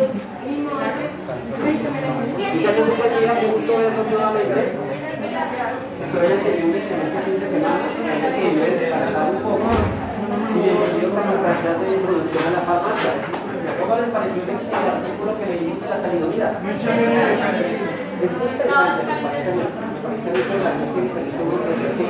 Muchachos, 0.00 0.16
día, 3.20 3.36
un 3.36 3.52
gusto 3.52 3.76
verlos 3.76 4.06
nuevamente. 4.08 4.72
Espero 6.00 6.24
hayan 6.24 6.40
tenido 6.40 6.68
un 6.68 6.76
excelente 6.76 7.20
fin 7.20 7.36
de 7.36 7.44
semana, 7.52 7.84
que 8.32 8.48
descansar 8.80 9.28
un 9.28 9.42
poco. 9.44 9.68
Y 10.56 10.58
bienvenidos 10.64 11.12
a 11.12 11.20
nuestra 11.20 11.52
clase 11.52 11.84
de 11.84 11.92
introducción 12.00 12.44
a 12.48 12.50
la 12.50 12.62
farmacia. 12.64 13.12
¿Cómo 13.76 13.92
les 14.00 14.08
pareció 14.08 14.40
el 14.40 14.48
artículo 14.48 15.36
que 15.36 15.44
leímos 15.52 15.76
de 15.82 15.88
la 15.90 16.00
talidomida? 16.00 16.48
Es 18.24 18.32
muy 18.40 18.48
interesante, 18.48 19.04
me 19.04 19.20
parece 19.20 19.52
a 20.26 20.32
mí. 20.32 20.40
Me 20.40 20.44
parece 20.50 20.80
a 20.80 20.84
mí 20.84 20.96
que 20.96 21.08
realmente 21.08 21.40
es 21.40 21.40
algo 21.40 21.96
que 21.96 22.06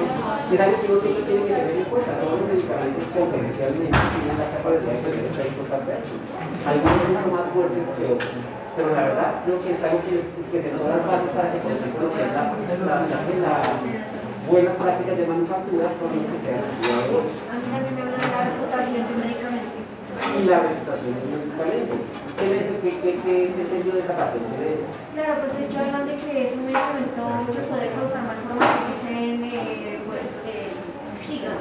es 0.51 0.61
algo 0.61 0.77
que 0.81 0.87
uno 0.91 1.01
siempre 1.01 1.23
tiene 1.23 1.43
que 1.47 1.55
tener 1.55 1.77
en 1.79 1.87
cuenta. 1.87 2.11
Todos 2.19 2.35
los 2.41 2.47
medicamentos 2.51 3.05
potencialmente 3.15 3.99
tienen 4.11 4.37
la 4.41 4.49
capacidad 4.51 4.95
de 4.99 5.03
tener 5.07 5.25
efectos 5.31 5.69
adversos. 5.71 6.19
Algunos 6.67 7.07
mucho 7.07 7.29
más 7.31 7.47
fuertes 7.55 7.87
que 7.95 8.05
otros. 8.11 8.35
Pero 8.75 8.89
la 8.95 9.03
verdad, 9.03 9.31
creo 9.45 9.59
que 9.63 9.71
es 9.75 9.81
algo 9.83 9.99
que, 10.07 10.15
que 10.23 10.59
se 10.63 10.71
nos 10.73 10.83
da 10.87 10.99
las 10.99 11.07
bases 11.07 11.31
para 11.35 11.51
que, 11.51 11.59
por 11.59 11.71
ejemplo, 11.75 12.07
la, 12.11 12.27
la, 12.35 12.55
la, 12.87 13.07
la 13.07 13.55
buenas 14.51 14.75
prácticas 14.75 15.17
de 15.19 15.27
manufactura 15.27 15.87
son 15.95 16.11
las 16.11 16.27
cuidadosos. 16.31 17.35
A 17.51 17.55
mí 17.59 17.67
también 17.71 17.95
me 17.95 18.03
habla 18.03 18.19
de 18.19 18.31
la 18.31 18.43
reputación 18.51 19.03
de 19.07 19.13
un 19.15 19.21
medicamento. 19.23 19.79
Y 19.81 20.43
la 20.51 20.59
reputación 20.67 21.15
de 21.15 21.23
un 21.23 21.31
medicamento. 21.47 21.95
¿Qué, 22.41 22.81
qué, 22.83 22.91
qué, 23.03 23.13
qué, 23.21 23.53
de 23.93 24.01
esa 24.01 24.17
parte? 24.17 24.39
¿Qué 24.41 24.57
le- 24.65 24.81
Claro, 25.13 25.35
pues 25.45 25.53
es 25.61 25.69
que 25.69 25.77
hablan 25.79 26.07
de 26.09 26.17
que 26.17 26.33
es 26.47 26.53
un 26.57 26.65
medicamento 26.65 27.23
que 27.53 27.61
puede 27.69 27.87
causar 27.93 28.23
que 28.65 28.89
dicen, 28.97 29.45
eh, 29.45 30.01
pues, 30.09 30.25
sigan, 31.21 31.57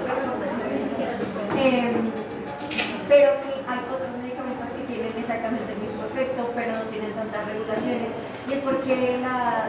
pero 3.10 3.30
que 3.44 3.52
hay 3.68 3.80
otros 3.92 4.14
medicamentos 4.24 4.70
que 4.72 4.84
tienen 4.88 5.12
exactamente 5.18 5.74
el 5.74 5.80
mismo 5.84 6.06
efecto, 6.08 6.48
pero 6.56 6.72
no 6.78 6.84
tienen 6.94 7.12
tantas 7.12 7.44
regulaciones. 7.50 8.10
Y 8.48 8.54
es 8.54 8.62
porque 8.64 9.18
la, 9.20 9.68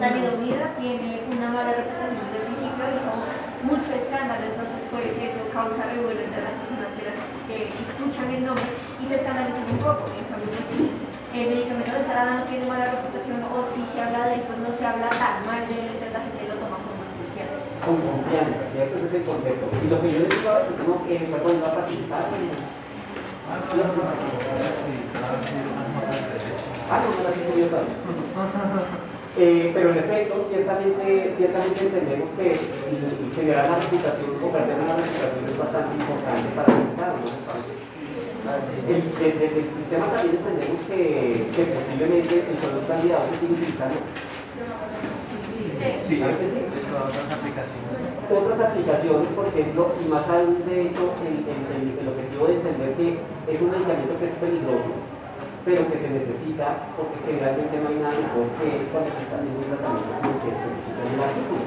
Talidomida. 0.00 0.72
tiene 0.80 1.20
una 1.32 1.48
mala 1.52 1.72
reputación 1.76 2.16
el 2.32 2.44
principio 2.48 2.84
y 2.92 2.98
son 3.04 3.18
mucho 3.68 3.88
escándalo, 3.92 4.44
entonces 4.44 4.80
pues 4.90 5.12
eso 5.20 5.40
causa 5.52 5.84
revuelo 5.92 6.20
entre 6.20 6.40
las 6.42 6.56
personas 6.60 6.71
que, 7.52 7.68
escuchan 7.68 8.32
el 8.32 8.44
nombre 8.46 8.64
y 9.02 9.04
se 9.06 9.14
escandalizan 9.20 9.68
un 9.68 9.78
poco. 9.78 10.08
En 10.16 10.24
cambio, 10.32 10.48
pues, 10.48 10.64
si 10.72 10.88
el 11.36 11.48
medicamento 11.48 11.92
de 11.92 12.00
entrada 12.00 12.40
no 12.40 12.44
tiene 12.48 12.64
mala 12.66 12.88
reputación 12.88 13.44
o 13.44 13.64
si 13.68 13.84
se 13.88 14.00
habla 14.00 14.28
de 14.28 14.34
él, 14.40 14.42
pues 14.48 14.58
no 14.64 14.70
se 14.72 14.84
habla 14.84 15.08
tan 15.12 15.44
mal 15.44 15.62
de 15.68 15.74
él, 15.76 15.86
entonces 15.92 16.12
la 16.12 16.24
gente 16.24 16.48
lo 16.48 16.56
toma 16.60 16.76
como 16.80 17.04
si 17.04 17.28
quieras. 17.36 17.60
Con 17.84 17.96
confianza, 18.00 18.64
¿cierto? 18.72 18.96
Ese 18.96 19.06
es 19.06 19.14
el 19.20 19.24
concepto. 19.28 19.64
Y 19.68 19.86
lo 19.88 20.00
que 20.00 20.08
yo 20.12 20.18
les 20.24 20.32
digo 20.32 20.48
ahora 20.48 20.64
es 20.64 20.76
como 20.80 21.04
que 21.04 21.14
fue 21.28 21.38
cuando 21.40 21.60
iba 21.60 21.68
a 21.68 21.76
participar. 21.76 22.24
Ah, 23.52 23.60
no, 27.00 27.08
no 27.08 27.22
la 27.24 27.32
tengo 27.32 27.56
yo 27.56 27.66
todavía. 27.68 29.11
Eh, 29.38 29.70
pero 29.72 29.90
en 29.92 29.98
efecto, 29.98 30.44
ciertamente, 30.52 31.32
ciertamente 31.38 31.80
entendemos 31.80 32.28
que 32.36 32.52
generar 33.34 33.64
la 33.70 33.76
reputación 33.80 34.28
o 34.36 34.46
perder 34.52 34.76
una 34.76 34.92
reputación 35.00 35.44
es 35.48 35.56
bastante 35.56 35.92
importante 35.96 36.48
para 36.52 36.68
el 36.68 36.84
mercado. 36.92 37.16
Desde 38.42 39.44
el 39.56 39.68
sistema 39.72 40.04
también 40.12 40.36
entendemos 40.36 40.80
que, 40.84 41.48
que 41.56 41.62
posiblemente 41.72 42.34
el 42.44 42.56
producto 42.60 42.88
candidato 42.92 43.24
se 43.32 43.38
sigue 43.40 43.54
utilizando. 43.56 43.98
Sí, 46.04 46.16
Claro 46.20 46.36
que 46.38 46.46
sí. 46.52 46.58
esto 46.62 46.92
a 46.94 47.08
otras 47.10 47.26
aplicaciones. 47.32 47.98
otras 48.30 48.60
aplicaciones, 48.60 49.28
por 49.34 49.46
ejemplo, 49.48 49.80
y 49.98 50.04
más 50.12 50.28
aún 50.28 50.62
de 50.68 50.76
hecho 50.92 51.10
el, 51.24 51.42
el- 51.42 51.66
el- 51.72 51.98
el 51.98 52.06
objetivo 52.12 52.46
de 52.46 52.54
entender 52.60 52.90
que 53.00 53.06
es 53.50 53.56
un 53.60 53.70
medicamento 53.72 54.14
que 54.20 54.26
es 54.30 54.36
peligroso, 54.38 54.92
pero 55.62 55.86
que 55.86 55.98
se 55.98 56.10
necesita 56.10 56.90
porque 56.98 57.22
generalmente 57.22 57.78
no 57.78 57.86
hay 57.86 57.98
nada 58.02 58.18
mejor 58.18 58.46
que 58.58 58.90
cuando 58.90 59.10
se 59.14 59.22
está 59.22 59.34
haciendo 59.38 59.62
un 59.62 59.70
tratamiento 59.70 60.10
como 60.18 60.36
que 60.42 60.50
específico 60.50 61.00
en 61.02 61.10
el 61.14 61.22
artículo. 61.22 61.62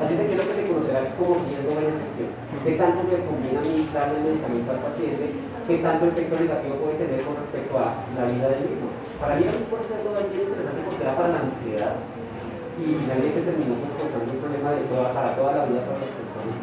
Así 0.00 0.12
que 0.16 0.36
lo 0.36 0.44
que 0.44 0.56
se 0.56 0.68
conocerá 0.68 1.00
como 1.16 1.32
riesgo 1.40 1.72
de 1.76 1.88
infección. 1.88 2.30
¿Qué 2.60 2.72
tanto 2.76 3.00
me 3.08 3.16
conviene 3.24 3.58
administrar 3.60 4.06
el 4.12 4.24
medicamento 4.28 4.68
al 4.72 4.84
paciente? 4.84 5.24
¿Qué 5.64 5.74
tanto 5.80 6.02
efecto 6.08 6.34
negativo 6.36 6.74
puede 6.80 7.00
tener 7.00 7.20
con 7.24 7.36
respecto 7.40 7.72
a 7.80 7.88
la 8.16 8.24
vida 8.28 8.46
del 8.52 8.64
mismo? 8.68 8.88
Para 9.16 9.36
mí 9.36 9.42
es 9.48 9.56
un 9.56 9.68
proceso 9.72 10.08
bien 10.08 10.44
interesante 10.44 10.80
porque 10.84 11.04
era 11.04 11.16
para 11.16 11.32
la 11.32 11.40
ansiedad 11.48 11.96
y 12.80 12.96
finalmente 12.96 13.44
terminó 13.44 13.76
pues, 13.76 13.92
causando 13.92 14.32
un 14.32 14.40
problema 14.40 14.72
de 14.72 14.88
toda, 14.88 15.12
para 15.12 15.36
toda 15.36 15.52
la 15.52 15.64
vida 15.68 15.84
para 15.84 16.00
las 16.00 16.12
personas 16.16 16.56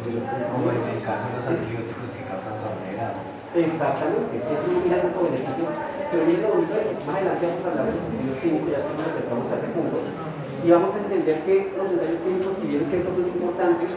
Como 0.50 0.66
en 0.74 0.98
el 0.98 1.02
caso 1.06 1.30
de 1.30 1.34
los 1.38 1.46
antibióticos 1.46 2.10
que 2.10 2.26
causan 2.26 2.58
sordera. 2.58 3.27
Exactamente, 3.48 4.34
si 4.44 4.50
es 4.52 4.62
un 4.68 4.84
gran 4.84 5.08
beneficio, 5.08 5.64
pero 6.12 6.22
miren 6.28 6.42
lo 6.42 6.48
bonito 6.52 6.74
de 6.74 6.82
eso, 6.84 6.94
más 7.08 7.16
adelante 7.16 7.48
vamos 7.48 7.64
a 7.64 7.68
hablar 7.68 7.84
de 7.88 7.92
los 7.96 8.04
estudios 8.04 8.36
clínicos, 8.44 8.70
ya 8.70 8.80
nos 8.84 9.08
acercamos 9.08 9.46
a 9.48 9.56
ese 9.56 9.68
punto, 9.72 9.96
y 10.64 10.66
vamos 10.68 10.90
a 10.94 10.98
entender 10.98 11.36
que 11.48 11.72
los 11.78 11.86
ensayos 11.88 12.20
clínicos, 12.22 12.52
si 12.60 12.66
bien 12.68 12.84
ciertos 12.90 13.14
son 13.14 13.24
importantes, 13.24 13.90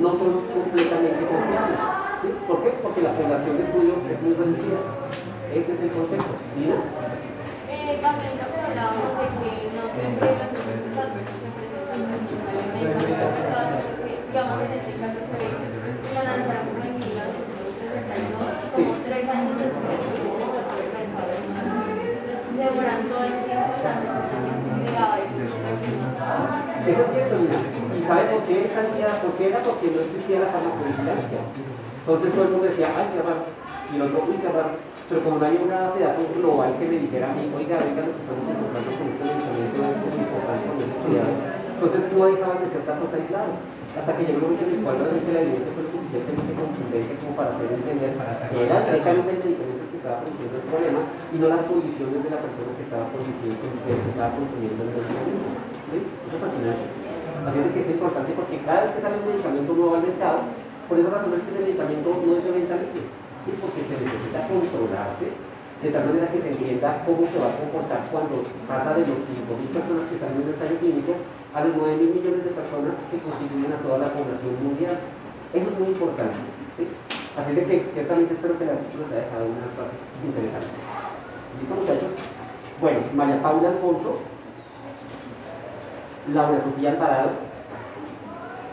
no 0.00 0.10
son 0.18 0.42
completamente 0.50 1.22
confiables. 1.26 1.78
¿sí? 2.22 2.28
¿Por 2.46 2.62
qué? 2.62 2.70
Porque 2.82 3.02
la 3.02 3.14
población 3.14 3.58
de 3.58 3.64
estudio 3.66 3.94
es 4.06 4.18
muy 4.22 4.34
reducida. 4.34 4.80
Ese 5.50 5.70
es 5.74 5.80
el 5.82 5.90
concepto. 5.94 6.34
Eh, 6.56 7.98
también 8.02 8.32
lo 8.38 8.46
que 8.50 8.60
hablábamos 8.66 9.14
de 9.18 9.26
que 9.34 9.50
no 9.74 9.84
siempre 9.94 10.26
los 10.26 10.50
efectos 10.50 10.94
adversos 10.94 11.38
se 11.38 11.50
presentan 11.54 12.02
simultáneamente, 12.18 13.06
porque, 13.06 14.12
digamos, 14.26 14.56
en 14.62 14.72
este 14.74 14.92
caso 14.98 15.18
se 15.22 15.36
ve 15.38 15.48
que 15.54 16.10
la 16.14 16.22
lanzaron 16.22 16.66
como 16.66 16.82
en 16.82 16.94
1962 16.98 18.46
y 18.46 18.82
como 18.82 18.94
tres 19.06 19.26
años 19.26 19.54
después 19.58 19.96
se 20.02 20.18
presentó 20.18 20.60
por 20.66 20.78
el 20.82 20.90
mercado 20.94 21.30
de 21.30 21.38
Entonces 21.46 22.38
se 22.42 22.62
demoran 22.62 23.00
todo 23.06 23.22
el 23.22 23.36
tiempo 23.46 23.70
en 23.70 23.86
hacer 23.86 24.10
justamente 24.18 24.66
llegaba 24.82 25.18
esto, 25.18 25.42
creo 25.46 25.76
que 25.80 25.88
no. 25.94 26.75
Eso 26.86 27.02
es 27.02 27.10
cierto. 27.10 27.34
¿Y 27.42 28.00
sabe 28.06 28.22
por 28.30 28.42
qué 28.46 28.70
salía? 28.70 29.10
¿Por 29.18 29.32
qué 29.34 29.44
era? 29.50 29.58
Porque 29.62 29.90
no 29.90 30.00
existía 30.06 30.38
la 30.38 30.54
farmacovigilancia. 30.54 31.40
Entonces 31.42 32.30
todo 32.30 32.44
el 32.46 32.52
mundo 32.54 32.66
decía, 32.70 32.94
ay, 32.94 33.06
qué 33.10 33.20
raro. 33.26 33.42
Y 33.90 33.92
el 33.98 34.02
otro, 34.06 34.22
uy, 34.30 34.38
qué 34.38 34.50
raro. 34.54 34.78
Pero 35.06 35.18
como 35.22 35.38
no 35.38 35.46
hay 35.46 35.58
una 35.58 35.86
base 35.86 35.98
de 35.98 36.06
datos 36.06 36.26
global 36.34 36.70
que 36.78 36.86
me 36.86 36.98
dijera 36.98 37.30
a 37.30 37.34
mí, 37.34 37.46
oiga, 37.54 37.78
venga, 37.78 38.06
lo 38.06 38.14
que 38.14 38.22
estamos 38.22 38.46
encontrando 38.46 38.90
con 38.90 39.06
este 39.06 39.22
medicamento 39.22 39.78
es 39.78 40.14
muy 40.14 40.22
importante 40.22 40.66
con. 40.66 40.78
Entonces 41.76 42.02
no 42.10 42.22
dejaban 42.26 42.58
de 42.62 42.68
ser 42.70 42.82
datos 42.86 43.10
aislados. 43.14 43.56
Hasta 43.96 44.12
que 44.12 44.28
llegó 44.28 44.44
un 44.44 44.52
momento 44.52 44.68
en 44.68 44.76
el 44.76 44.82
cual 44.84 44.96
realmente 45.00 45.32
la 45.32 45.40
evidencia 45.40 45.72
fue 45.72 45.88
suficientemente 45.88 46.52
contundente 46.52 47.16
como 47.16 47.32
para 47.32 47.56
hacer 47.56 47.68
entender 47.80 48.12
que 48.12 48.58
era 48.60 48.76
directamente 48.76 49.32
el 49.32 49.40
medicamento 49.40 49.84
que 49.88 49.96
estaba 49.96 50.20
produciendo 50.20 50.54
el 50.60 50.66
problema 50.68 51.00
y 51.32 51.36
no 51.40 51.46
las 51.48 51.64
condiciones 51.64 52.20
de 52.20 52.28
la 52.28 52.40
persona 52.44 52.70
que 52.76 52.84
estaba 52.84 53.08
produciendo, 53.08 53.56
que 53.56 53.92
estaba 53.96 54.30
consumiendo 54.36 54.80
el 54.84 54.90
medicamento. 55.00 55.55
¿Sí? 55.90 55.98
Es 56.02 56.38
fascinante. 56.40 56.86
Así 57.46 57.58
que 57.62 57.80
es 57.80 57.90
importante 57.94 58.32
porque 58.34 58.58
cada 58.66 58.82
vez 58.82 58.90
que 58.90 59.02
sale 59.02 59.22
un 59.22 59.30
medicamento 59.30 59.70
nuevo 59.72 59.94
al 59.94 60.02
mercado, 60.02 60.50
por 60.90 60.98
esa 60.98 61.10
razón 61.10 61.34
es 61.34 61.42
que 61.46 61.50
ese 61.54 61.62
medicamento 61.62 62.08
no 62.10 62.30
es 62.34 62.42
de 62.42 62.50
venta 62.50 62.74
libre, 62.74 63.06
¿sí? 63.46 63.50
porque 63.58 63.80
se 63.86 63.94
necesita 64.02 64.50
controlarse 64.50 65.26
de 65.82 65.92
tal 65.92 66.08
manera 66.08 66.32
que 66.32 66.40
se 66.40 66.50
entienda 66.56 67.04
cómo 67.04 67.28
se 67.28 67.36
va 67.36 67.52
a 67.52 67.58
comportar 67.60 68.00
cuando 68.08 68.40
pasa 68.64 68.96
de 68.96 69.04
los 69.04 69.20
5.000 69.28 69.76
personas 69.76 70.08
que 70.08 70.16
están 70.16 70.32
en 70.32 70.40
un 70.40 70.48
ensayo 70.48 70.76
clínico 70.80 71.12
a 71.52 71.60
los 71.68 71.72
9.000 71.76 72.16
millones 72.16 72.42
de 72.48 72.52
personas 72.56 72.96
que 73.12 73.20
constituyen 73.20 73.72
a 73.76 73.82
toda 73.84 74.00
la 74.00 74.10
población 74.10 74.56
mundial. 74.64 74.96
Eso 75.52 75.68
es 75.68 75.76
muy 75.76 75.92
importante. 75.92 76.40
¿sí? 76.80 76.88
Así 77.36 77.52
de 77.52 77.62
que 77.68 77.74
ciertamente 77.92 78.32
espero 78.32 78.56
que 78.56 78.64
el 78.64 78.72
artículo 78.72 79.04
se 79.04 79.12
haya 79.20 79.28
dejado 79.28 79.44
unas 79.44 79.70
frases 79.76 80.00
interesantes. 80.24 80.80
¿Listo 81.60 81.74
muchachos? 81.76 82.12
Bueno, 82.80 83.00
María 83.12 83.38
Paula 83.44 83.68
Alfonso, 83.76 84.24
Laura 86.32 86.58
Sofía 86.60 86.90
Alvarado, 86.90 87.30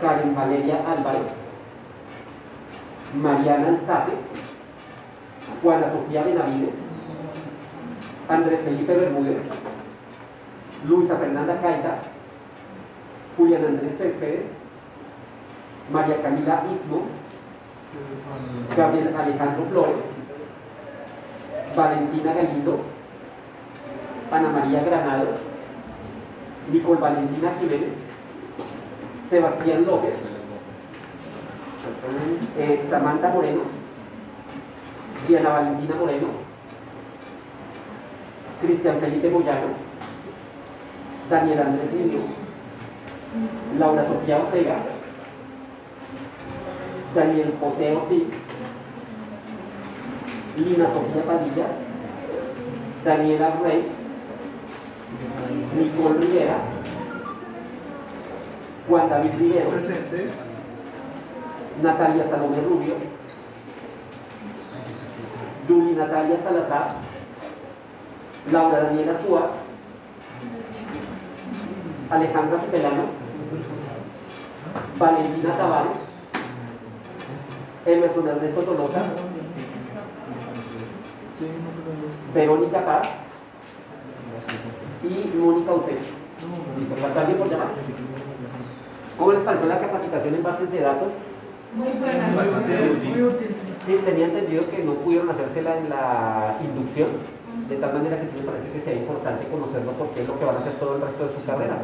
Karen 0.01 0.35
Valeria 0.35 0.79
Álvarez, 0.87 1.31
Mariana 3.21 3.67
Alzate, 3.67 4.13
Juana 5.61 5.91
Sofía 5.91 6.23
Benavides, 6.23 6.75
Andrés 8.27 8.59
Felipe 8.61 8.95
Bermúdez, 8.95 9.43
Luisa 10.87 11.15
Fernanda 11.17 11.61
Caita, 11.61 11.99
Julián 13.37 13.65
Andrés 13.65 13.97
Céspedes, 13.97 14.47
María 15.91 16.21
Camila 16.23 16.63
Ismo, 16.73 17.03
Gabriel 18.75 19.15
Alejandro 19.15 19.65
Flores, 19.69 20.05
Valentina 21.75 22.33
Galindo, 22.33 22.79
Ana 24.31 24.49
María 24.49 24.83
Granados, 24.83 25.52
Nicole 26.71 26.99
Valentina 26.99 27.53
Jiménez, 27.59 27.97
Sebastián 29.29 29.85
López, 29.85 30.15
eh, 32.57 32.85
Samantha 32.89 33.29
Moreno, 33.29 33.61
Diana 35.27 35.49
Valentina 35.49 35.95
Moreno, 35.95 36.27
Cristian 38.61 38.99
Felipe 38.99 39.29
Moyano, 39.29 39.67
Daniel 41.29 41.59
Andrés 41.59 41.91
Niño, 41.93 42.21
Laura 43.77 44.05
Sofía 44.07 44.37
Ortega, 44.37 44.75
Daniel 47.15 47.53
José 47.59 47.95
Ortiz, 47.95 48.27
Lina 50.57 50.87
Sofía 50.87 51.23
Padilla, 51.25 51.67
Daniela 53.03 53.53
Rey, 53.63 54.02
Nicole 55.75 56.19
Rivera, 56.19 56.57
Juan 58.87 59.09
David 59.09 59.39
Rivero, 59.39 59.69
Presente. 59.69 60.53
Natalia 61.81 62.29
Salomé 62.29 62.61
Rubio, 62.61 62.95
Yuli 65.67 65.95
Natalia 65.95 66.37
Salazar, 66.37 66.95
Laura 68.51 68.81
Daniela 68.81 69.17
Suárez, 69.19 69.55
Alejandra 72.11 72.59
Supelano, 72.61 73.05
Valentina 74.99 75.57
Tavares, 75.57 75.97
Emerson 77.85 78.27
Ernesto 78.27 78.61
Tolosa, 78.61 79.03
Verónica 82.33 82.85
Paz 82.85 83.07
y 85.03 85.37
Mónica 85.37 85.71
¿falta 87.01 87.19
alguien 87.21 87.37
por 87.37 87.49
llamar? 87.49 87.67
¿Cómo 89.17 89.31
les 89.33 89.41
pareció 89.43 89.67
la 89.67 89.79
capacitación 89.79 90.35
en 90.35 90.43
bases 90.43 90.71
de 90.71 90.79
datos? 90.79 91.11
Muy 91.75 91.89
buena. 91.99 92.29
Bastante 92.35 92.91
útil. 92.91 93.55
Sí, 93.85 93.99
tenía 94.05 94.25
entendido 94.25 94.69
que 94.69 94.83
no 94.83 94.93
pudieron 94.95 95.29
hacérsela 95.29 95.77
en 95.77 95.89
la 95.89 96.55
inducción, 96.63 97.09
de 97.67 97.75
tal 97.75 97.93
manera 97.93 98.19
que 98.19 98.27
sí 98.27 98.39
me 98.39 98.47
parece 98.47 98.71
que 98.71 98.79
sería 98.79 99.01
importante 99.01 99.43
conocerlo 99.51 99.91
porque 99.99 100.21
es 100.21 100.27
lo 100.27 100.39
que 100.39 100.45
van 100.45 100.55
a 100.55 100.59
hacer 100.59 100.73
todo 100.79 100.95
el 100.95 101.01
resto 101.01 101.27
de 101.27 101.35
su 101.35 101.45
carrera. 101.45 101.77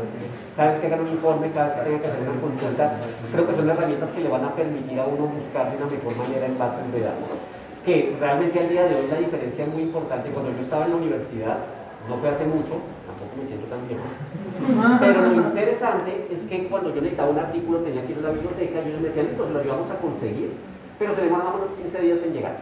Cada 0.56 0.72
vez 0.72 0.80
que 0.80 0.88
hagan 0.88 1.02
un 1.02 1.10
informe, 1.10 1.52
cada 1.52 1.68
vez 1.68 1.76
que 1.76 1.84
tengan 1.84 2.02
que 2.02 2.08
hacer 2.08 2.30
una 2.30 2.40
consulta, 2.40 2.86
creo 3.32 3.48
que 3.48 3.54
son 3.54 3.70
herramientas 3.70 4.10
que 4.12 4.22
le 4.22 4.30
van 4.30 4.46
a 4.46 4.56
permitir 4.56 5.00
a 5.00 5.06
uno 5.06 5.28
buscar 5.28 5.72
de 5.72 5.78
una 5.78 5.92
mejor 5.92 6.16
manera 6.16 6.46
en 6.46 6.58
bases 6.58 6.88
de 6.94 7.02
datos. 7.02 7.36
Que 7.84 8.16
realmente 8.20 8.60
al 8.60 8.70
día 8.70 8.84
de 8.88 8.96
hoy 8.96 9.08
la 9.08 9.18
diferencia 9.18 9.66
es 9.66 9.74
muy 9.74 9.84
importante. 9.84 10.30
Cuando 10.30 10.52
yo 10.52 10.62
estaba 10.62 10.86
en 10.86 10.92
la 10.92 10.98
universidad, 10.98 11.58
no 12.08 12.16
fue 12.18 12.30
hace 12.30 12.46
mucho, 12.46 12.80
tampoco 13.20 13.36
me 13.36 13.48
siento 13.48 13.68
tan 13.68 13.84
viejo, 13.84 14.08
pero 15.00 15.22
lo 15.28 15.50
interesante 15.52 16.28
es 16.32 16.40
que 16.48 16.68
cuando 16.68 16.96
yo 16.96 17.02
necesitaba 17.02 17.30
un 17.30 17.40
artículo 17.40 17.80
tenía 17.80 18.06
que 18.06 18.14
ir 18.14 18.20
a 18.20 18.22
la 18.22 18.32
biblioteca 18.32 18.80
y 18.80 18.88
ellos 18.88 19.02
me 19.02 19.08
decían, 19.08 19.28
listo, 19.28 19.46
se 19.46 19.54
lo 19.54 19.60
ayudamos 19.60 19.92
a 19.92 20.00
conseguir, 20.00 20.52
pero 20.98 21.16
se 21.16 21.22
o 21.22 21.24
menos 21.28 21.76
15 21.82 22.02
días 22.02 22.20
en 22.24 22.34
llegar. 22.34 22.56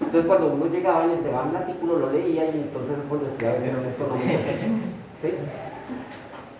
Entonces 0.00 0.26
cuando 0.26 0.52
uno 0.52 0.66
llegaba 0.66 1.06
y 1.06 1.12
entregaban 1.12 1.50
el 1.50 1.56
artículo, 1.56 1.98
lo 1.98 2.12
leía 2.12 2.44
y 2.44 2.68
entonces 2.68 2.96
pues 3.08 3.20
decía, 3.32 3.56
esto 3.56 4.06
no 4.08 4.16
¿Sí? 5.20 5.34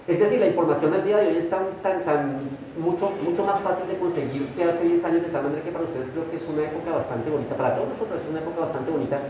Es 0.09 0.19
decir, 0.19 0.41
la 0.41 0.47
información 0.47 0.95
al 0.95 1.05
día 1.05 1.19
de 1.19 1.29
hoy 1.29 1.37
es 1.37 1.51
tan, 1.51 1.69
tan, 1.83 2.03
tan 2.03 2.41
mucho, 2.81 3.13
mucho 3.23 3.45
más 3.45 3.61
fácil 3.61 3.87
de 3.89 3.99
conseguir 3.99 4.49
que 4.57 4.65
hace 4.65 4.85
10 4.85 5.05
años, 5.05 5.23
de 5.23 5.29
tal 5.29 5.45
manera 5.45 5.63
que 5.63 5.71
para 5.71 5.85
ustedes 5.85 6.09
creo 6.09 6.31
que 6.31 6.37
es 6.37 6.43
una 6.49 6.65
época 6.65 6.97
bastante 6.97 7.29
bonita, 7.29 7.55
para 7.55 7.77
todos 7.77 7.89
nosotros 7.93 8.17
es 8.17 8.31
una 8.31 8.41
época 8.41 8.61
bastante 8.61 8.91
bonita, 8.91 9.21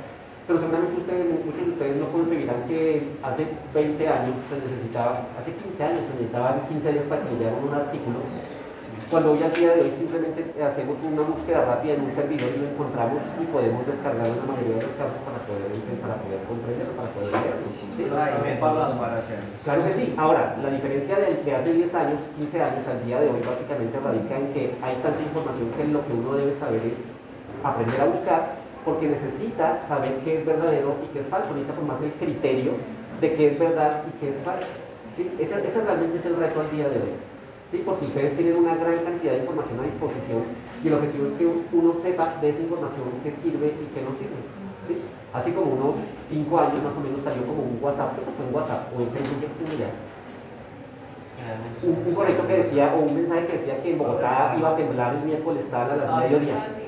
pero 0.48 0.64
seguramente 0.64 0.96
ustedes, 0.96 1.44
muchos 1.44 1.60
de 1.60 1.72
ustedes 1.76 1.96
no 2.00 2.08
concebirán 2.08 2.64
que 2.64 3.04
hace 3.20 3.44
20 3.76 4.08
años 4.08 4.34
se 4.48 4.56
necesitaba, 4.56 5.28
hace 5.36 5.52
15 5.52 5.84
años 5.84 6.00
se 6.08 6.12
necesitaban 6.16 6.64
15 6.64 6.88
años 6.88 7.04
para 7.04 7.20
que 7.20 7.36
leyeran 7.36 7.60
un 7.60 7.74
artículo, 7.76 8.18
cuando 9.12 9.32
hoy 9.32 9.42
al 9.44 9.52
día 9.52 9.72
de 9.76 9.80
hoy 9.88 9.92
simplemente 9.96 10.40
hacemos 10.60 10.96
una 11.04 11.24
búsqueda 11.24 11.64
rápida 11.64 12.00
en 12.00 12.08
un 12.08 12.12
servidor 12.12 12.48
y 12.48 12.60
lo 12.60 12.68
encontramos 12.68 13.20
y 13.40 13.44
podemos 13.48 13.80
descargarlo 13.84 14.36
en 14.36 14.40
la 14.40 14.48
mayoría 14.52 14.76
de 14.76 14.84
los 14.84 14.96
casos 15.00 15.20
para 15.24 15.40
poder, 15.48 15.68
para 16.00 16.16
poder 16.20 16.40
comprenderlo, 16.44 16.92
para 16.92 17.08
poder 17.16 17.32
leerlo. 17.32 17.68
Claro 19.64 19.80
que 19.84 19.92
sí. 19.96 20.12
Ahora, 20.16 20.56
la 20.60 20.70
diferencia 20.72 21.16
de, 21.24 21.40
de 21.40 21.50
hace 21.56 21.72
10 21.72 21.88
años, 21.92 22.20
15 22.36 22.60
años 22.60 22.84
al 22.84 23.00
día 23.04 23.16
de 23.20 23.32
hoy 23.32 23.40
básicamente 23.40 23.96
radica 23.96 24.34
en 24.36 24.46
que 24.52 24.62
hay 24.80 24.96
tanta 25.00 25.20
información 25.24 25.72
que 25.72 25.84
lo 25.88 26.00
que 26.04 26.12
uno 26.12 26.36
debe 26.36 26.52
saber 26.52 26.84
es 26.84 27.00
aprender 27.64 28.00
a 28.00 28.12
buscar 28.12 28.57
porque 28.84 29.08
necesita 29.08 29.80
saber 29.86 30.20
qué 30.24 30.38
es 30.38 30.46
verdadero 30.46 30.94
y 31.04 31.12
qué 31.12 31.20
es 31.20 31.26
falso. 31.26 31.48
Necesita 31.50 31.74
formarse 31.74 32.06
el 32.06 32.12
criterio 32.12 32.72
de 33.20 33.34
qué 33.34 33.48
es 33.52 33.58
verdad 33.58 34.02
y 34.08 34.10
qué 34.20 34.30
es 34.30 34.36
falso. 34.44 34.68
¿sí? 35.16 35.30
Ese, 35.38 35.54
ese 35.66 35.80
realmente 35.82 36.18
es 36.18 36.26
el 36.26 36.36
reto 36.36 36.60
al 36.60 36.70
día 36.70 36.88
de 36.88 36.96
hoy. 36.96 37.14
¿sí? 37.70 37.82
Porque 37.84 38.06
ustedes 38.06 38.36
tienen 38.36 38.56
una 38.56 38.74
gran 38.76 38.98
cantidad 39.04 39.32
de 39.32 39.40
información 39.40 39.80
a 39.80 39.84
disposición 39.84 40.42
y 40.82 40.88
el 40.88 40.94
objetivo 40.94 41.26
es 41.26 41.32
que 41.38 41.46
uno 41.76 41.94
sepa 42.02 42.34
de 42.40 42.50
esa 42.50 42.62
información 42.62 43.04
qué 43.24 43.30
sirve 43.42 43.66
y 43.74 43.86
qué 43.94 44.00
no 44.02 44.12
sirve. 44.16 44.40
¿sí? 44.88 44.94
Así 45.34 45.52
como 45.52 45.72
unos 45.72 45.96
5 46.30 46.58
años 46.58 46.82
más 46.82 46.96
o 46.96 47.00
menos 47.00 47.20
salió 47.22 47.44
como 47.44 47.62
un 47.62 47.78
WhatsApp, 47.82 48.14
creo 48.14 48.24
que 48.26 48.32
fue 48.32 48.46
un 48.48 48.54
WhatsApp 48.54 48.88
o 48.96 49.00
en 49.02 49.10
Facebook 49.10 49.44
ya 49.78 49.92
un, 51.82 52.08
un 52.08 52.14
correcto 52.14 52.46
que 52.46 52.56
decía, 52.58 52.94
o 52.94 53.00
un 53.00 53.14
mensaje 53.14 53.46
que 53.46 53.58
decía 53.58 53.80
que 53.82 53.92
en 53.92 53.98
Bogotá 53.98 54.54
iba 54.58 54.70
a 54.70 54.76
temblar 54.76 55.14
el 55.14 55.22
miércoles 55.24 55.64
tal 55.70 55.90
a 55.90 55.96
las 55.96 56.08
Ah, 56.10 56.22
sí. 56.26 56.34
mediodía. 56.34 56.66
Ah, 56.66 56.68
sí. 56.76 56.82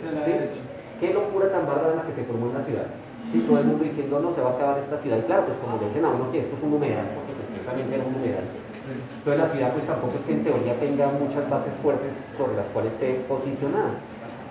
Qué 1.00 1.14
locura 1.16 1.48
tan 1.48 1.64
bárbara 1.66 1.96
la 1.96 2.04
que 2.04 2.12
se 2.12 2.28
formó 2.28 2.52
en 2.52 2.60
la 2.60 2.64
ciudad. 2.64 2.86
Sí, 3.32 3.40
todo 3.48 3.58
el 3.58 3.66
mundo 3.72 3.84
diciendo 3.84 4.20
no 4.20 4.28
se 4.36 4.44
va 4.44 4.52
a 4.52 4.54
acabar 4.54 4.76
esta 4.76 5.00
ciudad. 5.00 5.16
Y 5.16 5.24
claro, 5.24 5.48
pues 5.48 5.56
como 5.64 5.80
le 5.80 5.88
dicen 5.88 6.04
a 6.04 6.12
uno 6.12 6.28
que 6.28 6.44
esto 6.44 6.54
es 6.56 6.62
un 6.62 6.76
humedal, 6.76 7.08
porque 7.16 7.32
pues, 7.40 7.46
ciertamente 7.56 7.90
era 7.96 8.04
un 8.04 8.14
humedal. 8.20 8.46
Entonces 8.90 9.38
la 9.38 9.48
ciudad 9.48 9.70
pues 9.72 9.86
tampoco 9.86 10.14
es 10.18 10.24
que 10.28 10.34
en 10.36 10.44
teoría 10.44 10.74
tenga 10.76 11.06
muchas 11.14 11.46
bases 11.48 11.72
fuertes 11.80 12.12
sobre 12.36 12.58
las 12.58 12.66
cuales 12.74 12.92
esté 12.92 13.22
posicionada. 13.24 13.96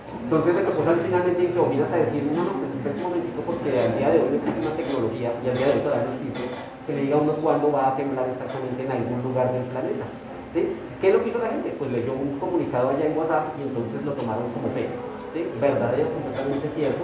Entonces 0.09 0.51
me 0.57 0.63
tocó 0.65 0.81
salir 0.81 1.05
finalmente 1.05 1.45
en 1.45 1.53
Chominas 1.53 1.91
a 1.91 2.01
decir, 2.01 2.23
no, 2.33 2.41
no, 2.41 2.53
pues 2.57 2.71
espera 2.73 2.97
un 2.97 3.03
momentito 3.13 3.39
porque 3.45 3.69
al 3.69 3.93
día 3.93 4.09
de 4.09 4.17
hoy 4.25 4.29
no 4.33 4.37
existe 4.41 4.61
una 4.65 4.73
tecnología 4.73 5.29
y 5.37 5.45
al 5.45 5.57
día 5.57 5.67
de 5.69 5.73
hoy 5.77 5.83
todavía 5.85 6.07
no 6.09 6.13
existe 6.17 6.43
que 6.89 6.91
le 6.95 7.01
diga 7.05 7.17
uno 7.21 7.33
cuándo 7.37 7.69
va 7.69 7.93
a 7.93 7.97
temblar 7.99 8.25
exactamente 8.25 8.79
en 8.81 8.89
algún 8.89 9.21
lugar 9.21 9.53
del 9.53 9.69
planeta. 9.69 10.05
¿Sí? 10.49 10.65
¿Qué 10.97 11.09
es 11.09 11.13
lo 11.13 11.21
que 11.21 11.29
hizo 11.29 11.37
la 11.37 11.53
gente? 11.53 11.69
Pues 11.77 11.91
leyó 11.91 12.13
un 12.13 12.39
comunicado 12.39 12.89
allá 12.89 13.05
en 13.05 13.13
WhatsApp 13.13 13.53
y 13.59 13.69
entonces 13.69 14.01
lo 14.01 14.13
tomaron 14.17 14.49
como 14.49 14.73
fe. 14.73 14.89
Verdadero, 15.33 16.09
completamente 16.09 16.69
cierto. 16.69 17.03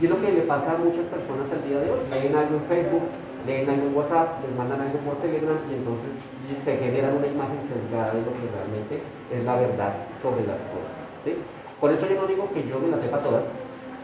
Y 0.00 0.04
es 0.04 0.10
lo 0.10 0.20
que 0.20 0.32
le 0.32 0.42
pasa 0.42 0.74
a 0.74 0.78
muchas 0.78 1.06
personas 1.06 1.46
al 1.52 1.62
día 1.62 1.78
de 1.78 1.90
hoy. 1.90 2.00
Leen 2.10 2.34
algo 2.34 2.56
en 2.56 2.64
Facebook, 2.66 3.06
leen 3.46 3.68
algo 3.68 3.86
en 3.86 3.96
WhatsApp, 3.96 4.42
les 4.42 4.56
mandan 4.56 4.80
algo 4.80 4.98
por 5.04 5.20
Telegram 5.22 5.60
y 5.70 5.74
entonces 5.76 6.18
se 6.64 6.72
genera 6.76 7.14
una 7.14 7.28
imagen 7.30 7.62
sesgada 7.68 8.10
de 8.10 8.26
lo 8.26 8.32
que 8.34 8.46
realmente 8.50 8.94
es 9.30 9.42
la 9.44 9.54
verdad 9.54 9.92
sobre 10.18 10.42
las 10.48 10.58
cosas. 10.72 10.94
¿sí? 11.22 11.38
Por 11.78 11.92
eso 11.92 12.08
yo 12.08 12.16
no 12.18 12.26
digo 12.26 12.50
que 12.50 12.66
yo 12.66 12.80
me 12.80 12.90
las 12.90 13.00
sepa 13.00 13.22
todas, 13.22 13.44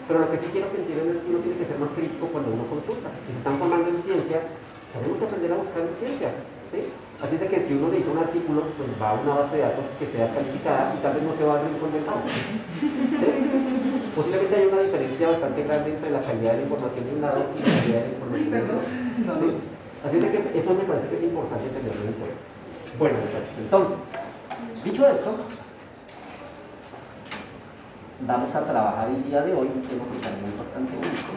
pero 0.06 0.20
lo 0.20 0.30
que 0.30 0.38
sí 0.38 0.46
quiero 0.52 0.70
que 0.70 0.78
entiendan 0.78 1.10
es 1.10 1.18
que 1.18 1.30
uno 1.32 1.42
tiene 1.42 1.58
que 1.58 1.66
ser 1.66 1.78
más 1.82 1.90
crítico 1.90 2.30
cuando 2.30 2.54
uno 2.54 2.64
consulta. 2.70 3.10
Si 3.26 3.34
se 3.34 3.38
están 3.42 3.58
formando 3.58 3.90
en 3.90 3.98
ciencia, 4.04 4.46
tenemos 4.94 5.18
que 5.18 5.24
aprender 5.26 5.50
a 5.52 5.58
buscar 5.58 5.82
en 5.82 5.96
ciencia. 5.98 6.30
¿sí? 6.70 6.80
Así 7.16 7.38
de 7.38 7.48
que 7.48 7.64
si 7.64 7.72
uno 7.72 7.88
necesita 7.88 8.12
un 8.12 8.18
artículo, 8.18 8.60
pues 8.76 8.88
va 9.00 9.10
a 9.10 9.20
una 9.20 9.34
base 9.40 9.56
de 9.56 9.62
datos 9.62 9.84
que 9.98 10.06
sea 10.06 10.28
calificada 10.36 10.92
y 10.92 11.00
tal 11.00 11.14
vez 11.14 11.22
no 11.24 11.32
se 11.32 11.44
va 11.44 11.56
a 11.56 11.64
rincón 11.64 11.92
del 11.92 12.04
campo. 12.04 12.28
¿sí? 12.28 12.60
Posiblemente 14.14 14.56
hay 14.56 14.66
una 14.68 14.82
diferencia 14.84 15.28
bastante 15.32 15.64
grande 15.64 15.96
entre 15.96 16.10
la 16.10 16.20
calidad 16.20 16.52
de 16.52 16.58
la 16.60 16.64
información 16.68 17.04
de 17.08 17.12
un 17.16 17.22
lado 17.22 17.40
y 17.56 17.58
la 17.58 17.72
calidad 17.72 18.00
de 18.00 18.08
la 18.08 18.14
información 18.20 18.50
del 18.52 18.64
otro. 18.68 18.88
¿sí? 19.16 19.48
Así 20.04 20.16
de 20.20 20.28
que 20.28 20.38
eso 20.60 20.70
me 20.76 20.84
parece 20.84 21.08
que 21.08 21.16
es 21.16 21.24
importante 21.24 21.66
tenerlo 21.72 22.04
en 22.04 22.16
cuenta. 22.20 22.40
Bueno, 23.00 23.16
muchachos, 23.16 23.56
entonces, 23.64 23.96
dicho 24.84 25.08
esto, 25.08 25.30
vamos 28.20 28.54
a 28.54 28.60
trabajar 28.60 29.08
el 29.08 29.24
día 29.24 29.40
de 29.40 29.52
hoy 29.52 29.68
un 29.72 29.82
tema 29.88 30.04
que 30.12 30.20
también 30.20 30.52
es 30.52 30.58
bastante 30.60 30.92
único 30.96 31.32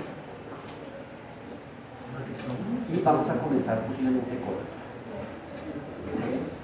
y 2.91 3.01
vamos 3.01 3.29
a 3.29 3.35
comenzar 3.37 3.79
posiblemente 3.85 4.39
con 4.39 4.78
Sí, 6.19 6.58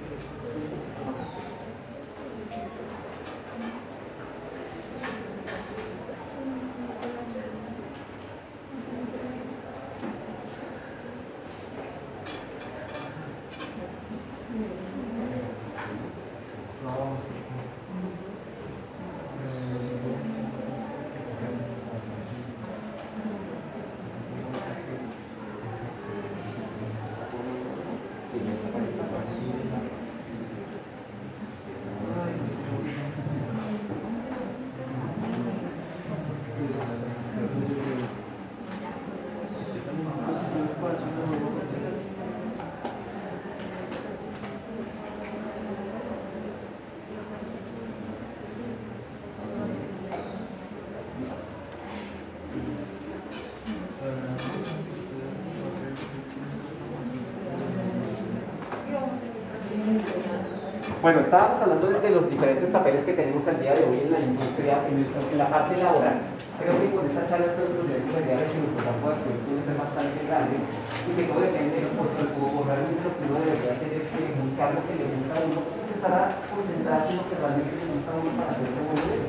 Bueno, 61.06 61.22
estábamos 61.22 61.62
hablando 61.62 61.86
de, 61.86 62.02
de 62.02 62.10
los 62.18 62.26
diferentes 62.34 62.66
papeles 62.74 63.06
que 63.06 63.14
tenemos 63.14 63.46
al 63.46 63.62
día 63.62 63.78
de 63.78 63.86
hoy 63.86 64.02
en 64.02 64.10
la 64.10 64.26
industria, 64.26 64.82
en, 64.90 65.06
el- 65.06 65.14
en 65.14 65.38
la 65.38 65.54
parte 65.54 65.78
laboral. 65.78 66.18
Creo 66.58 66.82
que 66.82 66.90
con 66.98 67.06
esta 67.06 67.30
charla 67.30 67.46
espero 67.46 67.70
que 67.70 67.78
los 67.78 67.86
directores 67.94 68.26
de 68.26 68.32
área 68.34 68.50
que 68.50 68.58
nuestro 68.58 68.82
campo 68.90 69.06
de 69.06 69.14
acción 69.14 69.38
puede 69.46 69.62
ser 69.70 69.78
bastante 69.86 70.18
grande 70.26 70.56
y 70.58 71.10
que 71.14 71.24
todo 71.30 71.46
depende, 71.46 71.78
pues, 71.94 72.10
como 72.34 72.66
realmente 72.66 73.06
lo 73.06 73.14
que 73.14 73.22
uno 73.22 73.38
debería 73.38 73.78
hacer 73.78 73.92
es 74.02 74.06
que 74.10 74.22
buscar 74.34 74.70
lo 74.74 74.82
que 74.82 74.94
le 74.98 75.06
gusta 75.14 75.34
a 75.38 75.42
uno, 75.46 75.60
empezar 75.62 76.14
a 76.18 76.24
concentrarse 76.50 77.10
en 77.14 77.18
lo 77.22 77.26
que 77.30 77.36
realmente 77.38 77.74
le 77.78 77.86
gusta 77.86 78.10
a 78.10 78.18
uno 78.18 78.30
para 78.42 78.50
hacerse 78.50 78.82
bueno. 78.82 79.26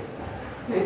¿Sí? 0.72 0.78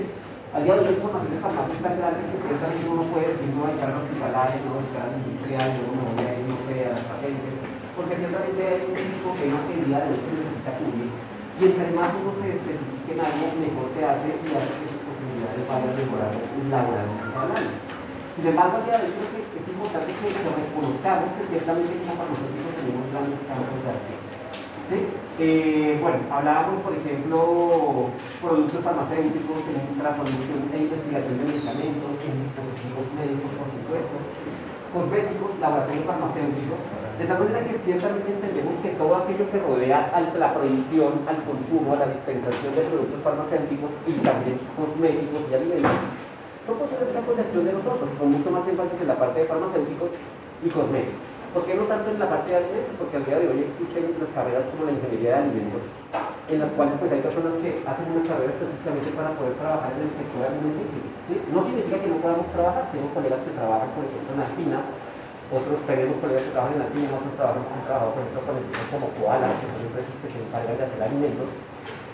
Al 0.51 0.63
día 0.67 0.75
de 0.75 0.81
hoy 0.83 0.91
hay 0.91 0.99
información 0.99 1.31
de 1.31 1.39
farmacia 1.39 1.79
tan 1.87 1.95
grande 2.03 2.21
que 2.35 2.39
ciertamente 2.43 2.83
uno 2.91 3.03
puede 3.15 3.31
decir 3.31 3.47
no 3.55 3.63
hay 3.71 3.79
carga 3.79 4.03
hospitalaria, 4.03 4.59
no 4.67 4.75
hay 4.75 4.89
carga 4.91 5.15
industrial, 5.23 5.69
yo 5.71 5.83
no 5.95 6.03
voy 6.11 6.27
a 6.27 6.35
no 6.35 6.59
las 6.91 7.07
pacientes, 7.07 7.55
porque 7.95 8.19
ciertamente 8.19 8.59
hay 8.59 8.81
un 8.91 8.95
risco 8.99 9.29
que 9.39 9.45
una 9.47 9.61
actividad 9.63 10.03
de 10.11 10.19
que 10.19 10.50
cubrir. 10.79 11.11
Y 11.11 11.63
entre 11.67 11.91
más 11.93 12.11
uno 12.15 12.31
se 12.41 12.57
especifique 12.57 13.11
en 13.15 13.21
algo, 13.21 13.45
mejor 13.59 13.87
se 13.93 14.01
hace 14.05 14.29
y 14.31 14.49
hace 14.55 14.73
que 14.81 14.87
sus 14.91 15.03
posibilidades 15.05 15.65
vayan 15.69 15.93
a 15.93 15.99
mejorar 15.99 16.33
laboralmente 16.71 17.35
hablando. 17.35 17.73
Sin 18.37 18.47
embargo, 18.47 18.81
que 18.87 18.93
es 18.97 19.67
importante 19.69 20.11
que 20.17 20.33
reconozcamos 20.33 21.29
que 21.37 21.45
ciertamente 21.51 21.93
como 22.01 22.17
farmacéuticos 22.17 22.73
tenemos 22.79 23.05
grandes 23.13 23.41
campos 23.45 23.79
de 23.85 23.89
acción. 23.91 24.21
¿Sí? 24.89 24.99
Eh, 25.41 25.97
bueno, 26.01 26.19
hablábamos, 26.29 26.83
por 26.83 26.93
ejemplo, 26.93 28.13
productos 28.41 28.81
farmacéuticos, 28.85 29.61
en 29.73 30.03
la 30.03 30.17
producción 30.17 30.69
e 30.73 30.85
investigación 30.85 31.37
de 31.37 31.45
medicamentos, 31.49 32.13
en 32.25 32.45
dispositivos 32.45 33.07
médicos, 33.17 33.51
por 33.57 33.69
supuesto, 33.73 34.17
cosméticos, 34.93 35.51
laboratorios 35.61 36.05
farmacéuticos, 36.05 36.81
de 37.21 37.29
tal 37.29 37.37
manera 37.45 37.61
que 37.69 37.77
ciertamente 37.77 38.33
entendemos 38.33 38.73
que 38.81 38.97
todo 38.97 39.13
aquello 39.13 39.45
que 39.53 39.61
rodea 39.61 40.09
a 40.09 40.25
la 40.25 40.57
producción, 40.57 41.21
al 41.29 41.45
consumo, 41.45 41.93
a 41.93 42.01
la 42.01 42.09
dispensación 42.09 42.73
de 42.73 42.89
productos 42.89 43.21
farmacéuticos 43.21 43.93
y 44.09 44.17
también 44.25 44.57
cosméticos 44.73 45.45
y 45.45 45.53
alimentos, 45.53 46.01
son 46.65 46.81
posibles 46.81 47.13
campos 47.13 47.37
de 47.37 47.45
acción 47.45 47.69
de 47.69 47.77
nosotros, 47.77 48.09
con 48.17 48.33
mucho 48.33 48.49
más 48.49 48.65
énfasis 48.65 49.05
en 49.05 49.09
la 49.13 49.21
parte 49.21 49.45
de 49.45 49.53
farmacéuticos 49.53 50.17
y 50.65 50.69
cosméticos. 50.73 51.21
¿Por 51.53 51.69
qué 51.69 51.77
no 51.77 51.85
tanto 51.93 52.09
en 52.09 52.17
la 52.17 52.31
parte 52.31 52.57
de 52.57 52.57
alimentos? 52.57 52.95
Porque 52.97 53.21
al 53.21 53.27
día 53.29 53.37
de 53.37 53.47
hoy 53.53 53.69
existen 53.69 54.17
las 54.17 54.33
carreras 54.33 54.65
como 54.73 54.89
la 54.89 54.97
ingeniería 54.97 55.37
de 55.37 55.39
alimentos, 55.45 55.85
en 56.49 56.57
las 56.57 56.73
cuales 56.73 56.97
pues 56.97 57.13
hay 57.13 57.21
personas 57.21 57.53
que 57.61 57.85
hacen 57.85 58.07
una 58.17 58.25
carrera 58.25 58.49
específicamente 58.57 59.13
para 59.13 59.37
poder 59.37 59.61
trabajar 59.61 59.93
en 59.93 60.09
el 60.09 60.13
sector 60.17 60.41
alimenticio. 60.41 61.05
No 61.53 61.61
significa 61.69 62.01
que 62.01 62.09
no 62.09 62.17
podamos 62.25 62.49
trabajar, 62.57 62.89
tengo 62.97 63.13
colegas 63.13 63.45
que 63.45 63.53
trabajan, 63.53 63.93
por 63.93 64.09
ejemplo, 64.09 64.31
en 64.33 64.41
Alpina, 64.41 64.81
otros 65.51 65.79
tenemos 65.87 66.17
colegas 66.23 66.47
que 66.47 66.55
trabajan 66.55 66.79
en 66.79 66.87
Alpina, 66.87 67.11
otros 67.11 67.35
trabajan, 67.35 67.67
han 67.67 67.85
trabajado, 67.85 68.15
por 68.15 68.23
ejemplo, 68.23 68.41
con 68.47 68.55
empresas 68.57 68.89
como 68.91 69.07
Koala, 69.19 69.51
que 69.59 69.67
son 69.67 69.83
empresas 69.91 70.15
que 70.23 70.29
se 70.31 70.39
encargan 70.41 70.79
de 70.79 70.85
hacer 70.87 71.01
alimentos, 71.03 71.49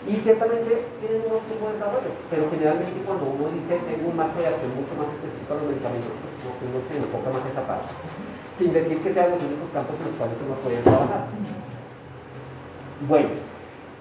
y 0.07 0.13
ciertamente 0.17 0.71
tienen 1.03 1.21
un 1.27 1.33
óptimo 1.37 1.63
desarrollo, 1.69 2.11
pero 2.31 2.43
generalmente 2.49 2.97
cuando 3.03 3.27
uno 3.27 3.51
dice 3.53 3.75
tengo 3.85 4.07
un 4.09 4.17
marco 4.17 4.39
de 4.39 4.49
acción 4.49 4.71
mucho 4.73 4.93
más 4.95 5.11
específico 5.13 5.51
a 5.53 5.59
los 5.61 5.67
medicamentos, 5.67 6.15
pues 6.15 6.55
uno 6.63 6.79
se 6.87 6.93
enfoca 6.97 7.29
más 7.29 7.43
esa 7.43 7.63
parte 7.67 7.91
sin 8.57 8.73
decir 8.73 8.97
que 8.99 9.13
sean 9.13 9.31
los 9.31 9.41
únicos 9.43 9.69
campos 9.71 9.95
en 9.99 10.07
los 10.07 10.15
cuales 10.17 10.37
uno 10.41 10.55
puede 10.55 10.81
trabajar. 10.81 11.27
Bueno, 13.07 13.29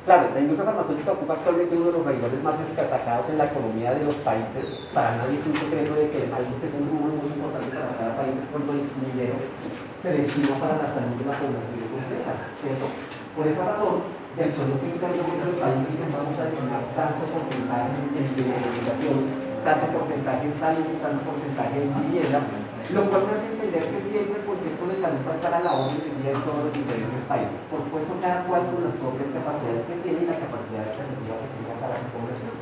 claro, 0.06 0.30
la 0.32 0.40
industria 0.40 0.70
farmacéutica 0.70 1.18
ocupa 1.18 1.34
actualmente 1.34 1.74
uno 1.74 1.90
de 1.90 1.98
los 1.98 2.06
renglones 2.06 2.42
más 2.46 2.54
destacados 2.62 3.26
en 3.28 3.38
la 3.42 3.50
economía 3.50 3.90
de 3.90 4.06
los 4.06 4.14
países. 4.22 4.64
Para 4.94 5.18
nadie 5.18 5.42
es 5.42 5.46
un 5.50 5.58
secreto 5.58 5.92
de 5.98 6.06
que 6.08 6.30
hay 6.30 6.46
que 6.46 6.66
es 6.70 6.74
un 6.78 6.86
rubro 6.86 7.12
muy 7.18 7.34
importante 7.34 7.74
para 7.74 7.98
cada 7.98 8.12
país 8.14 8.38
cuando 8.54 8.70
el 8.78 8.86
dinero 8.86 9.34
se 10.00 10.08
destina 10.14 10.54
para 10.62 10.78
la 10.78 10.88
salud 10.94 11.18
de 11.18 11.26
la 11.26 11.34
población 11.34 11.82
completa. 11.90 12.32
Por 13.34 13.44
esa 13.50 13.62
razón, 13.66 14.06
el 14.38 14.50
sueldo 14.54 14.78
físico 14.78 15.04
de 15.10 15.18
los 15.18 15.58
países 15.58 16.06
vamos 16.06 16.38
a 16.38 16.44
destinar 16.54 16.82
tanto 16.94 17.22
porcentaje 17.26 17.90
en 17.98 18.30
educación, 18.30 19.18
tanto 19.66 19.84
porcentaje 19.90 20.44
en 20.46 20.54
salud, 20.54 20.86
tanto 20.94 21.20
porcentaje 21.26 21.76
en 21.82 21.90
vivienda, 21.98 22.38
lo 22.94 23.02
cual 23.10 23.22
me 23.26 23.32
hace 23.34 23.46
entender 23.50 23.82
que 23.90 24.00
siempre 24.06 24.38
el 24.38 24.46
concepto 24.46 24.82
de 24.86 24.96
salud 25.02 25.22
va 25.26 25.32
a 25.32 25.38
estar 25.40 25.52
a 25.54 25.64
la 25.66 25.72
orden 25.74 25.98
del 25.98 26.16
día 26.22 26.32
en 26.38 26.42
todos 26.46 26.70
los 26.70 26.74
diferentes 26.74 27.22
países. 27.26 27.58
Por 27.66 27.82
supuesto, 27.82 28.14
cada 28.22 28.46
cual 28.46 28.62
con 28.70 28.86
las 28.86 28.94
propias 28.94 29.30
capacidades 29.34 29.82
que 29.90 29.96
tiene 30.06 30.18
y 30.22 30.30
la 30.30 30.38
capacidad 30.38 30.86
adquisitiva 30.86 31.34
que 31.42 31.50
tenga 31.50 31.74
para 31.82 31.98
su 31.98 32.08
población. 32.14 32.54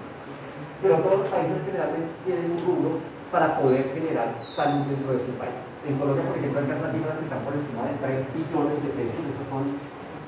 Pero 0.81 0.95
todos 1.05 1.19
los 1.25 1.29
países 1.29 1.57
generalmente 1.65 2.09
tienen 2.25 2.57
un 2.57 2.61
rubro 2.65 2.91
para 3.29 3.59
poder 3.61 3.93
generar 3.93 4.33
salud 4.49 4.81
dentro 4.81 5.13
de 5.13 5.21
su 5.21 5.33
país. 5.37 5.59
En 5.85 5.99
Colombia, 6.01 6.25
por 6.25 6.39
ejemplo, 6.39 6.65
casas 6.65 6.93
cifras 6.95 7.19
que 7.21 7.27
están 7.29 7.43
por 7.45 7.53
encima 7.53 7.85
de 7.85 7.95
3 8.01 8.25
billones 8.33 8.79
de 8.81 8.91
pesos, 8.97 9.21
esos 9.29 9.49
son 9.53 9.65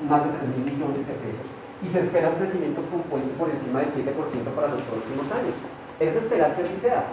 más 0.05 0.21
de 0.27 0.31
3 0.37 0.53
mil 0.53 0.65
millones 0.69 1.07
de 1.09 1.17
pesos, 1.17 1.47
y 1.81 1.87
se 1.89 2.01
espera 2.05 2.29
un 2.29 2.37
crecimiento 2.37 2.85
compuesto 2.93 3.33
por 3.41 3.49
encima 3.49 3.81
del 3.81 3.93
7% 3.97 4.13
para 4.53 4.69
los 4.69 4.85
próximos 4.85 5.25
años. 5.33 5.57
Es 5.97 6.13
de 6.13 6.21
esperar 6.21 6.53
que 6.53 6.69
así 6.69 6.77
sea, 6.85 7.09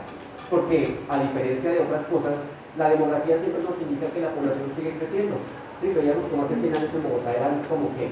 porque 0.50 1.00
a 1.08 1.16
diferencia 1.24 1.72
de 1.72 1.80
otras 1.88 2.04
cosas, 2.12 2.36
la 2.78 2.90
demografía 2.90 3.38
siempre 3.38 3.62
nos 3.62 3.78
indica 3.78 4.10
que 4.10 4.22
la 4.22 4.34
población 4.34 4.66
sigue 4.74 4.98
creciendo. 4.98 5.38
Sí, 5.78 5.94
veíamos 5.94 6.26
como 6.32 6.44
hace 6.44 6.58
100 6.58 6.74
años 6.74 6.90
en 6.90 7.04
Bogotá 7.04 7.30
eran 7.34 7.62
como 7.70 7.94
que, 7.94 8.10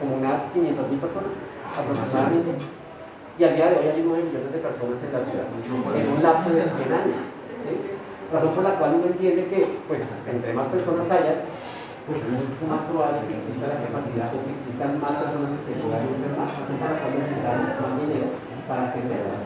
como 0.00 0.16
unas 0.16 0.40
500 0.56 0.88
mil 0.88 1.00
personas 1.00 1.34
aproximadamente. 1.68 2.64
Y 3.36 3.44
al 3.44 3.56
día 3.56 3.66
de 3.72 3.76
hoy 3.76 3.86
hay 3.92 4.00
9 4.04 4.24
millones 4.24 4.52
de 4.52 4.60
personas 4.60 4.98
en 5.00 5.12
la 5.12 5.20
ciudad, 5.24 5.48
en 5.48 6.06
un 6.12 6.22
lapso 6.22 6.48
de 6.52 6.64
100 6.64 6.92
años. 6.92 7.20
Razón 8.30 8.52
por 8.54 8.64
la 8.64 8.78
cual 8.78 9.02
uno 9.02 9.06
entiende 9.10 9.48
que, 9.50 9.58
pues, 9.90 10.06
entre 10.06 10.54
más 10.54 10.68
personas 10.68 11.10
haya, 11.10 11.44
pues 12.06 12.22
es 12.24 12.30
mucho 12.30 12.64
más 12.70 12.86
probable 12.88 13.26
que 13.26 13.36
exista 13.36 13.68
la 13.68 13.84
capacidad 13.84 14.30
o 14.32 14.38
que 14.40 14.54
existan 14.54 14.96
más 15.02 15.14
personas 15.18 15.50
que 15.60 15.62
se 15.66 15.72
puedan 15.82 16.08
enfermar, 16.08 16.46
razón 16.46 16.78
por 16.78 16.88
la 16.88 16.96
cual 17.00 17.12
necesitamos 17.20 17.68
más 17.74 17.92
dinero 18.00 18.28
para 18.64 18.82
atenderlas. 18.88 19.40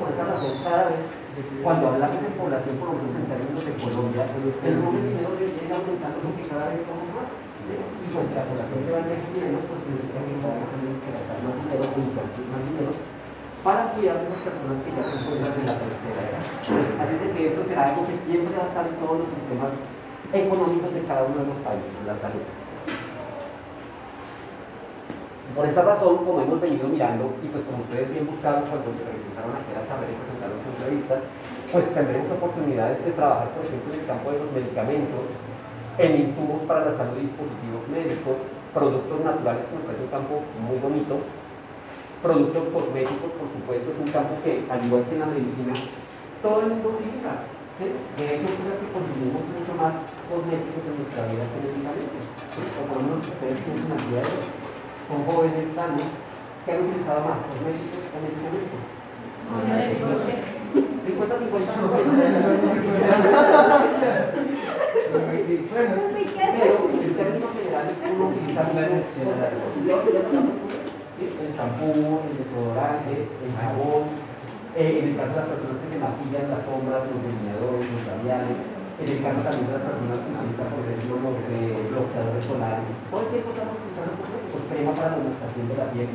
Por 0.00 0.08
esa 0.10 0.24
razón, 0.32 0.54
cada 0.64 0.84
vez 0.90 1.21
cuando 1.62 1.88
hablamos 1.88 2.20
de 2.20 2.28
población, 2.36 2.76
por 2.76 2.92
lo 2.92 3.00
menos 3.00 3.16
en 3.16 3.24
términos 3.24 3.64
de 3.64 3.72
Colombia, 3.80 4.22
el 4.28 4.74
número 4.76 5.00
de 5.00 5.16
dinero 5.16 5.32
viene 5.32 5.72
aumentando 5.72 6.18
porque 6.20 6.44
cada 6.44 6.68
vez 6.68 6.84
somos 6.84 7.08
más. 7.16 7.28
Y 7.72 8.06
pues 8.12 8.26
la 8.36 8.44
población 8.44 8.78
se 8.84 8.90
va 8.92 9.00
envejeciendo, 9.00 9.56
pues 9.64 9.78
significa 9.80 10.20
que 10.20 10.34
vamos 10.44 11.00
a 11.00 11.08
gastar 11.16 11.38
más 11.40 11.56
dinero, 11.56 11.82
invertir 11.88 12.46
más 12.52 12.62
dinero, 12.68 12.92
para 13.64 13.82
cuidar 13.96 14.18
de 14.20 14.28
las 14.28 14.42
personas 14.44 14.76
que 14.82 14.90
ya 14.92 15.02
se 15.08 15.14
encuentran 15.16 15.52
en 15.56 15.66
la 15.72 15.76
tercera 15.80 16.20
edad. 16.20 16.44
Así 17.00 17.14
de 17.16 17.28
que 17.32 17.42
esto 17.48 17.62
será 17.64 17.82
algo 17.88 18.02
que 18.04 18.16
siempre 18.28 18.52
va 18.52 18.64
a 18.66 18.70
estar 18.74 18.84
en 18.84 18.96
todos 19.00 19.16
los 19.24 19.28
sistemas 19.32 19.72
económicos 20.36 20.90
de 20.92 21.02
cada 21.08 21.22
uno 21.24 21.38
de 21.40 21.48
los 21.48 21.60
países, 21.64 21.96
la 22.04 22.16
salud. 22.20 22.44
Por 25.52 25.68
esa 25.68 25.82
razón, 25.84 26.24
como 26.24 26.40
hemos 26.40 26.60
venido 26.64 26.88
mirando, 26.88 27.28
y 27.44 27.46
pues 27.52 27.60
como 27.68 27.84
ustedes 27.84 28.08
bien 28.08 28.24
buscaron 28.24 28.64
cuando 28.64 28.88
se 28.96 29.04
presentaron 29.04 29.52
aquí 29.52 29.68
a 29.76 29.84
la 29.84 29.88
carrera 29.90 30.08
y 30.08 30.16
presentaron 30.16 30.56
su 30.64 30.68
entrevista, 30.72 31.14
pues 31.68 31.84
tendremos 31.92 32.28
oportunidades 32.32 33.04
de 33.04 33.12
trabajar, 33.12 33.52
por 33.52 33.68
ejemplo, 33.68 33.92
en 33.92 34.00
el 34.00 34.06
campo 34.08 34.32
de 34.32 34.40
los 34.40 34.48
medicamentos, 34.48 35.28
en 36.00 36.10
insumos 36.24 36.64
para 36.64 36.88
la 36.88 36.96
salud 36.96 37.20
y 37.20 37.28
dispositivos 37.28 37.84
médicos, 37.92 38.40
productos 38.72 39.20
naturales, 39.20 39.68
que 39.68 39.76
me 39.76 39.84
parece 39.84 40.08
un 40.08 40.14
campo 40.16 40.40
muy 40.56 40.80
bonito, 40.80 41.20
productos 42.24 42.64
cosméticos, 42.72 43.36
por 43.36 43.48
supuesto, 43.52 43.92
es 43.92 43.98
un 44.00 44.08
campo 44.08 44.40
que, 44.40 44.64
al 44.72 44.80
igual 44.80 45.04
que 45.04 45.20
en 45.20 45.20
la 45.20 45.28
medicina, 45.36 45.76
todo 46.40 46.64
el 46.64 46.72
mundo 46.72 46.96
utiliza. 46.96 47.44
De 47.76 48.24
hecho, 48.24 48.48
creo 48.56 48.76
que 48.80 48.88
consumimos 48.88 49.44
mucho 49.52 49.72
más 49.76 50.00
cosméticos 50.32 50.80
en 50.80 50.96
nuestra 50.96 51.28
vida 51.28 51.44
que 51.44 51.60
medicamentos. 51.60 52.24
por 52.88 52.96
lo 52.96 53.04
menos 53.04 53.20
ustedes 53.20 53.58
tienen 53.68 54.61
con 55.12 55.28
jóvenes 55.28 55.68
sanos 55.76 56.08
que 56.64 56.72
han 56.72 56.88
utilizado 56.88 57.20
más 57.28 57.44
cosméticos 57.44 58.00
o 58.08 58.16
medicamentos. 58.24 58.80
50-50. 60.72 61.68
Pero 65.12 66.72
en 66.96 67.12
términos 67.12 67.50
generales 67.52 67.92
uno 68.08 68.32
utiliza 68.32 68.62
el 71.22 71.52
champú, 71.54 71.92
el 72.24 72.34
desodorante, 72.40 73.12
el 73.12 73.52
jabón, 73.52 74.08
eh, 74.74 74.98
en 75.02 75.12
el 75.12 75.16
caso 75.20 75.28
de 75.28 75.36
las 75.36 75.48
personas 75.52 75.76
que 75.84 75.92
se 75.92 75.98
maquillan 76.00 76.48
las 76.48 76.64
sombras, 76.64 77.04
los 77.04 77.20
delineadores, 77.20 77.84
los 77.92 78.08
labiales, 78.08 78.56
en 78.96 79.06
el 79.12 79.20
caso 79.20 79.44
también 79.44 79.68
de 79.68 79.76
las 79.76 79.84
personas 79.84 80.18
que 80.24 80.32
utilizan, 80.32 80.68
por 80.72 80.82
ejemplo, 80.88 81.14
los 81.20 81.36
eh, 81.52 81.76
bloqueadores 81.92 82.44
solares, 82.48 82.88
todo 83.12 83.20
el 83.20 83.28
tiempo 83.28 83.52
estamos 83.52 83.76
utilizando 83.76 84.16
pues, 84.52 84.62
crema 84.68 84.92
para 84.92 85.16
la 85.16 85.20
demostración 85.24 85.64
de 85.66 85.76
la 85.80 85.88
piel. 85.90 86.10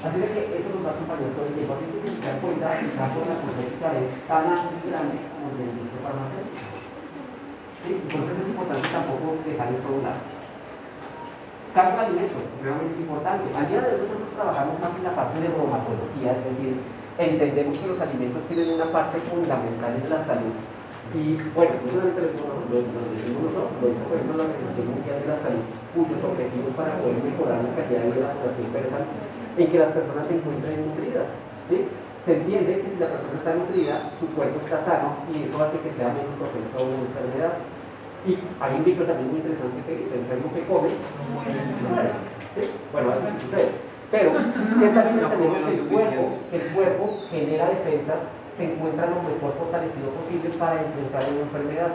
Así 0.00 0.16
de 0.22 0.28
que 0.30 0.40
eso 0.62 0.70
nos 0.70 0.82
va 0.86 0.90
a 0.90 0.94
acompañar 0.94 1.34
todo 1.34 1.46
el 1.50 1.54
tiempo. 1.58 1.74
Así 1.74 1.84
que 1.90 1.98
se 2.06 2.22
dan 2.22 2.38
cuenta, 2.38 2.66
el 2.78 2.90
caso 2.94 3.16
de 3.20 3.28
la 3.28 3.38
cosmética 3.42 3.86
es 3.98 4.08
tan 4.30 4.44
amplio 4.46 4.78
y 4.78 4.88
grande 4.88 5.16
como 5.34 5.44
el 5.50 5.54
de 5.58 5.62
la 5.66 5.72
industria 5.74 6.00
farmacéutica. 6.06 6.64
¿Sí? 7.82 7.90
Entonces 7.98 8.34
es 8.38 8.46
importante 8.46 8.86
tampoco 8.88 9.26
dejar 9.42 9.68
esto 9.74 9.88
a 9.90 9.94
un 9.98 10.02
lado. 10.06 10.22
Caso 11.70 11.92
de 11.94 12.02
alimentos, 12.02 12.44
realmente 12.62 12.98
importante. 13.02 13.46
Al 13.54 13.66
día 13.66 13.80
de 13.82 13.88
hoy 13.90 14.00
nosotros 14.06 14.30
trabajamos 14.34 14.74
más 14.78 14.92
en 14.94 15.04
la 15.06 15.14
parte 15.14 15.36
de 15.38 15.48
bromatología, 15.50 16.30
es 16.34 16.44
decir, 16.50 16.72
entendemos 17.18 17.74
que 17.78 17.90
los 17.90 18.00
alimentos 18.00 18.46
tienen 18.48 18.74
una 18.74 18.86
parte 18.86 19.18
fundamental 19.26 19.92
en 19.98 20.10
la 20.10 20.22
salud 20.24 20.54
y 21.10 21.34
bueno, 21.58 21.74
no 21.74 21.90
solamente 21.90 22.22
lo, 22.22 22.30
lo, 22.70 22.86
lo 22.86 23.00
decimos 23.10 23.50
nosotros, 23.50 23.74
lo 23.82 23.88
dice 23.90 24.02
por 24.06 24.14
ejemplo 24.14 24.36
la 24.38 24.46
Organización 24.46 24.86
Mundial 24.94 25.18
de 25.18 25.26
la 25.26 25.38
Salud, 25.42 25.66
cuyos 25.94 26.20
objetivos 26.22 26.72
para 26.76 26.94
poder 26.98 27.18
mejorar 27.22 27.62
la 27.62 27.72
calidad 27.74 28.02
de 28.04 28.10
vida 28.10 28.20
de 28.20 28.28
la 28.30 28.36
población 28.38 28.68
versan 28.72 29.04
en 29.56 29.66
que 29.66 29.78
las 29.78 29.92
personas 29.92 30.26
se 30.26 30.34
encuentren 30.38 30.86
nutridas. 30.86 31.28
¿sí? 31.68 31.88
Se 32.24 32.36
entiende 32.36 32.84
que 32.84 32.88
si 32.90 32.98
la 33.00 33.10
persona 33.10 33.36
está 33.36 33.54
nutrida, 33.54 34.06
su 34.06 34.30
cuerpo 34.34 34.60
está 34.62 34.78
sano 34.84 35.24
y 35.32 35.48
eso 35.48 35.56
hace 35.58 35.80
que 35.80 35.90
sea 35.92 36.12
menos 36.12 36.36
propenso 36.38 36.74
a 36.78 36.82
una 36.84 37.00
enfermedad. 37.08 37.54
Y 38.28 38.36
hay 38.60 38.72
un 38.76 38.84
dicho 38.84 39.08
también 39.08 39.32
muy 39.32 39.40
interesante 39.40 39.80
que 39.88 39.96
dice, 39.96 40.14
el 40.14 40.28
enfermo 40.28 40.52
que 40.52 40.62
come, 40.68 40.92
muere. 41.32 42.12
¿Sí? 42.52 42.62
Bueno, 42.92 43.16
eso 43.16 43.24
sí 43.32 43.48
sucede. 43.48 43.72
Pero 44.10 44.30
ciertamente 44.78 45.24
tenemos 45.32 45.58
que 45.64 45.74
el 45.74 45.84
cuerpo, 45.88 46.22
el 46.52 46.62
cuerpo 46.74 47.04
genera 47.30 47.70
defensas, 47.70 48.20
se 48.56 48.64
encuentra 48.64 49.06
lo 49.06 49.24
mejor 49.24 49.56
fortalecido 49.56 50.12
posible 50.12 50.50
para 50.58 50.82
enfrentar 50.82 51.22
una 51.32 51.42
enfermedad. 51.48 51.92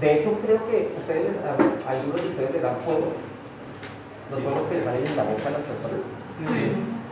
De 0.00 0.08
hecho, 0.12 0.36
creo 0.44 0.60
que 0.68 0.92
ustedes, 0.92 1.32
a 1.40 1.56
algunos 1.88 2.20
de 2.20 2.28
ustedes 2.28 2.52
le 2.52 2.60
dan 2.60 2.76
fuegos, 2.84 3.16
los 4.28 4.40
fuegos 4.40 4.68
que 4.68 4.74
les 4.76 4.84
salen 4.84 5.06
en 5.06 5.16
la 5.16 5.24
boca 5.24 5.48
a 5.48 5.56
las 5.56 5.64
personas. 5.64 6.04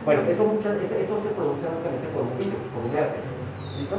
Bueno, 0.05 0.21
eso, 0.29 0.45
muchas, 0.45 0.77
eso, 0.77 0.93
eso 0.93 1.17
se 1.25 1.33
produce 1.33 1.65
básicamente 1.65 2.05
por 2.13 2.29
un 2.29 2.37
virus, 2.37 2.61
por 2.69 2.85
un 2.85 2.93
herpes. 2.93 3.25
¿Listo? 3.73 3.97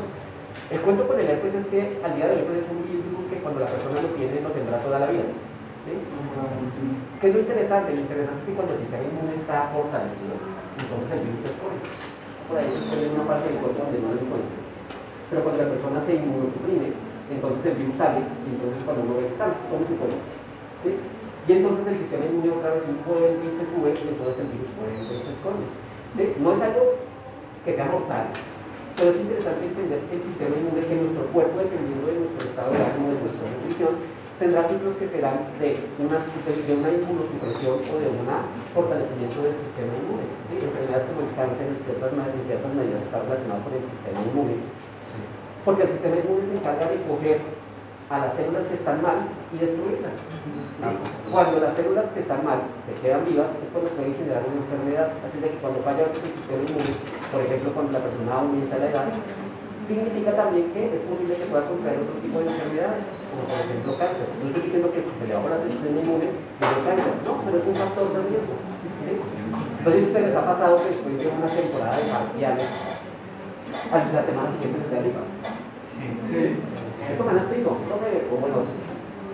El 0.71 0.79
cuento 0.87 1.03
con 1.03 1.19
el 1.19 1.27
herpes 1.27 1.55
es 1.59 1.67
que 1.67 1.99
al 1.99 2.15
día 2.15 2.31
de 2.31 2.47
hoy 2.47 2.63
es 2.63 2.71
un 2.71 2.87
virus 2.87 3.27
que 3.27 3.43
cuando 3.43 3.59
la 3.59 3.67
persona 3.67 3.99
lo 3.99 4.15
tiene 4.15 4.39
lo 4.39 4.55
tendrá 4.55 4.79
toda 4.79 5.03
la 5.03 5.11
vida. 5.11 5.27
¿sí? 5.83 5.99
¿Qué 7.19 7.27
es 7.27 7.35
lo 7.35 7.41
interesante? 7.43 7.91
Lo 7.91 8.07
interesante 8.07 8.39
es 8.39 8.47
que 8.47 8.55
cuando 8.55 8.75
el 8.75 8.81
sistema 8.87 9.03
inmune 9.03 9.35
está 9.35 9.67
fortalecido, 9.75 10.35
entonces 10.79 11.11
el 11.11 11.23
virus 11.27 11.41
se 11.43 11.51
esconde. 11.51 11.83
Por 12.47 12.55
ahí 12.55 12.71
se 12.71 12.79
esconde 12.87 13.03
en 13.03 13.15
una 13.19 13.27
parte 13.27 13.47
del 13.51 13.59
cuerpo 13.59 13.79
donde 13.83 13.99
no 13.99 14.15
lo 14.15 14.21
encuentra. 14.23 14.59
Pero 15.27 15.43
cuando 15.43 15.59
la 15.59 15.71
persona 15.75 15.99
se 16.07 16.13
inmunosuprime, 16.23 16.89
entonces 17.31 17.63
el 17.67 17.77
virus 17.83 17.97
sale 17.99 18.23
y 18.23 18.49
entonces 18.55 18.81
cuando 18.87 19.03
uno 19.03 19.19
ve, 19.19 19.35
¡tam! 19.35 19.51
¿cómo 19.67 19.83
se 19.83 19.99
pone? 19.99 20.17
¿Sí? 20.83 20.91
Y 20.95 21.51
entonces 21.51 21.87
el 21.87 21.99
sistema 21.99 22.27
inmune 22.27 22.55
otra 22.55 22.75
vez 22.75 22.87
vuelve 23.07 23.43
y 23.43 23.55
se 23.55 23.65
sube 23.71 23.91
y 23.95 24.07
entonces 24.07 24.39
el 24.43 24.51
virus 24.55 24.71
vuelve 24.79 25.15
y 25.15 25.23
se 25.23 25.31
esconde. 25.35 25.67
¿Sí? 26.15 26.25
No 26.39 26.55
es 26.55 26.61
algo 26.63 26.85
que 27.67 27.75
sea 27.75 27.87
mortal, 27.91 28.31
pero 28.95 29.11
es 29.11 29.19
interesante 29.19 29.67
entender 29.67 30.01
que 30.07 30.15
el 30.17 30.23
sistema 30.23 30.55
inmune, 30.55 30.87
que 30.87 31.03
nuestro 31.03 31.27
cuerpo, 31.35 31.59
dependiendo 31.59 32.07
de 32.07 32.19
nuestro 32.23 32.43
estado 32.47 32.71
de 32.71 32.83
ánimo, 32.83 33.11
de 33.11 33.21
nuestra 33.27 33.47
nutrición, 33.51 33.93
tendrá 34.39 34.63
ciclos 34.69 34.95
que 35.01 35.07
serán 35.11 35.51
de 35.59 35.83
una, 35.99 36.23
de 36.23 36.73
una 36.79 36.91
inmunosupresión 36.95 37.75
o 37.75 37.95
de 37.99 38.09
un 38.11 38.27
fortalecimiento 38.71 39.39
del 39.43 39.57
sistema 39.67 39.93
inmune. 39.99 40.27
¿sí? 40.47 40.63
Enfermedades 40.63 41.11
como 41.11 41.27
el 41.27 41.33
cáncer 41.35 41.67
en 41.75 41.79
ciertas, 41.83 42.11
en 42.15 42.45
ciertas 42.47 42.71
medidas 42.71 43.03
está 43.03 43.19
relacionado 43.23 43.61
con 43.67 43.73
el 43.75 43.85
sistema 43.87 44.19
inmune 44.23 44.57
porque 45.67 45.83
el 45.83 45.91
sistema 45.91 46.15
inmune 46.15 46.47
se 46.47 46.55
encarga 46.55 46.87
de 46.87 47.03
coger 47.11 47.43
a 48.07 48.23
las 48.23 48.39
células 48.39 48.71
que 48.71 48.79
están 48.79 49.03
mal 49.03 49.27
y 49.51 49.59
destruirlas. 49.59 50.15
Cuando 51.27 51.59
las 51.59 51.75
células 51.75 52.07
que 52.15 52.23
están 52.23 52.47
mal 52.47 52.63
se 52.87 52.95
quedan 53.03 53.27
vivas, 53.27 53.51
es 53.51 53.67
cuando 53.75 53.91
pueden 53.91 54.15
generar 54.15 54.47
una 54.47 54.63
enfermedad. 54.63 55.11
Así 55.27 55.43
de 55.43 55.51
que 55.51 55.59
cuando 55.59 55.83
falla 55.83 56.07
el 56.07 56.15
sistema 56.15 56.63
inmune, 56.63 56.95
por 57.35 57.43
ejemplo, 57.43 57.75
cuando 57.75 57.91
la 57.99 57.99
persona 57.99 58.31
aumenta 58.31 58.79
la 58.79 58.95
edad, 58.95 59.11
significa 59.91 60.39
también 60.39 60.71
que 60.71 60.87
es 60.87 61.03
posible 61.03 61.35
que 61.35 61.51
pueda 61.51 61.67
contraer 61.67 61.99
otro 61.99 62.15
tipo 62.23 62.39
de 62.39 62.47
enfermedades, 62.47 63.03
como 63.27 63.43
por 63.51 63.59
ejemplo 63.59 63.91
cáncer. 63.99 64.29
No 64.39 64.45
estoy 64.47 64.63
diciendo 64.71 64.87
que 64.95 65.03
si 65.03 65.11
se 65.19 65.27
le 65.27 65.35
baja 65.35 65.67
el 65.67 65.67
sistema 65.67 65.99
inmune, 65.99 66.31
no 66.63 66.79
cáncer, 66.87 67.15
no, 67.27 67.33
pero 67.43 67.59
es 67.59 67.67
un 67.67 67.75
factor 67.75 68.07
de 68.15 68.21
riesgo. 68.31 68.55
Entonces, 69.83 70.15
¿se 70.15 70.21
les 70.31 70.35
ha 70.39 70.47
pasado 70.47 70.79
que 70.79 70.95
después 70.95 71.19
de 71.19 71.27
una 71.27 71.51
temporada 71.51 71.99
de 71.99 72.07
parciales, 72.07 72.71
a 73.91 73.99
la 73.99 74.23
semana 74.23 74.51
siguiente 74.55 74.79
se 74.83 74.95
te? 74.95 75.56
Sí. 76.27 76.57
Esto 77.13 77.25
me 77.25 77.33
lo 77.33 77.39
explico. 77.39 77.77
Profe, 77.87 78.27
o 78.31 78.37
bueno, 78.37 78.57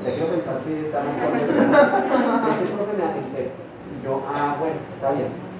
le 0.04 0.10
quiero 0.14 0.28
pensar 0.28 0.60
si 0.64 0.72
está 0.84 1.02
mejor. 1.02 1.30
Este 1.38 2.74
profe 2.74 2.92
me 2.92 3.04
da 3.04 3.16
Y 3.16 4.04
yo, 4.04 4.22
ah, 4.28 4.56
bueno, 4.58 4.76
está 4.94 5.12
bien. 5.12 5.52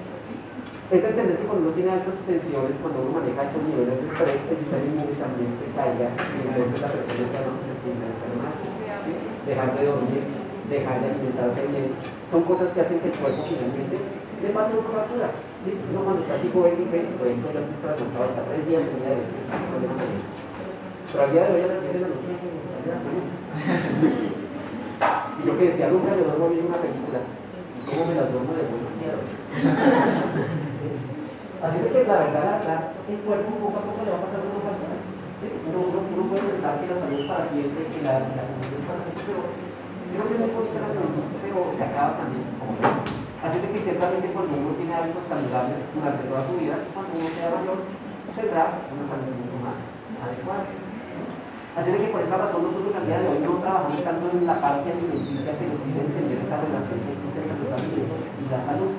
Es 0.93 1.01
de 1.01 1.09
entender 1.09 1.41
que 1.41 1.49
cuando 1.49 1.73
uno 1.73 1.73
tiene 1.73 1.89
altas 1.89 2.13
tensiones, 2.29 2.77
cuando 2.85 3.01
uno 3.01 3.17
maneja 3.17 3.49
altos 3.49 3.65
niveles 3.65 3.97
de 3.97 4.07
estrés, 4.13 4.45
el 4.45 4.61
sistema 4.61 4.85
inmune 4.85 5.17
también 5.17 5.49
se 5.57 5.73
caiga 5.73 6.13
y 6.13 6.37
entonces 6.45 6.85
la 6.85 6.93
persona 6.93 7.33
ya 7.33 7.41
no 7.49 7.57
se 7.57 7.65
susceptible 7.65 8.05
a 8.05 8.13
enfermar. 8.13 8.55
¿sí? 8.61 9.13
Dejar 9.49 9.69
de 9.73 9.83
dormir, 9.89 10.23
dejar 10.69 10.97
de 11.01 11.07
alimentarse 11.09 11.65
bien, 11.73 11.89
son 12.29 12.45
cosas 12.45 12.77
que 12.77 12.85
hacen 12.85 13.01
que 13.01 13.09
el 13.09 13.17
cuerpo 13.17 13.41
finalmente 13.41 13.97
le 14.05 14.49
pase 14.53 14.77
una 14.77 14.93
factura. 15.01 15.29
¿sí? 15.65 15.71
Uno 15.81 16.01
cuando 16.05 16.21
está 16.29 16.37
así 16.37 16.53
joven 16.53 16.77
dice, 16.77 17.09
por 17.17 17.25
ejemplo, 17.25 17.49
yo 17.57 17.61
estoy 17.65 17.81
trasnochado 17.81 18.25
hasta 18.29 18.43
tres 18.53 18.63
días 18.69 18.85
en 18.85 19.01
día 19.01 19.17
de 19.17 19.25
problema 19.49 19.97
de 19.97 20.09
Pero 21.13 21.25
al 21.29 21.33
día 21.33 21.45
de 21.45 21.53
hoy 21.53 21.61
a 21.61 21.77
las 21.77 21.85
10 21.85 21.93
de 21.93 22.01
la 22.01 22.09
noche, 22.09 22.33
ya 22.89 22.97
Y 25.37 25.45
yo 25.45 25.53
que 25.61 25.69
decía, 25.69 25.93
nunca 25.93 26.17
yo 26.17 26.25
duermo 26.25 26.49
bien 26.49 26.73
una 26.73 26.81
película. 26.81 27.21
¿Cómo 27.85 28.09
me 28.09 28.17
las 28.17 28.33
duermo 28.33 28.57
de 28.57 28.65
buen 28.65 28.97
miedo? 28.97 29.21
Así 31.61 31.77
que 31.85 32.01
la 32.09 32.17
verdad, 32.17 32.65
la, 32.65 32.97
el 33.13 33.21
cuerpo 33.29 33.61
poco 33.61 33.77
a 33.77 33.85
poco 33.85 34.01
le 34.09 34.11
va 34.17 34.25
a 34.25 34.25
pasar 34.25 34.41
una 34.41 34.57
factura. 34.57 34.97
¿sí? 35.45 35.53
Uno, 35.69 35.79
uno, 35.85 36.01
uno, 36.01 36.33
puede 36.33 36.49
pensar 36.49 36.81
que 36.81 36.89
la 36.89 36.97
salud 36.97 37.21
es 37.21 37.29
para 37.29 37.45
siempre, 37.45 37.93
que 37.93 38.01
la, 38.01 38.33
la 38.33 38.49
es 38.49 38.83
para 38.89 39.05
siempre, 39.05 39.23
pero 39.29 39.53
creo 39.53 40.25
que 40.27 40.33
es 40.33 40.41
muy 40.41 40.49
bonita 40.49 40.81
la 40.81 40.97
comunión, 40.97 41.29
pero 41.45 41.77
se 41.77 41.85
acaba 41.93 42.17
también 42.17 42.49
como 42.57 42.73
Así 42.81 43.61
que 43.61 43.85
ciertamente 43.85 44.33
cuando 44.33 44.55
uno 44.57 44.73
tiene 44.81 44.97
hábitos 44.97 45.29
saludables 45.29 45.77
durante 45.93 46.25
toda 46.25 46.41
su 46.49 46.57
vida, 46.57 46.81
cuando 46.97 47.21
uno 47.21 47.29
sea 47.37 47.53
mayor, 47.53 47.79
tendrá 48.33 48.65
una 48.89 49.05
salud 49.13 49.29
mucho 49.37 49.59
más 49.61 49.77
adecuada. 50.25 50.82
Así 51.73 51.89
que 51.89 52.13
por 52.13 52.21
esa 52.21 52.37
razón 52.37 52.69
nosotros 52.69 52.93
al 52.93 53.09
día 53.09 53.17
de 53.17 53.33
hoy 53.33 53.41
no 53.41 53.57
trabajamos 53.65 54.05
tanto 54.05 54.29
en 54.29 54.45
la 54.45 54.61
parte 54.61 54.93
alimenticia 54.93 55.57
que 55.57 55.73
nos 55.73 55.81
tiene 55.81 56.05
entender 56.05 56.45
esa 56.45 56.61
relación 56.61 57.01
que 57.01 57.17
existe 57.17 57.39
entre 57.49 57.65
los 57.65 57.73
alimentos 57.73 58.21
y 58.29 58.45
la 58.53 58.61
salud. 58.61 58.93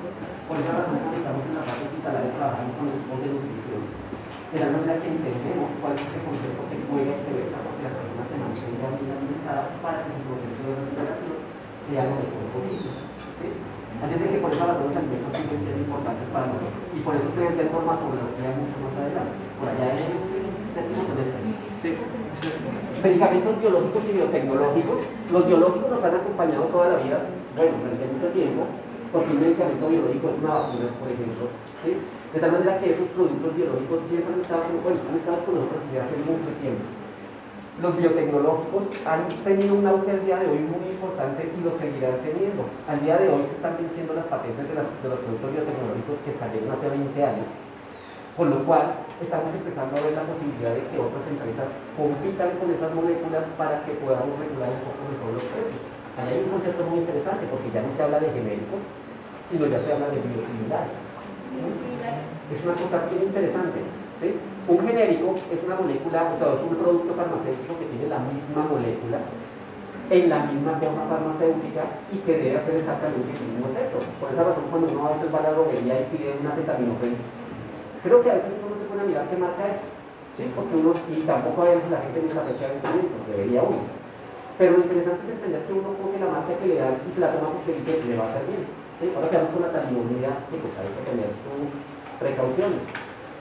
Por 0.49 0.57
esa 0.57 0.73
razón 0.81 0.97
estamos 1.13 1.43
en 1.45 1.53
la 1.53 1.63
parte 1.69 1.85
hospitalaria 1.85 2.33
trabajando 2.33 2.73
con 2.73 2.85
el 2.89 2.97
equipo 2.97 3.13
de 3.21 3.29
nutrición. 3.29 3.81
De 3.85 4.57
la 4.57 4.69
manera 4.73 4.97
que 4.97 5.09
entendemos 5.13 5.69
cuál 5.85 5.93
es 5.93 6.01
ese 6.01 6.19
concepto 6.25 6.61
que 6.65 6.81
juega 6.89 7.13
y 7.13 7.21
que 7.21 7.33
la 7.53 7.93
persona 7.93 8.23
se 8.25 8.37
mantenga 8.41 8.87
bien 8.97 9.09
alimentada 9.21 9.63
para 9.85 10.01
que 10.01 10.17
su 10.17 10.21
proceso 10.33 10.61
de 10.65 10.73
recuperación 10.73 11.33
sea 11.85 12.09
lo 12.09 12.13
mejor 12.25 12.45
posible. 12.57 12.89
¿sí? 13.37 13.47
Así 14.01 14.11
es 14.17 14.29
que 14.33 14.41
por 14.41 14.49
esa 14.49 14.65
razón 14.65 14.89
los 14.89 14.97
alimentos 14.97 15.29
siguen 15.37 15.61
siendo 15.61 15.81
importantes 15.85 16.25
para 16.33 16.49
nosotros. 16.49 16.89
Y 16.89 16.99
por 17.05 17.13
eso 17.21 17.29
ustedes 17.29 17.53
ven 17.53 17.69
normatología 17.69 18.49
mucho 18.49 18.77
más 18.81 18.93
adelante. 18.97 19.37
Por 19.61 19.69
allá 19.69 19.87
en 19.93 20.01
el 20.01 20.57
séptimo 20.73 21.05
semestre. 21.05 21.42
Medicamentos 21.83 23.59
biológicos 23.59 24.01
y 24.07 24.13
biotecnológicos. 24.15 24.99
Los 25.31 25.47
biológicos 25.47 25.91
nos 25.91 26.03
han 26.03 26.15
acompañado 26.15 26.63
toda 26.71 26.95
la 26.95 27.03
vida, 27.03 27.19
bueno, 27.57 27.75
durante 27.83 28.07
mucho 28.07 28.31
tiempo, 28.31 28.63
porque 29.11 29.35
un 29.35 29.41
medicamento 29.43 29.89
biológico 29.91 30.29
es 30.31 30.39
una 30.39 30.53
vacuna, 30.63 30.87
por 30.87 31.11
ejemplo. 31.11 31.43
De 31.83 32.39
tal 32.39 32.51
manera 32.51 32.79
que 32.79 32.95
esos 32.95 33.07
productos 33.11 33.51
biológicos 33.51 33.99
siempre 34.07 34.33
han 34.33 34.39
estado, 34.39 34.63
bueno, 34.79 34.99
han 35.03 35.19
estado 35.19 35.43
con 35.43 35.55
nosotros 35.59 35.83
desde 35.91 35.99
hace 35.99 36.15
mucho 36.23 36.49
tiempo. 36.63 36.87
Los 37.83 37.97
biotecnológicos 37.99 38.83
han 39.03 39.27
tenido 39.43 39.75
un 39.75 39.83
auge 39.83 40.11
al 40.11 40.23
día 40.23 40.39
de 40.39 40.47
hoy 40.47 40.63
muy 40.63 40.87
importante 40.87 41.51
y 41.51 41.59
lo 41.59 41.75
seguirán 41.75 42.23
teniendo. 42.23 42.63
Al 42.87 43.03
día 43.03 43.17
de 43.19 43.27
hoy 43.27 43.43
se 43.43 43.59
están 43.59 43.75
venciendo 43.75 44.13
las 44.15 44.31
patentes 44.31 44.71
de 44.71 44.79
los 44.79 45.19
productos 45.19 45.51
biotecnológicos 45.51 46.15
que 46.23 46.31
salieron 46.31 46.71
hace 46.71 46.87
20 46.87 47.11
años, 47.19 47.49
con 48.37 48.47
lo 48.49 48.63
cual 48.63 49.02
estamos 49.21 49.53
empezando 49.53 49.93
a 49.97 50.01
ver 50.01 50.13
la 50.17 50.25
posibilidad 50.25 50.73
de 50.73 50.83
que 50.89 50.97
otras 50.97 51.25
empresas 51.29 51.69
compitan 51.93 52.57
con 52.57 52.73
esas 52.73 52.91
moléculas 52.95 53.45
para 53.59 53.83
que 53.85 53.93
podamos 54.01 54.33
regular 54.39 54.69
un 54.73 54.83
poco 54.87 55.01
mejor 55.05 55.29
los 55.37 55.47
precios. 55.53 55.81
Ahí 56.17 56.29
hay 56.33 56.41
un 56.45 56.53
concepto 56.53 56.81
muy 56.85 57.01
interesante 57.01 57.45
porque 57.49 57.73
ya 57.73 57.81
no 57.81 57.91
se 57.93 58.01
habla 58.01 58.21
de 58.21 58.29
genéricos, 58.33 58.81
sino 59.49 59.69
ya 59.69 59.79
se 59.81 59.93
habla 59.93 60.09
de 60.13 60.21
biosimilares. 60.21 60.97
Es 62.49 62.59
una 62.65 62.75
cosa 62.77 63.09
bien 63.09 63.29
interesante. 63.29 63.79
¿sí? 64.21 64.37
Un 64.69 64.79
genérico 64.81 65.33
es 65.49 65.59
una 65.61 65.75
molécula, 65.75 66.33
o 66.33 66.37
sea, 66.37 66.53
es 66.53 66.63
un 66.63 66.77
producto 66.77 67.13
farmacéutico 67.13 67.77
que 67.77 67.89
tiene 67.89 68.07
la 68.09 68.21
misma 68.21 68.65
molécula 68.65 69.19
en 70.09 70.29
la 70.29 70.45
misma 70.45 70.77
forma 70.77 71.07
farmacéutica 71.07 71.83
y 72.11 72.17
que 72.21 72.37
debe 72.37 72.57
hacer 72.57 72.75
exactamente 72.75 73.33
el 73.33 73.47
mismo 73.49 73.71
efecto. 73.71 74.03
Por 74.19 74.29
esa 74.33 74.43
razón, 74.43 74.69
cuando 74.69 74.91
uno 74.91 75.07
a 75.07 75.13
veces 75.13 75.33
va 75.33 75.39
a 75.39 75.49
la 75.49 75.51
droguería 75.51 76.01
y 76.01 76.05
pide 76.11 76.35
una 76.39 76.51
acetaminofén, 76.51 77.15
creo 78.03 78.21
que 78.21 78.31
a 78.31 78.35
veces 78.35 78.51
uno 79.03 79.11
se 79.11 79.19
pone 79.19 79.19
a 79.19 79.25
mirar 79.27 79.29
qué 79.29 79.37
marca 79.37 79.63
es, 79.67 79.79
¿sí? 80.37 80.43
porque 80.55 80.75
uno, 80.79 80.93
y 81.11 81.21
tampoco 81.27 81.61
a 81.61 81.75
veces 81.75 81.91
la 81.91 82.01
gente 82.01 82.23
no 82.23 82.33
la 82.33 82.47
fecha 82.47 82.65
de 82.67 82.73
vencimiento, 82.79 83.15
debería 83.27 83.61
uno. 83.63 83.83
Pero 84.57 84.71
lo 84.77 84.79
interesante 84.85 85.21
es 85.25 85.31
entender 85.33 85.61
que 85.65 85.73
uno 85.73 85.89
coge 85.97 86.19
la 86.19 86.29
marca 86.29 86.53
que 86.55 86.67
le 86.67 86.77
dan 86.77 86.95
y 87.03 87.09
se 87.11 87.19
la 87.19 87.33
toma 87.33 87.57
porque 87.57 87.73
dice 87.73 87.97
que 87.99 88.07
le 88.07 88.17
va 88.17 88.25
a 88.25 88.29
hacer 88.29 88.45
bien. 88.47 88.63
¿sí? 89.01 89.11
Ahora 89.15 89.29
quedamos 89.29 89.51
con 89.51 89.61
la 89.65 89.71
talimonía, 89.73 90.31
que 90.47 90.57
pues 90.61 90.73
hay 90.77 90.89
que 90.93 91.03
tener 91.09 91.29
sus 91.41 91.73
precauciones. 92.21 92.81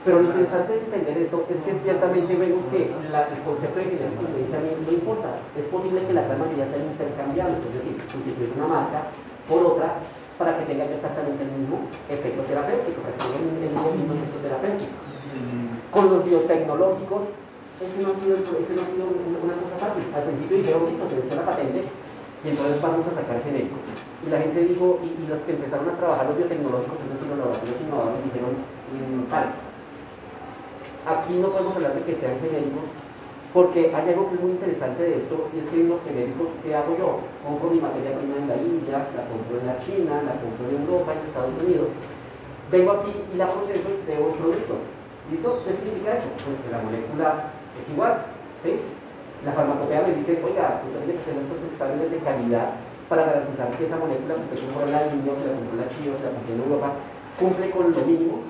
Pero 0.03 0.19
lo 0.19 0.27
interesante 0.35 0.73
de 0.73 0.83
entender 0.83 1.15
esto 1.15 1.47
es 1.47 1.59
que 1.63 1.71
ciertamente 1.79 2.35
vemos 2.35 2.65
que 2.67 2.91
la, 3.07 3.23
el 3.31 3.39
concepto 3.39 3.79
de 3.79 3.95
genérico 3.95 4.27
no 4.27 4.91
importa. 4.91 5.29
Es 5.55 5.63
posible 5.71 6.03
que 6.03 6.11
la 6.11 6.27
gran 6.27 6.43
mayoría 6.43 6.67
sean 6.67 6.91
intercambiables, 6.91 7.63
es 7.63 7.73
decir, 7.79 7.95
sustituir 8.11 8.51
una 8.57 8.67
marca 8.67 9.07
por 9.47 9.63
otra 9.63 10.03
para 10.35 10.59
que 10.59 10.65
tenga 10.65 10.91
exactamente 10.91 11.47
el 11.47 11.51
mismo 11.55 11.87
efecto 12.09 12.41
terapéutico, 12.43 12.99
para 12.99 13.15
que 13.15 13.31
tenga 13.31 13.79
el 13.79 13.95
mismo 13.95 14.13
efecto 14.17 14.37
terapéutico. 14.43 15.12
Con 15.91 16.09
los 16.09 16.25
biotecnológicos, 16.25 17.21
ese 17.81 18.01
no 18.01 18.11
ha 18.11 18.15
sido, 18.15 18.37
una 18.37 19.57
cosa 19.59 19.77
fácil. 19.79 20.03
Al 20.15 20.23
principio 20.23 20.57
dijeron, 20.57 20.85
listo, 20.89 21.05
se 21.09 21.35
la 21.35 21.45
patente 21.45 21.83
y 22.43 22.49
entonces 22.49 22.81
vamos 22.81 23.07
a 23.07 23.15
sacar 23.15 23.41
genéricos. 23.43 23.79
Y 24.25 24.29
la 24.29 24.39
gente 24.39 24.59
dijo, 24.65 24.99
y, 25.03 25.27
los 25.27 25.39
que 25.41 25.51
empezaron 25.51 25.89
a 25.89 25.97
trabajar 25.97 26.27
los 26.27 26.37
biotecnológicos, 26.37 26.99
es 26.99 27.09
decir, 27.15 27.27
los 27.27 27.39
laboratorios 27.39 27.81
innovadores, 27.81 28.23
dijeron, 28.23 28.53
vale, 29.31 29.47
aquí 31.07 31.33
no 31.39 31.51
podemos 31.51 31.75
hablar 31.75 31.95
de 31.95 32.03
que 32.03 32.15
sean 32.15 32.39
genéricos 32.39 32.87
Porque 33.51 33.91
hay 33.91 34.09
algo 34.09 34.29
que 34.29 34.35
es 34.35 34.41
muy 34.41 34.51
interesante 34.51 35.03
de 35.03 35.17
esto, 35.17 35.47
y 35.51 35.59
es 35.59 35.67
que 35.67 35.83
los 35.83 36.03
genéricos, 36.03 36.47
¿qué 36.63 36.75
hago 36.75 36.95
yo? 36.95 37.19
Compro 37.43 37.71
mi 37.71 37.79
materia 37.79 38.15
prima 38.15 38.39
en 38.39 38.47
la 38.47 38.57
India, 38.59 39.07
la 39.11 39.23
compro 39.27 39.59
en 39.59 39.67
la 39.67 39.79
China, 39.83 40.23
la 40.23 40.35
compro 40.39 40.67
en 40.67 40.83
Europa, 40.83 41.15
en 41.15 41.27
Estados 41.27 41.55
Unidos. 41.63 41.89
Vengo 42.71 42.91
aquí 42.91 43.11
y 43.11 43.37
la 43.37 43.47
proceso 43.47 43.87
y 43.91 44.03
creo 44.07 44.31
un 44.31 44.37
producto. 44.39 44.75
¿Listo? 45.33 45.65
¿Qué 45.65 45.73
significa 45.73 46.13
eso? 46.13 46.29
Pues 46.45 46.61
que 46.61 46.69
la 46.69 46.85
molécula 46.85 47.49
es 47.73 47.89
igual, 47.89 48.21
¿sí? 48.61 48.77
La 49.41 49.57
farmacopea 49.57 50.05
me 50.05 50.13
dice, 50.21 50.37
oiga, 50.45 50.85
usted 50.85 51.09
tiene 51.09 51.17
que 51.17 51.25
hacer 51.25 51.41
estos 51.41 51.57
exámenes 51.73 52.13
de 52.13 52.21
calidad 52.21 52.77
para 53.09 53.25
garantizar 53.25 53.73
que 53.73 53.89
esa 53.89 53.97
molécula 53.97 54.37
que 54.37 54.53
usted 54.53 54.61
compró 54.61 54.85
en 54.85 54.93
la 54.93 55.09
India, 55.09 55.33
o 55.33 55.37
que 55.41 55.49
la 55.49 55.57
compró 55.57 55.73
en 55.73 55.81
la 55.81 55.89
China, 55.89 56.13
o 56.13 56.17
que 56.21 56.29
la 56.29 56.37
en 56.37 56.61
Europa, 56.61 56.89
cumple 57.41 57.65
con 57.73 57.85
lo 57.89 58.01
mínimo 58.05 58.45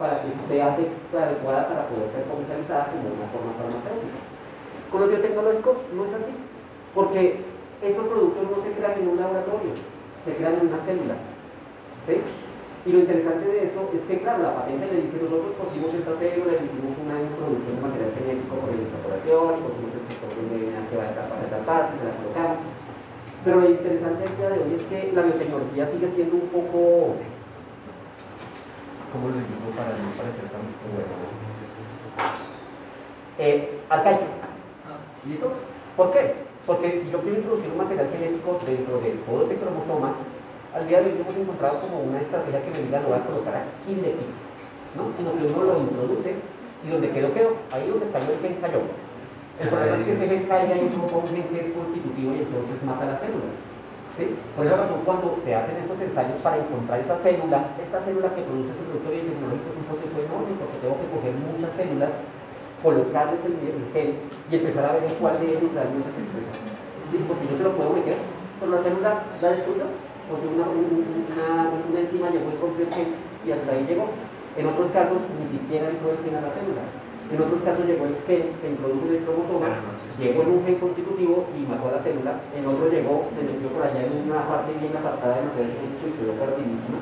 para 0.00 0.24
que 0.24 0.32
sea 0.48 0.72
adecuada 0.72 1.68
para 1.68 1.84
poder 1.84 2.08
ser 2.08 2.24
comercializada 2.32 2.96
como 2.96 3.12
una 3.12 3.28
forma 3.28 3.52
farmacéutica. 3.60 4.20
Con 4.88 4.98
los 5.04 5.08
biotecnológicos 5.12 5.76
no 5.92 6.00
es 6.08 6.16
así, 6.16 6.32
porque 6.96 7.44
estos 7.84 8.08
productos 8.08 8.40
no 8.40 8.56
se 8.64 8.72
crean 8.72 9.04
en 9.04 9.12
un 9.12 9.20
laboratorio, 9.20 9.76
se 10.24 10.32
crean 10.32 10.64
en 10.64 10.72
una 10.72 10.80
célula. 10.80 11.20
¿sí? 12.08 12.24
Y 12.86 12.92
lo 12.92 13.00
interesante 13.00 13.50
de 13.50 13.66
eso 13.66 13.90
es 13.90 14.02
que, 14.06 14.22
claro, 14.22 14.46
la 14.46 14.62
patente 14.62 14.86
le 14.86 15.02
dice, 15.02 15.18
nosotros 15.18 15.58
cogimos 15.58 15.90
esta 15.90 16.14
célula 16.22 16.54
y 16.54 16.70
hicimos 16.70 16.94
una 17.02 17.18
introducción 17.18 17.74
de 17.74 17.82
material 17.82 18.14
genético 18.14 18.62
por 18.62 18.70
la 18.70 18.78
incorporación, 18.78 19.58
y 19.58 19.62
cogimos 19.66 19.90
el 19.90 20.04
sector 20.06 20.30
de 20.30 20.42
DNA 20.46 20.80
que 20.86 20.94
va 20.94 21.10
a 21.10 21.26
para 21.26 21.50
tal 21.50 21.66
parte, 21.66 21.98
se 21.98 22.06
la 22.06 22.14
colocamos. 22.14 22.62
Pero 23.42 23.54
lo 23.58 23.70
interesante 23.74 24.22
del 24.22 24.36
día 24.38 24.50
de 24.54 24.58
hoy 24.62 24.72
es 24.78 24.86
que 24.86 25.10
la 25.10 25.22
biotecnología 25.26 25.84
sigue 25.90 26.08
siendo 26.14 26.38
un 26.38 26.46
poco 26.46 27.18
¿Cómo 29.10 29.34
lo 29.34 29.38
digo 29.38 29.70
para 29.74 29.90
no 29.90 30.10
parecer 30.14 30.46
tan 30.52 30.62
bueno? 30.94 31.10
Eh, 33.38 33.80
arcaico. 33.88 34.30
¿Listo? 35.26 35.52
¿Por 35.96 36.12
qué? 36.12 36.34
Porque 36.66 37.00
si 37.02 37.10
yo 37.10 37.18
quiero 37.22 37.38
introducir 37.38 37.70
un 37.70 37.78
material 37.78 38.10
genético 38.10 38.60
dentro 38.66 39.00
de 39.00 39.10
todo 39.26 39.42
ese 39.42 39.56
cromosoma, 39.56 40.14
al 40.76 40.84
día 40.86 41.00
de 41.00 41.08
hoy 41.08 41.24
hemos 41.24 41.36
encontrado 41.36 41.80
como 41.80 42.04
una 42.04 42.20
estrategia 42.20 42.60
que 42.60 42.70
me 42.70 42.84
diga 42.84 43.00
lo 43.00 43.08
voy 43.08 43.16
a 43.16 43.24
colocar 43.24 43.64
aquí 43.64 43.96
de 43.96 44.12
aquí, 44.12 44.28
¿no? 44.92 45.08
Sino 45.16 45.32
que 45.32 45.48
uno 45.48 45.72
lo 45.72 45.80
introduce 45.80 46.36
y 46.84 46.86
donde 46.92 47.08
quedó, 47.16 47.32
quedó. 47.32 47.56
Ahí 47.72 47.88
donde 47.88 48.12
cayó 48.12 48.28
el 48.28 48.40
gen 48.44 48.60
cayó. 48.60 48.84
El 49.56 49.72
problema 49.72 49.96
es 49.96 50.04
que 50.04 50.12
ese 50.12 50.28
gen 50.28 50.44
caiga 50.44 50.76
y 50.76 50.84
un 50.84 50.92
gen 50.92 51.48
que 51.48 51.60
es 51.64 51.72
constitutivo 51.72 52.36
y 52.36 52.44
entonces 52.44 52.76
mata 52.84 53.08
la 53.08 53.16
célula. 53.16 53.56
Por 54.56 54.64
esa 54.64 54.76
razón, 54.76 55.00
cuando 55.04 55.36
se 55.44 55.52
hacen 55.52 55.76
estos 55.76 56.00
ensayos 56.00 56.40
para 56.40 56.56
encontrar 56.56 57.00
esa 57.00 57.16
célula, 57.20 57.72
esta 57.80 58.00
célula 58.00 58.32
que 58.32 58.48
produce 58.48 58.72
ese 58.72 58.84
producto 58.88 59.12
biotecnológico 59.12 59.68
es 59.68 59.76
un 59.76 59.88
proceso 59.92 60.16
enorme 60.16 60.56
porque 60.56 60.80
tengo 60.80 60.96
que 60.96 61.08
coger 61.12 61.32
muchas 61.36 61.72
células, 61.76 62.12
colocarles 62.80 63.44
el, 63.44 63.56
gen 63.92 64.16
y 64.48 64.52
empezar 64.56 64.88
a 64.88 64.96
ver 64.96 65.04
en 65.04 65.14
cuál 65.20 65.36
de 65.36 65.52
ellos 65.52 65.68
realmente 65.72 66.08
se 66.16 66.20
expresa. 66.20 66.52
Porque 67.28 67.44
yo 67.44 67.56
se 67.60 67.64
lo 67.64 67.76
puedo 67.76 67.92
meter, 67.92 68.16
pero 68.56 68.72
la 68.72 68.80
célula 68.80 69.12
la 69.40 69.48
destruye, 69.52 69.84
porque 70.28 70.46
una, 70.46 70.66
una, 70.66 71.70
una 71.70 72.00
enzima 72.00 72.30
llegó 72.30 72.50
y 72.50 72.82
el 72.82 72.90
gen 72.92 73.08
y 73.46 73.50
hasta 73.50 73.72
ahí 73.72 73.86
llegó. 73.86 74.10
En 74.56 74.66
otros 74.66 74.90
casos, 74.90 75.18
ni 75.38 75.46
siquiera 75.46 75.88
entró 75.88 76.10
el 76.10 76.20
gen 76.24 76.36
a 76.36 76.44
la 76.44 76.50
célula. 76.50 76.84
En 77.30 77.38
otros 77.42 77.60
casos 77.62 77.86
llegó 77.86 78.06
el 78.06 78.16
gen, 78.26 78.50
se 78.60 78.70
introdujo 78.70 79.06
en 79.06 79.14
el 79.14 79.22
cromosoma 79.22 79.68
llegó 80.18 80.42
en 80.42 80.50
un 80.56 80.64
gen 80.64 80.80
constitutivo 80.80 81.44
y 81.52 81.68
mató 81.68 81.92
a 81.92 82.00
la 82.00 82.00
célula, 82.00 82.40
el 82.56 82.64
otro 82.64 82.88
llegó, 82.88 83.28
se 83.36 83.44
metió 83.44 83.68
por 83.68 83.84
allá 83.84 84.00
en 84.00 84.16
una 84.24 84.48
parte 84.48 84.72
bien 84.80 84.96
apartada 84.96 85.36
de 85.36 85.44
material 85.44 85.76
genético 85.76 86.08
y 86.08 86.16
quedó 86.16 86.32
perdidísima. 86.40 86.98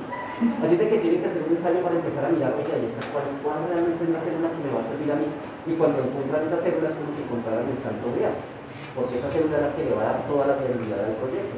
Así 0.66 0.74
de 0.74 0.87
que 0.90 0.98
tiene 0.98 1.22
que 1.22 1.30
hacer 1.30 1.46
un 1.46 1.54
ensayo 1.54 1.78
para 1.78 1.94
empezar 1.94 2.26
a 2.26 2.34
mirar, 2.34 2.58
oye, 2.58 2.74
ahí 2.74 2.90
está, 2.90 3.06
¿cuál, 3.14 3.30
cuál 3.38 3.70
realmente 3.70 4.02
es 4.02 4.10
la 4.10 4.18
célula 4.18 4.50
que 4.50 4.62
me 4.66 4.74
va 4.74 4.82
a 4.82 4.90
servir 4.90 5.10
a 5.14 5.20
mí? 5.22 5.28
Y 5.30 5.72
cuando 5.78 6.02
encuentran 6.02 6.42
esas 6.42 6.60
células, 6.66 6.98
como 6.98 7.14
si 7.14 7.22
encontraran 7.22 7.70
el 7.70 7.78
santo 7.78 8.06
real, 8.18 8.34
porque 8.98 9.14
esa 9.22 9.30
célula 9.30 9.56
es 9.62 9.64
la 9.70 9.72
que 9.78 9.87
le 9.87 9.94
va 9.94 10.02
a 10.02 10.10
dar 10.10 10.20
toda 10.26 10.42
la 10.50 10.58
viabilidad 10.58 11.06
del 11.06 11.18
proyecto. 11.22 11.54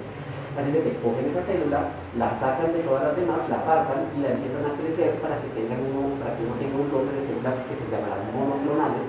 Así 0.56 0.72
de 0.72 0.80
que 0.80 0.96
cogen 1.04 1.28
esa 1.28 1.44
célula, 1.44 1.92
la 2.16 2.32
sacan 2.32 2.72
de 2.72 2.80
todas 2.80 3.12
las 3.12 3.16
demás, 3.20 3.44
la 3.52 3.60
apartan 3.60 4.08
y 4.16 4.24
la 4.24 4.32
empiezan 4.32 4.64
a 4.64 4.72
crecer 4.72 5.20
para 5.20 5.36
que 5.36 5.52
tengan 5.52 5.84
uno, 5.84 6.16
para 6.16 6.32
que 6.32 6.48
uno 6.48 6.56
tenga 6.56 6.80
un 6.80 6.88
bloque 6.88 7.12
de 7.12 7.28
células 7.28 7.60
que 7.68 7.76
se 7.76 7.84
llamarán 7.92 8.24
monoclonales, 8.32 9.04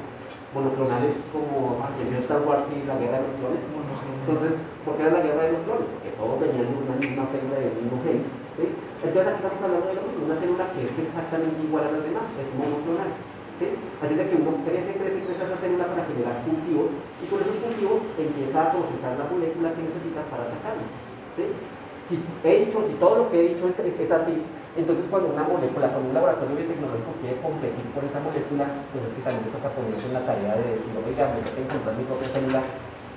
monoclonales 0.51 1.15
como 1.31 1.79
anterior 1.79 2.19
Star 2.19 2.43
Wars 2.43 2.67
y 2.67 2.83
la 2.83 2.99
guerra 2.99 3.23
de 3.23 3.31
los 3.31 3.35
clones. 3.39 3.63
Entonces, 3.63 4.59
¿por 4.83 4.99
qué 4.99 5.07
era 5.07 5.15
la 5.15 5.23
guerra 5.23 5.47
de 5.47 5.55
los 5.55 5.63
clones? 5.63 5.87
Porque 5.87 6.11
todos 6.19 6.35
venían 6.35 6.67
de 6.67 6.77
una 6.83 6.95
misma 6.99 7.23
célula 7.31 7.57
del 7.63 7.79
mismo 7.79 7.95
gen. 8.03 8.27
¿sí? 8.59 8.65
Entonces 9.07 9.27
aquí 9.31 9.39
estamos 9.39 9.63
hablando 9.63 9.87
de 9.87 10.19
una 10.27 10.35
célula 10.35 10.67
que 10.75 10.81
es 10.83 10.95
exactamente 10.99 11.63
igual 11.63 11.87
a 11.87 11.95
las 11.95 12.03
demás, 12.03 12.27
es 12.43 12.49
monoclonal. 12.59 13.15
¿sí? 13.55 13.71
Así 14.03 14.19
de 14.19 14.27
que 14.27 14.35
uno 14.35 14.51
crece, 14.67 14.99
crece, 14.99 15.23
crece 15.23 15.47
esa 15.47 15.55
célula 15.63 15.87
para 15.95 16.03
generar 16.11 16.43
cultivos 16.43 16.91
y 17.23 17.31
con 17.31 17.39
esos 17.39 17.55
cultivos 17.55 18.03
empieza 18.19 18.67
a 18.67 18.75
procesar 18.75 19.15
la 19.15 19.31
molécula 19.31 19.71
que 19.71 19.87
necesita 19.87 20.27
para 20.27 20.43
sacarlo. 20.51 21.06
Si 21.37 22.19
he 22.43 22.65
dicho, 22.65 22.83
si 22.87 22.93
todo 22.95 23.15
lo 23.17 23.31
que 23.31 23.39
he 23.39 23.53
dicho 23.53 23.67
es, 23.67 23.79
es 23.79 24.11
así, 24.11 24.41
entonces, 24.77 25.09
cuando 25.09 25.33
una 25.33 25.41
molécula, 25.41 25.89
cuando 25.89 26.13
un 26.13 26.13
laboratorio 26.13 26.53
biotecnológico 26.53 27.17
quiere 27.17 27.41
competir 27.41 27.81
por 27.97 28.05
esa 28.05 28.21
molécula, 28.21 28.69
pues 28.93 29.09
es 29.09 29.13
que 29.17 29.25
también 29.25 29.49
le 29.49 29.57
toca 29.57 29.73
ponerse 29.73 30.05
en 30.05 30.13
la 30.13 30.21
tarea 30.21 30.53
de 30.53 30.77
decir, 30.77 30.93
oiga, 31.01 31.33
me 31.33 31.41
que 31.41 31.65
encontrar 31.65 31.97
mi 31.97 32.05
propia 32.05 32.29
célula, 32.29 32.61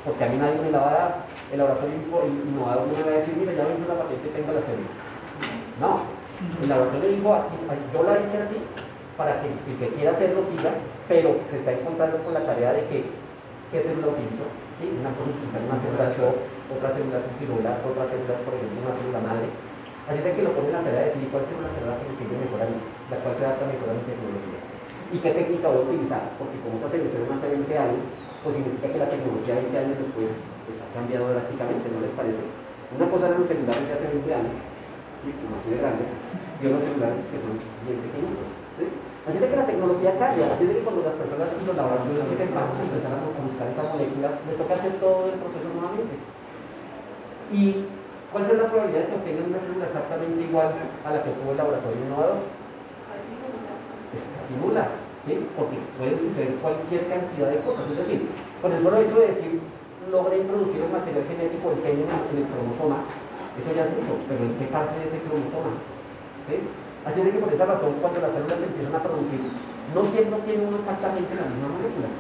porque 0.09 0.25
a 0.25 0.29
mí 0.33 0.41
nadie 0.41 0.57
me 0.57 0.73
la 0.73 0.81
va 0.81 0.89
a 0.89 0.97
dar. 0.97 1.13
El 1.53 1.61
laboratorio 1.61 2.01
innovador 2.01 2.89
no 2.89 2.97
me 2.97 3.05
va 3.05 3.13
a 3.13 3.21
decir, 3.21 3.37
mira, 3.37 3.53
ya 3.53 3.69
vengo 3.69 3.85
la 3.93 4.01
patente, 4.01 4.33
tengo 4.33 4.57
la 4.57 4.65
célula. 4.65 4.93
No, 5.85 5.91
el 6.41 6.69
laboratorio 6.73 7.09
dijo, 7.13 7.29
yo 7.29 8.01
la 8.09 8.15
hice 8.25 8.37
así, 8.41 8.59
para 9.21 9.45
que 9.45 9.53
el 9.53 9.77
que 9.77 9.93
quiera 10.01 10.17
hacerlo 10.17 10.41
siga, 10.49 10.73
pero 11.13 11.45
se 11.53 11.61
está 11.61 11.77
encontrando 11.77 12.25
con 12.25 12.33
la 12.33 12.41
tarea 12.41 12.73
de 12.73 12.89
que, 12.89 13.05
¿qué 13.69 13.85
célula 13.85 14.17
utilizo? 14.17 14.49
¿Sí? 14.81 14.89
Una 14.97 15.13
cosa 15.13 15.29
una 15.61 15.77
célula 15.77 16.09
otras 16.71 16.95
células 16.95 17.23
son 17.27 17.91
otras 17.91 18.09
células, 18.11 18.39
por 18.47 18.55
ejemplo, 18.55 18.79
una 18.81 18.95
célula 18.95 19.21
madre 19.21 19.49
Así 20.11 20.19
es 20.27 20.35
que 20.35 20.43
lo 20.43 20.51
pone 20.59 20.75
la 20.75 20.83
tarea 20.83 21.07
de 21.07 21.09
decidir 21.15 21.31
cuál 21.31 21.47
será 21.47 21.63
la 21.63 21.71
célula 21.71 21.95
que 22.03 22.11
me 22.11 22.19
sirve 22.19 22.35
mejor 22.43 22.67
a 22.67 22.67
la 22.67 23.19
cual 23.23 23.35
se 23.39 23.47
adapta 23.47 23.63
mejor 23.71 23.95
a 23.95 23.99
mi 23.99 24.03
tecnología. 24.11 24.59
¿Y 25.15 25.17
qué 25.23 25.31
técnica 25.39 25.71
voy 25.71 25.83
a 25.83 25.87
utilizar? 25.87 26.35
Porque 26.35 26.59
como 26.67 26.83
esa 26.83 26.91
célula 26.91 27.31
hace 27.31 27.47
20 27.47 27.71
años, 27.79 28.03
pues 28.43 28.59
significa 28.59 28.91
que 28.91 28.99
la 28.99 29.07
tecnología 29.07 29.63
20 29.71 29.71
años 29.71 29.97
después 30.03 30.35
pues, 30.67 30.83
ha 30.83 30.89
cambiado 30.99 31.31
drásticamente, 31.31 31.95
¿no 31.95 32.03
les 32.03 32.11
parece? 32.19 32.43
Una 32.91 33.07
cosa 33.07 33.31
eran 33.31 33.39
los 33.39 33.47
celulares 33.47 33.87
de 33.87 33.95
hace 33.95 34.11
20 34.11 34.35
años, 34.35 34.57
¿sí? 35.23 35.29
como 35.31 35.63
así 35.63 35.69
de 35.71 35.79
grandes, 35.79 36.11
y 36.11 36.63
otros 36.67 36.83
celulares 36.91 37.21
que 37.31 37.39
son 37.39 37.55
bien 37.87 37.99
pequeñitos. 38.03 38.51
¿sí? 38.83 38.85
Así 39.31 39.39
de 39.39 39.47
que 39.47 39.63
la 39.63 39.69
tecnología 39.71 40.19
cambia, 40.19 40.51
así 40.51 40.67
de 40.67 40.75
que 40.75 40.83
cuando 40.83 41.07
las 41.07 41.15
personas 41.15 41.55
y 41.55 41.63
los 41.63 41.77
laboratorios 41.79 42.27
empiezan 42.27 42.51
a 42.51 42.67
buscar 42.67 43.71
esa 43.71 43.87
molécula, 43.87 44.43
les 44.43 44.59
toca 44.59 44.75
hacer 44.75 44.99
todo 44.99 45.31
el 45.31 45.39
proceso. 45.39 45.70
Y 47.53 47.85
¿Cuál 48.31 48.47
es 48.47 48.63
la 48.63 48.71
probabilidad 48.71 49.03
de 49.03 49.09
que 49.11 49.19
obtengan 49.19 49.51
una 49.51 49.59
célula 49.59 49.91
exactamente 49.91 50.39
igual 50.39 50.71
a 50.71 51.09
la 51.11 51.19
que 51.19 51.35
tuvo 51.35 51.51
el 51.51 51.59
laboratorio 51.59 51.99
innovador? 51.99 52.39
Es 54.15 54.23
casi 54.23 54.55
nula, 54.55 54.87
¿sí? 55.27 55.35
porque 55.59 55.83
puede 55.99 56.15
suceder 56.15 56.55
cualquier 56.63 57.11
cantidad 57.11 57.51
de 57.51 57.59
cosas. 57.67 57.91
Es 57.91 58.07
decir, 58.07 58.31
con 58.63 58.71
el 58.71 58.79
solo 58.79 59.03
hecho 59.03 59.19
de 59.19 59.35
decir, 59.35 59.59
logré 60.15 60.47
introducir 60.47 60.79
un 60.79 60.95
material 60.95 61.27
genético, 61.27 61.75
el 61.75 61.83
gen 61.83 62.07
en 62.07 62.39
el 62.39 62.47
cromosoma, 62.55 63.03
eso 63.59 63.71
ya 63.75 63.83
es 63.83 63.99
mucho, 63.99 64.15
pero 64.31 64.47
¿en 64.47 64.55
qué 64.63 64.67
parte 64.71 64.95
de 64.95 65.11
ese 65.11 65.19
cromosoma? 65.27 65.75
¿sí? 66.47 66.55
Así 67.03 67.19
es 67.27 67.35
que 67.35 67.43
por 67.43 67.51
esa 67.51 67.67
razón, 67.67 67.99
cuando 67.99 68.23
las 68.23 68.31
células 68.31 68.63
empiezan 68.63 68.95
a 68.95 69.03
producir, 69.03 69.43
no 69.91 70.07
siempre 70.07 70.39
tienen 70.47 70.71
exactamente 70.71 71.35
la 71.35 71.51
misma 71.51 71.75
molécula. 71.75 72.15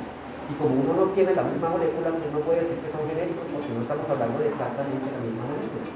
Y 0.51 0.53
como 0.59 0.75
uno 0.83 0.93
no 0.99 1.07
tiene 1.15 1.31
la 1.31 1.47
misma 1.47 1.71
molécula, 1.71 2.11
pues 2.11 2.27
no 2.35 2.43
puede 2.43 2.67
decir 2.67 2.75
que 2.83 2.91
son 2.91 3.07
genéricos 3.07 3.47
porque 3.55 3.71
no 3.71 3.87
estamos 3.87 4.07
hablando 4.11 4.37
de 4.43 4.51
exactamente 4.51 5.07
la 5.15 5.23
misma 5.23 5.47
molécula. 5.47 5.87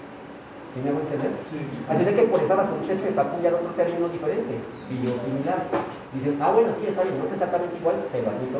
¿Sí 0.70 0.78
me 0.78 0.90
hago 0.90 1.02
entender? 1.02 1.32
Sí. 1.42 1.58
Así 1.90 2.02
de 2.06 2.14
que 2.14 2.30
por 2.30 2.38
esa 2.42 2.54
razón 2.54 2.78
se 2.82 2.94
empezó 2.94 3.18
a 3.18 3.26
apoyar 3.30 3.54
otro 3.54 3.70
término 3.74 4.06
diferente, 4.10 4.58
biosimilar. 4.90 5.70
Dices, 6.14 6.34
ah, 6.38 6.50
bueno, 6.54 6.70
sí, 6.78 6.86
está 6.86 7.02
bien, 7.02 7.18
no 7.18 7.26
es 7.26 7.34
exactamente 7.34 7.78
igual, 7.78 7.98
se 8.10 8.22
lo 8.22 8.30
admito, 8.30 8.58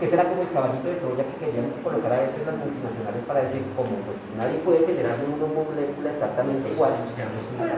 que 0.00 0.08
será 0.08 0.24
como 0.28 0.44
el 0.44 0.50
caballito 0.52 0.88
de 0.88 1.00
Troya 1.00 1.24
que 1.24 1.36
querían 1.40 1.72
colocar 1.80 2.12
a 2.12 2.24
veces 2.24 2.44
las 2.44 2.56
multinacionales 2.56 3.24
para 3.24 3.44
decir, 3.44 3.62
como 3.76 3.96
pues 4.04 4.18
nadie 4.36 4.58
puede 4.60 4.84
generar 4.84 5.16
una 5.24 5.48
molécula 5.48 6.08
exactamente 6.10 6.68
igual, 6.68 6.92
pues, 7.00 7.16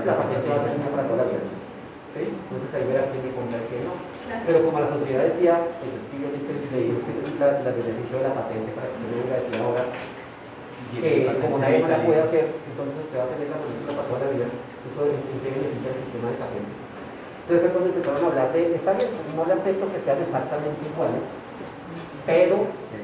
la 0.07 0.15
patente 0.17 0.49
va 0.51 0.57
a 0.57 0.65
ser 0.67 0.73
misma 0.75 0.91
para 0.91 1.07
toda 1.07 1.23
la 1.23 1.31
vida. 1.31 1.47
¿Sí? 2.15 2.23
Entonces 2.27 2.71
ahí 2.73 2.87
verá 2.89 3.07
quién 3.13 3.23
me 3.23 3.31
compra 3.37 3.61
que 3.69 3.87
no. 3.87 3.95
Pero 4.27 4.59
como 4.67 4.81
la 4.81 4.91
sociedad 4.91 5.23
decía, 5.23 5.55
pues 5.79 5.91
es 5.95 6.03
que 6.11 6.17
yo 6.19 6.29
le 6.35 6.39
hice 6.43 6.51
la, 7.39 7.63
la 7.63 7.71
beneficio 7.71 8.19
de 8.19 8.25
la 8.27 8.35
patente 8.35 8.75
para 8.75 8.91
que 8.91 8.99
yo 9.07 9.23
venga 9.23 9.35
a 9.35 9.43
decir 9.43 9.57
ahora 9.63 9.85
que 10.95 11.11
como 11.43 11.59
nadie 11.59 11.79
más 11.79 11.91
la 11.91 12.03
puede 12.03 12.23
hacer, 12.23 12.45
entonces 12.51 12.95
usted 13.07 13.19
va 13.19 13.27
a 13.27 13.33
tener 13.35 13.51
la 13.51 13.63
política 13.63 13.91
para 13.95 14.07
toda 14.11 14.21
la 14.27 14.31
vida. 14.35 14.47
Eso 14.51 15.01
qué 15.03 15.49
beneficia 15.51 15.95
el 15.95 15.99
sistema 16.03 16.27
de 16.31 16.39
patentes. 16.43 16.79
Entonces 17.47 17.71
cuando 17.71 17.89
empezaron 17.95 18.19
a 18.19 18.27
hablar 18.27 18.49
de, 18.51 18.61
está 18.75 18.91
bien, 18.99 19.11
no 19.39 19.43
le 19.47 19.55
acepto 19.55 19.85
que 19.87 20.03
sean 20.03 20.19
exactamente 20.19 20.83
iguales, 20.83 21.23
pero 22.27 22.57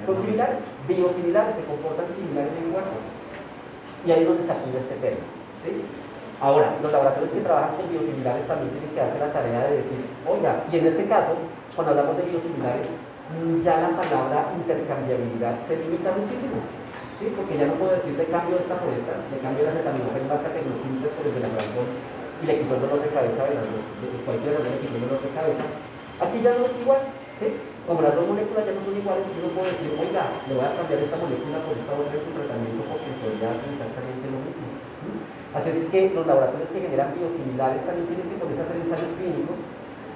son 0.02 0.16
similares, 0.26 0.58
biosimilares, 0.90 1.54
se 1.54 1.62
comportan 1.62 2.10
similares 2.10 2.50
en 2.58 2.74
cuerpo. 2.74 2.98
Y 4.02 4.10
ahí 4.10 4.26
es 4.26 4.28
donde 4.28 4.42
se 4.42 4.50
acude 4.50 4.82
este 4.82 4.98
tema. 4.98 5.22
¿sí? 5.62 5.70
Ahora, 6.42 6.74
los 6.82 6.90
laboratorios 6.90 7.30
que 7.30 7.46
trabajan 7.46 7.78
con 7.78 7.86
biosimilares 7.86 8.42
también 8.50 8.74
tienen 8.74 8.90
que 8.90 8.98
hacer 8.98 9.22
la 9.22 9.30
tarea 9.30 9.62
de 9.70 9.78
decir, 9.78 10.02
oiga, 10.26 10.66
y 10.66 10.82
en 10.82 10.90
este 10.90 11.06
caso, 11.06 11.38
cuando 11.78 11.94
hablamos 11.94 12.18
de 12.18 12.26
biosimilares, 12.26 12.90
ya 13.62 13.86
la 13.86 13.94
palabra 13.94 14.50
intercambiabilidad 14.58 15.54
se 15.62 15.78
limita 15.78 16.10
muchísimo. 16.10 16.58
¿sí? 17.22 17.30
Porque 17.38 17.54
ya 17.54 17.70
no 17.70 17.78
puedo 17.78 17.94
decir 17.94 18.18
de 18.18 18.26
cambio 18.26 18.58
esta 18.58 18.74
por 18.74 18.90
esta, 18.90 19.22
de 19.22 19.38
cambio 19.38 19.62
la 19.62 19.70
acetaminofén 19.70 20.26
vaca 20.26 20.50
tecnoquímicas 20.50 21.14
por 21.14 21.30
el 21.30 21.34
de 21.38 21.46
la 21.46 21.62
y 22.42 22.44
le 22.50 22.58
quito 22.58 22.74
el 22.74 22.82
dolor 22.90 22.98
de 22.98 23.14
cabeza 23.14 23.46
de 23.46 23.54
las 23.54 23.66
dos, 23.70 23.86
de 24.02 24.18
cualquiera 24.26 24.58
de 24.58 24.66
le 24.66 24.82
quito 24.82 24.98
el 24.98 25.04
dolor 25.06 25.22
de 25.22 25.30
cabeza. 25.30 25.64
Aquí 26.18 26.42
ya 26.42 26.58
no 26.58 26.66
es 26.66 26.74
igual, 26.74 27.06
¿sí? 27.38 27.54
Como 27.86 28.02
las 28.02 28.18
dos 28.18 28.26
moléculas 28.26 28.66
ya 28.66 28.74
no 28.74 28.82
son 28.82 28.98
iguales, 28.98 29.30
yo 29.30 29.46
no 29.46 29.54
puedo 29.54 29.70
decir, 29.70 29.94
oiga, 29.94 30.26
le 30.50 30.58
voy 30.58 30.66
a 30.66 30.74
cambiar 30.74 31.06
esta 31.06 31.22
molécula 31.22 31.62
por 31.62 31.78
esta 31.78 31.94
otra 31.94 32.18
en 32.18 32.24
su 32.26 32.30
tratamiento 32.34 32.82
porque 32.90 33.38
ya 33.38 33.54
hacen 33.54 33.78
exactamente. 33.78 34.11
Así 35.52 35.68
es 35.68 35.84
que 35.92 36.16
los 36.16 36.24
laboratorios 36.24 36.72
que 36.72 36.80
generan 36.80 37.12
biosimilares 37.12 37.84
también 37.84 38.08
tienen 38.08 38.24
que 38.24 38.40
ponerse 38.40 38.64
a 38.64 38.64
hacer 38.64 38.80
ensayos 38.80 39.12
clínicos 39.20 39.60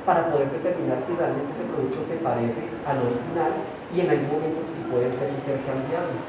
para 0.09 0.33
poder 0.33 0.49
determinar 0.49 0.97
si 1.05 1.13
realmente 1.13 1.53
ese 1.53 1.69
producto 1.69 2.01
se 2.09 2.17
parece 2.25 2.63
al 2.89 3.05
original 3.05 3.53
y 3.93 3.97
en 4.01 4.09
algún 4.09 4.33
momento 4.33 4.65
si 4.73 4.81
pueden 4.89 5.13
ser 5.13 5.29
intercambiables. 5.29 6.23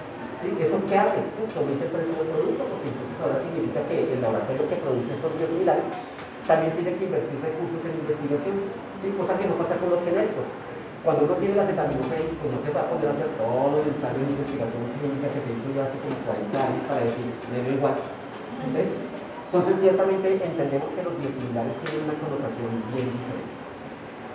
¿Sí? 0.44 0.48
¿Eso 0.60 0.78
qué 0.92 0.96
hace? 1.00 1.24
Pues 1.40 1.50
que 1.50 1.58
aumente 1.58 1.88
el 1.88 1.94
precio 1.94 2.14
del 2.20 2.30
producto, 2.36 2.64
porque 2.68 2.90
entonces 2.92 3.18
ahora 3.24 3.38
significa 3.42 3.80
que 3.88 3.98
el 4.12 4.20
laboratorio 4.20 4.70
que 4.70 4.82
produce 4.84 5.16
estos 5.16 5.32
biosimilares 5.34 5.88
también 6.46 6.76
tiene 6.76 6.92
que 7.00 7.08
invertir 7.08 7.38
recursos 7.40 7.82
en 7.88 7.94
investigación, 8.04 8.56
¿sí? 9.00 9.08
cosa 9.16 9.34
que 9.40 9.48
no 9.48 9.56
pasa 9.56 9.80
con 9.80 9.88
los 9.88 10.04
genéricos. 10.04 10.46
Cuando 11.02 11.24
uno 11.24 11.40
tiene 11.40 11.56
la 11.56 11.64
acetaminofén, 11.64 12.28
pues 12.44 12.50
no 12.52 12.60
te 12.60 12.76
va 12.76 12.84
a 12.84 12.92
poder 12.92 13.08
hacer 13.16 13.30
todo 13.40 13.80
el 13.80 13.88
ensayo 13.88 14.20
de 14.20 14.36
investigación 14.36 14.84
clínica 15.00 15.32
que 15.32 15.42
se 15.48 15.52
hizo 15.56 15.68
ya 15.72 15.88
hace 15.88 15.98
como 16.04 16.18
40 16.28 16.52
años 16.60 16.84
para 16.92 17.08
decir, 17.08 17.26
doy 17.48 17.72
igual. 17.72 17.96
¿Sí? 18.66 18.84
Entonces, 19.48 19.74
ciertamente 19.80 20.28
entendemos 20.34 20.90
que 20.92 21.04
los 21.04 21.14
biosimilares 21.16 21.76
tienen 21.84 22.04
una 22.04 22.18
connotación 22.20 22.72
bien 22.92 23.08
diferente. 23.08 23.54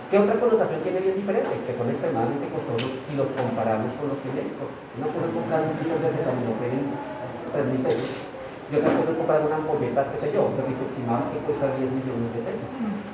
¿Qué 0.08 0.16
otra 0.20 0.37
connotación 0.37 0.80
tiene 0.85 1.00
bien 1.00 1.16
diferente? 1.16 1.52
Que 1.64 1.72
son 1.72 1.88
extremadamente 1.88 2.48
costosos 2.52 2.92
si 3.08 3.12
los 3.16 3.28
comparamos 3.32 3.92
con 3.96 4.12
los 4.12 4.20
genéricos. 4.20 4.68
Uno 5.00 5.08
puede 5.08 5.28
comprar 5.32 5.64
un 5.64 5.72
litro 5.80 5.96
de 5.96 6.08
acetaminofén 6.12 6.76
en 6.85 7.48
3 7.48 7.64
mil 7.72 7.80
pesos 7.80 8.32
y 8.72 8.76
otra 8.76 8.92
cosa 8.96 9.12
es 9.12 9.18
comprar 9.20 9.40
una 9.44 9.56
ampolleta, 9.61 10.08
qué 10.12 10.16
sé 10.16 10.28
yo, 10.32 10.48
rituximab 10.48 11.28
que 11.28 11.44
cuesta 11.44 11.76
10 11.76 11.92
millones 11.92 12.28
de 12.32 12.40
pesos. 12.40 12.68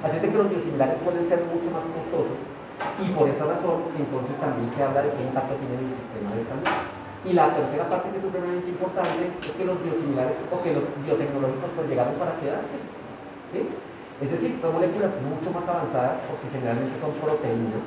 Así 0.06 0.22
que 0.22 0.30
los 0.30 0.50
biosimilares 0.50 1.02
suelen 1.02 1.26
ser 1.26 1.42
mucho 1.50 1.70
más 1.74 1.82
costosos 1.82 2.38
y 3.02 3.10
por 3.10 3.26
esa 3.26 3.46
razón 3.46 3.90
entonces 3.94 4.34
también 4.38 4.70
se 4.70 4.82
habla 4.82 5.02
de 5.02 5.10
qué 5.14 5.22
impacto 5.22 5.54
tiene 5.58 5.82
en 5.82 5.90
el 5.90 5.94
sistema 5.98 6.30
de 6.34 6.42
salud. 6.46 6.97
Y 7.28 7.36
la 7.36 7.52
tercera 7.52 7.84
parte 7.92 8.08
que 8.08 8.16
es 8.16 8.24
supremamente 8.24 8.72
importante 8.72 9.28
es 9.36 9.52
que 9.52 9.68
los 9.68 9.76
biosimilares 9.84 10.40
o 10.48 10.64
que 10.64 10.72
los 10.72 10.88
biotecnológicos 11.04 11.76
pues 11.76 11.84
llegaron 11.84 12.16
para 12.16 12.32
quedarse. 12.40 12.80
¿sí? 13.52 13.68
Es 14.24 14.28
decir, 14.32 14.56
son 14.64 14.72
moléculas 14.72 15.12
mucho 15.20 15.52
más 15.52 15.68
avanzadas 15.68 16.24
porque 16.24 16.48
generalmente 16.48 16.96
son 16.96 17.12
proteínas. 17.20 17.84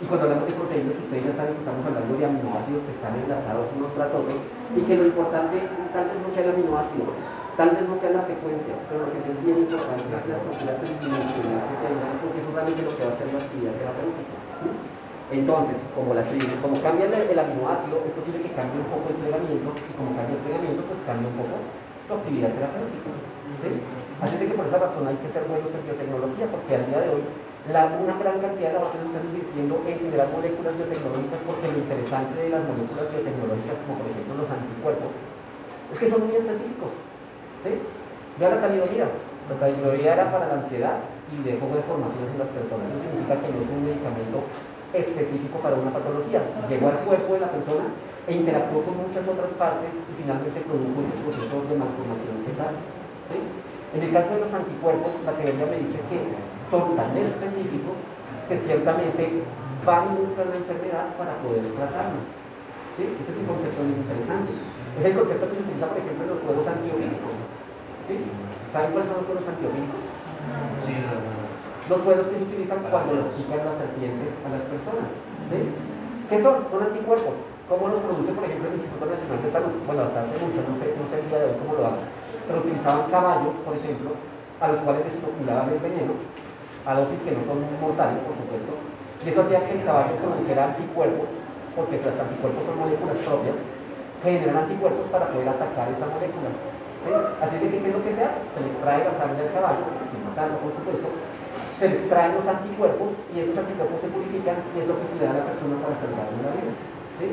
Y 0.00 0.08
cuando 0.08 0.32
hablamos 0.32 0.48
de 0.48 0.56
proteínas, 0.56 0.96
ustedes 0.96 1.28
ya 1.28 1.34
saben 1.36 1.60
que 1.60 1.62
estamos 1.68 1.84
hablando 1.84 2.08
de 2.16 2.24
aminoácidos 2.24 2.80
que 2.88 2.96
están 2.96 3.20
enlazados 3.20 3.68
unos 3.76 3.92
tras 3.92 4.16
otros 4.16 4.40
y 4.72 4.80
que 4.80 4.96
lo 4.96 5.12
importante 5.12 5.60
tal 5.92 6.08
vez 6.08 6.16
no 6.16 6.32
sea 6.32 6.48
el 6.48 6.56
aminoácido, 6.56 7.04
tal 7.60 7.76
vez 7.76 7.84
no 7.84 8.00
sea 8.00 8.16
la 8.16 8.24
secuencia, 8.24 8.80
pero 8.88 9.04
lo 9.04 9.12
que 9.12 9.20
sí 9.20 9.28
es 9.28 9.40
bien 9.44 9.60
importante 9.68 10.08
es 10.08 10.24
la 10.24 10.40
estructura 10.40 10.72
tridimensional 10.80 11.68
que 11.68 11.76
tengan, 11.84 12.16
porque 12.24 12.40
eso 12.40 12.48
es 12.48 12.56
realmente 12.56 12.80
lo 12.80 12.96
que 12.96 13.04
va 13.04 13.12
a 13.12 13.16
hacer 13.20 13.28
la 13.28 13.44
actividad 13.44 13.76
terapéutica. 13.76 14.39
Entonces, 15.30 15.78
como, 15.94 16.10
la, 16.10 16.26
cambia 16.26 17.06
el, 17.06 17.38
aminoácido, 17.38 18.02
es 18.02 18.14
posible 18.18 18.42
que 18.42 18.50
cambie 18.50 18.82
un 18.82 18.90
poco 18.90 19.14
el 19.14 19.18
plegamiento, 19.22 19.70
y 19.78 19.92
como 19.94 20.10
cambia 20.18 20.34
el 20.34 20.42
plegamiento, 20.42 20.82
pues 20.90 20.98
cambia 21.06 21.30
un 21.30 21.38
poco 21.38 21.54
su 22.10 22.10
actividad 22.18 22.50
terapéutica. 22.50 23.10
¿sí? 23.62 23.70
Así 24.18 24.34
que 24.42 24.58
por 24.58 24.66
esa 24.66 24.82
razón 24.82 25.06
hay 25.06 25.14
que 25.22 25.30
ser 25.30 25.46
buenos 25.46 25.70
en 25.70 25.86
biotecnología, 25.86 26.50
porque 26.50 26.74
al 26.74 26.84
día 26.90 27.00
de 27.06 27.08
hoy 27.14 27.22
la, 27.70 27.94
una 27.94 28.18
gran 28.18 28.42
cantidad 28.42 28.74
de 28.74 28.76
laboratorios 28.82 29.06
están 29.06 29.26
invirtiendo 29.30 29.74
en 29.86 29.96
generar 30.02 30.28
moléculas 30.34 30.74
biotecnológicas, 30.74 31.40
porque 31.46 31.66
lo 31.70 31.78
interesante 31.78 32.34
de 32.34 32.50
las 32.50 32.62
moléculas 32.66 33.06
biotecnológicas, 33.14 33.76
como 33.86 33.94
por 34.02 34.06
ejemplo 34.10 34.32
los 34.34 34.50
anticuerpos, 34.50 35.12
es 35.94 35.96
que 35.98 36.10
son 36.10 36.20
muy 36.26 36.34
específicos. 36.34 36.90
¿sí? 37.62 37.70
Vea 38.34 38.50
la 38.50 38.60
talidomida. 38.66 39.06
La 39.46 39.56
talidomida 39.62 40.10
era 40.10 40.26
para 40.26 40.50
la 40.50 40.58
ansiedad 40.58 40.98
y 41.30 41.38
dejó 41.46 41.70
deformaciones 41.70 42.34
en 42.34 42.40
las 42.42 42.50
personas. 42.50 42.90
Eso 42.90 42.98
significa 42.98 43.38
que 43.38 43.48
no 43.54 43.62
es 43.62 43.70
un 43.70 43.82
medicamento 43.86 44.38
específico 44.92 45.58
para 45.62 45.76
una 45.76 45.90
patología. 45.90 46.42
Llegó 46.68 46.88
al 46.88 47.00
cuerpo 47.06 47.34
de 47.34 47.40
la 47.40 47.50
persona 47.50 47.90
e 48.26 48.34
interactuó 48.34 48.82
con 48.82 48.96
muchas 49.06 49.26
otras 49.26 49.50
partes 49.54 49.94
y 49.94 50.12
finalmente 50.22 50.60
produjo 50.66 51.02
ese 51.02 51.16
proceso 51.22 51.56
de 51.66 51.74
malformación 51.78 52.36
fetal. 52.46 52.74
¿sí? 53.30 53.38
En 53.94 54.00
el 54.06 54.10
caso 54.12 54.30
de 54.34 54.40
los 54.46 54.52
anticuerpos, 54.54 55.18
la 55.26 55.34
teoría 55.34 55.66
me 55.66 55.82
dice 55.82 55.98
que 56.06 56.18
son 56.70 56.94
tan 56.94 57.10
específicos 57.16 57.96
que 58.46 58.56
ciertamente 58.58 59.42
van 59.86 60.14
a 60.14 60.18
buscar 60.18 60.46
la 60.46 60.58
enfermedad 60.58 61.06
para 61.18 61.38
poder 61.42 61.66
tratarla. 61.74 62.22
¿Sí? 62.94 63.06
Ese 63.06 63.30
es 63.30 63.38
un 63.38 63.46
concepto 63.46 63.80
muy 63.82 63.98
interesante. 63.98 64.52
Es 64.98 65.04
el 65.06 65.14
concepto 65.14 65.44
que 65.48 65.56
se 65.56 65.64
utiliza, 65.64 65.86
por 65.86 65.98
ejemplo, 65.98 66.22
en 66.26 66.30
los 66.34 66.40
suelos 66.42 66.66
antiofílicos. 66.66 67.34
¿Sí? 68.06 68.14
¿Saben 68.74 68.90
cuáles 68.90 69.08
son 69.08 69.18
los 69.22 69.26
suelos 69.26 69.46
antiofílicos? 69.46 70.02
Sí, 70.86 70.94
los 71.90 72.00
suelos 72.00 72.26
que 72.30 72.38
se 72.38 72.46
utilizan 72.46 72.80
cuando 72.86 73.18
los 73.18 73.28
pican 73.34 73.66
las 73.66 73.76
serpientes 73.76 74.30
a 74.46 74.48
las 74.54 74.62
personas. 74.70 75.10
¿sí? 75.50 75.58
¿Qué 76.30 76.36
son? 76.38 76.64
Son 76.70 76.80
anticuerpos. 76.80 77.34
¿Cómo 77.66 77.90
los 77.90 78.00
produce, 78.02 78.30
por 78.32 78.46
ejemplo, 78.46 78.70
el 78.70 78.78
Instituto 78.78 79.06
Nacional 79.06 79.42
de 79.42 79.50
Salud? 79.50 79.74
Bueno, 79.86 80.02
hasta 80.02 80.22
hace 80.22 80.38
mucho, 80.38 80.62
no 80.62 80.74
sé, 80.78 80.94
no 80.94 81.06
sé 81.06 81.22
el 81.22 81.26
día 81.30 81.38
de 81.38 81.46
hoy 81.50 81.58
cómo 81.58 81.74
lo 81.74 81.86
hagan 81.86 82.20
pero 82.50 82.66
utilizaban 82.66 83.06
caballos, 83.14 83.54
por 83.62 83.78
ejemplo, 83.78 84.10
a 84.58 84.66
los 84.74 84.82
cuales 84.82 85.06
les 85.06 85.14
inoculaban 85.22 85.70
el 85.70 85.78
veneno, 85.78 86.18
a 86.82 86.98
dosis 86.98 87.22
que 87.22 87.30
no 87.30 87.46
son 87.46 87.62
mortales, 87.78 88.18
por 88.26 88.34
supuesto, 88.34 88.74
y 89.22 89.30
eso 89.30 89.46
hacía 89.46 89.62
que 89.62 89.78
el 89.78 89.86
caballo 89.86 90.18
produjera 90.18 90.74
anticuerpos, 90.74 91.30
porque 91.78 92.02
los 92.02 92.18
anticuerpos 92.18 92.66
son 92.66 92.74
moléculas 92.74 93.22
propias, 93.22 93.58
generan 94.26 94.66
anticuerpos 94.66 95.06
para 95.14 95.30
poder 95.30 95.46
atacar 95.46 95.86
esa 95.94 96.10
molécula. 96.10 96.50
¿sí? 97.06 97.10
Así 97.14 97.54
que, 97.62 97.70
¿qué 97.70 97.86
es 97.86 97.94
lo 97.94 98.02
que 98.02 98.18
se 98.18 98.26
hace? 98.26 98.42
Se 98.50 98.58
le 98.58 98.68
extrae 98.74 99.06
la 99.06 99.14
sangre 99.14 99.46
del 99.46 99.54
caballo, 99.54 99.86
sin 100.10 100.20
matarlo, 100.26 100.58
por 100.58 100.74
supuesto, 100.74 101.06
se 101.80 101.88
le 101.88 101.96
extraen 101.96 102.36
los 102.36 102.44
anticuerpos 102.44 103.08
y 103.32 103.40
esos 103.40 103.56
anticuerpos 103.56 104.04
se 104.04 104.12
purifican 104.12 104.60
y 104.76 104.84
es 104.84 104.86
lo 104.86 105.00
que 105.00 105.06
se 105.08 105.16
le 105.16 105.24
da 105.24 105.32
a 105.32 105.40
la 105.40 105.48
persona 105.48 105.80
para 105.80 105.96
salvarle 105.96 106.36
la 106.44 106.52
vida. 106.52 106.72
¿sí? 107.16 107.26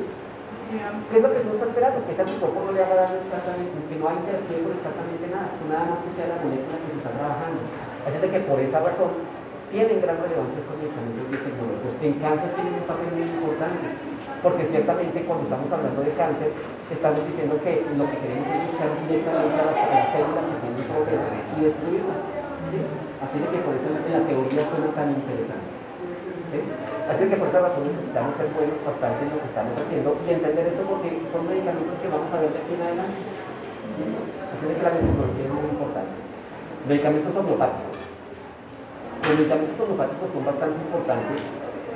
¿Qué 0.72 1.16
es 1.20 1.24
lo 1.24 1.30
que 1.36 1.44
uno 1.44 1.52
está 1.60 1.68
esperando? 1.68 2.00
Que 2.08 2.16
ese 2.16 2.24
anticuerpo 2.24 2.64
no 2.64 2.72
le 2.72 2.80
haga 2.80 3.12
daño 3.12 3.20
exactamente, 3.28 3.76
que 3.76 3.96
no 4.00 4.08
haya 4.08 4.24
interacción 4.24 4.60
con 4.64 4.72
exactamente 4.72 5.26
nada, 5.28 5.52
nada 5.68 5.86
más 5.92 6.00
que 6.00 6.12
sea 6.16 6.32
la 6.32 6.40
molécula 6.40 6.80
que 6.80 6.90
se 6.96 7.00
está 7.04 7.12
trabajando. 7.12 7.60
Así 8.08 8.18
que 8.24 8.40
por 8.48 8.60
esa 8.64 8.80
razón 8.80 9.12
tienen 9.68 10.00
gran 10.00 10.16
relevancia 10.16 10.64
estos 10.64 10.80
medicamentos 10.80 11.28
biotecnológicos, 11.28 11.92
que 12.00 12.08
en 12.08 12.16
cáncer 12.24 12.50
tienen 12.56 12.80
un 12.80 12.88
papel 12.88 13.10
muy 13.20 13.28
importante, 13.28 13.86
porque 14.40 14.64
ciertamente 14.64 15.28
cuando 15.28 15.44
estamos 15.44 15.68
hablando 15.76 16.00
de 16.08 16.12
cáncer, 16.16 16.56
estamos 16.88 17.20
diciendo 17.28 17.60
que 17.60 17.84
lo 18.00 18.08
que 18.08 18.18
queremos 18.24 18.48
es 18.48 18.60
buscar 18.72 18.90
directamente 19.12 19.60
a 19.60 19.76
la, 19.76 20.08
célula 20.08 20.40
que 20.40 20.56
tiene 20.64 20.72
un 20.72 20.88
problema 20.88 21.36
y 21.36 21.60
destruirla. 21.68 22.16
¿sí? 22.72 23.07
Así 23.18 23.42
que 23.42 23.60
por 23.66 23.74
eso 23.74 23.90
la 23.90 24.22
teoría 24.26 24.62
suena 24.70 24.90
tan 24.94 25.10
interesante. 25.10 25.70
¿sí? 26.54 26.60
Así 27.10 27.24
que 27.26 27.38
por 27.40 27.50
esa 27.50 27.66
razón 27.66 27.88
necesitamos 27.88 28.38
ser 28.38 28.52
buenos 28.54 28.78
bastante 28.86 29.26
en 29.26 29.32
lo 29.34 29.40
que 29.42 29.50
estamos 29.50 29.74
haciendo 29.74 30.10
y 30.22 30.28
entender 30.38 30.68
esto 30.70 30.84
porque 30.86 31.10
son 31.34 31.50
medicamentos 31.50 31.98
que 31.98 32.12
vamos 32.14 32.30
a 32.30 32.38
ver 32.44 32.52
de 32.54 32.60
aquí 32.62 32.74
en 32.78 32.84
adelante. 32.84 33.20
Así 34.54 34.64
que 34.70 34.84
la 34.84 34.94
biotecnología 34.94 35.46
es 35.50 35.54
muy 35.56 35.68
importante. 35.72 36.14
Medicamentos 36.86 37.34
homeopáticos. 37.34 37.98
Los 37.98 39.34
medicamentos 39.34 39.78
homeopáticos 39.82 40.28
son 40.30 40.44
bastante 40.46 40.78
importantes 40.78 41.40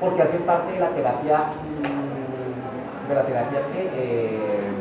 porque 0.01 0.21
hacen 0.25 0.41
parte 0.41 0.73
de 0.73 0.79
la 0.81 0.89
terapia 0.89 1.37
mm, 1.37 3.07
de 3.07 3.13
la 3.13 3.23
terapia 3.23 3.59
que 3.69 3.81
eh, 3.93 4.80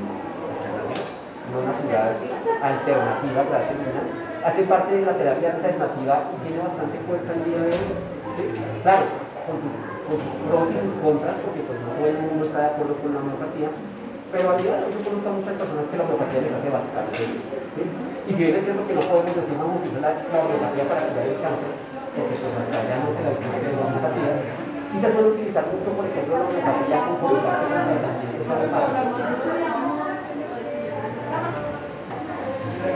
no 1.50 1.58
natural, 1.66 2.14
alternativa, 2.62 3.40
gracias 3.50 3.76
Lina, 3.82 4.02
hace 4.44 4.62
parte 4.64 4.94
de 4.94 5.02
la 5.04 5.14
terapia 5.18 5.52
alternativa 5.58 6.30
y 6.30 6.36
tiene 6.46 6.62
bastante 6.62 6.96
fuerza 7.06 7.34
en 7.34 7.44
día 7.44 7.60
de 7.66 7.74
hoy. 7.74 7.86
Claro, 8.82 9.04
con 9.44 9.58
sus, 9.60 9.74
pros 10.46 10.66
y 10.70 10.78
sus 10.80 10.96
contras, 11.02 11.36
porque 11.44 11.60
pues 11.66 11.78
no 11.82 11.90
todo 11.94 12.06
el 12.06 12.18
mundo 12.18 12.46
está 12.46 12.58
de 12.66 12.70
acuerdo 12.74 12.94
con 13.02 13.14
la 13.14 13.20
homeopatía, 13.20 13.68
pero 14.30 14.54
al 14.54 14.58
día 14.62 14.78
de 14.78 14.82
hoy 14.86 14.92
yo 14.94 15.00
conozco 15.06 15.28
a 15.30 15.38
muchas 15.38 15.54
personas 15.58 15.86
que 15.90 15.98
la 15.98 16.04
homeopatía 16.06 16.40
les 16.46 16.54
hace 16.54 16.70
bastante 16.70 17.18
¿sí? 17.74 17.82
Y 18.30 18.32
si 18.34 18.40
bien 18.46 18.56
es 18.56 18.64
cierto 18.64 18.86
que 18.86 18.94
no 18.94 19.02
podemos 19.10 19.34
decir 19.34 19.58
vamos 19.58 19.74
a 19.74 19.80
utilizar 19.82 20.02
la, 20.06 20.38
homeopatía 20.38 20.84
para 20.86 21.02
curar 21.10 21.26
el 21.26 21.38
cáncer, 21.42 21.72
porque 22.14 22.34
pues 22.38 22.54
hasta 22.58 22.76
allá 22.78 22.96
no 23.02 23.10
se 23.10 23.20
la 23.26 23.30
utiliza 23.34 23.74
la 23.74 23.82
homeopatía, 23.90 24.32
sí 24.90 24.96
se 25.02 25.08
suele 25.10 25.34
utilizar 25.34 25.64
mucho, 25.66 25.90
por 25.98 26.06
ejemplo, 26.06 26.32
la 26.38 26.46
homeopatía 26.46 26.98
con. 27.06 27.18
Gracias. 28.70 29.89
La 32.80 32.88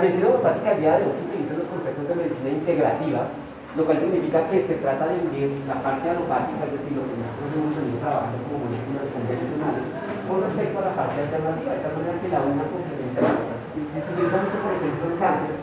medicina 0.00 0.26
homeopática 0.26 0.70
a 0.70 0.74
día 0.74 0.98
de 0.98 1.04
hoy 1.06 1.14
se 1.14 1.22
utiliza 1.30 1.54
los 1.62 1.70
conceptos 1.70 2.08
de 2.08 2.14
medicina 2.16 2.50
integrativa, 2.50 3.30
lo 3.76 3.86
cual 3.86 4.00
significa 4.00 4.42
que 4.50 4.58
se 4.58 4.82
trata 4.82 5.06
de 5.06 5.22
unir 5.22 5.62
la 5.70 5.78
parte 5.78 6.10
alopática, 6.10 6.66
es 6.66 6.74
decir, 6.74 6.98
lo 6.98 7.06
que 7.06 7.22
nosotros 7.22 7.54
hemos 7.54 7.70
venido 7.78 8.02
trabajando 8.02 8.42
como 8.50 8.66
moléculas 8.66 9.06
convencionales, 9.14 9.86
con 10.26 10.42
respecto 10.42 10.74
a 10.74 10.90
la 10.90 10.94
parte 10.98 11.22
alternativa, 11.22 11.70
de 11.70 11.86
tal 11.86 11.94
manera 12.02 12.18
que 12.18 12.34
la 12.34 12.40
una 12.42 12.66
complementa 12.66 13.22
la 13.22 13.30
otra. 13.30 13.62
Por 13.62 14.74
ejemplo, 14.74 15.06
en 15.06 15.16
cáncer, 15.22 15.61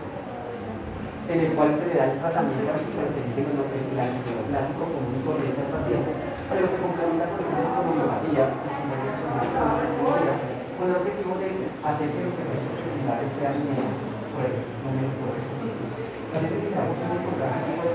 en 1.30 1.46
el 1.46 1.54
cual 1.54 1.70
se 1.78 1.86
le 1.86 1.94
da 1.94 2.10
el 2.10 2.18
tratamiento 2.18 2.74
con 2.74 2.74
el 2.74 2.82
antibiótico 4.02 4.82
común 4.82 5.14
y 5.14 5.22
corriente 5.22 5.62
al 5.62 5.78
paciente, 5.78 6.10
pero 6.50 6.66
se 6.66 6.82
complementa 6.82 7.30
con 7.38 7.46
con 7.46 7.86
homeopatía, 7.86 8.50
con 8.50 8.66
el 10.90 10.98
objetivo 10.98 11.38
de 11.38 11.70
hacer 11.86 12.10
que 12.10 12.26
los 12.26 12.34
efectos 12.34 12.82
secundarios 12.82 13.30
sean 13.38 13.62
menos 13.62 13.94
fuertes, 14.34 14.66
no 14.82 14.90
menos 14.90 15.14
fuertes. 15.22 15.46
Parece 16.34 16.66
que 16.66 16.74
muy 16.74 16.98
encontrar 16.98 17.62
este 17.62 17.78
tipo 17.78 17.86
de 17.86 17.94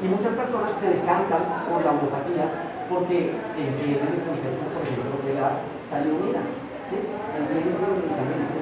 Y 0.00 0.08
muchas 0.08 0.32
personas 0.32 0.80
se 0.80 0.96
decantan 0.96 1.44
por 1.68 1.84
la 1.84 1.92
homeopatía 1.92 2.72
porque 2.88 3.36
entienden 3.52 4.16
el 4.16 4.24
concepto, 4.24 4.64
por 4.72 4.80
ejemplo, 4.80 5.20
de 5.28 5.36
la 5.36 5.60
talidomida. 5.92 6.40
¿sí? 6.88 7.04
Entienden 7.36 7.84
los 7.84 8.00
medicamentos 8.00 8.57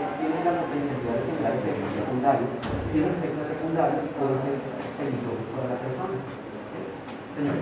tienen 0.47 0.55
la 0.55 0.63
potencialidad 0.63 1.51
de 1.51 1.59
efectos 1.59 1.91
secundarios 1.99 2.51
y 2.95 2.97
los 3.03 3.11
efectos 3.19 3.45
secundarios 3.51 4.03
pueden 4.15 4.39
ser 4.47 4.57
peligrosos 4.95 5.47
para 5.51 5.67
la 5.75 5.79
persona. 5.83 6.17
Señor. 7.35 7.57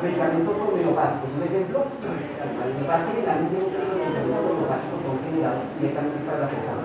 Medicamentos 0.00 0.56
homeopáticos, 0.56 1.28
un 1.36 1.44
ejemplo, 1.44 1.78
lo 1.84 2.00
que 2.00 3.10
generalmente 3.10 3.56
muchos 3.60 3.82
de 3.82 3.88
los 3.90 3.98
medicamentos 4.00 4.46
homeopáticos 4.48 4.98
son 5.04 5.16
generados 5.26 5.64
directamente 5.76 6.24
para 6.24 6.38
la 6.40 6.48
persona. 6.48 6.82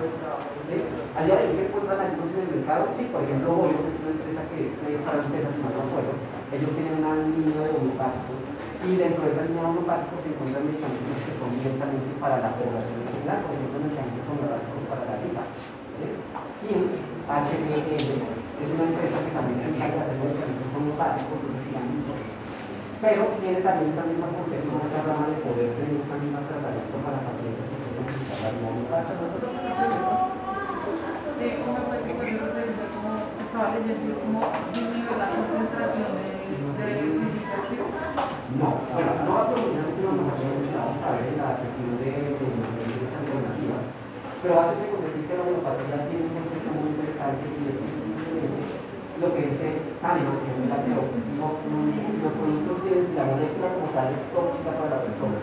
¿sí? 0.68 0.76
Al 1.16 1.24
día 1.24 1.36
de 1.38 1.42
hoy 1.46 1.54
se 1.56 1.64
encuentran 1.64 1.96
algunos 1.96 2.28
en 2.36 2.42
el 2.42 2.50
mercado, 2.60 2.82
sí, 2.98 3.02
por 3.08 3.22
ejemplo, 3.24 3.48
Goyo, 3.56 3.78
que 3.86 3.88
es 3.88 4.02
una 4.04 4.12
empresa 4.12 4.42
que 4.52 4.58
es 4.68 4.74
eh, 4.84 5.00
francesa, 5.00 5.48
si 5.48 5.60
no 5.64 5.70
me 5.72 5.80
acuerdo, 5.80 6.12
ellos 6.52 6.70
tienen 6.76 6.94
una 7.00 7.12
línea 7.24 7.60
de 7.64 7.72
homeopáticos 7.72 8.38
y 8.84 8.90
dentro 9.00 9.24
de 9.24 9.30
esa 9.32 9.48
línea 9.48 9.64
de 9.64 9.70
homeopáticos 9.72 10.20
se 10.20 10.28
encuentran 10.36 10.68
medicamentos 10.68 11.35
son 11.46 11.62
directamente 11.62 12.10
para 12.18 12.42
la 12.42 12.50
población 12.58 13.06
en 13.06 13.10
general, 13.14 13.38
por 13.46 13.54
ejemplo, 13.54 13.78
medicamentos 13.78 14.26
homeopáticos 14.26 14.82
para 14.90 15.06
la 15.06 15.14
gripa. 15.22 15.44
¿sí? 15.46 16.06
Y 16.66 16.74
HBL 17.26 17.90
es 17.94 18.68
una 18.74 18.86
empresa 18.90 19.22
que 19.22 19.30
también 19.30 19.58
se 19.62 19.70
encarga 19.70 19.94
de 19.94 20.02
hacer 20.02 20.18
medicamentos 20.18 20.74
homeopáticos, 20.74 21.38
pero 22.96 23.22
tiene 23.38 23.60
también 23.60 23.92
esa 23.92 24.08
misma 24.08 24.26
concepto, 24.34 24.72
esa 24.82 25.06
rama 25.06 25.30
de 25.30 25.38
poder 25.44 25.68
tener 25.78 26.00
esa 26.02 26.16
misma 26.18 26.42
tratamiento 26.48 26.96
para 27.06 27.22
pacientes 27.22 27.68
que 27.70 27.76
se 27.78 27.92
utilizar 28.02 28.40
la 28.42 28.50
yo 31.36 31.62
como 32.90 33.12
estaba 33.38 33.68
leyendo 33.76 34.08
es 34.10 34.18
como 34.18 34.40
disminuir 34.72 35.16
la 35.20 35.28
concentración 35.30 36.10
de, 36.16 36.40
de 36.80 36.88
principio 36.96 37.54
activo. 37.54 37.86
No, 38.56 38.68
bueno, 38.92 39.12
no 39.24 39.30
va 39.36 39.42
a 39.42 39.52
terminar 39.52 39.84
sino 39.96 40.95
en 41.06 41.38
la 41.38 41.54
sesión 41.54 41.94
de 42.02 42.10
de 42.10 42.34
alternativas. 42.34 43.84
Pero 44.42 44.52
antes 44.58 44.82
de 44.82 44.90
decir 45.06 45.22
que 45.30 45.38
la 45.38 45.46
homeopatía 45.46 46.02
tiene 46.10 46.26
un 46.26 46.34
concepto 46.34 46.70
muy 46.74 46.90
interesante 46.98 47.46
y 47.46 47.62
es 47.70 47.78
lo 49.22 49.30
que 49.30 49.42
dice 49.46 49.66
Kahneman, 50.02 50.42
que 50.42 50.50
es 50.50 50.66
la 50.66 50.82
teoría, 50.82 51.14
los 51.38 52.34
productos 52.34 52.76
si 53.06 53.14
la 53.14 53.30
molécula 53.30 53.68
como 53.70 53.88
tal 53.94 54.12
es 54.12 54.22
tóxica 54.34 54.70
para 54.76 54.98
la 54.98 55.04
persona, 55.06 55.38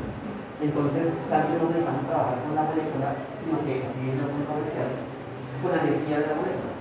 entonces 0.59 1.15
tanto 1.31 1.51
no 1.57 1.71
necesitamos 1.71 2.11
trabajar 2.11 2.37
con 2.43 2.53
la 2.59 2.67
molécula, 2.67 3.09
sino 3.39 3.55
que 3.63 3.73
es 3.81 3.87
muy 3.95 4.43
comercial, 4.45 4.89
con 5.63 5.71
la 5.71 5.79
energía 5.79 6.21
de 6.21 6.27
la 6.27 6.37
molécula. 6.43 6.72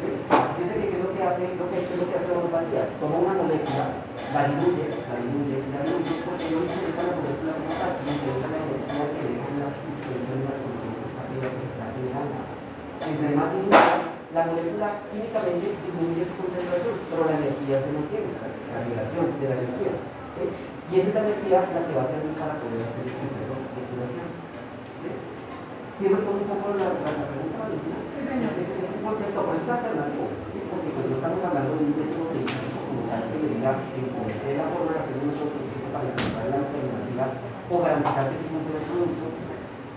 Es 0.00 0.64
que 0.64 0.74
qué 0.80 0.96
es 0.96 1.02
lo 1.04 1.12
que 1.12 1.20
hace, 1.20 1.44
lo 1.60 1.68
que, 1.68 1.76
es 1.84 1.92
lo 2.00 2.08
que 2.08 2.16
hace 2.16 2.28
la 2.32 2.40
homeopatía, 2.40 2.88
toma 2.96 3.20
una 3.20 3.36
molécula, 3.36 4.00
la 4.32 4.40
diluye, 4.48 4.88
la 4.88 5.16
diluye, 5.20 5.56
la 5.76 5.80
diluye, 5.84 6.14
porque 6.24 6.46
no 6.56 6.58
interesa 6.64 7.00
la 7.04 7.20
molécula 7.20 7.52
como 7.60 7.72
tal, 7.76 7.92
no 8.00 8.08
interesa 8.08 8.48
la 8.48 8.60
energía 8.64 9.04
que 9.12 9.22
deja 9.28 9.44
en 9.44 9.58
la 9.60 9.68
suspensión 9.76 10.36
de 10.40 10.46
la 10.48 10.56
solución 10.56 10.92
que 10.96 11.66
está 11.68 11.84
generando. 11.92 12.36
Entre 13.00 13.28
más 13.36 13.48
diluye, 13.52 13.88
la 14.32 14.42
molécula 14.48 14.86
químicamente 15.12 15.66
disminuye 15.68 16.22
su 16.24 16.34
concentración, 16.40 16.96
pero 17.12 17.20
la 17.28 17.36
energía 17.36 17.76
se 17.84 17.90
mantiene, 17.92 18.30
la 18.40 18.80
vibración 18.80 19.24
de 19.36 19.44
la 19.52 19.56
energía. 19.60 19.92
¿sí? 20.32 20.44
Y 20.48 20.92
es 20.96 21.04
esa 21.12 21.20
energía 21.28 21.58
la 21.76 21.80
que 21.84 21.92
va 21.92 22.04
a 22.08 22.12
servir 22.12 22.34
para 22.40 22.56
poder 22.56 22.80
hacer 22.88 23.04
el 23.04 23.14
proceso 23.20 23.52
de 23.52 23.82
curación. 23.84 24.28
¿sí? 25.04 25.10
¿Sí 25.12 26.02
responde 26.08 26.40
un 26.40 26.50
poco 26.56 26.66
la, 26.80 26.88
la, 26.88 27.10
la 27.20 27.26
pregunta, 27.28 27.56
Valentina? 27.60 27.98
Sí, 28.08 28.20
señor. 28.24 28.79
Por 29.10 29.18
¿sí? 29.18 30.58
porque 30.70 30.90
pues 30.94 31.04
no 31.10 31.16
estamos 31.18 31.42
hablando 31.42 31.72
de 31.74 31.82
un 31.82 31.98
método 31.98 32.30
científico 32.30 32.78
como 32.86 33.02
tal 33.10 33.26
que 33.26 33.42
le 33.42 33.48
diga 33.58 33.72
que 33.90 34.54
la 34.54 34.70
forma 34.70 35.02
de 35.02 35.18
método 35.18 35.50
científico 35.50 35.86
para 35.90 36.06
encontrar 36.06 36.46
la 36.46 36.58
alternativa 36.62 37.26
o 37.70 37.74
garantizar 37.82 38.30
que 38.30 38.38
sí 38.38 38.46
funciona 38.54 38.78
el 38.78 38.86
producto, 38.86 39.26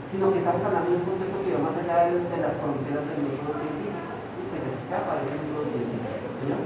sino 0.09 0.23
que 0.33 0.39
estamos 0.41 0.61
hablando 0.65 0.89
de 0.89 0.97
un 0.97 1.05
concepto 1.05 1.37
que 1.45 1.53
va 1.53 1.61
más 1.61 1.77
allá 1.77 1.95
de, 2.09 2.25
de 2.25 2.39
las 2.41 2.53
fronteras 2.57 3.05
del 3.05 3.21
método 3.21 3.53
científico 3.53 3.83
aparece 4.93 5.41
en 5.41 5.49
los 5.53 5.65
¿no? 5.65 6.57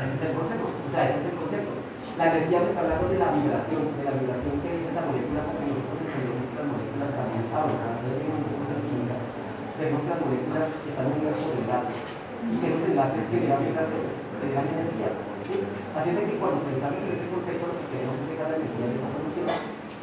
Ese 0.00 0.14
es 0.16 0.22
el 0.24 0.32
concepto, 0.32 0.64
o 0.64 0.90
sea, 0.92 1.04
ese 1.12 1.20
es 1.20 1.26
el 1.28 1.36
concepto. 1.36 1.72
La 2.16 2.24
energía 2.30 2.64
me 2.64 2.68
está 2.72 2.80
hablando 2.80 3.08
de 3.08 3.18
la 3.20 3.36
vibración, 3.36 3.82
de 4.00 4.04
la 4.04 4.16
vibración 4.16 4.54
que 4.64 4.70
es 4.72 4.88
esa 4.88 5.04
molécula, 5.04 5.44
porque 5.44 5.66
nosotros 5.66 6.08
entendemos 6.08 6.46
que 6.48 6.56
las 6.56 6.68
moléculas 6.72 7.10
también 7.20 7.44
saben, 7.52 7.74
tenemos 7.74 8.40
un 8.40 8.48
poco 8.48 8.70
de 8.70 8.80
química, 8.80 9.16
vemos 9.18 9.73
que 9.84 10.08
las 10.08 10.16
moléculas 10.16 10.68
están 10.88 11.12
unidas 11.12 11.36
por 11.44 11.52
enlaces, 11.60 11.98
y 12.40 12.54
que 12.56 12.72
los 12.72 12.82
enlaces 12.88 13.20
generan 13.28 13.60
generan 13.60 14.64
energía. 14.64 15.10
¿sí? 15.44 15.60
Así 15.92 16.08
es 16.08 16.24
que 16.24 16.40
cuando 16.40 16.64
pensamos 16.64 17.04
en 17.04 17.12
ese 17.12 17.28
concepto, 17.28 17.68
lo 17.68 17.76
que 17.76 17.92
queremos 17.92 18.16
la 18.16 18.56
energía 18.60 18.86
de 18.88 18.96
esa 18.96 19.08
solución 19.12 19.48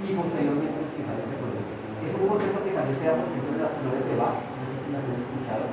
y 0.02 0.08
posteriormente 0.18 0.86
utilizar 0.86 1.18
ese 1.18 1.38
concepto. 1.42 1.74
Es 2.02 2.14
un 2.14 2.26
concepto 2.30 2.58
que 2.62 2.78
también 2.78 2.98
se 2.98 3.10
por 3.10 3.26
ejemplo, 3.26 3.54
en 3.58 3.62
las 3.62 3.74
flores 3.82 4.06
de 4.06 4.16
Bach, 4.22 4.38
no 4.38 4.64
sé 4.70 4.74
si 4.82 4.90
las 4.94 5.02
han 5.02 5.18
escuchado, 5.18 5.66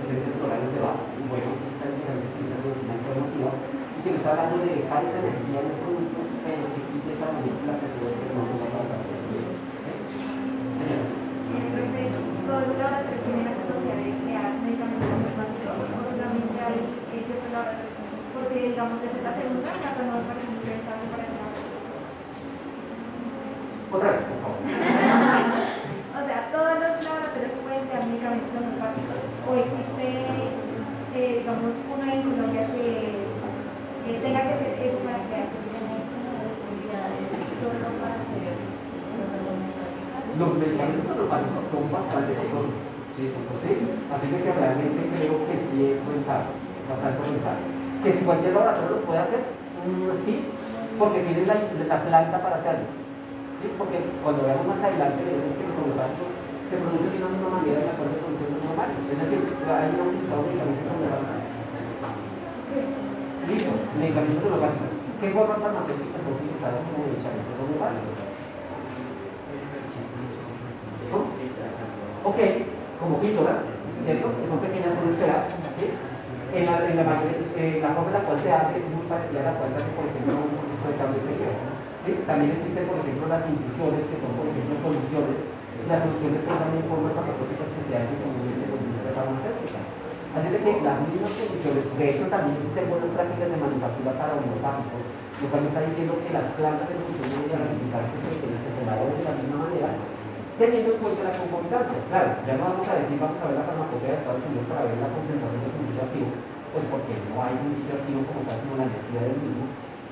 esencias 0.00 0.36
florales 0.36 0.72
de 0.72 0.80
Bach, 0.84 1.00
bueno, 1.28 1.50
está 1.64 1.84
en 1.88 1.96
la 1.96 2.16
medicina 2.16 2.60
alternativa, 2.60 3.52
y 3.56 3.98
que 4.04 4.10
nos 4.12 4.20
está 4.20 4.30
hablando 4.36 4.56
de 4.64 4.84
dejar 4.84 5.00
esa 5.00 5.20
energía 5.20 5.64
en 5.64 5.68
el 5.72 5.80
producto, 5.80 6.18
pero 6.44 6.64
que 6.76 6.80
quite 6.92 7.08
esa 7.16 7.28
molécula 7.32 7.72
debe 7.80 8.16
ser 8.20 8.36
una 8.36 8.68
cosa. 8.68 8.96
Señora. 10.76 11.20
Todos 11.50 11.68
los 11.72 11.80
laboratorios 11.80 11.98
tienen 12.50 12.50
la 12.50 12.68
capacidad 12.68 12.68
de 12.68 12.68
crear 12.68 12.68
medicamentos 12.68 12.68
homeopáticos, 12.68 12.68
solamente 12.68 12.68
hay 12.68 12.68
ciertos 12.68 12.68
laboratorios, 12.68 12.68
porque 12.68 12.68
digamos, 12.68 12.68
desde 12.68 12.68
la 12.68 12.68
segunda, 12.68 12.68
la 12.68 12.68
primera, 12.68 12.68
por 12.68 12.68
ejemplo, 12.68 12.68
está 12.68 12.68
para 12.68 12.68
Otra 12.68 12.68
vez, 12.68 12.68
por 12.68 12.68
favor. 12.68 12.69
O 29.50 29.56
existe, 29.56 30.06
eh, 31.14 31.38
digamos, 31.40 31.74
una 31.92 32.14
en 32.14 32.22
Colombia 32.22 32.66
que 32.66 32.88
eh, 34.06 34.20
tenga 34.22 34.42
que 34.42 34.58
ser 34.58 34.80
solo 40.38 40.54
para 40.56 40.86
hacer 40.86 41.02
los 41.02 41.10
homeopáticos 41.10 41.64
son 41.70 41.84
bastante 41.90 42.30
costosos. 42.38 42.76
¿sí? 43.16 43.74
Así 44.10 44.26
que 44.30 44.52
realmente 44.52 45.00
creo 45.10 45.34
que 45.46 45.54
sí 45.58 45.76
es 45.90 45.98
rentable, 46.06 46.54
bastante 46.86 47.20
rentable. 47.26 47.64
Que 48.00 48.10
si 48.16 48.22
cualquier 48.24 48.54
laboratorio 48.54 48.96
los 48.96 49.04
puede 49.04 49.20
hacer, 49.20 49.42
mm, 49.84 50.14
sí, 50.24 50.34
porque 50.96 51.26
tienen 51.26 51.46
la, 51.46 51.56
la, 51.58 51.98
planta 52.04 52.36
para 52.40 52.56
hacerlo. 52.56 52.88
¿sí? 53.60 53.66
Porque 53.76 53.98
cuando 54.22 54.46
veamos 54.46 54.66
más 54.66 54.80
adelante 54.80 55.20
veremos 55.20 55.52
que 55.58 55.68
los 55.68 55.76
homeopáticos 55.76 56.30
se 56.70 56.76
producen 56.78 57.10
de 57.10 57.18
una 57.18 57.34
misma 57.34 57.50
manera 57.50 57.80
de 57.82 57.90
acuerdo 57.90 58.16
con 58.22 58.32
los 58.38 58.62
normales. 58.62 58.96
Es 59.10 59.18
decir, 59.18 59.40
hay 59.42 59.90
una 59.90 60.04
utilizado 60.06 60.46
medicamentos 60.46 60.86
homeopáticos. 60.86 61.50
Listo, 63.50 63.72
medicamentos 63.98 64.44
homeopáticos. 64.46 64.90
¿Qué 65.20 65.28
formas 65.36 65.60
farmacéuticas 65.60 66.20
son 66.24 66.32
utilizadas 66.38 66.80
como 66.86 67.04
medicamentos 67.04 67.54
homeopáticos? 67.60 68.39
Ok, 72.20 72.38
como 73.00 73.16
píldoras, 73.20 73.64
¿cierto? 74.04 74.26
Que 74.36 74.44
son 74.44 74.60
pequeñas 74.60 74.92
moléculas, 74.92 75.48
¿sí? 75.80 75.86
En 76.52 76.66
la, 76.66 76.82
forma 77.94 78.10
en 78.10 78.16
la 78.18 78.26
cual 78.26 78.38
se 78.42 78.50
hace 78.50 78.82
es 78.82 78.86
muy 78.90 79.06
parecida 79.06 79.40
a 79.40 79.48
la 79.50 79.56
cual 79.56 79.70
se 79.72 79.78
hace, 79.80 79.92
por 79.94 80.04
ejemplo, 80.04 80.34
un 80.36 80.52
proceso 80.52 80.86
de 80.90 80.98
cambio 81.00 81.20
de 81.24 81.34
¿sí? 82.04 82.10
También 82.26 82.50
existen, 82.58 82.84
por 82.90 82.98
ejemplo, 83.00 83.24
las 83.30 83.46
infusiones, 83.48 84.04
que 84.04 84.20
son, 84.20 84.32
por 84.36 84.46
ejemplo, 84.50 84.74
soluciones 84.84 85.60
las 85.88 86.06
soluciones 86.06 86.44
son 86.44 86.60
también 86.60 86.84
formas 86.86 87.16
farmacéuticas 87.16 87.66
que 87.72 87.82
se 87.88 87.94
hacen 87.96 88.18
comúnmente 88.20 88.68
con 88.68 88.78
industria 88.78 89.16
farmacéutica. 89.16 89.80
Así 90.30 90.46
de 90.54 90.58
que 90.62 90.72
las 90.86 90.98
mismas 91.02 91.32
soluciones, 91.34 91.84
de 91.98 92.06
hecho 92.06 92.24
también 92.30 92.54
existen 92.60 92.86
buenas 92.86 93.10
prácticas 93.10 93.48
de 93.50 93.58
manufactura 93.58 94.10
para 94.14 94.38
homeopáticos, 94.38 95.02
lo 95.40 95.46
cual 95.50 95.62
me 95.64 95.70
está 95.72 95.82
diciendo 95.88 96.12
que 96.20 96.30
las 96.30 96.46
plantas 96.54 96.86
de 96.86 96.94
funcionan 97.00 97.50
garantizar 97.50 98.02
que 98.06 98.18
se, 98.22 98.38
que 98.38 98.46
de 98.46 98.86
la 98.86 99.34
misma 99.34 99.58
manera, 99.66 99.90
teniendo 100.60 100.92
en 100.92 101.00
cuenta 101.00 101.24
la 101.24 101.40
concordancia. 101.40 101.96
Claro, 102.12 102.36
ya 102.44 102.52
no 102.60 102.68
vamos 102.68 102.84
a 102.84 103.00
decir, 103.00 103.16
vamos 103.16 103.40
a 103.40 103.48
ver 103.48 103.56
la 103.56 103.64
farmacopea 103.64 104.12
de 104.12 104.20
Estados 104.20 104.44
Unidos 104.44 104.68
para 104.68 104.84
ver 104.84 105.00
la 105.00 105.08
concentración 105.08 105.60
de 105.64 105.72
principio 105.72 106.04
activo, 106.04 106.30
pues 106.76 106.84
porque 106.92 107.12
no 107.16 107.34
hay 107.40 107.56
sitio 107.64 107.96
activo 107.96 108.20
como 108.28 108.44
tal, 108.44 108.60
sino 108.60 108.76
la 108.76 108.88
energía 108.92 109.20
del 109.24 109.40
mismo. 109.40 109.64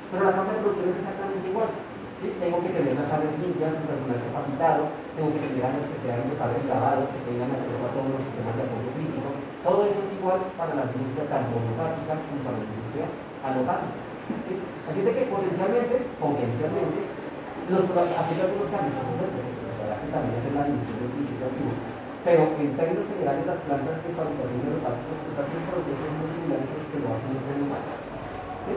Pero 0.08 0.24
la 0.24 0.32
capa 0.32 0.56
de 0.56 0.64
producción 0.64 0.88
es 0.88 0.98
exactamente 1.04 1.52
igual. 1.52 1.70
¿sí? 2.16 2.26
Tengo 2.40 2.58
que 2.64 2.72
tener 2.72 2.96
las 2.96 3.12
áreas 3.12 3.36
limpias, 3.44 3.76
un 3.76 3.86
personal 3.92 4.20
capacitado, 4.24 4.82
tengo 5.12 5.30
que 5.36 5.42
tener 5.44 5.62
áreas 5.68 5.84
que 5.84 5.98
sean 6.00 6.24
locales 6.32 6.64
lavados, 6.64 7.12
que 7.12 7.20
tengan 7.28 7.52
acceso 7.52 7.84
a 7.84 7.92
todos 7.92 8.08
los 8.08 8.22
sistemas 8.24 8.56
de 8.56 8.64
apoyo 8.64 8.90
crítico. 8.96 9.28
Todo 9.60 9.80
eso 9.84 10.00
es 10.00 10.10
igual 10.16 10.40
para 10.56 10.72
la 10.72 10.88
industria 10.88 11.28
tanto 11.28 11.60
homeopática 11.60 12.12
como 12.24 12.40
para 12.40 12.56
la 12.56 12.64
industria 12.72 13.06
alopática. 13.44 14.00
¿sí? 14.48 14.52
Así 14.88 15.00
de 15.04 15.12
que 15.12 15.28
potencialmente, 15.28 16.08
potencialmente, 16.16 16.98
los 17.68 17.84
hacer 17.84 18.48
algunos 18.48 18.72
cambios, 18.72 18.96
supuesto, 19.88 20.04
que 20.04 20.12
también 20.12 20.36
es 20.36 20.52
la 20.52 20.64
principio 20.68 21.46
activo. 21.48 21.72
Pero 22.26 22.42
en 22.60 22.76
términos 22.76 23.08
generales, 23.08 23.48
las 23.48 23.60
plantas 23.64 23.96
de 24.04 24.10
fabricación 24.12 24.60
de 24.60 24.68
alopáticos 24.68 25.16
pues, 25.24 25.38
hacen 25.40 25.64
procesos 25.64 26.10
muy 26.18 26.28
similares 26.28 26.68
a 26.68 26.76
los 26.76 26.88
que 26.92 26.98
lo 27.00 27.08
hacen 27.08 27.32
los 27.32 27.46
animales. 27.48 27.94
¿sí? 28.68 28.74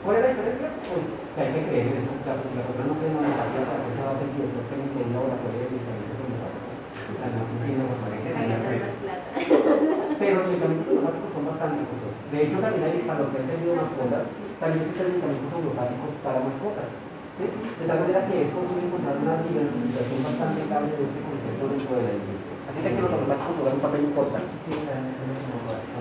¿Cuál 0.00 0.16
es 0.16 0.22
la 0.24 0.32
diferencia? 0.32 0.68
Pues 0.90 1.04
que 1.06 1.38
hay 1.38 1.50
que 1.54 1.62
creer 1.70 1.86
en 1.86 2.02
eso. 2.02 2.10
O 2.10 2.22
sea, 2.24 2.34
pues, 2.40 2.50
si 2.50 2.56
la 2.58 2.66
persona 2.66 2.88
no 2.90 2.96
cree 2.98 3.10
en 3.12 3.20
la 3.20 3.30
homeopatía, 3.30 3.62
que 3.84 3.94
se 3.94 4.00
va 4.00 4.10
a 4.10 4.14
hacer 4.16 4.28
director 4.32 4.64
técnico 4.66 4.96
de 4.96 5.06
un 5.06 5.14
laboratorio 5.14 5.60
de 5.60 5.70
medicamentos 5.70 6.18
homeopáticos. 6.18 6.76
Pero 10.18 10.34
los 10.34 10.48
medicamentos 10.50 10.88
homeopáticos 10.90 11.30
son 11.30 11.44
bastante 11.46 11.80
costosos. 11.84 12.16
De 12.32 12.38
hecho, 12.42 12.56
también 12.58 12.82
hay, 12.90 13.06
para 13.06 13.20
los 13.22 13.30
que 13.30 13.38
han 13.38 13.50
tenido 13.54 13.72
mascotas, 13.76 14.24
también 14.58 14.82
existen 14.82 15.06
medicamentos 15.14 15.52
homeopáticos 15.52 16.10
para 16.24 16.42
mascotas. 16.42 16.88
¿Sí? 17.40 17.48
De 17.80 17.84
tal 17.88 17.98
manera 18.04 18.20
que 18.28 18.36
es 18.44 18.50
posible 18.52 18.84
encontrar 18.84 19.16
una 19.16 19.40
diversificación 19.40 20.20
bastante 20.20 20.58
estable 20.60 20.92
de 20.92 21.04
este 21.08 21.20
concepto 21.24 21.64
dentro 21.72 21.92
de 21.96 22.04
la 22.04 22.14
industria. 22.20 22.54
Así 22.68 22.78
que 22.86 23.02
los 23.02 23.10
homeopáticos 23.10 23.54
juegan 23.56 23.74
un 23.80 23.84
papel 23.84 24.02
importante. 24.04 24.52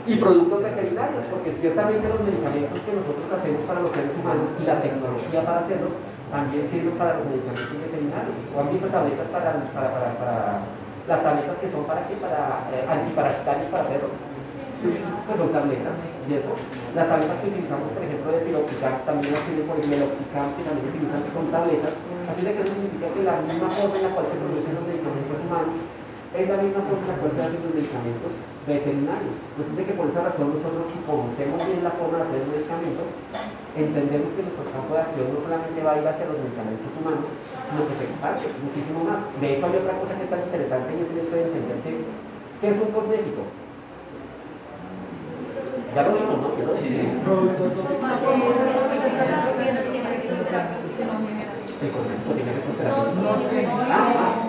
Y 0.06 0.14
productos 0.18 0.60
veterinarios, 0.64 1.26
porque 1.30 1.54
ciertamente 1.54 2.10
los 2.10 2.22
medicamentos 2.22 2.78
que 2.82 2.94
nosotros 2.94 3.26
hacemos 3.30 3.62
para 3.66 3.82
los 3.82 3.92
seres 3.94 4.14
humanos 4.18 4.48
y 4.58 4.64
la 4.66 4.78
tecnología 4.82 5.46
para 5.46 5.60
hacerlos 5.66 5.94
también 6.30 6.66
sirven 6.70 6.98
para 6.98 7.18
los 7.18 7.26
medicamentos 7.30 7.78
veterinarios. 7.78 8.36
¿O 8.54 8.56
han 8.60 8.70
visto 8.70 8.88
tabletas 8.90 9.28
para, 9.34 9.50
para, 9.74 9.90
para, 9.94 10.10
para 10.18 10.36
las 11.10 11.20
tabletas 11.26 11.58
que 11.58 11.70
son 11.70 11.84
para 11.86 12.06
qué? 12.06 12.16
Para 12.22 12.70
eh, 12.70 12.86
antiparasitarios 12.86 13.70
para 13.74 13.90
perros? 13.90 14.14
Pues 14.80 15.38
son 15.38 15.50
tabletas, 15.50 15.96
Las 16.30 17.10
tabletas 17.10 17.42
que 17.42 17.50
utilizamos, 17.50 17.90
por 17.90 18.06
ejemplo, 18.06 18.30
de 18.30 18.46
piroxicam, 18.46 19.02
también 19.02 19.34
las 19.34 19.42
tienen 19.50 19.66
por 19.66 19.82
el 19.82 19.90
meloxicam, 19.90 20.54
que 20.54 20.62
también 20.62 20.86
utilizan, 20.94 21.26
son 21.26 21.50
tabletas. 21.50 21.94
Así 22.30 22.46
de 22.46 22.54
que 22.54 22.62
eso 22.62 22.70
significa 22.70 23.10
que 23.10 23.26
la 23.26 23.42
misma 23.42 23.66
forma 23.74 23.98
en 23.98 24.04
la 24.06 24.14
cual 24.14 24.30
se 24.30 24.38
producen 24.38 24.78
los 24.78 24.86
medicamentos 24.86 25.38
humanos 25.42 25.74
es 26.30 26.46
la 26.46 26.58
misma 26.62 26.82
forma 26.86 27.02
en 27.02 27.10
la 27.10 27.18
cual 27.18 27.32
se 27.34 27.42
hacen 27.42 27.62
los 27.66 27.74
medicamentos 27.74 28.32
veterinarios. 28.70 29.36
Entonces, 29.42 29.74
de 29.74 29.84
que 29.90 29.98
por 29.98 30.06
esa 30.06 30.22
razón 30.22 30.54
nosotros 30.54 30.86
si 30.94 31.02
conocemos 31.02 31.58
bien 31.66 31.82
la 31.82 31.98
forma 31.98 32.22
de 32.22 32.26
hacer 32.30 32.40
el 32.46 32.54
medicamento, 32.54 33.02
entendemos 33.74 34.30
que 34.38 34.46
nuestro 34.46 34.70
campo 34.70 34.92
de 34.94 35.02
acción 35.02 35.34
no 35.34 35.42
solamente 35.42 35.82
va 35.82 35.92
a 35.98 35.98
ir 35.98 36.06
hacia 36.06 36.30
los 36.30 36.38
medicamentos 36.38 36.94
humanos, 36.94 37.26
sino 37.74 37.82
que 37.90 37.96
se 37.98 38.06
expande 38.06 38.46
muchísimo 38.62 39.00
más. 39.02 39.26
De 39.42 39.48
hecho, 39.50 39.66
hay 39.66 39.82
otra 39.82 39.98
cosa 39.98 40.14
que 40.14 40.30
es 40.30 40.34
tan 40.34 40.46
interesante 40.46 40.90
y 40.94 41.02
es 41.02 41.10
el 41.10 41.26
hecho 41.26 41.34
de 41.34 41.46
entender 41.50 41.78
que, 41.82 41.92
¿qué 42.62 42.68
es 42.70 42.78
un 42.78 42.94
cosmético? 42.94 43.50
Ya 45.96 46.04
lo 46.04 46.14
vimos, 46.14 46.38
¿no? 46.38 46.76
Sí, 46.76 46.88
sí. 46.90 47.02
El 51.80 51.92
cosmético 51.92 52.34
tiene 52.36 52.52
efectos 52.52 52.76
terapéuticos. 52.78 53.88
Ah, 53.90 54.44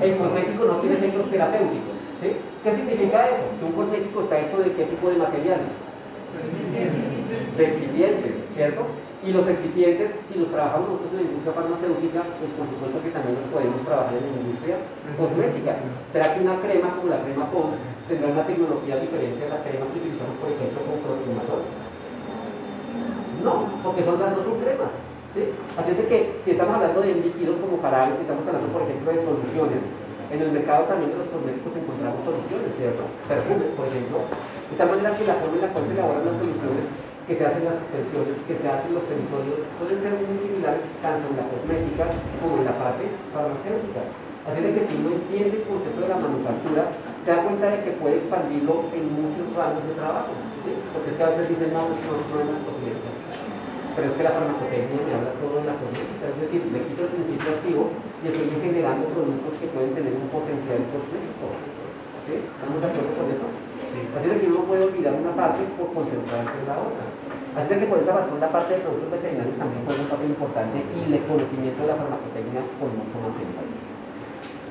el 0.00 0.16
cosmético 0.16 0.64
no 0.64 0.74
tiene 0.80 0.96
efectos 0.96 1.30
terapéuticos. 1.30 1.94
¿sí? 2.20 2.28
¿Qué 2.64 2.70
significa 2.74 3.28
eso? 3.28 3.44
Que 3.60 3.64
un 3.64 3.72
cosmético 3.72 4.20
está 4.22 4.40
hecho 4.40 4.58
de 4.58 4.72
qué 4.72 4.84
tipo 4.84 5.10
de 5.10 5.16
materiales? 5.16 5.70
De 7.56 7.64
excipientes, 7.64 8.32
¿cierto? 8.56 8.86
Y 9.22 9.32
los 9.32 9.46
excipientes, 9.46 10.16
si 10.28 10.38
los 10.38 10.50
trabajamos 10.50 10.88
nosotros 10.88 11.12
en 11.12 11.16
la 11.16 11.28
industria 11.30 11.54
farmacéutica, 11.54 12.20
pues 12.40 12.50
por 12.58 12.66
supuesto 12.66 12.98
que 12.98 13.14
también 13.14 13.38
los 13.38 13.48
podemos 13.48 13.80
trabajar 13.86 14.18
en 14.18 14.26
la 14.26 14.40
industria 14.42 14.76
cosmética. 15.16 15.76
¿Será 16.12 16.34
que 16.34 16.40
una 16.42 16.58
crema 16.60 16.98
como 16.98 17.08
la 17.08 17.22
crema 17.22 17.46
Pons 17.52 17.78
tendrá 18.08 18.28
una 18.30 18.44
tecnología 18.44 19.00
diferente 19.00 19.40
a 19.46 19.56
la 19.56 19.60
crema 19.64 19.88
que 19.88 20.00
utilizamos, 20.00 20.36
por 20.40 20.48
ejemplo, 20.52 20.78
con 20.84 21.00
clotrimazol? 21.00 21.62
No, 23.44 23.68
porque 23.84 24.04
son 24.04 24.20
las 24.20 24.36
dos 24.36 24.46
cremas. 24.60 24.92
¿sí? 25.32 25.50
Así 25.76 25.90
es 25.92 25.98
de 25.98 26.06
que 26.06 26.18
si 26.44 26.52
estamos 26.52 26.76
hablando 26.76 27.00
de 27.00 27.14
líquidos 27.16 27.56
como 27.60 27.80
jarabes, 27.80 28.16
si 28.16 28.24
estamos 28.28 28.46
hablando, 28.46 28.68
por 28.72 28.82
ejemplo, 28.82 29.12
de 29.12 29.20
soluciones, 29.20 29.82
en 30.32 30.40
el 30.40 30.50
mercado 30.50 30.88
también 30.88 31.12
de 31.12 31.20
los 31.20 31.28
cosméticos 31.28 31.76
encontramos 31.76 32.24
soluciones, 32.24 32.72
¿cierto? 32.74 33.04
Perfumes, 33.28 33.70
por 33.76 33.86
ejemplo. 33.86 34.24
De 34.24 34.74
tal 34.74 34.88
manera 34.90 35.14
que 35.14 35.28
la 35.28 35.36
forma 35.38 35.56
en 35.60 35.64
la 35.68 35.72
cual 35.72 35.84
se 35.84 35.94
elaboran 35.94 36.24
las 36.24 36.38
soluciones, 36.40 36.86
que 37.28 37.34
se 37.36 37.44
hacen 37.44 37.64
las 37.64 37.76
suspensiones, 37.80 38.36
que 38.48 38.56
se 38.56 38.66
hacen 38.68 38.92
los 38.92 39.04
sensorios, 39.04 39.60
suelen 39.78 40.00
ser 40.00 40.12
muy 40.24 40.36
similares 40.40 40.84
tanto 41.00 41.24
en 41.28 41.36
la 41.38 41.46
cosmética 41.48 42.04
como 42.40 42.60
en 42.60 42.66
la 42.68 42.74
parte 42.76 43.04
farmacéutica. 43.32 44.23
Así 44.44 44.60
de 44.60 44.76
que 44.76 44.84
si 44.84 45.00
uno 45.00 45.16
entiende 45.16 45.56
el 45.56 45.64
concepto 45.64 46.04
de 46.04 46.10
la 46.12 46.20
manufactura, 46.20 46.92
se 47.24 47.32
da 47.32 47.40
cuenta 47.40 47.64
de 47.72 47.80
que 47.80 47.96
puede 47.96 48.20
expandirlo 48.20 48.92
en 48.92 49.04
muchos 49.16 49.48
ramos 49.56 49.80
de 49.88 49.96
trabajo. 49.96 50.36
¿sí? 50.60 50.76
Porque 50.92 51.10
es 51.12 51.16
que 51.16 51.24
a 51.24 51.32
veces 51.32 51.48
dicen, 51.48 51.72
no, 51.72 51.88
no, 51.88 52.12
no 52.28 52.34
hay 52.36 52.46
más 52.52 52.60
cosmética. 52.68 53.10
Pero 53.96 54.04
es 54.10 54.14
que 54.20 54.26
la 54.26 54.36
farmacotecnia 54.36 55.00
me 55.00 55.12
habla 55.16 55.32
todo 55.40 55.64
de 55.64 55.66
la 55.70 55.76
cosmética, 55.80 56.24
es 56.28 56.38
decir, 56.44 56.60
le 56.68 56.82
quito 56.84 57.08
el 57.08 57.12
principio 57.14 57.48
activo 57.56 57.82
y 58.20 58.24
estoy 58.28 58.52
generando 58.60 59.04
productos 59.16 59.54
que 59.56 59.70
pueden 59.72 59.96
tener 59.96 60.12
un 60.12 60.28
potencial 60.28 60.82
cosmético. 60.92 61.46
¿Sí? 62.28 62.34
¿Estamos 62.44 62.78
de 62.84 62.88
acuerdo 62.90 63.12
con 63.16 63.26
eso? 63.32 63.48
Así 64.12 64.26
de 64.28 64.36
que 64.42 64.50
uno 64.50 64.66
puede 64.66 64.84
olvidar 64.84 65.14
una 65.14 65.32
parte 65.32 65.62
por 65.78 65.88
concentrarse 65.94 66.52
en 66.52 66.66
la 66.68 66.76
otra. 66.82 67.06
Así 67.56 67.68
de 67.70 67.80
que 67.80 67.86
por 67.86 68.02
esa 68.02 68.12
razón 68.12 68.42
la 68.42 68.50
parte 68.50 68.74
de 68.74 68.84
productos 68.84 69.08
veterinarios 69.08 69.56
también 69.56 69.86
juega 69.86 70.02
un 70.02 70.10
papel 70.10 70.28
importante 70.34 70.82
y 70.84 71.00
el 71.14 71.22
conocimiento 71.24 71.80
de 71.86 71.88
la 71.88 71.96
farmacotecnia 71.96 72.62
con 72.82 72.90
mucho 72.92 73.16
más 73.22 73.34
énfasis. 73.38 73.73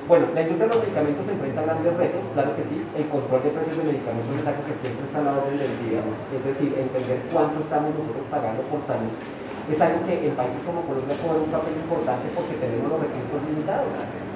Bueno, 0.04 0.28
la 0.36 0.44
industria 0.44 0.68
de 0.68 0.74
los 0.76 0.84
medicamentos 0.84 1.24
enfrenta 1.24 1.64
grandes 1.64 1.96
retos, 1.96 2.20
claro 2.36 2.52
que 2.60 2.64
sí, 2.68 2.76
el 2.92 3.08
control 3.08 3.40
de 3.40 3.56
precios 3.56 3.72
de 3.72 3.88
medicamentos 3.88 4.36
es 4.36 4.44
algo 4.44 4.60
que 4.68 4.76
siempre 4.84 5.00
está 5.08 5.24
a 5.24 5.32
la 5.32 5.32
orden 5.40 5.56
del 5.56 5.74
día, 5.80 6.04
es 6.04 6.42
decir, 6.44 6.76
entender 6.76 7.24
cuánto 7.32 7.64
estamos 7.64 7.88
nosotros 7.96 8.28
pagando 8.28 8.60
por 8.68 8.84
salud, 8.84 9.08
es 9.08 9.80
algo 9.80 10.04
que 10.04 10.28
en 10.28 10.36
países 10.36 10.60
como 10.68 10.84
Colombia 10.84 11.16
juega 11.16 11.40
un 11.40 11.48
papel 11.48 11.72
importante 11.80 12.28
porque 12.36 12.60
tenemos 12.60 12.84
los 12.84 13.00
recursos 13.00 13.40
limitados, 13.48 13.88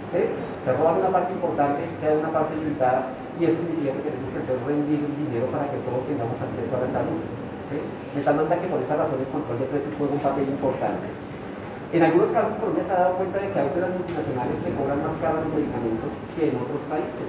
¿sí? 0.08 0.22
Se 0.64 0.70
una 0.72 1.10
parte 1.12 1.36
importante, 1.36 1.84
queda 2.00 2.16
una 2.16 2.32
parte 2.32 2.56
limitada 2.56 3.12
y 3.36 3.40
eso 3.44 3.60
significa 3.60 3.92
que 3.92 4.08
tenemos 4.08 4.30
que 4.32 4.40
hacer 4.40 4.56
rendir 4.64 5.04
el 5.04 5.14
dinero 5.20 5.52
para 5.52 5.68
que 5.68 5.84
todos 5.84 6.00
tengamos 6.08 6.40
acceso 6.40 6.72
a 6.80 6.80
la 6.80 6.88
salud. 6.96 7.20
De 7.68 8.24
tal 8.24 8.40
manera 8.40 8.56
que 8.56 8.72
por 8.72 8.80
esa 8.80 8.96
razón 8.96 9.20
el 9.20 9.28
control 9.28 9.60
de 9.60 9.68
precios 9.68 9.92
juega 10.00 10.16
un 10.16 10.24
papel 10.24 10.48
importante. 10.48 11.12
En 11.88 12.02
algunos 12.04 12.28
casos 12.36 12.60
Colombia 12.60 12.84
se 12.84 12.92
ha 12.92 13.00
dado 13.00 13.16
cuenta 13.16 13.40
de 13.40 13.48
que 13.48 13.58
a 13.58 13.64
veces 13.64 13.80
las 13.80 13.96
multinacionales 13.96 14.60
le 14.60 14.76
cobran 14.76 15.00
más 15.00 15.16
caros 15.24 15.40
los 15.40 15.56
medicamentos 15.56 16.12
que 16.36 16.52
en 16.52 16.60
otros 16.60 16.84
países. 16.84 17.26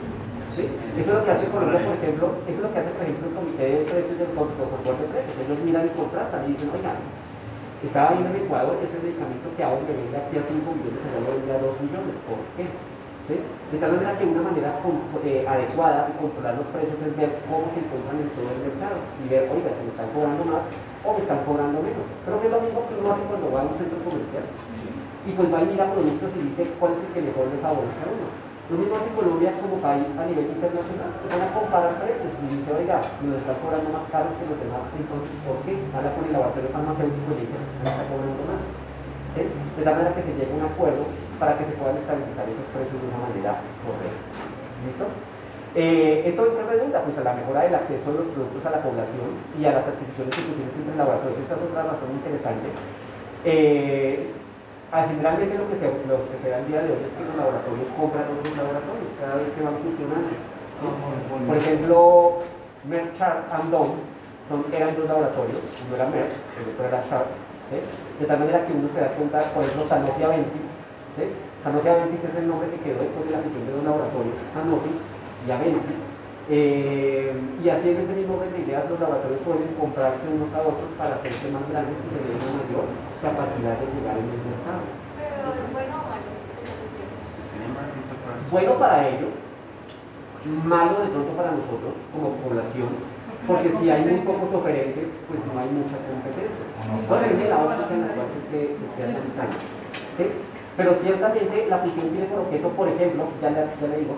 ¿sí? 0.51 0.68
Eso 0.99 1.07
es 1.07 1.16
lo 1.16 1.24
que 1.24 1.32
hace 1.32 1.47
Colombia, 1.47 1.80
por 1.80 1.95
ejemplo, 1.95 2.26
eso 2.43 2.60
es 2.60 2.66
lo 2.68 2.72
que 2.76 2.80
hace, 2.84 2.91
por 2.91 3.03
ejemplo, 3.07 3.32
el 3.32 3.36
Comité 3.39 3.64
de 3.72 3.88
Precios 3.88 4.20
del 4.20 4.36
Control 4.36 4.99
de 4.99 5.07
Precios. 5.16 5.36
Ellos 5.39 5.64
miran 5.64 5.88
y 5.88 5.95
contrastan 5.95 6.43
y 6.43 6.60
dicen, 6.60 6.76
oiga, 6.76 6.91
estaba 6.91 8.12
viendo 8.20 8.36
en 8.36 8.43
Ecuador 8.43 8.76
ese 8.84 8.99
medicamento 8.99 9.47
que 9.55 9.64
ahora 9.64 9.80
me 9.88 9.95
vende 9.95 10.16
aquí 10.20 10.36
a 10.36 10.43
5 10.43 10.60
millones, 10.76 10.99
se 10.99 11.07
lo 11.07 11.20
vende 11.24 11.51
a 11.55 11.64
2 11.64 11.80
millones. 11.80 12.16
¿Por 12.28 12.39
qué? 12.60 12.68
¿Sí? 13.32 13.36
De 13.39 13.78
tal 13.80 13.95
manera 13.95 14.20
que 14.20 14.28
una 14.28 14.43
manera 14.43 14.76
eh, 15.24 15.47
adecuada 15.47 16.12
de 16.12 16.20
controlar 16.20 16.60
los 16.60 16.68
precios 16.76 16.99
es 16.99 17.16
ver 17.16 17.32
cómo 17.47 17.72
se 17.72 17.80
encuentran 17.80 18.20
en 18.20 18.28
todo 18.36 18.51
el 18.51 18.60
mercado 18.68 18.99
y 19.24 19.26
ver, 19.32 19.47
oiga, 19.55 19.72
si 19.72 19.88
me 19.88 19.91
están 19.95 20.12
cobrando 20.12 20.43
más 20.51 20.68
o 21.03 21.13
me 21.13 21.19
están 21.19 21.43
cobrando 21.47 21.79
menos. 21.79 22.05
Pero 22.25 22.39
que 22.41 22.47
es 22.47 22.53
lo 22.53 22.61
mismo 22.61 22.83
que 22.87 22.95
uno 22.99 23.11
hace 23.11 23.23
cuando 23.27 23.51
va 23.51 23.61
a 23.63 23.69
un 23.69 23.77
centro 23.79 23.99
comercial. 24.03 24.45
Y 25.27 25.31
pues 25.35 25.47
va 25.51 25.61
y 25.61 25.69
mira 25.71 25.91
productos 25.91 26.31
y 26.35 26.47
dice 26.47 26.63
cuál 26.79 26.95
es 26.95 27.01
el 27.03 27.11
que 27.13 27.27
mejor 27.27 27.47
le 27.51 27.59
favorece 27.59 28.01
a 28.03 28.11
uno. 28.11 28.27
Lo 28.69 28.77
mismo 28.77 28.93
hace 29.01 29.09
Colombia 29.17 29.49
como 29.57 29.81
país 29.81 30.05
a 30.13 30.29
nivel 30.29 30.45
internacional. 30.45 31.09
Se 31.25 31.27
van 31.33 31.41
a 31.41 31.49
comparar 31.49 31.97
precios 32.05 32.29
y 32.29 32.45
dice, 32.53 32.69
oiga, 32.69 33.01
me 33.17 33.33
lo 33.33 33.41
están 33.41 33.57
cobrando 33.65 33.89
más 33.89 34.05
caro 34.13 34.29
que 34.37 34.45
los 34.45 34.61
demás, 34.61 34.85
entonces, 34.93 35.33
¿por 35.41 35.57
qué? 35.65 35.73
Habla 35.89 36.13
con 36.13 36.29
el 36.29 36.33
laboratorio 36.37 36.69
farmacéutico 36.69 37.33
y 37.33 37.49
dice, 37.49 37.57
me 37.57 37.89
está 37.89 38.05
cobrando 38.05 38.45
más. 38.45 38.61
¿Sí? 39.33 39.41
De 39.49 39.81
tal 39.81 39.97
manera 39.97 40.13
que 40.13 40.21
se 40.21 40.37
llegue 40.37 40.53
a 40.53 40.59
un 40.61 40.69
acuerdo 40.69 41.01
para 41.41 41.57
que 41.57 41.65
se 41.65 41.73
puedan 41.81 41.97
estabilizar 41.97 42.45
esos 42.45 42.67
precios 42.69 42.97
de 42.97 43.09
una 43.09 43.21
manera 43.25 43.57
correcta. 43.81 44.21
¿Listo? 44.85 45.05
Eh, 45.76 46.24
¿Esto 46.26 46.45
en 46.45 46.57
qué 46.57 46.63
redunda? 46.65 47.01
Pues 47.05 47.17
a 47.17 47.24
la 47.24 47.34
mejora 47.34 47.61
del 47.61 47.76
acceso 47.76 48.09
de 48.09 48.17
los 48.17 48.28
productos 48.34 48.65
a 48.65 48.74
la 48.74 48.82
población 48.82 49.30
y 49.53 49.65
a 49.65 49.78
las 49.78 49.86
adquisiciones 49.86 50.34
y 50.34 50.41
fusiones 50.49 50.74
entre 50.74 50.97
laboratorios. 50.97 51.38
Esta 51.45 51.53
es 51.53 51.61
otra 51.61 51.84
razón 51.86 52.09
interesante. 52.09 52.67
Eh, 53.45 54.34
ah, 54.91 55.05
generalmente 55.05 55.61
lo 55.61 55.70
que, 55.70 55.78
se, 55.78 55.86
lo 56.09 56.26
que 56.26 56.38
se 56.41 56.49
da 56.49 56.57
el 56.59 56.67
día 56.67 56.82
de 56.82 56.89
hoy 56.89 57.05
es 57.05 57.13
que 57.13 57.22
los 57.22 57.38
laboratorios 57.38 57.86
compran 57.93 58.26
otros 58.34 58.53
laboratorios, 58.57 59.13
cada 59.22 59.38
vez 59.38 59.53
se 59.53 59.61
van 59.61 59.78
fusionando. 59.78 60.34
¿sí? 60.34 60.88
Por 61.45 61.55
ejemplo, 61.57 61.97
Merck, 62.89 63.13
Sharp 63.13 63.45
and 63.53 63.70
Dohme 63.70 64.01
son, 64.49 64.65
eran 64.74 64.97
dos 64.97 65.05
laboratorios, 65.05 65.61
uno 65.86 65.93
era 65.93 66.09
Merck, 66.09 66.34
el 66.34 66.65
otro 66.74 66.82
era 66.89 67.05
Sharp, 67.05 67.30
¿sí? 67.70 67.78
de 67.78 68.26
tal 68.26 68.39
manera 68.41 68.65
que 68.65 68.74
uno 68.74 68.89
se 68.89 68.99
da 68.99 69.13
cuenta, 69.13 69.45
por 69.53 69.61
ejemplo, 69.61 69.86
Sanofi 69.86 70.24
Aventis, 70.26 70.65
¿sí? 71.13 71.24
Sanofi 71.61 71.88
Aventis 71.88 72.24
es 72.26 72.34
el 72.34 72.47
nombre 72.49 72.67
que 72.74 72.82
quedó 72.82 73.05
después 73.05 73.30
de 73.30 73.38
la 73.38 73.45
fusión 73.45 73.63
de 73.70 73.72
dos 73.78 73.86
laboratorios, 73.86 74.36
Sanofi 74.57 74.91
y 75.47 75.51
Eh, 76.51 77.29
y 77.61 77.69
así 77.69 77.93
en 77.93 78.01
ese 78.01 78.17
mismo 78.17 78.41
orden 78.41 78.49
de 78.49 78.65
ideas 78.65 78.89
los 78.89 78.99
laboratorios 78.99 79.37
pueden 79.45 79.69
comprarse 79.77 80.25
unos 80.33 80.49
a 80.57 80.65
otros 80.65 80.89
para 80.97 81.21
hacerse 81.21 81.45
más 81.53 81.61
grandes 81.69 81.93
y 81.93 82.09
tener 82.09 82.41
una 82.41 82.57
mayor 82.57 82.89
capacidad 83.21 83.77
de 83.77 83.85
llegar 83.93 84.17
en 84.17 84.33
el 84.33 84.41
mercado. 84.49 84.81
Pero 85.13 85.53
es 85.53 85.69
bueno 85.69 85.93
o 85.93 86.09
malo. 86.09 86.29
Bueno 88.49 88.71
para 88.81 88.97
ellos, 89.13 89.29
malo 90.65 91.05
de 91.05 91.13
pronto 91.13 91.31
para 91.37 91.53
nosotros 91.53 91.93
como 92.09 92.33
población, 92.41 92.97
porque 93.45 93.69
si 93.77 93.85
hay 93.93 94.09
muy 94.09 94.25
pocos 94.25 94.49
oferentes, 94.49 95.05
pues 95.29 95.39
no 95.45 95.53
hay 95.53 95.69
mucha 95.69 96.01
competencia. 96.01 96.65
Bueno, 97.05 97.29
es 97.29 97.45
la 97.45 97.61
óptica 97.61 97.93
en 97.93 98.09
la 98.09 98.13
cual 98.17 98.27
se 98.33 98.41
esté, 98.41 98.59
se 98.73 98.85
esté 98.89 99.01
analizando. 99.05 99.57
¿sí? 100.17 100.25
Pero 100.73 100.97
ciertamente 100.97 101.69
la 101.69 101.77
fusión 101.77 102.09
tiene 102.09 102.25
por 102.25 102.41
objeto, 102.41 102.73
por 102.73 102.89
ejemplo, 102.89 103.29
ya 103.37 103.53
le, 103.53 103.69
ya 103.69 103.85
le 103.85 103.97
digo, 104.01 104.17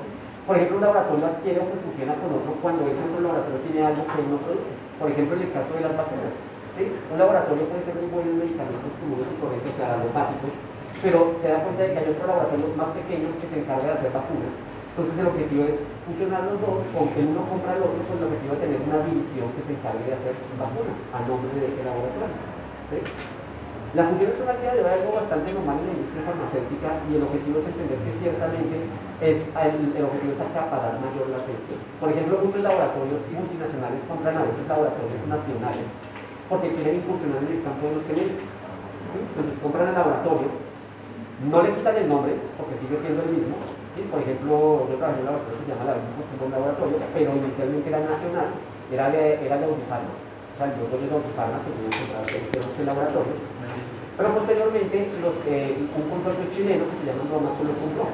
por 0.52 0.60
ejemplo, 0.60 0.84
un 0.84 0.84
laboratorio 0.84 1.32
adquiere 1.32 1.64
o 1.64 1.72
se 1.72 1.80
fusiona 1.80 2.12
con 2.20 2.36
otro 2.36 2.52
cuando 2.60 2.84
ese 2.84 3.00
otro 3.00 3.24
laboratorio 3.24 3.64
tiene 3.64 3.88
algo 3.88 4.04
que 4.04 4.20
él 4.20 4.28
no 4.36 4.38
produce. 4.44 4.76
Por 5.00 5.08
ejemplo, 5.08 5.40
en 5.40 5.48
el 5.48 5.52
caso 5.56 5.72
de 5.72 5.84
las 5.88 5.96
vacunas. 5.96 6.36
Un 6.76 7.16
laboratorio 7.16 7.72
puede 7.72 7.88
ser 7.88 7.96
muy 7.96 8.12
bueno 8.12 8.36
en 8.36 8.44
medicamentos 8.44 8.92
comunes 9.00 9.32
y 9.32 9.40
eso, 9.40 9.70
o 9.72 9.76
sea, 9.80 9.96
alopáticos, 9.96 10.52
pero 11.00 11.40
se 11.40 11.48
da 11.56 11.64
cuenta 11.64 11.88
de 11.88 11.96
que 11.96 12.00
hay 12.04 12.10
otro 12.12 12.28
laboratorio 12.28 12.68
más 12.76 12.92
pequeño 13.00 13.32
que 13.40 13.48
se 13.48 13.64
encarga 13.64 13.96
de 13.96 13.96
hacer 13.96 14.12
vacunas. 14.12 14.52
Entonces 14.92 15.16
el 15.24 15.28
objetivo 15.32 15.64
es 15.72 15.78
fusionar 16.04 16.44
los 16.44 16.60
dos, 16.60 16.84
con 16.92 17.08
que 17.16 17.24
uno 17.24 17.48
compra 17.48 17.72
el 17.80 17.88
otro, 17.88 18.04
pues 18.04 18.20
el 18.20 18.28
objetivo 18.28 18.52
es 18.52 18.64
tener 18.68 18.82
una 18.84 19.00
división 19.08 19.48
que 19.56 19.64
se 19.64 19.72
encargue 19.72 20.04
de 20.04 20.20
hacer 20.20 20.36
vacunas 20.60 21.00
a 21.16 21.20
nombre 21.32 21.56
de 21.64 21.68
ese 21.72 21.80
laboratorio. 21.80 22.36
La 23.92 24.08
fusión 24.08 24.32
es 24.32 24.40
una 24.40 24.56
actividad 24.56 24.80
de 24.80 24.88
algo 24.88 25.20
bastante 25.20 25.52
normal 25.52 25.84
en 25.84 25.92
la 25.92 25.96
industria 26.00 26.24
farmacéutica 26.24 27.04
y 27.12 27.20
el 27.20 27.28
objetivo 27.28 27.60
es 27.60 27.76
entender 27.76 28.00
que 28.00 28.16
ciertamente 28.24 28.88
es 29.20 29.44
el, 29.44 29.92
el 29.92 30.04
objetivo 30.08 30.32
es 30.32 30.40
acaparar 30.40 30.96
mayor 30.96 31.28
la 31.28 31.44
atención. 31.44 31.76
Por 32.00 32.08
ejemplo, 32.08 32.40
muchos 32.40 32.64
laboratorios 32.64 33.20
multinacionales 33.36 34.00
compran 34.08 34.40
a 34.40 34.48
veces 34.48 34.64
laboratorios 34.64 35.20
nacionales 35.28 35.92
porque 36.48 36.72
quieren 36.72 37.04
incursionar 37.04 37.44
en 37.44 37.52
el 37.52 37.64
campo 37.68 37.84
de 37.92 37.96
los 38.00 38.08
genéricos. 38.08 38.48
Entonces 38.48 39.60
compran 39.60 39.92
el 39.92 39.98
laboratorio, 40.00 40.50
no 41.52 41.60
le 41.60 41.76
quitan 41.76 41.96
el 42.00 42.08
nombre 42.08 42.32
porque 42.56 42.80
sigue 42.80 42.96
siendo 42.96 43.28
el 43.28 43.44
mismo. 43.44 43.60
Por 44.08 44.24
ejemplo, 44.24 44.88
yo 44.88 44.96
trabajé 45.04 45.20
en 45.20 45.28
laboratorio 45.28 45.60
se 45.60 45.68
llama 45.68 45.92
la 45.92 46.00
Misma 46.00 46.24
un 46.40 46.56
laboratorio, 46.56 46.96
pero 47.12 47.30
inicialmente 47.36 47.92
era 47.92 48.08
nacional, 48.08 48.56
era 48.88 49.12
de, 49.12 49.36
era 49.44 49.60
de 49.60 49.66
Autifarma. 49.68 50.31
Sea, 50.62 50.70
Autifarma 50.70 51.58
que 51.66 51.74
este 51.90 52.86
pero 54.14 54.30
posteriormente 54.38 55.10
los, 55.18 55.34
eh, 55.50 55.74
un 55.74 56.06
consorcio 56.06 56.46
chileno 56.54 56.86
que 56.86 57.02
se 57.02 57.06
llama 57.10 57.26
Roma 57.26 57.58
lo 57.66 57.74
compró. 57.82 58.06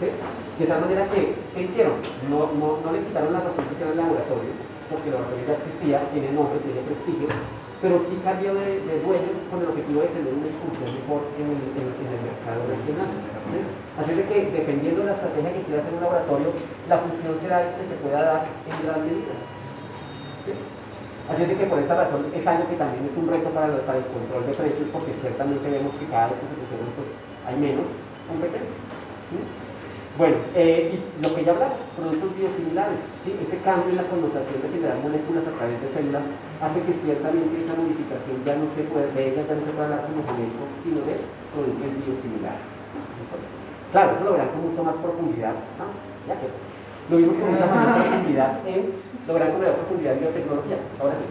¿sí? 0.00 0.08
De 0.08 0.64
tal 0.64 0.80
manera 0.88 1.04
que, 1.12 1.36
¿qué 1.52 1.68
hicieron? 1.68 2.00
No, 2.32 2.48
no, 2.56 2.80
no 2.80 2.88
le 2.96 3.04
quitaron 3.04 3.36
la 3.36 3.44
razón 3.44 3.68
que 3.68 3.76
tiene 3.76 3.92
el 3.92 4.00
laboratorio, 4.00 4.56
porque 4.88 5.12
el 5.12 5.20
laboratorio 5.20 5.44
ya 5.44 5.60
existía, 5.60 6.00
tiene 6.16 6.32
nombre, 6.32 6.64
tiene 6.64 6.80
prestigio, 6.88 7.28
pero 7.84 8.00
sí 8.08 8.16
cambió 8.24 8.56
de, 8.56 8.80
de 8.88 8.94
dueños 9.04 9.36
con 9.52 9.60
el 9.60 9.68
objetivo 9.68 10.00
de 10.00 10.16
tener 10.16 10.32
una 10.32 10.48
discusión 10.48 10.88
mejor 10.96 11.28
en 11.36 11.44
el, 11.52 11.60
en, 11.76 12.08
el 12.08 12.20
mercado 12.24 12.62
nacional. 12.72 13.12
¿sí? 13.52 13.60
Así 14.00 14.16
que 14.16 14.36
dependiendo 14.48 15.04
de 15.04 15.12
la 15.12 15.16
estrategia 15.20 15.52
que 15.52 15.68
quiera 15.68 15.84
hacer 15.84 15.92
un 15.92 16.08
laboratorio, 16.08 16.56
la 16.88 16.96
función 17.04 17.36
será 17.44 17.76
que 17.76 17.84
se 17.84 18.00
pueda 18.00 18.24
dar 18.24 18.48
en 18.48 18.76
gran 18.80 19.04
medida. 19.04 19.36
Así 21.30 21.42
es 21.42 21.54
que 21.54 21.66
por 21.70 21.78
esta 21.78 21.94
razón 21.94 22.26
es 22.34 22.46
algo 22.46 22.66
que 22.66 22.76
también 22.76 23.06
es 23.06 23.14
un 23.16 23.30
reto 23.30 23.48
para, 23.50 23.70
el 23.70 24.06
control 24.10 24.42
de 24.46 24.54
precios 24.58 24.88
porque 24.92 25.12
ciertamente 25.14 25.70
vemos 25.70 25.94
que 25.94 26.06
cada 26.10 26.28
vez 26.28 26.38
que 26.42 26.50
se 26.50 26.58
fusionan 26.58 26.90
pues 26.98 27.08
hay 27.46 27.56
menos 27.62 27.86
competencia. 28.26 28.82
Bueno, 30.18 30.36
eh, 30.52 30.92
y 30.92 30.96
lo 31.24 31.32
que 31.32 31.40
ya 31.40 31.56
hablamos, 31.56 31.80
productos 31.96 32.36
biosimilares, 32.36 33.00
¿sí? 33.24 33.32
ese 33.32 33.56
cambio 33.64 33.96
en 33.96 34.02
la 34.02 34.10
connotación 34.12 34.60
de 34.60 34.68
generar 34.68 35.00
moléculas 35.00 35.48
a 35.48 35.56
través 35.56 35.80
de 35.80 35.88
células 35.88 36.26
hace 36.60 36.84
que 36.84 36.92
ciertamente 37.00 37.64
esa 37.64 37.72
modificación 37.80 38.36
ya 38.44 38.60
no 38.60 38.68
se 38.76 38.84
puede, 38.92 39.08
de 39.16 39.32
ella 39.32 39.48
ya 39.48 39.56
no 39.56 39.64
se 39.64 39.72
puede 39.72 39.88
hablar 39.88 40.04
como 40.04 40.20
genérico, 40.28 40.68
sino 40.84 41.00
de 41.08 41.16
productos 41.48 41.90
biosimilares. 41.96 42.66
Claro, 43.88 44.08
eso 44.12 44.24
lo 44.24 44.32
verán 44.36 44.52
con 44.52 44.68
mucho 44.68 44.84
más 44.84 44.96
profundidad, 45.00 45.56
ya 46.28 46.34
que 46.36 46.48
lo 47.08 47.14
vimos 47.16 47.36
con 47.40 47.48
mucha 47.48 47.66
mayor 47.66 48.04
profundidad 48.04 48.52
en 48.68 48.82
lograr 49.26 49.50
con 49.50 49.60
mayor 49.60 49.76
profundidad 49.76 50.14
en 50.14 50.20
biotecnología. 50.20 50.78
Ahora 51.00 51.14
sí. 51.14 51.24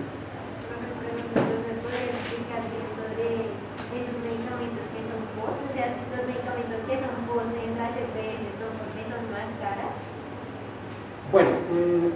Bueno, 11.32 11.50
mmm, 11.72 12.12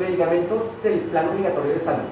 medicamentos 0.00 0.82
del 0.82 0.98
plan 1.10 1.28
obligatorio 1.28 1.72
de 1.74 1.80
salud. 1.80 2.10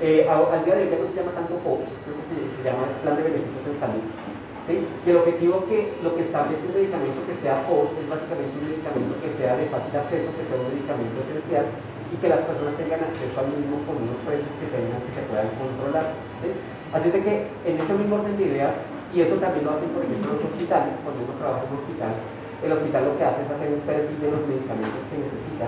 Eh, 0.00 0.28
al 0.28 0.64
día 0.64 0.74
de 0.76 0.82
hoy 0.84 0.90
ya 0.90 0.98
no 0.98 1.08
se 1.08 1.14
llama 1.14 1.32
tanto 1.32 1.54
POS, 1.56 1.88
creo 2.04 2.14
que 2.14 2.24
se, 2.28 2.62
llama 2.62 2.86
Plan 3.02 3.16
de 3.16 3.22
Beneficios 3.22 3.64
de 3.64 3.80
Salud. 3.80 4.35
¿Sí? 4.66 4.82
El 5.06 5.16
objetivo 5.16 5.64
que 5.70 5.94
lo 6.02 6.14
que 6.14 6.22
establece 6.22 6.66
un 6.66 6.74
medicamento 6.74 7.22
que 7.24 7.38
sea 7.38 7.62
POS 7.66 7.94
es 8.02 8.06
básicamente 8.10 8.54
un 8.58 8.66
medicamento 8.66 9.14
que 9.22 9.30
sea 9.38 9.54
de 9.54 9.66
fácil 9.70 9.94
acceso, 9.94 10.28
que 10.34 10.44
sea 10.44 10.58
un 10.58 10.68
medicamento 10.74 11.16
esencial 11.22 11.66
y 12.10 12.14
que 12.18 12.28
las 12.28 12.42
personas 12.46 12.74
tengan 12.78 13.02
acceso 13.02 13.34
al 13.38 13.50
mismo 13.50 13.82
con 13.86 13.98
unos 13.98 14.18
precios 14.26 14.50
que 14.58 14.70
tengan 14.70 15.00
que 15.02 15.12
se 15.14 15.22
puedan 15.26 15.50
controlar. 15.58 16.14
¿sí? 16.42 16.50
Así 16.94 17.10
de 17.10 17.20
que 17.22 17.34
en 17.66 17.74
ese 17.78 17.94
mismo 17.94 18.18
orden 18.18 18.34
de 18.38 18.46
ideas, 18.46 18.74
y 19.14 19.22
eso 19.22 19.38
también 19.38 19.66
lo 19.66 19.74
hacen 19.74 19.90
por 19.94 20.02
ejemplo 20.02 20.34
los 20.34 20.44
hospitales, 20.44 20.94
cuando 21.02 21.22
uno 21.26 21.34
trabaja 21.38 21.66
en 21.66 21.70
un 21.70 21.80
hospital, 21.82 22.14
el 22.62 22.70
hospital 22.72 23.02
lo 23.06 23.14
que 23.18 23.24
hace 23.26 23.42
es 23.42 23.50
hacer 23.50 23.68
un 23.70 23.82
perfil 23.86 24.18
de 24.18 24.30
los 24.30 24.42
medicamentos 24.46 25.02
que 25.10 25.16
necesita, 25.18 25.66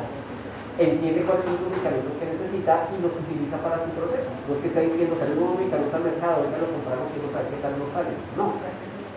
entiende 0.78 1.26
cuáles 1.26 1.42
son 1.42 1.58
los 1.58 1.74
medicamentos 1.74 2.14
que 2.22 2.26
necesita 2.30 2.86
y 2.94 2.96
los 3.02 3.12
utiliza 3.18 3.58
para 3.58 3.82
su 3.82 3.90
proceso. 3.98 4.30
No 4.46 4.54
es 4.54 4.60
que 4.62 4.68
está 4.70 4.80
diciendo, 4.80 5.18
sale 5.18 5.34
un 5.34 5.40
nuevo 5.42 5.58
medicamento 5.58 5.94
al 5.98 6.06
mercado, 6.06 6.34
ahorita 6.38 6.62
lo 6.62 6.70
compramos 6.70 7.10
y 7.12 7.18
no 7.18 7.28
sabe 7.34 7.50
qué 7.50 7.58
tal 7.58 7.74
nos 7.76 7.90
sale. 7.90 8.14
No. 8.38 8.46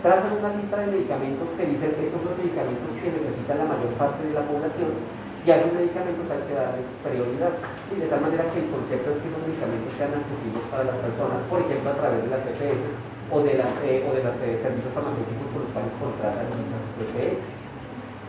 Trazan 0.02 0.34
una 0.34 0.58
lista 0.58 0.82
de 0.82 0.88
medicamentos 0.90 1.46
que 1.54 1.66
dicen 1.70 1.94
estos 1.94 2.10
son 2.10 2.26
los 2.26 2.38
medicamentos 2.42 2.90
que 2.98 3.14
necesita 3.14 3.54
la 3.54 3.70
mayor 3.70 3.94
parte 4.02 4.26
de 4.26 4.34
la 4.34 4.42
población 4.50 4.98
y 5.46 5.48
a 5.50 5.58
esos 5.62 5.74
medicamentos 5.74 6.26
hay 6.26 6.42
que 6.50 6.58
darles 6.58 6.90
prioridad. 7.06 7.54
¿sí? 7.86 8.02
De 8.02 8.10
tal 8.10 8.22
manera 8.22 8.50
que 8.50 8.66
el 8.66 8.70
concepto 8.74 9.14
es 9.14 9.18
que 9.22 9.30
esos 9.30 9.46
medicamentos 9.46 9.94
sean 9.98 10.14
accesibles 10.18 10.66
para 10.74 10.90
las 10.90 10.98
personas, 11.06 11.46
por 11.46 11.62
ejemplo, 11.62 11.90
a 11.94 11.98
través 12.02 12.22
de 12.26 12.30
las 12.34 12.42
EPS 12.50 12.82
o 13.30 13.38
de, 13.46 13.54
las, 13.62 13.74
eh, 13.86 14.06
o 14.06 14.10
de 14.14 14.22
los 14.26 14.36
eh, 14.42 14.58
servicios 14.58 14.90
farmacéuticos 14.90 15.48
por 15.54 15.62
los 15.66 15.72
cuales 15.74 15.94
contratan 16.02 16.50
muchas 16.50 16.84
EPS. 16.98 17.42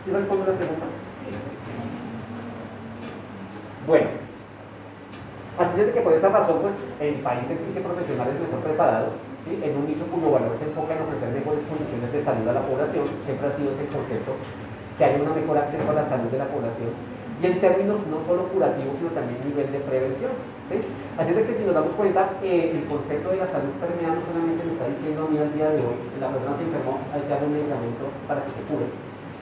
¿Sí 0.05 0.07
respondo 0.13 0.45
la 0.45 0.57
pregunta? 0.57 0.85
Bueno, 3.85 4.09
así 5.57 5.73
es 5.81 5.85
de 5.89 5.93
que 5.93 6.05
por 6.05 6.13
esa 6.13 6.29
razón, 6.29 6.61
pues 6.61 6.77
el 7.01 7.17
país 7.25 7.49
exige 7.49 7.81
profesionales 7.81 8.37
mejor 8.39 8.61
preparados, 8.61 9.13
en 9.43 9.75
un 9.75 9.85
nicho 9.87 10.07
cuyo 10.07 10.31
valor 10.31 10.55
se 10.55 10.63
enfoca 10.63 10.95
en 10.95 11.03
ofrecer 11.03 11.29
mejores 11.35 11.67
condiciones 11.67 12.09
de 12.15 12.19
salud 12.23 12.47
a 12.47 12.55
la 12.55 12.63
población, 12.63 13.03
siempre 13.27 13.47
ha 13.47 13.51
sido 13.51 13.75
ese 13.75 13.91
concepto, 13.91 14.39
que 14.95 15.03
haya 15.03 15.19
un 15.19 15.35
mejor 15.35 15.57
acceso 15.57 15.83
a 15.83 15.97
la 15.99 16.07
salud 16.07 16.31
de 16.31 16.39
la 16.39 16.47
población, 16.47 16.95
y 17.43 17.43
en 17.43 17.59
términos 17.59 17.99
no 18.07 18.23
solo 18.23 18.47
curativos, 18.55 18.95
sino 18.95 19.11
también 19.11 19.43
nivel 19.43 19.67
de 19.67 19.83
prevención. 19.83 20.31
¿sí? 20.71 20.79
Así 21.19 21.35
es 21.35 21.37
de 21.37 21.43
que 21.43 21.51
si 21.51 21.67
nos 21.67 21.75
damos 21.75 21.91
cuenta, 21.99 22.39
eh, 22.39 22.71
el 22.71 22.87
concepto 22.87 23.35
de 23.35 23.43
la 23.43 23.47
salud 23.51 23.75
permeada 23.83 24.15
no 24.15 24.23
solamente 24.23 24.63
me 24.63 24.71
está 24.71 24.87
diciendo 24.87 25.27
a 25.27 25.29
mí 25.29 25.35
al 25.35 25.51
día 25.51 25.75
de 25.75 25.83
hoy, 25.83 25.97
que 26.07 26.23
la 26.23 26.31
persona 26.31 26.55
se 26.55 26.63
enfermó, 26.63 27.03
hay 27.11 27.19
que 27.19 27.31
dar 27.35 27.43
un 27.43 27.51
medicamento 27.51 28.03
para 28.31 28.39
que 28.47 28.51
se 28.55 28.63
cure, 28.63 28.87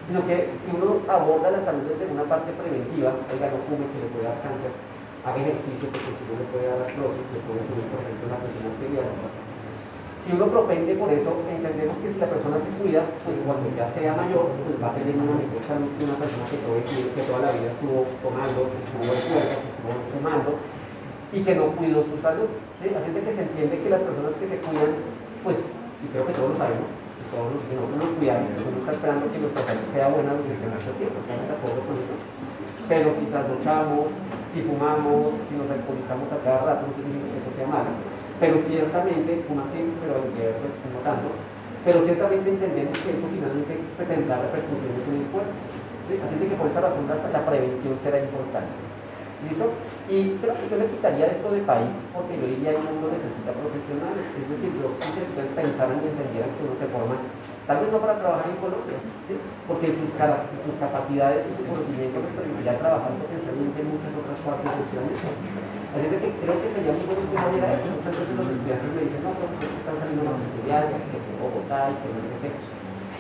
sino 0.10 0.26
que 0.26 0.50
si 0.66 0.74
uno 0.74 0.98
aborda 1.06 1.54
la 1.54 1.62
salud 1.62 1.86
desde 1.86 2.10
una 2.10 2.26
parte 2.26 2.50
preventiva, 2.58 3.14
oiga, 3.30 3.54
no 3.54 3.62
fume 3.70 3.86
que 3.94 4.02
le 4.02 4.10
puede 4.10 4.26
dar 4.26 4.42
cáncer, 4.42 4.74
haga 5.22 5.38
ejercicio 5.38 5.86
porque 5.94 6.10
si 6.18 6.24
no 6.26 6.42
le 6.42 6.48
puede 6.50 6.66
dar 6.74 6.82
artrosis, 6.90 7.26
le 7.38 7.40
puede 7.46 7.62
subir, 7.70 7.86
por 7.86 8.02
ejemplo, 8.02 8.26
la 8.34 8.42
presión 8.42 8.66
arterial. 8.66 9.08
Si 10.22 10.30
uno 10.38 10.46
propende 10.54 10.94
por 11.02 11.10
eso, 11.10 11.34
entendemos 11.50 11.98
que 11.98 12.14
si 12.14 12.18
la 12.22 12.30
persona 12.30 12.62
se 12.62 12.70
cuida, 12.78 13.02
pues 13.26 13.42
cuando 13.42 13.66
ya 13.74 13.90
sea 13.90 14.14
mayor, 14.14 14.54
pues 14.62 14.78
va 14.78 14.94
a 14.94 14.96
tener 14.96 15.18
una 15.18 15.34
mejor 15.34 15.66
salud 15.66 15.90
que 15.98 16.06
una 16.06 16.18
persona 16.22 16.46
que, 16.46 16.62
todo, 16.62 16.78
que 16.78 17.22
toda 17.26 17.40
la 17.42 17.52
vida 17.58 17.74
estuvo 17.74 18.06
tomando, 18.22 18.70
que 18.70 18.78
estuvo 18.86 19.10
en 19.10 19.24
cuerda, 19.34 19.54
que 19.58 19.70
estuvo 19.74 19.94
fumando 20.14 20.52
y 21.34 21.40
que 21.42 21.54
no 21.58 21.74
cuidó 21.74 22.06
su 22.06 22.22
salud. 22.22 22.54
¿sí? 22.78 22.94
Así 22.94 23.10
es 23.10 23.16
de 23.18 23.22
que 23.26 23.34
se 23.34 23.44
entiende 23.50 23.82
que 23.82 23.90
las 23.90 24.06
personas 24.06 24.38
que 24.38 24.46
se 24.46 24.58
cuidan, 24.62 24.94
pues, 25.42 25.58
y 25.58 26.06
creo 26.14 26.26
que 26.30 26.38
todos 26.38 26.54
lo 26.54 26.58
sabemos, 26.62 26.86
todos 27.34 27.50
los 27.58 27.64
que 27.66 27.74
nosotros 27.82 27.98
nos 27.98 28.14
cuidamos, 28.22 28.46
uno 28.62 28.78
está 28.78 28.94
esperando 28.94 29.26
que 29.26 29.42
nuestra 29.42 29.64
salud 29.64 29.88
sea 29.90 30.06
buena 30.14 30.32
durante 30.38 30.68
mucho 30.70 30.92
tiempo, 31.02 31.18
¿estamos 31.18 31.46
de 31.50 31.56
acuerdo 31.58 31.82
con 31.82 31.96
eso? 31.98 32.16
Pero 32.86 33.08
si 33.18 33.26
trasnochamos, 33.32 34.06
si 34.54 34.60
fumamos, 34.70 35.34
si 35.48 35.54
nos 35.56 35.66
alcoholizamos 35.66 36.28
a 36.30 36.38
cada 36.46 36.62
rato, 36.62 36.84
no 36.86 36.94
que 36.94 37.40
eso 37.42 37.50
sea 37.56 37.66
malo. 37.66 38.11
Pero 38.42 38.58
ciertamente, 38.66 39.46
fuma 39.46 39.70
sí, 39.70 39.86
pero 40.02 40.18
pues 40.26 40.74
no 40.90 41.00
tanto, 41.06 41.30
pero 41.86 42.02
ciertamente 42.10 42.50
entendemos 42.50 42.98
que 42.98 43.14
eso 43.14 43.26
finalmente 43.30 43.74
tendrá 44.02 44.42
repercusiones 44.42 45.06
en 45.06 45.18
el 45.22 45.28
cuerpo. 45.30 45.54
¿sí? 46.10 46.18
Así 46.18 46.34
que 46.42 46.58
por 46.58 46.66
esa 46.66 46.82
razón 46.82 47.06
la, 47.06 47.46
prevención 47.46 47.94
será 48.02 48.18
importante. 48.18 48.74
¿Listo? 49.46 49.70
Y 50.10 50.42
creo 50.42 50.58
que 50.58 50.70
yo 50.74 50.78
le 50.82 50.90
quitaría 50.90 51.30
esto 51.30 51.54
de 51.54 51.62
país 51.70 51.94
porque 52.14 52.34
yo 52.38 52.50
diría 52.50 52.74
que 52.74 52.82
el 52.82 52.90
mundo 52.98 53.14
necesita 53.14 53.54
profesionales. 53.54 54.26
Es 54.34 54.46
decir, 54.50 54.70
que 54.74 54.90
ustedes 54.90 55.54
pensaran 55.54 56.02
y 56.02 56.10
entendieran 56.10 56.50
que 56.58 56.66
uno 56.66 56.78
se 56.82 56.90
forma 56.90 57.18
tal 57.70 57.78
vez 57.78 57.94
no 57.94 58.02
para 58.02 58.18
trabajar 58.18 58.50
en 58.50 58.58
Colombia, 58.58 58.98
porque 59.70 59.88
sus, 59.94 60.10
sus 60.18 60.76
capacidades 60.82 61.46
y 61.46 61.52
su 61.56 61.64
conocimiento 61.70 62.26
les 62.26 62.34
permitiría 62.34 62.74
trabajar 62.82 63.14
potencialmente 63.22 63.86
en 63.86 63.88
muchas 63.96 64.14
otras 64.18 64.38
partes 64.42 64.72
sociales. 64.82 65.18
Así 65.92 66.08
de 66.08 66.18
que 66.24 66.30
creo 66.40 66.56
que 66.56 66.72
sería 66.72 66.96
muy 66.96 67.04
bueno 67.04 67.20
empezar 67.28 67.52
a 67.52 67.56
mirar 67.56 67.76
esto. 67.76 67.92
Muchas 67.92 68.16
veces 68.16 68.36
los 68.40 68.48
estudiantes 68.48 68.90
me 68.96 69.04
dicen, 69.04 69.22
no, 69.28 69.32
porque 69.36 69.68
están 69.68 69.96
saliendo 70.00 70.24
más 70.24 70.40
estudiantes, 70.40 71.04
que 71.12 71.18
en 71.20 71.36
Bogotá 71.36 71.80
y 71.92 71.96
que 72.00 72.08
no 72.16 72.22
sé 72.32 72.38
qué. 72.40 72.50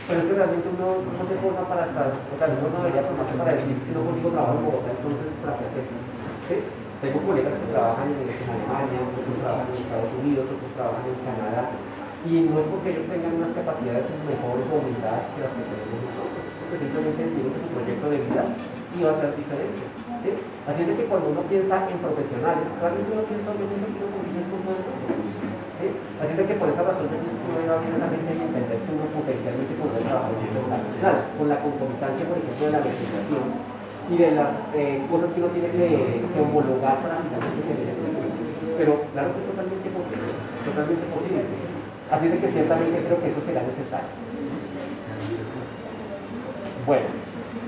Pero 0.07 0.17
es 0.17 0.25
que 0.31 0.35
realmente 0.39 0.67
uno 0.71 0.87
no 1.03 1.23
se 1.27 1.35
forma 1.43 1.63
para 1.67 1.83
estar, 1.83 2.07
o 2.15 2.35
sea, 2.39 2.47
uno 2.47 2.67
no 2.71 2.79
debería 2.79 3.03
formarse 3.03 3.35
para 3.35 3.59
decir, 3.59 3.75
si 3.83 3.91
no 3.91 4.07
consigo 4.07 4.31
trabajo 4.31 4.55
en 4.55 4.65
Bogotá, 4.71 4.89
entonces 4.95 5.27
fracasé. 5.43 5.81
¿Sí? 6.47 6.55
Tengo 7.03 7.19
colegas 7.27 7.59
que 7.59 7.73
trabajan 7.75 8.07
en, 8.07 8.29
Alemania, 8.29 9.03
otros 9.03 9.35
trabajan 9.41 9.67
en 9.67 9.75
Estados 9.75 10.11
Unidos, 10.15 10.47
otros 10.47 10.71
trabajan 10.71 11.03
en 11.11 11.19
Canadá, 11.27 11.63
y 12.23 12.31
no 12.47 12.55
es 12.61 12.67
porque 12.71 12.93
ellos 12.95 13.09
tengan 13.11 13.35
unas 13.35 13.51
capacidades 13.51 14.07
mejores 14.23 14.63
o 14.69 14.73
aumentadas 14.79 15.27
que 15.35 15.43
las 15.43 15.51
que 15.59 15.63
tenemos 15.65 16.07
nosotros, 16.07 16.43
porque 16.55 16.77
simplemente 16.87 17.19
decidieron 17.19 17.51
que 17.51 17.63
su 17.67 17.71
proyecto 17.75 18.05
de 18.07 18.19
vida 18.31 18.43
iba 18.95 19.09
a 19.11 19.19
ser 19.19 19.31
diferente. 19.35 19.90
¿Sí? 20.21 20.31
Así 20.69 20.79
es 20.85 20.87
de 20.87 20.95
que 20.95 21.09
cuando 21.09 21.33
uno 21.33 21.41
piensa 21.49 21.89
en 21.89 21.97
profesionales, 21.97 22.65
realmente 22.77 23.09
uno 23.11 23.25
piensa, 23.25 23.49
pienso 23.57 23.75
que 23.89 24.01
uno 24.01 24.13
combina 24.13 24.41
con 24.47 24.61
todo 24.61 24.77
el 24.77 24.85
mundo. 24.85 25.25
¿sí? 25.81 25.87
Así 26.21 26.31
es 26.31 26.39
de 26.39 26.45
que 26.45 26.55
por 26.61 26.69
esa 26.69 26.85
razón 26.85 27.09
yo 27.09 27.17
pienso 27.17 27.37
que 27.41 27.49
uno 27.49 27.57
debe 27.57 27.97
esa 27.97 28.07
mente 28.07 28.31
y 28.37 28.41
entender 28.45 28.77
que 28.77 28.91
uno 28.93 29.05
potencialmente 29.09 29.73
podría 29.81 30.21
trabajar 30.21 31.15
con 31.33 31.45
la 31.49 31.57
concomitancia, 31.59 32.23
por 32.29 32.37
ejemplo, 32.37 32.63
de 32.69 32.73
la 32.77 32.85
legislación 32.85 33.45
y 34.11 34.15
de 34.17 34.31
las 34.37 34.53
eh, 34.77 35.01
cosas 35.09 35.33
que 35.33 35.39
uno 35.41 35.49
tiene 35.53 35.69
que, 35.73 36.41
homologar 36.41 37.01
para 37.01 37.21
finalmente 37.25 37.61
tener 37.65 37.89
ese. 37.89 38.01
Pero 38.77 39.05
claro 39.13 39.33
que 39.33 39.39
es 39.41 39.47
totalmente 39.49 39.87
posible, 39.89 40.29
totalmente 40.65 41.05
posible. 41.09 41.41
Así 42.11 42.27
de 42.27 42.37
que 42.37 42.49
ciertamente 42.49 42.97
creo 43.01 43.17
que 43.21 43.29
eso 43.29 43.41
será 43.45 43.61
necesario. 43.63 44.13
Bueno, 46.85 47.05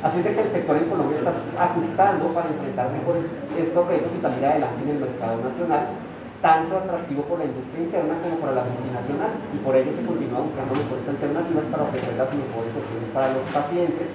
así 0.03 0.19
de 0.19 0.35
que 0.35 0.41
el 0.43 0.51
sector 0.51 0.75
en 0.75 0.91
Colombia 0.91 1.15
está 1.15 1.31
ajustando 1.31 2.27
para 2.35 2.51
enfrentar 2.51 2.91
mejores 2.91 3.23
estos 3.55 3.87
retos 3.87 4.11
y 4.11 4.19
salir 4.19 4.43
adelante 4.43 4.83
en 4.83 4.89
el 4.91 4.99
mercado 4.99 5.39
nacional, 5.39 5.95
tanto 6.43 6.75
atractivo 6.75 7.23
por 7.23 7.39
la 7.39 7.47
industria 7.47 7.87
interna 7.87 8.19
como 8.19 8.35
para 8.43 8.59
la 8.59 8.67
multinacional, 8.67 9.31
y 9.55 9.57
por 9.63 9.79
ello 9.79 9.95
se 9.95 10.03
continúa 10.03 10.43
buscando 10.43 10.75
mejores 10.75 11.07
alternativas 11.07 11.65
para 11.71 11.87
ofrecer 11.87 12.19
las 12.19 12.29
mejores 12.35 12.73
opciones 12.75 13.09
para 13.15 13.31
los 13.31 13.47
pacientes 13.47 14.11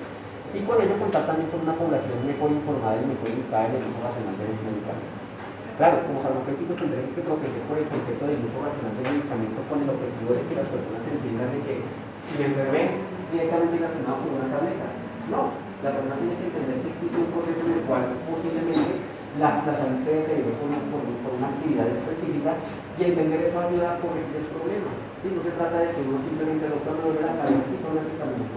y 0.53 0.61
con 0.65 0.77
ello 0.81 0.97
contar 1.01 1.25
también 1.25 1.49
con 1.49 1.65
una 1.65 1.77
población 1.77 2.21
mejor 2.25 2.53
informada 2.53 3.01
y 3.01 3.09
mejor 3.09 3.29
educada 3.33 3.69
en 3.69 3.81
el 3.81 3.85
uso 3.89 4.01
racional 4.05 4.37
de 4.37 4.45
los 4.45 4.61
medicamentos. 4.61 5.17
Claro, 5.77 5.97
como 6.05 6.21
farmacéuticos 6.21 6.77
tendremos 6.77 7.13
que 7.17 7.23
proteger 7.25 7.63
por 7.65 7.77
el 7.81 7.89
concepto 7.89 8.25
del 8.29 8.45
uso 8.45 8.59
racional 8.61 8.93
del 8.93 9.09
medicamento 9.09 9.61
con 9.73 9.79
el 9.81 9.89
objetivo 9.89 10.31
de 10.37 10.43
que 10.49 10.59
las 10.59 10.69
personas 10.69 11.05
entiendan 11.05 11.49
de 11.49 11.61
que 11.65 11.75
si 11.81 12.33
me 12.37 12.45
enfermé 12.53 12.83
directamente 13.33 13.77
relacionado 13.77 14.17
con 14.21 14.37
una 14.37 14.49
tableta. 14.53 14.89
No, 15.29 15.68
la 15.83 15.91
persona 15.95 16.19
tiene 16.19 16.35
que 16.35 16.47
entender 16.51 16.79
que 16.83 16.91
existe 16.91 17.17
un 17.19 17.31
proceso 17.31 17.63
en 17.63 17.73
el 17.79 17.83
cual 17.87 18.05
posiblemente 18.27 18.93
la, 19.39 19.63
la 19.63 19.75
salud 19.79 20.03
se 20.03 20.11
deterioró 20.11 20.59
por, 20.59 20.71
por, 20.91 21.03
por 21.23 21.33
una 21.39 21.49
actividad 21.55 21.87
específica 21.87 22.59
y 22.99 23.01
entender 23.15 23.47
eso 23.47 23.59
ayuda 23.63 23.95
a 23.95 24.01
corregir 24.03 24.43
el 24.43 24.49
problema. 24.51 24.91
¿sí? 25.23 25.27
No 25.31 25.41
se 25.47 25.55
trata 25.55 25.79
de 25.79 25.95
que 25.95 26.03
uno 26.03 26.19
simplemente 26.27 26.67
doctor 26.67 26.99
me 26.99 27.03
duele 27.07 27.23
la 27.23 27.39
cabeza 27.39 27.71
y 27.71 27.79
toma 27.79 28.03
medicamento. 28.03 28.57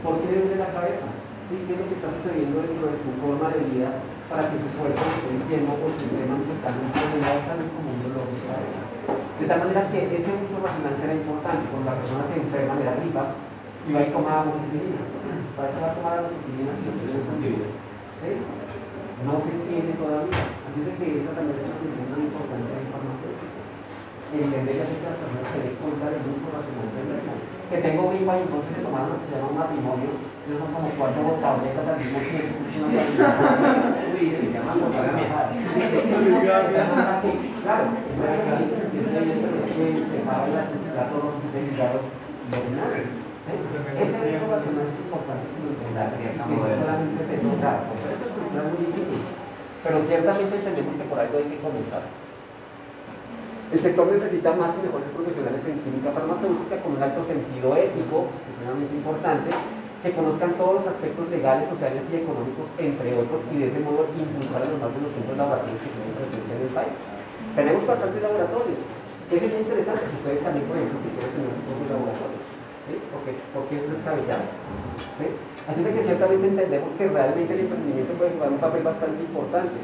¿Por 0.00 0.14
qué 0.16 0.26
le 0.32 0.40
duele 0.40 0.56
la 0.56 0.72
cabeza? 0.72 1.06
¿Sí? 1.52 1.54
¿Qué 1.68 1.72
es 1.76 1.80
lo 1.84 1.86
que 1.92 1.96
está 2.00 2.08
sucediendo 2.08 2.56
dentro 2.64 2.84
de 2.88 2.96
su 3.04 3.10
forma 3.20 3.46
de 3.52 3.60
vida 3.68 3.90
para 4.32 4.48
que 4.48 4.56
su 4.64 4.68
cuerpo 4.80 5.02
esté 5.04 5.28
diciendo 5.36 5.68
o 5.76 5.86
su 5.92 5.98
sistema 6.00 6.40
manifestando 6.40 6.78
un 6.80 6.92
problema 6.96 7.28
de 7.36 7.42
salud 7.44 7.68
como 7.76 7.88
un 7.92 8.00
dolor 8.00 8.26
de 8.32 8.40
cabeza? 8.48 8.80
De 9.10 9.44
tal 9.44 9.58
manera 9.60 9.82
que 9.92 10.00
ese 10.08 10.30
uso 10.40 10.56
racional 10.56 10.94
será 10.96 11.12
importante. 11.12 11.68
Cuando 11.68 11.86
la 11.92 11.98
persona 12.00 12.24
se 12.32 12.36
enferma 12.40 12.80
de 12.80 12.84
la 12.88 12.96
gripa 12.96 13.24
y 13.84 13.90
va 13.92 14.00
y 14.00 14.12
toma 14.14 14.32
amoxicilina. 14.40 15.04
¿Para 15.60 15.76
va 15.76 15.92
a 15.92 15.94
tomar 16.00 16.24
antivirus? 16.24 16.72
¿Sí? 16.72 16.88
No 19.28 19.44
se 19.44 19.60
entiende 19.60 19.92
todavía. 19.92 20.40
Así 20.40 20.80
es 20.80 20.88
de 20.88 20.96
que 20.96 21.20
esa 21.20 21.36
también 21.36 21.60
es 21.60 21.68
una 21.68 21.76
función 21.76 22.16
muy 22.16 22.32
importante 22.32 22.64
de 22.64 22.80
la 22.80 22.88
farmacéutica. 22.88 23.60
Entender 24.40 24.72
que 24.72 24.80
las 24.80 25.20
personas 25.20 25.52
se 25.52 25.60
den 25.60 25.76
cuenta 25.76 26.16
del 26.16 26.32
uso 26.32 26.48
racional 26.48 26.88
del 26.96 27.12
mismo. 27.12 27.36
Que 27.68 27.76
tengo 27.76 28.08
gripa 28.08 28.40
y 28.40 28.48
entonces 28.48 28.72
se 28.72 28.88
tomaron 28.88 29.12
lo 29.12 29.20
que 29.20 29.28
se 29.28 29.36
llama 29.36 29.52
un 29.52 29.60
matrimonio. 29.60 30.16
Yo 30.48 30.56
son 30.56 30.72
como 30.72 30.96
cuatro 30.96 31.36
tabletas 31.44 31.92
al 31.92 32.00
mismo 32.00 32.24
tiempo. 32.24 32.56
Uy, 34.16 34.32
se 34.32 34.56
llama 34.56 34.80
Claro, 34.80 34.96
ese 38.00 38.16
uso 38.16 38.40
racional 42.48 42.96
es 42.96 43.19
importante 45.00 45.44
que 45.50 45.60
lo 45.60 45.70
entendamos, 45.74 46.16
que 46.20 46.30
no 46.38 46.62
solamente 46.80 47.20
se 47.26 47.36
nota, 47.42 47.70
por 47.90 47.96
eso 48.10 48.24
es 48.26 48.34
muy 48.70 48.86
difícil, 48.86 49.20
pero 49.82 49.96
ciertamente 50.06 50.52
entendemos 50.56 50.94
que 50.96 51.06
por 51.08 51.18
algo 51.18 51.34
hay 51.38 51.48
que 51.50 51.58
comenzar. 51.58 52.02
El 53.70 53.78
sector 53.78 54.06
necesita 54.10 54.50
más 54.58 54.74
y 54.74 54.82
mejores 54.82 55.10
profesionales 55.14 55.62
en 55.62 55.78
química 55.78 56.10
farmacéutica 56.10 56.82
con 56.82 56.98
un 56.98 57.02
alto 57.06 57.22
sentido 57.22 57.78
ético, 57.78 58.26
extremadamente 58.34 58.98
importante, 58.98 59.50
que 60.02 60.10
conozcan 60.10 60.58
todos 60.58 60.82
los 60.82 60.86
aspectos 60.90 61.30
legales, 61.30 61.68
sociales 61.70 62.02
y 62.10 62.24
económicos, 62.24 62.66
entre 62.80 63.14
otros, 63.14 63.46
y 63.52 63.62
de 63.62 63.66
ese 63.70 63.78
modo 63.84 64.10
impulsar 64.16 64.64
a 64.64 64.70
los 64.72 64.80
más 64.80 64.90
de 64.90 65.06
200 65.06 65.36
laboratorios 65.38 65.78
que 65.78 65.92
tienen 65.92 66.18
presencia 66.18 66.50
en 66.56 66.62
el 66.66 66.72
país. 66.74 66.94
Tenemos 67.54 67.86
bastantes 67.86 68.22
laboratorios. 68.22 68.80
Es 69.30 69.38
bien 69.38 69.54
interesante 69.54 70.02
si 70.08 70.16
ustedes 70.18 70.42
también, 70.42 70.66
por 70.66 70.74
ejemplo, 70.74 70.98
quisieran 71.06 71.30
tener 71.30 71.52
sus 71.54 71.62
propios 71.68 71.90
laboratorios. 71.94 72.39
¿Sí? 72.90 72.98
Porque, 73.14 73.32
porque 73.54 73.78
es 73.78 73.86
descabellado. 73.86 74.44
¿sí? 75.18 75.26
Así 75.70 75.86
de 75.86 75.94
que 75.94 76.02
ciertamente 76.02 76.50
entendemos 76.50 76.90
que 76.98 77.06
realmente 77.06 77.54
el 77.54 77.60
emprendimiento 77.60 78.12
puede 78.18 78.34
jugar 78.34 78.50
un 78.50 78.58
papel 78.58 78.82
bastante 78.82 79.22
importante. 79.22 79.78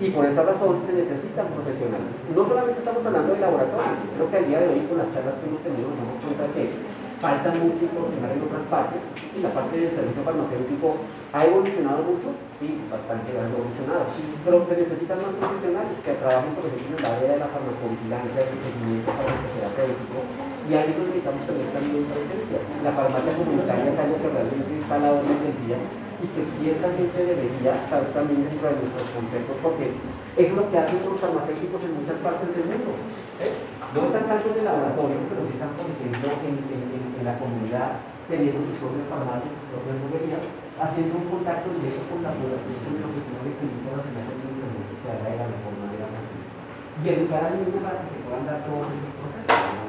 Y 0.00 0.10
por 0.10 0.26
esa 0.26 0.42
razón 0.42 0.82
se 0.82 0.94
necesitan 0.94 1.46
profesionales. 1.52 2.10
No 2.34 2.42
solamente 2.42 2.80
estamos 2.80 3.06
hablando 3.06 3.34
de 3.34 3.38
laboratorios, 3.38 4.02
creo 4.16 4.30
que 4.30 4.38
al 4.38 4.46
día 4.48 4.58
de 4.58 4.68
hoy 4.74 4.82
con 4.90 4.98
las 4.98 5.10
charlas 5.14 5.38
que 5.38 5.46
hemos 5.46 5.62
tenido 5.62 5.94
nos 5.94 5.98
damos 5.98 6.18
cuenta 6.26 6.42
que 6.54 6.64
falta 7.22 7.54
mucho 7.54 7.86
profesional 7.86 8.34
en 8.34 8.42
otras 8.42 8.66
partes 8.66 8.98
y 9.30 9.38
la 9.38 9.54
parte 9.54 9.78
del 9.78 9.94
servicio 9.94 10.26
farmacéutico 10.26 11.06
ha 11.30 11.46
evolucionado 11.46 12.02
mucho, 12.02 12.34
sí, 12.58 12.82
bastante 12.90 13.30
ha 13.38 13.46
evolucionado, 13.46 14.02
pero 14.42 14.66
se 14.66 14.74
necesitan 14.74 15.22
más 15.22 15.38
profesionales 15.38 15.94
que 16.02 16.18
trabajen, 16.18 16.50
por 16.58 16.66
ejemplo, 16.66 16.98
en 16.98 16.98
el 16.98 17.06
área 17.06 17.30
de 17.30 17.40
la 17.46 17.48
farmacovigilancia, 17.52 18.42
del 18.42 18.58
seguimiento 18.58 19.10
farmacoterapéutico 19.14 20.18
y 20.66 20.70
ahí 20.74 20.90
nos 20.94 21.06
necesitamos 21.10 21.42
tener 21.48 21.66
también 21.74 22.04
presencia. 22.06 22.58
La 22.86 22.92
farmacia 22.94 23.32
comunitaria 23.34 23.88
es 23.92 23.98
algo 23.98 24.16
que 24.22 24.28
realmente 24.30 24.72
está 24.78 24.94
a 24.94 25.02
la 25.02 25.10
orden 25.18 25.38
del 25.42 25.56
día 25.66 25.78
y 26.22 26.26
que 26.30 26.42
ciertamente 26.62 27.18
debería 27.18 27.72
estar 27.82 28.02
también 28.14 28.46
dentro 28.46 28.70
de 28.70 28.78
nuestros 28.78 29.08
conceptos 29.10 29.56
porque 29.58 29.86
es 30.38 30.48
lo 30.54 30.62
que 30.70 30.76
hacen 30.78 31.02
los 31.02 31.18
farmacéuticos 31.18 31.82
en 31.82 31.92
muchas 31.98 32.18
partes 32.22 32.48
del 32.54 32.66
mundo. 32.70 32.94
¿eh? 33.42 33.50
No 33.92 33.98
están 34.06 34.24
tanto 34.30 34.46
en 34.54 34.62
el 34.62 34.66
laboratorio, 34.70 35.18
pero 35.28 35.42
sí 35.50 35.58
están, 35.58 35.74
por 35.74 35.90
ejemplo, 35.90 36.26
en, 36.46 36.54
en- 36.70 36.88
en- 36.94 37.10
en 37.18 37.24
la 37.26 37.36
comunidad, 37.42 37.98
teniendo 38.30 38.62
sus 38.62 38.78
propias 38.80 39.04
farmacias, 39.10 39.50
sus 39.50 39.68
propias 39.74 39.98
droguerías, 39.98 40.42
haciendo 40.78 41.12
un 41.20 41.26
contacto 41.28 41.68
directo 41.76 42.02
con 42.08 42.22
la 42.22 42.32
población 42.38 43.02
objetivo 43.02 43.40
de 43.44 43.50
que 43.58 43.64
el 43.66 43.72
uso 43.82 43.88
racional 43.98 44.24
del 44.30 44.38
medicamento 44.46 44.94
se 45.02 45.06
haga 45.10 45.26
de 45.26 45.36
la 45.42 45.46
mejor 45.52 45.74
manera 45.82 46.06
posible. 46.06 46.46
Y 47.02 47.04
educar 47.18 47.42
al 47.50 47.54
niño 47.60 47.78
para 47.82 47.98
que 48.00 48.06
se 48.14 48.18
puedan 48.22 48.46
dar 48.46 48.60
todos 48.62 48.86
esos 48.94 49.12
procesos. 49.18 49.81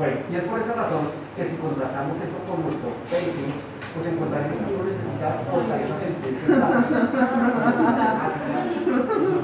Bueno, 0.00 0.16
y 0.16 0.32
es 0.32 0.48
por 0.48 0.56
esa 0.56 0.72
razón 0.72 1.12
que 1.36 1.44
si 1.44 1.60
contrastamos 1.60 2.16
eso 2.24 2.40
con 2.48 2.64
nuestro 2.64 2.88
painting, 3.12 3.52
pues 3.52 4.08
encontraremos 4.08 4.56
que 4.64 4.72
uno 4.72 4.88
necesita 4.88 5.44
fortalezas 5.44 6.00
en 6.00 6.16
ciencias 6.24 6.56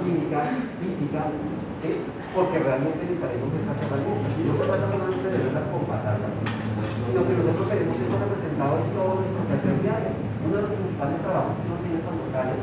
química, 0.00 0.40
física, 0.80 1.20
¿sí? 1.84 2.08
porque 2.32 2.56
realmente 2.56 3.04
necesitaremos 3.04 3.52
estas 3.52 3.84
herramientas. 3.84 4.32
Y 4.32 4.48
no 4.48 4.56
se 4.56 4.64
trata 4.64 4.88
solamente 4.88 5.28
de 5.28 5.44
verlas 5.44 5.68
por 5.68 5.82
pasarlas, 5.92 6.32
sino 6.40 7.20
que 7.20 7.36
nosotros 7.36 7.66
tenemos 7.68 8.00
eso 8.00 8.16
representado 8.16 8.80
en 8.80 8.88
todo 8.96 9.12
nuestro 9.12 9.44
quehacer 9.52 9.76
diario. 9.84 10.12
Uno 10.40 10.56
de 10.56 10.64
los 10.64 10.72
principales 10.72 11.20
trabajos 11.20 11.52
que 11.52 11.68
uno 11.68 11.84
tiene 11.84 12.00
cuando 12.00 12.24
sale 12.32 12.56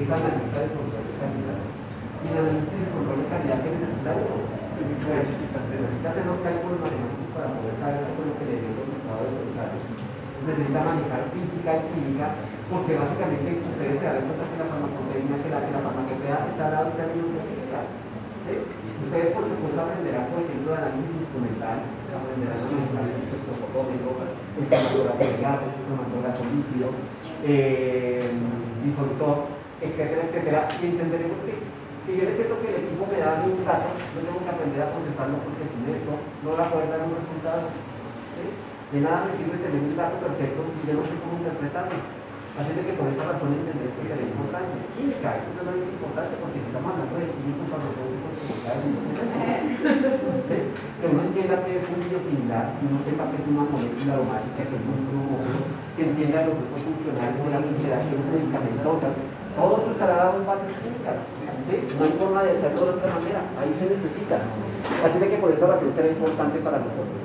es 0.00 0.08
analista 0.08 0.64
de 0.64 0.72
control 0.72 1.04
de 1.12 1.14
calidad. 1.20 1.60
Y 1.60 2.24
el 2.24 2.40
analista 2.40 2.72
de 2.72 2.88
control 2.88 3.20
de 3.20 3.28
calidad 3.28 3.60
que 3.60 3.68
necesita 3.68 4.10
uno, 4.16 4.48
pues, 4.48 5.28
necesita 5.28 6.08
hacer 6.08 6.24
los 6.24 6.40
cálculos 6.40 6.80
matemáticos 6.80 7.23
para 7.34 7.50
poder 7.50 7.74
saber 7.82 8.06
qué 8.06 8.22
lo 8.22 8.34
que 8.38 8.46
le 8.46 8.56
dio 8.62 8.70
el 8.70 8.78
resultado 8.78 9.20
de 9.26 9.30
los 9.34 9.42
ensayos. 9.50 9.82
Necesita 10.44 10.80
manejar 10.86 11.22
física 11.34 11.70
y 11.74 11.82
química, 11.90 12.26
porque 12.70 12.94
básicamente 12.94 13.48
ustedes 13.58 13.96
se 13.98 14.06
dan 14.06 14.24
cuenta 14.28 14.44
que 14.46 14.60
la 14.60 14.70
farmacotecnia, 14.70 15.36
que 15.42 15.50
la, 15.50 15.58
que 15.64 15.74
la 15.74 15.82
farmacopea 15.82 16.36
es 16.46 16.56
al 16.62 16.70
lado 16.70 16.88
de 16.94 17.04
de 17.04 17.40
física. 17.44 17.80
¿sí? 18.46 18.54
Ustedes 19.04 19.30
por 19.34 19.44
supuesto 19.50 19.78
aprenderán, 19.82 20.30
por 20.30 20.40
ejemplo, 20.46 20.68
de 20.72 20.78
análisis 20.78 21.16
instrumental, 21.18 21.76
aprenderán 22.14 22.56
de 22.56 22.92
análisis 22.94 23.24
espectrofotómetro, 23.26 24.10
el 24.54 24.64
cromatógrafo 24.70 25.24
de 25.26 25.38
gases, 25.42 25.72
el 25.74 25.84
cromatógrafo 25.90 26.42
líquido, 26.54 26.88
eh, 27.42 28.30
disoltor, 28.84 29.36
etcétera, 29.82 30.22
etcétera, 30.24 30.60
y 30.80 30.82
entenderemos 30.86 31.38
que 31.44 31.52
si 32.04 32.12
bien 32.12 32.28
es 32.28 32.36
cierto 32.36 32.60
que 32.60 32.68
el 32.68 32.84
equipo 32.84 33.08
me 33.08 33.16
da 33.16 33.40
un 33.40 33.64
dato, 33.64 33.88
yo 34.12 34.20
tengo 34.20 34.44
que 34.44 34.52
aprender 34.52 34.80
a 34.84 34.92
procesarlo 34.92 35.40
porque 35.40 35.64
sin 35.64 35.88
esto 35.88 36.12
no 36.44 36.52
va 36.52 36.68
a 36.68 36.72
poder 36.72 36.92
dar 36.92 37.00
un 37.00 37.16
resultado. 37.16 37.72
¿sí? 38.36 38.44
De 38.92 38.98
nada 39.00 39.24
me 39.24 39.32
sirve 39.32 39.56
tener 39.56 39.80
un 39.80 39.96
dato 39.96 40.20
perfecto 40.20 40.68
si 40.68 40.80
yo 40.84 41.00
no 41.00 41.04
sé 41.08 41.16
cómo 41.24 41.40
interpretarlo. 41.40 41.96
Así 42.54 42.70
de 42.70 42.86
que 42.86 42.94
por 42.94 43.10
esa 43.10 43.34
razón 43.34 43.50
entender 43.50 43.90
esto 43.90 44.04
será 44.04 44.22
importante. 44.22 44.78
Química, 44.94 45.42
esto 45.42 45.48
es 45.48 45.64
realmente 45.64 45.96
importante 45.96 46.38
porque 46.38 46.60
si 46.62 46.68
estamos 46.70 46.88
hablando 46.92 47.14
de 47.18 47.34
químicos 47.34 47.66
farmacéuticos, 47.72 48.32
ya 48.62 48.72
es 48.78 48.84
¿sí? 50.46 50.58
Que 51.00 51.06
uno 51.08 51.22
entienda 51.24 51.56
que 51.66 51.72
es 51.80 51.84
un 51.88 51.98
biosimilar 52.04 52.64
y 52.78 52.84
no 52.84 52.98
sepa 53.02 53.32
que 53.32 53.42
es 53.42 53.46
una 53.48 53.64
molécula 53.64 54.12
aromática, 54.14 54.60
que 54.60 54.70
es 54.70 54.86
un 54.86 55.02
grupo, 55.08 55.34
que 55.42 56.02
entienda 56.04 56.46
los 56.46 56.54
grupos 56.62 56.80
funcionales 56.84 57.40
de 57.42 57.50
las 57.50 57.64
interacciones 57.64 58.26
medicamentosas, 58.28 59.12
todo 59.54 59.78
eso 59.78 59.90
estará 59.94 60.14
dado 60.16 60.38
en 60.40 60.46
bases 60.46 60.70
químicas. 60.82 61.16
No 61.98 62.04
hay 62.04 62.14
forma 62.18 62.42
de 62.42 62.58
hacerlo 62.58 62.84
de 62.86 62.92
otra 62.98 63.10
manera, 63.14 63.40
ahí 63.56 63.70
se 63.70 63.86
necesita. 63.86 64.42
Así 65.00 65.18
de 65.18 65.28
que 65.30 65.38
por 65.38 65.50
esa 65.50 65.66
razón 65.66 65.92
será 65.94 66.08
importante 66.08 66.58
para 66.60 66.78
nosotros. 66.78 67.22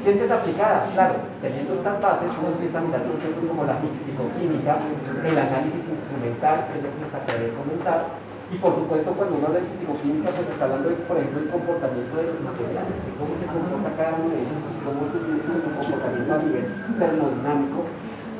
Ciencias 0.00 0.30
aplicadas, 0.30 0.88
claro, 0.96 1.20
teniendo 1.44 1.74
estas 1.76 2.00
bases, 2.00 2.32
uno 2.40 2.56
empieza 2.56 2.80
a 2.80 2.86
mirar 2.88 3.04
conceptos 3.04 3.44
como 3.44 3.68
la 3.68 3.76
fisicoquímica, 3.84 4.80
el 4.80 5.36
análisis 5.36 5.84
instrumental, 5.92 6.72
que 6.72 6.80
es 6.80 6.82
lo 6.84 6.88
que 6.88 7.00
les 7.04 7.12
acabé 7.12 7.52
de 7.52 7.52
comentar, 7.52 8.00
y 8.48 8.56
por 8.56 8.72
supuesto 8.80 9.12
cuando 9.12 9.36
uno 9.36 9.46
habla 9.52 9.60
de 9.60 9.68
fisicoquímica, 9.68 10.32
pues 10.32 10.48
está 10.48 10.64
hablando, 10.64 10.88
por 11.04 11.20
ejemplo, 11.20 11.38
del 11.44 11.52
comportamiento 11.52 12.16
de 12.16 12.32
los 12.32 12.40
materiales, 12.40 12.96
cómo 13.20 13.28
se 13.28 13.44
comporta 13.44 13.90
cada 14.00 14.16
uno 14.24 14.32
de 14.32 14.40
ellos, 14.40 14.58
cómo 14.80 15.04
se 15.12 15.18
siente 15.20 15.46
su 15.52 15.68
comportamiento 15.68 16.30
a 16.32 16.40
nivel 16.48 16.64
termodinámico, 16.96 17.78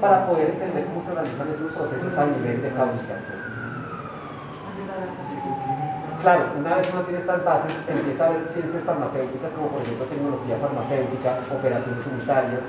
para 0.00 0.26
poder 0.26 0.50
entender 0.50 0.86
cómo 0.88 1.04
se 1.04 1.12
realizan 1.12 1.48
esos 1.52 1.72
procesos 1.76 2.16
a 2.16 2.24
nivel 2.26 2.62
de 2.62 2.70
fabricación. 2.72 3.38
Claro, 6.20 6.52
una 6.58 6.76
vez 6.76 6.84
uno 6.92 7.00
tiene 7.04 7.20
estas 7.20 7.44
bases, 7.44 7.72
empieza 7.88 8.26
a 8.26 8.30
ver 8.36 8.44
ciencias 8.48 8.84
farmacéuticas 8.84 9.52
como 9.56 9.72
por 9.72 9.80
ejemplo 9.80 10.04
tecnología 10.04 10.60
farmacéutica, 10.60 11.40
operaciones 11.48 12.04
unitarias, 12.04 12.60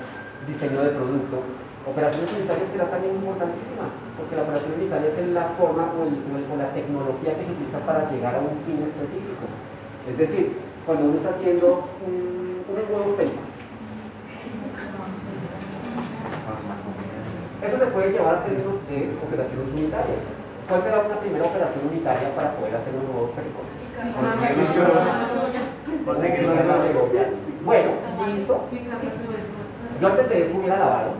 diseño 0.47 0.83
de 0.83 0.95
producto. 0.95 1.43
Operaciones 1.83 2.31
unitarias 2.31 2.69
será 2.71 2.87
también 2.87 3.19
importantísima, 3.19 3.91
porque 4.15 4.39
la 4.39 4.43
operación 4.47 4.71
unitaria 4.79 5.09
es 5.11 5.27
la 5.35 5.51
forma 5.59 5.91
o, 5.91 6.07
la 6.07 6.71
tecnología 6.71 7.35
que 7.35 7.43
se 7.43 7.51
utiliza 7.51 7.79
para 7.83 8.07
llegar 8.07 8.35
a 8.35 8.39
un 8.39 8.55
fin 8.63 8.79
específico. 8.87 9.43
Es 10.07 10.15
decir, 10.15 10.55
cuando 10.85 11.11
uno 11.11 11.17
está 11.19 11.35
haciendo 11.35 11.91
un, 12.07 12.63
unos 12.71 12.85
huevos 12.87 13.17
eso 17.61 17.77
se 17.77 17.85
puede 17.91 18.11
llevar 18.11 18.35
a 18.35 18.43
términos 18.43 18.75
de 18.89 19.13
operaciones 19.21 19.69
unitarias. 19.73 20.17
¿Cuál 20.67 20.83
será 20.83 20.99
una 20.99 21.19
primera 21.19 21.45
operación 21.45 21.83
unitaria 21.91 22.35
para 22.35 22.51
poder 22.55 22.75
hacer 22.75 22.93
unos 22.95 23.09
huevos 23.13 23.31
pericos? 23.31 23.65
Bueno, 27.65 27.89
listo. 28.33 28.63
Yo 30.01 30.07
antes 30.07 30.29
de 30.29 30.45
eso 30.45 30.57
hubiera 30.57 30.77
lavado. 30.79 31.11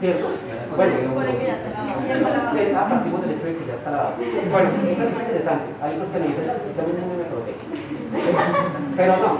¿Cierto? 0.00 0.26
Bueno, 0.76 0.94
a 2.78 2.88
partimos 2.88 3.22
del 3.22 3.30
hecho 3.32 3.46
de 3.46 3.56
que 3.56 3.66
ya 3.66 3.74
está 3.74 3.90
lavado. 3.90 4.14
Bueno, 4.50 4.70
eso 4.88 5.02
es 5.02 5.12
interesante. 5.12 5.66
Hay 5.82 5.94
otros 5.96 6.08
que 6.12 6.18
me 6.20 6.26
dicen, 6.26 6.50
el 6.50 6.62
sistema 6.62 6.88
inmune 6.88 7.16
me 7.16 7.24
protege. 7.24 7.58
Pero 8.96 9.16
no, 9.16 9.30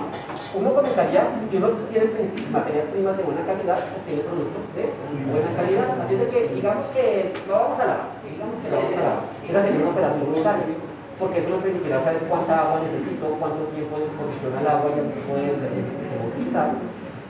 uno 0.58 0.74
comenzaría, 0.74 1.22
si 1.50 1.56
uno 1.56 1.68
tiene 1.90 2.10
materias 2.50 2.86
primas 2.90 3.16
de 3.16 3.22
buena 3.22 3.46
calidad, 3.46 3.78
obtiene 3.94 4.22
productos 4.26 4.62
de 4.74 4.90
buena 5.30 5.50
calidad. 5.54 5.86
Así 6.02 6.14
de 6.18 6.26
que, 6.26 6.40
digamos 6.50 6.86
que 6.90 7.30
lo 7.46 7.54
vamos 7.54 7.78
a 7.78 7.86
lavar, 7.86 8.08
digamos 8.26 8.58
que 8.58 8.66
lo 8.70 8.76
vamos 8.82 8.98
a 8.98 9.02
lavar. 9.06 9.22
Esa 9.46 9.60
sería 9.62 9.82
una 9.86 9.94
operación 9.94 10.24
unitaria, 10.26 10.74
porque 11.18 11.38
eso 11.38 11.50
nos 11.50 11.62
permitirá 11.62 12.02
saber 12.02 12.22
cuánta 12.26 12.52
agua 12.58 12.82
necesito, 12.82 13.24
cuánto 13.38 13.70
tiempo 13.70 13.94
de 14.02 14.04
exposición 14.10 14.50
al 14.58 14.66
agua 14.66 14.88
y 14.90 14.98
al 14.98 15.10
tipo 15.14 15.30
de 15.38 15.46
que 15.46 16.04
se 16.06 16.14
va 16.18 16.22
a 16.26 16.30
utilizar 16.34 16.68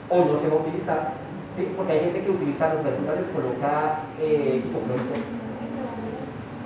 o 0.09 0.17
no 0.25 0.35
se 0.41 0.49
va 0.49 0.57
a 0.57 0.63
utilizar. 0.65 1.01
¿sí? 1.57 1.63
Porque 1.77 1.93
hay 1.93 2.01
gente 2.09 2.25
que 2.25 2.33
utiliza 2.33 2.73
los 2.73 2.81
verduras, 2.81 3.21
les 3.21 3.29
coloca 3.29 4.09
eh, 4.17 4.65
hipoclorito. 4.65 5.17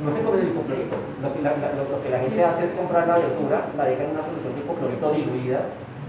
No 0.02 0.10
se 0.10 0.18
come 0.22 0.42
el 0.42 0.50
hipoclorito. 0.50 0.96
Lo 1.22 1.28
que 1.30 1.42
la, 1.42 1.54
lo, 1.58 1.82
lo 1.90 1.98
que 2.02 2.10
la 2.10 2.18
gente 2.22 2.38
hace 2.42 2.66
es 2.66 2.72
comprar 2.74 3.06
la 3.06 3.18
verdura, 3.18 3.70
la 3.78 3.84
deja 3.86 4.02
en 4.02 4.14
una 4.14 4.26
solución 4.26 4.54
de 4.54 4.60
hipoclorito 4.62 5.06
diluida 5.14 5.62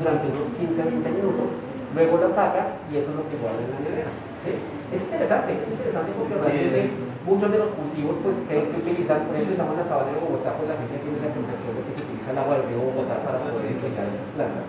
durante 0.04 0.28
unos 0.28 0.51
15-20 0.60 0.99
minutos, 1.16 1.47
luego 1.95 2.14
la 2.20 2.30
saca 2.36 2.76
y 2.91 2.99
eso 2.99 3.08
es 3.08 3.16
lo 3.16 3.26
que 3.32 3.39
guarda 3.39 3.64
en 3.64 3.72
la 3.72 3.80
nevera. 3.80 4.12
¿sí? 4.43 4.51
Es 4.91 4.99
interesante, 4.99 5.49
es 5.56 5.72
interesante 5.72 6.12
porque 6.20 6.36
realmente 6.36 6.91
muchos 7.24 7.47
de 7.47 7.58
los 7.64 7.72
cultivos 7.72 8.20
pues, 8.20 8.36
que, 8.51 8.68
que, 8.68 8.78
utilizan, 8.84 9.24
por 9.26 9.34
ejemplo, 9.39 9.56
estamos 9.56 9.74
en 9.74 9.82
la 9.82 9.88
sabana 9.88 10.12
de 10.12 10.20
Bogotá, 10.20 10.60
pues 10.60 10.68
la 10.68 10.76
gente 10.76 10.99
tiene 10.99 11.24
la 11.24 11.32
concepción 11.32 11.74
de 11.80 11.82
que 11.88 11.93
se 11.95 12.04
utiliza 12.04 12.30
el 12.36 12.39
agua 12.43 12.54
del 12.60 12.68
río 12.68 12.84
Bogotá 12.84 13.16
para 13.24 13.39
poder 13.39 13.72
emplear 13.72 14.12
esas 14.12 14.30
plantas. 14.36 14.68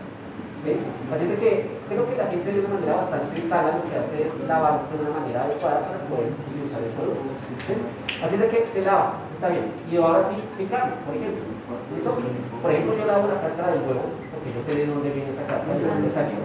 ¿sí? 0.62 0.72
Así 1.10 1.24
de 1.26 1.36
que 1.42 1.50
creo 1.90 2.06
que 2.06 2.16
la 2.16 2.30
gente 2.30 2.46
de 2.54 2.60
una 2.62 2.72
manera 2.78 3.02
bastante 3.02 3.36
sana 3.50 3.74
lo 3.74 3.84
que 3.90 3.98
hace 3.98 4.16
es 4.30 4.32
lavar 4.46 4.86
de 4.86 4.94
una 5.02 5.12
manera 5.18 5.44
adecuada 5.50 5.82
para 5.82 6.06
poder 6.06 6.30
utilizar 6.30 6.78
el 6.78 6.94
producto. 6.94 7.34
¿sí? 7.66 7.74
Así 8.22 8.38
de 8.38 8.46
que 8.48 8.58
se 8.70 8.80
lava, 8.86 9.18
está 9.34 9.50
bien. 9.50 9.66
Y 9.90 9.98
ahora 9.98 10.30
sí, 10.30 10.38
picamos, 10.56 10.94
por 11.04 11.12
ejemplo. 11.18 11.42
¿Listo? 11.90 12.16
Por 12.62 12.70
ejemplo, 12.70 12.96
yo 12.96 13.04
lavo 13.04 13.28
la 13.28 13.42
cáscara 13.42 13.74
del 13.74 13.82
huevo 13.82 14.23
porque 14.44 14.60
yo 14.60 14.62
sé 14.68 14.72
de 14.76 14.92
dónde 14.92 15.08
viene 15.08 15.32
esa 15.32 15.48
cáscara, 15.48 15.72
de 15.72 15.88
dónde 15.88 16.12
salió. 16.12 16.36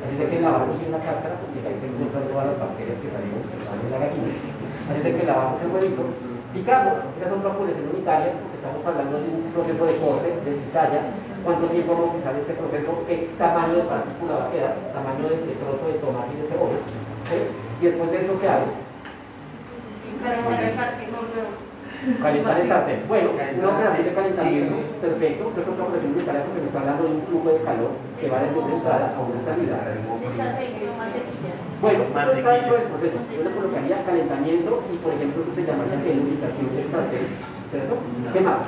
Así 0.00 0.16
de 0.16 0.24
que 0.24 0.40
lavamos 0.40 0.80
en 0.80 0.88
la 0.88 1.04
cáscara 1.04 1.36
porque 1.36 1.60
ahí 1.60 1.76
se 1.76 1.84
encuentran 1.84 2.24
todas 2.32 2.48
las 2.48 2.58
bacterias 2.64 2.96
que 2.96 3.12
salieron 3.12 3.44
de 3.44 3.92
la 3.92 4.00
gallina. 4.00 4.32
Así 4.88 5.00
de 5.04 5.12
que 5.12 5.28
lavamos 5.28 5.60
el 5.60 5.68
huevito, 5.68 6.02
picamos, 6.56 6.96
esa 7.12 7.28
es 7.28 7.32
otra 7.36 7.52
población 7.52 7.92
unitaria 7.92 8.32
porque 8.40 8.56
estamos 8.56 8.80
hablando 8.88 9.14
de 9.20 9.28
un 9.36 9.52
proceso 9.52 9.84
de 9.84 9.96
corte, 10.00 10.28
de 10.32 10.52
cizalla, 10.64 11.00
cuánto 11.44 11.68
tiempo 11.68 11.92
vamos 11.92 12.08
a 12.08 12.10
utilizar 12.16 12.34
ese 12.40 12.56
proceso, 12.56 12.90
qué 13.04 13.16
tamaño 13.36 13.84
de 13.84 13.84
partícula 13.84 14.32
va 14.32 14.44
a 14.48 14.52
quedar, 14.52 14.72
tamaño 14.96 15.24
de, 15.28 15.36
de 15.44 15.54
trozo 15.60 15.84
de 15.92 16.00
tomate 16.00 16.32
y 16.32 16.40
de 16.40 16.48
cebolla. 16.48 16.80
¿sí? 17.28 17.38
Y 17.52 17.82
después 17.84 18.08
de 18.10 18.18
eso, 18.24 18.32
¿qué 18.40 18.48
hago? 18.48 18.68
Calentar 22.02 22.58
el 22.60 22.66
sartén. 22.66 23.06
Bueno, 23.06 23.30
una 23.30 23.68
operación 23.70 24.04
de 24.06 24.14
calentamiento, 24.14 24.74
perfecto. 25.00 25.48
Esto 25.48 25.60
es 25.62 25.68
otra 25.68 25.84
operación 25.86 26.12
unitaria 26.18 26.42
porque 26.42 26.60
me 26.60 26.66
está 26.66 26.80
hablando 26.82 27.02
de 27.06 27.14
un 27.14 27.22
flujo 27.30 27.48
de 27.54 27.62
calor 27.62 27.92
que 28.18 28.26
va 28.26 28.42
desde 28.42 28.58
una 28.58 28.74
entrada 28.74 29.06
a 29.14 29.20
una 29.22 29.38
salida. 29.38 29.76
Bueno, 31.78 32.02
esto 32.02 32.32
está 32.34 32.50
dentro 32.58 32.74
del 32.74 32.86
proceso. 32.90 33.18
Yo 33.30 33.42
le 33.46 33.54
colocaría 33.54 34.02
calentamiento 34.02 34.82
y, 34.90 34.96
por 34.98 35.14
ejemplo, 35.14 35.46
eso 35.46 35.54
se 35.54 35.62
llamaría 35.62 36.02
que 36.02 36.10
lubricación 36.18 36.66
del 36.74 36.90
sartén. 36.90 37.26
¿Cierto? 37.70 37.94
¿Qué 38.34 38.40
más? 38.42 38.58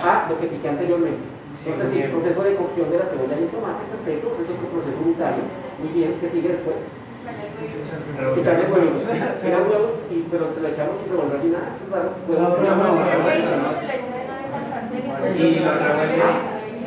Ah, 0.00 0.26
lo 0.28 0.40
que 0.40 0.46
piqué 0.48 0.68
anteriormente. 0.68 1.20
Entonces, 1.68 1.90
sí, 1.90 2.00
el 2.00 2.10
proceso 2.16 2.42
de 2.42 2.56
cocción 2.56 2.88
de 2.88 2.98
la 2.98 3.04
cebolla 3.04 3.36
y 3.36 3.42
el 3.44 3.52
tomate, 3.52 3.84
perfecto, 3.92 4.32
es 4.40 4.48
otro 4.48 4.68
proceso 4.72 5.00
unitario. 5.04 5.44
Muy 5.82 5.92
bien, 5.92 6.16
¿qué 6.16 6.28
sigue 6.30 6.48
después? 6.48 6.76
Echarle 8.38 8.64
huevos. 8.72 9.02
Eran 9.44 9.62
huevos, 9.62 9.90
y, 10.10 10.26
pero 10.30 10.44
se 10.54 10.60
lo 10.60 10.68
echamos 10.68 10.94
sin 11.02 11.08
revolver 11.12 11.38
ni 11.44 11.50
nada. 11.50 11.68
Es 11.78 11.86
raro. 11.90 12.10
Huevos. 12.28 12.58
Y 15.38 15.60
lo 15.60 15.72
revuelve. 15.74 16.22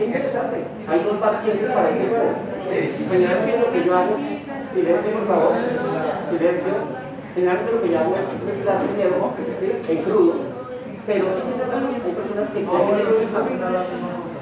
Interesante. 0.02 0.58
Hay 0.88 1.00
dos 1.04 1.22
vertientes 1.22 1.70
para 1.72 1.90
ese 1.90 2.04
huevo. 2.10 2.34
Generalmente 3.12 3.60
lo 3.60 3.72
que 3.72 3.84
yo 3.86 3.98
hago, 3.98 4.16
silencio 4.74 5.12
por 5.12 5.28
favor, 5.28 5.54
silencio. 6.30 6.74
Generalmente 7.36 7.72
lo 7.72 7.82
que 7.82 7.90
yo 7.90 8.00
hago 8.00 8.14
es 8.14 8.20
el 8.20 9.12
huevo 9.12 9.34
en 9.88 10.04
crudo, 10.04 10.34
pero 11.06 11.26
sí 11.34 11.42
tiene 11.48 11.64
razón, 11.64 11.90
hay 11.96 12.12
personas 12.12 12.50
que 12.50 12.60
el 12.60 12.66
huevo, 12.68 12.82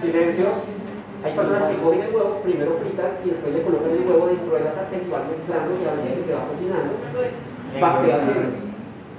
silencio. 0.01 0.78
Hay 1.19 1.33
personas 1.35 1.67
que 1.67 1.81
cogen 1.83 2.01
el 2.01 2.15
huevo, 2.15 2.39
primero 2.43 2.79
fritan 2.79 3.11
y 3.25 3.29
después 3.29 3.51
le 3.53 3.61
colocan 3.63 3.91
el 3.91 4.07
huevo 4.07 4.27
dentro 4.27 4.55
de 4.55 4.63
la 4.63 4.71
sartén 4.71 5.03
y 5.03 5.11
van 5.11 5.27
mezclando 5.27 5.75
y 5.75 5.83
a 5.83 5.91
medida 5.99 6.15
que 6.15 6.23
se 6.23 6.33
va 6.33 6.47
cocinando, 6.47 6.93
va 7.75 7.89
se 7.99 8.13
haciendo. 8.13 8.49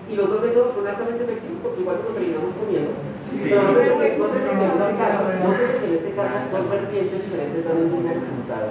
Y 0.09 0.17
los 0.17 0.27
dos 0.33 0.41
métodos 0.41 0.75
son 0.75 0.89
altamente 0.89 1.23
efectivos 1.25 1.61
porque 1.63 1.81
igual 1.85 2.01
nos 2.01 2.15
terminamos 2.17 2.57
comiendo. 2.57 2.91
Pero 3.31 3.63
no 3.63 3.77
sé 3.77 3.93
que 3.95 4.19
no 4.19 4.27
sé 4.33 4.39
si 4.41 4.49
en 4.49 4.61
este 4.65 4.91
caso, 4.97 5.21
no 5.29 5.51
sé 5.55 5.65
si 5.71 5.85
en 5.85 5.95
este 5.95 6.11
caso 6.17 6.35
son 6.51 6.71
vertientes 6.71 7.21
diferentes 7.21 7.69
dando 7.69 7.83
el 7.85 7.91
mismo 7.93 8.09
resultado. 8.09 8.69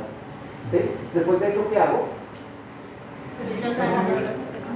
¿Sí? 0.73 0.79
Después 1.13 1.39
de 1.39 1.47
eso, 1.47 1.61
¿qué 1.69 1.77
hago? 1.79 2.09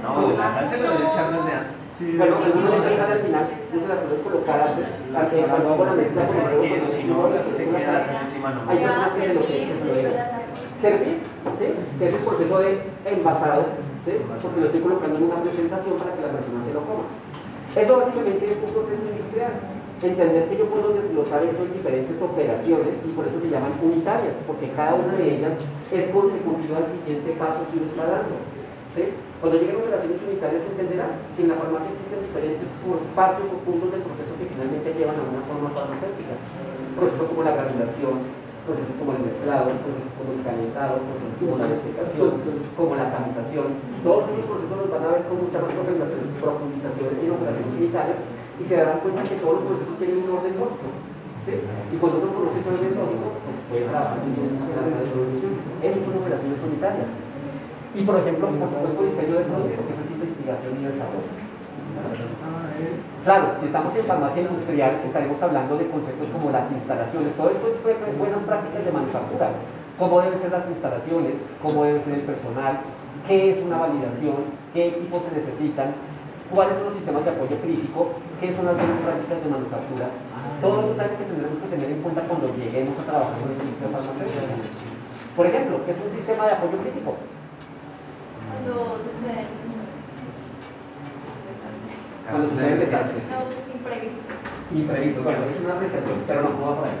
No, 0.02 0.38
la 0.38 0.50
salsa 0.50 0.76
lo 0.78 0.90
debe 0.94 1.04
echar 1.04 1.28
desde 1.34 1.52
antes. 1.52 1.83
Bueno, 1.94 2.36
algunos 2.42 2.70
le 2.70 2.78
echan 2.78 2.96
sal 2.98 3.12
al 3.12 3.22
final, 3.22 3.46
yo 3.70 3.78
se 3.78 3.86
la 3.86 4.02
suelo 4.02 4.18
colocar 4.26 4.58
antes, 4.66 4.88
antes 5.14 5.46
cuando 5.46 5.68
hago 5.74 5.84
la 5.84 5.94
mezcla 5.94 6.26
con 6.26 6.36
el 6.42 6.58
huevo, 6.58 6.86
si 6.90 7.06
no, 7.06 7.30
se 7.54 7.64
queda 7.70 7.92
la 7.92 8.02
sal 8.02 8.18
encima, 8.26 8.50
no. 8.50 8.66
Hay 8.66 8.78
personas 8.82 9.14
que 9.14 9.22
se 9.22 9.34
lo 9.34 9.40
que 9.46 9.74
se 9.78 9.84
lo 9.86 9.94
dejan. 9.94 10.42
Servir, 10.82 11.18
¿sí? 11.54 11.66
Que 11.98 12.04
es 12.08 12.14
el 12.14 12.22
proceso 12.26 12.58
de 12.58 12.70
envasado, 13.06 13.62
¿sí? 14.02 14.12
Porque 14.42 14.60
lo 14.60 14.66
estoy 14.66 14.82
colocando 14.82 15.16
en 15.16 15.22
una 15.22 15.38
presentación 15.38 15.94
para 15.94 16.10
que 16.18 16.22
la 16.26 16.34
persona 16.34 16.66
se 16.66 16.74
lo 16.74 16.82
coma. 16.82 17.06
Eso 17.78 17.92
básicamente 17.94 18.42
es 18.42 18.58
un 18.58 18.72
proceso 18.74 19.02
industrial. 19.06 19.54
Entender 20.02 20.48
que 20.50 20.58
yo 20.58 20.66
puedo 20.66 20.92
desglosar 20.92 21.40
eso 21.46 21.64
en 21.64 21.72
diferentes 21.78 22.20
operaciones 22.20 22.92
y 23.06 23.10
por 23.16 23.24
eso 23.24 23.40
se 23.40 23.48
llaman 23.48 23.72
unitarias, 23.80 24.34
porque 24.44 24.68
cada 24.76 24.98
una 24.98 25.14
de 25.14 25.38
ellas 25.38 25.54
es 25.88 26.10
consecutiva 26.10 26.82
al 26.82 26.90
siguiente 26.90 27.32
paso 27.38 27.64
que 27.70 27.78
uno 27.78 27.88
está 27.88 28.04
dando. 28.04 28.36
Cuando 28.94 29.58
lleguen 29.58 29.82
operaciones 29.82 30.22
unitarias 30.22 30.62
se 30.62 30.70
entenderá 30.70 31.18
que 31.34 31.42
en 31.42 31.50
la 31.50 31.58
farmacia 31.58 31.90
existen 31.90 32.30
diferentes 32.30 32.62
partes 33.18 33.50
o 33.50 33.58
puntos 33.66 33.90
del 33.90 34.06
proceso 34.06 34.38
que 34.38 34.46
finalmente 34.46 34.94
llevan 34.94 35.18
a 35.18 35.26
una 35.34 35.42
forma 35.50 35.74
farmacéutica. 35.74 36.38
procesos 36.94 37.26
como 37.26 37.42
la 37.42 37.58
granulación, 37.58 38.22
procesos 38.62 38.94
como 38.94 39.18
el 39.18 39.26
mezclado, 39.26 39.74
procesos 39.82 40.14
como 40.14 40.30
el 40.38 40.46
calentado, 40.46 41.02
procesos 41.10 41.36
como 41.42 41.58
la 41.58 41.66
desecación, 41.74 42.30
como 42.78 42.92
la 42.94 43.10
tamización. 43.10 43.66
Todos 44.06 44.30
esos 44.30 44.46
procesos 44.46 44.78
los 44.78 44.90
van 44.94 45.02
a 45.02 45.10
ver 45.10 45.26
con 45.26 45.42
mucha 45.42 45.58
más 45.58 45.74
profundización, 45.74 47.10
en 47.18 47.34
operaciones 47.34 47.74
unitarias 47.74 48.18
y 48.22 48.62
se 48.62 48.78
darán 48.78 49.02
cuenta 49.02 49.26
que 49.26 49.42
todos 49.42 49.58
los 49.58 49.66
procesos 49.74 49.98
tienen 49.98 50.22
un 50.22 50.38
orden 50.38 50.54
lógico. 50.54 50.86
Y 51.44 51.96
cuando 51.98 52.22
uno 52.22 52.30
conoce 52.30 52.62
ese 52.62 52.70
orden 52.70 52.94
lógico, 52.94 53.26
pues 53.42 53.58
puede 53.68 53.90
trabajar 53.90 54.22
en 54.22 54.54
la 54.54 55.02
resolución 55.02 55.58
en 55.82 55.98
operaciones 55.98 56.62
unitarias. 56.62 57.10
Y 57.94 58.02
por 58.02 58.18
ejemplo, 58.18 58.48
por 58.48 58.68
supuesto, 58.70 59.02
diseño 59.04 59.38
de 59.38 59.44
productos, 59.44 59.86
que 59.86 59.94
es 59.94 60.10
investigación 60.10 60.72
y 60.80 60.84
desarrollo. 60.84 61.30
Claro, 63.22 63.44
si 63.60 63.66
estamos 63.66 63.94
en 63.96 64.04
farmacia 64.04 64.42
industrial, 64.42 64.92
estaremos 65.06 65.40
hablando 65.40 65.78
de 65.78 65.88
conceptos 65.88 66.28
como 66.28 66.50
las 66.50 66.70
instalaciones, 66.72 67.34
todo 67.34 67.50
esto 67.50 67.66
es 67.70 68.18
buenas 68.18 68.42
prácticas 68.42 68.84
de 68.84 68.92
manufactura. 68.92 69.48
Cómo 69.98 70.20
deben 70.20 70.38
ser 70.38 70.50
las 70.50 70.68
instalaciones, 70.68 71.38
cómo 71.62 71.84
debe 71.84 72.02
ser 72.02 72.14
el 72.14 72.26
personal, 72.26 72.80
qué 73.28 73.52
es 73.52 73.62
una 73.62 73.78
validación, 73.78 74.42
qué 74.74 74.88
equipos 74.88 75.22
se 75.24 75.38
necesitan, 75.38 75.94
cuáles 76.50 76.74
son 76.76 76.84
los 76.90 76.94
sistemas 76.94 77.24
de 77.24 77.30
apoyo 77.30 77.56
crítico, 77.62 78.18
qué 78.42 78.52
son 78.52 78.66
las 78.66 78.74
buenas 78.74 78.98
prácticas 79.06 79.38
de 79.38 79.48
manufactura. 79.48 80.06
Todo 80.60 80.82
eso 80.82 80.92
es 80.98 81.14
que 81.14 81.24
tendremos 81.30 81.58
que 81.62 81.70
tener 81.70 81.88
en 81.94 82.02
cuenta 82.02 82.26
cuando 82.26 82.50
lleguemos 82.58 82.98
a 82.98 83.06
trabajar 83.06 83.38
en 83.38 83.54
el 83.54 83.56
sistema 83.56 83.88
farmacéutico. 83.94 84.66
Por 85.38 85.46
ejemplo, 85.46 85.78
¿qué 85.86 85.90
es 85.94 86.00
un 86.02 86.12
sistema 86.12 86.42
de 86.44 86.52
apoyo 86.58 86.76
crítico? 86.82 87.14
Cuando 88.50 89.00
sucede 89.04 89.44
Cuando 92.28 92.48
suceden 92.50 92.80
desastres. 92.80 93.24
no, 93.30 93.38
pues, 93.44 93.68
imprevisto. 93.74 94.32
Imprevisto. 94.74 95.22
Bueno, 95.22 95.40
es 95.44 95.60
una 95.64 95.74
apreciación, 95.74 96.18
pero 96.26 96.42
no 96.42 96.50
puedo 96.58 96.74
por 96.76 96.86
ahí. 96.88 96.98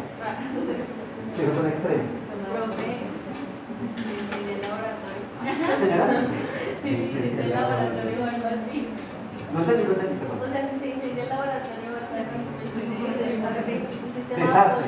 Quiero 1.36 1.54
son 1.54 1.66
extremos. 1.66 2.06
Profe, 2.54 3.14
laboratorio. 4.62 5.24
Sí, 6.82 6.90
sí, 7.10 7.18
del 7.36 7.50
laboratorio 7.50 8.18
o 8.20 8.28
algo 8.28 8.46
así. 8.46 8.78
no 9.52 9.58
entendí, 9.60 9.84
no. 9.84 9.94
O 9.94 10.48
sea, 10.48 10.62
del 10.64 11.28
laboratorio 11.28 11.88
o 11.90 11.98
algo 11.98 12.16
así, 12.20 12.38
el 12.74 13.28
desastre, 13.30 13.74
un 13.84 14.46
sé. 14.46 14.86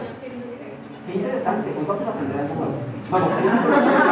Qué 1.07 1.13
interesante, 1.15 1.69
hoy 1.71 1.85
vamos 1.87 2.07
a 2.07 2.11
aprender 2.11 2.41
algo 2.41 2.55
nuevo. 2.55 2.79
Bueno, 3.11 3.27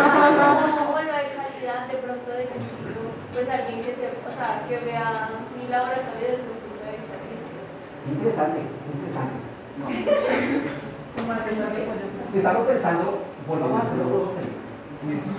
de 1.88 1.96
pronto 1.98 2.30
de 2.30 2.46
crítico, 2.46 3.12
pues 3.32 3.48
alguien 3.48 3.82
que 3.82 3.92
se, 3.94 4.08
o 4.16 4.32
sea, 4.32 4.64
que 4.68 4.78
vea 4.84 5.30
mi 5.56 5.68
laboratorio 5.68 6.40
desde 6.40 6.48
un 6.48 6.60
punto 6.64 6.82
de 6.84 6.96
vista 6.96 7.16
crítico. 7.20 7.60
interesante, 8.08 8.58
interesante. 8.64 9.36
Si 12.32 12.38
estamos 12.38 12.66
pensando, 12.66 13.18
volvamos 13.46 13.80
a 13.80 13.82
hacerlo 13.84 14.32
felices. 14.34 15.36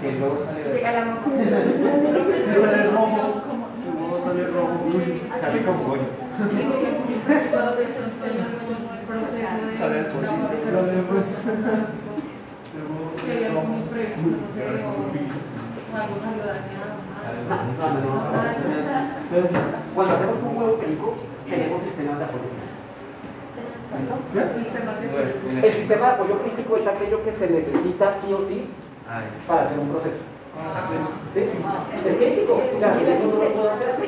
Si 0.00 0.10
luego 0.18 0.44
sale 0.44 0.62
de 0.62 0.74
Llega 0.74 0.92
la 0.92 1.04
mamá. 1.04 1.22
Si 1.26 2.52
sale 2.54 2.82
rojo, 2.90 3.42
sale 4.22 4.46
rojo, 4.46 4.74
uy, 4.86 5.22
sale 5.40 5.58
con 5.62 5.74
el 5.74 6.06
Sale 9.78 9.98
el. 9.98 10.06
Sale 10.62 10.92
el. 10.92 11.36
Entonces, 19.32 19.60
cuando 19.94 20.14
hacemos 20.14 20.36
un 20.42 20.56
huevo 20.56 20.76
perico, 20.78 21.14
tenemos 21.48 21.82
sistemas 21.82 22.18
de 22.18 22.24
apoyo 22.24 22.44
crítico. 22.44 22.76
El 25.66 25.72
sistema 25.72 26.06
de 26.06 26.12
apoyo 26.12 26.38
crítico 26.42 26.76
es 26.76 26.86
aquello 26.86 27.24
que 27.24 27.32
se 27.32 27.48
necesita 27.48 28.12
sí 28.20 28.32
o 28.32 28.38
sí 28.46 28.66
para 29.46 29.62
hacer 29.62 29.78
un 29.78 29.88
proceso. 29.88 30.35
¿Sí? 31.34 31.40
Es 32.08 32.16
crítico, 32.16 32.52
o 32.54 32.78
sea, 32.78 32.94
sin 32.96 33.06
eso 33.06 33.26
no 33.26 33.34
lo 33.44 33.50
puedo 33.52 33.70
hacer. 33.70 33.90
¿Sí? 33.92 34.06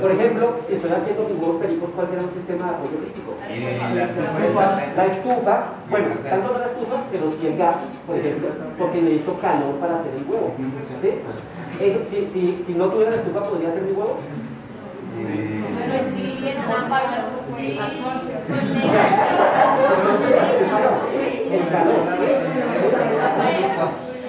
Por 0.00 0.10
ejemplo, 0.10 0.54
si 0.66 0.74
estoy 0.74 0.90
haciendo 0.92 1.28
mis 1.28 1.38
huevos 1.40 1.60
pericos, 1.62 1.90
¿cuál 1.94 2.08
será 2.08 2.22
un 2.22 2.32
sistema 2.32 2.64
de 2.66 2.70
apoyo 2.74 2.96
crítico? 3.02 3.30
eh, 3.48 3.78
la 3.94 4.04
estufa 4.04 4.66
la 4.96 5.06
estufa, 5.06 5.54
bueno, 5.90 6.06
tanto 6.28 6.52
no 6.52 6.58
la 6.58 6.66
estufa, 6.66 6.96
pero 7.10 7.32
sí 7.40 7.46
el 7.46 7.56
gas, 7.58 7.76
por 8.06 8.16
ejemplo, 8.16 8.48
porque 8.78 9.02
necesito 9.02 9.34
calor 9.40 9.74
para 9.76 9.96
hacer 10.00 10.12
el 10.16 10.24
huevo. 10.30 10.54
¿sí? 11.02 11.10
Eso, 11.80 11.98
si, 12.10 12.16
si, 12.32 12.64
si 12.66 12.72
no 12.74 12.88
tuviera 12.88 13.10
la 13.10 13.16
estufa, 13.18 13.44
¿podría 13.48 13.68
hacer 13.70 13.82
mi 13.82 13.92
huevo? 13.92 14.16
Sí. 15.04 15.26
El 21.50 21.68
calor. 21.68 22.00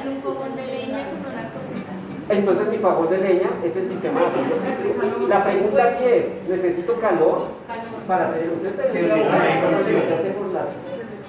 En 0.01 0.07
un 0.09 0.17
fogón 0.23 0.55
de 0.55 0.65
leña 0.65 1.01
con 1.09 1.19
una 1.32 1.43
cosita. 1.53 1.91
Entonces 2.32 2.67
mi 2.69 2.77
favor 2.77 3.09
de 3.09 3.17
leña 3.17 3.49
es 3.63 3.75
el 3.75 3.88
sistema 3.88 4.21
de 4.21 4.25
apoyo 4.27 4.55
crítico. 4.63 5.27
La 5.27 5.43
pregunta 5.43 5.84
aquí 5.84 6.05
es, 6.05 6.25
¿necesito 6.47 6.95
calor 6.99 7.47
para 8.07 8.29
hacer 8.29 8.43
el 8.43 8.51
ustedes 8.51 8.91
Sí, 8.91 8.99
sí, 8.99 9.05
sí, 9.05 10.29
por 10.38 10.47
las 10.53 10.67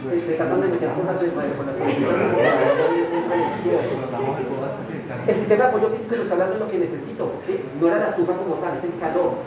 se 0.03 0.35
tratan 0.35 0.61
de 0.61 0.67
meter 0.69 0.91
por 0.91 1.07
las 1.07 1.17
por 1.17 1.67
las 1.67 1.79
El 5.29 5.35
sistema 5.37 5.63
de 5.63 5.69
apoyo 5.71 5.89
crítico 5.89 6.17
nos 6.17 6.23
está 6.25 6.35
hablando 6.35 6.55
de 6.55 6.61
lo 6.61 6.71
que 6.71 6.79
necesito, 6.79 7.31
¿sí? 7.47 7.61
No 7.81 7.87
era 7.87 7.99
la 7.99 8.09
estufa 8.09 8.33
como 8.35 8.57
tal, 8.57 8.77
es 8.77 8.85
el 8.85 8.99
calor, 8.99 9.39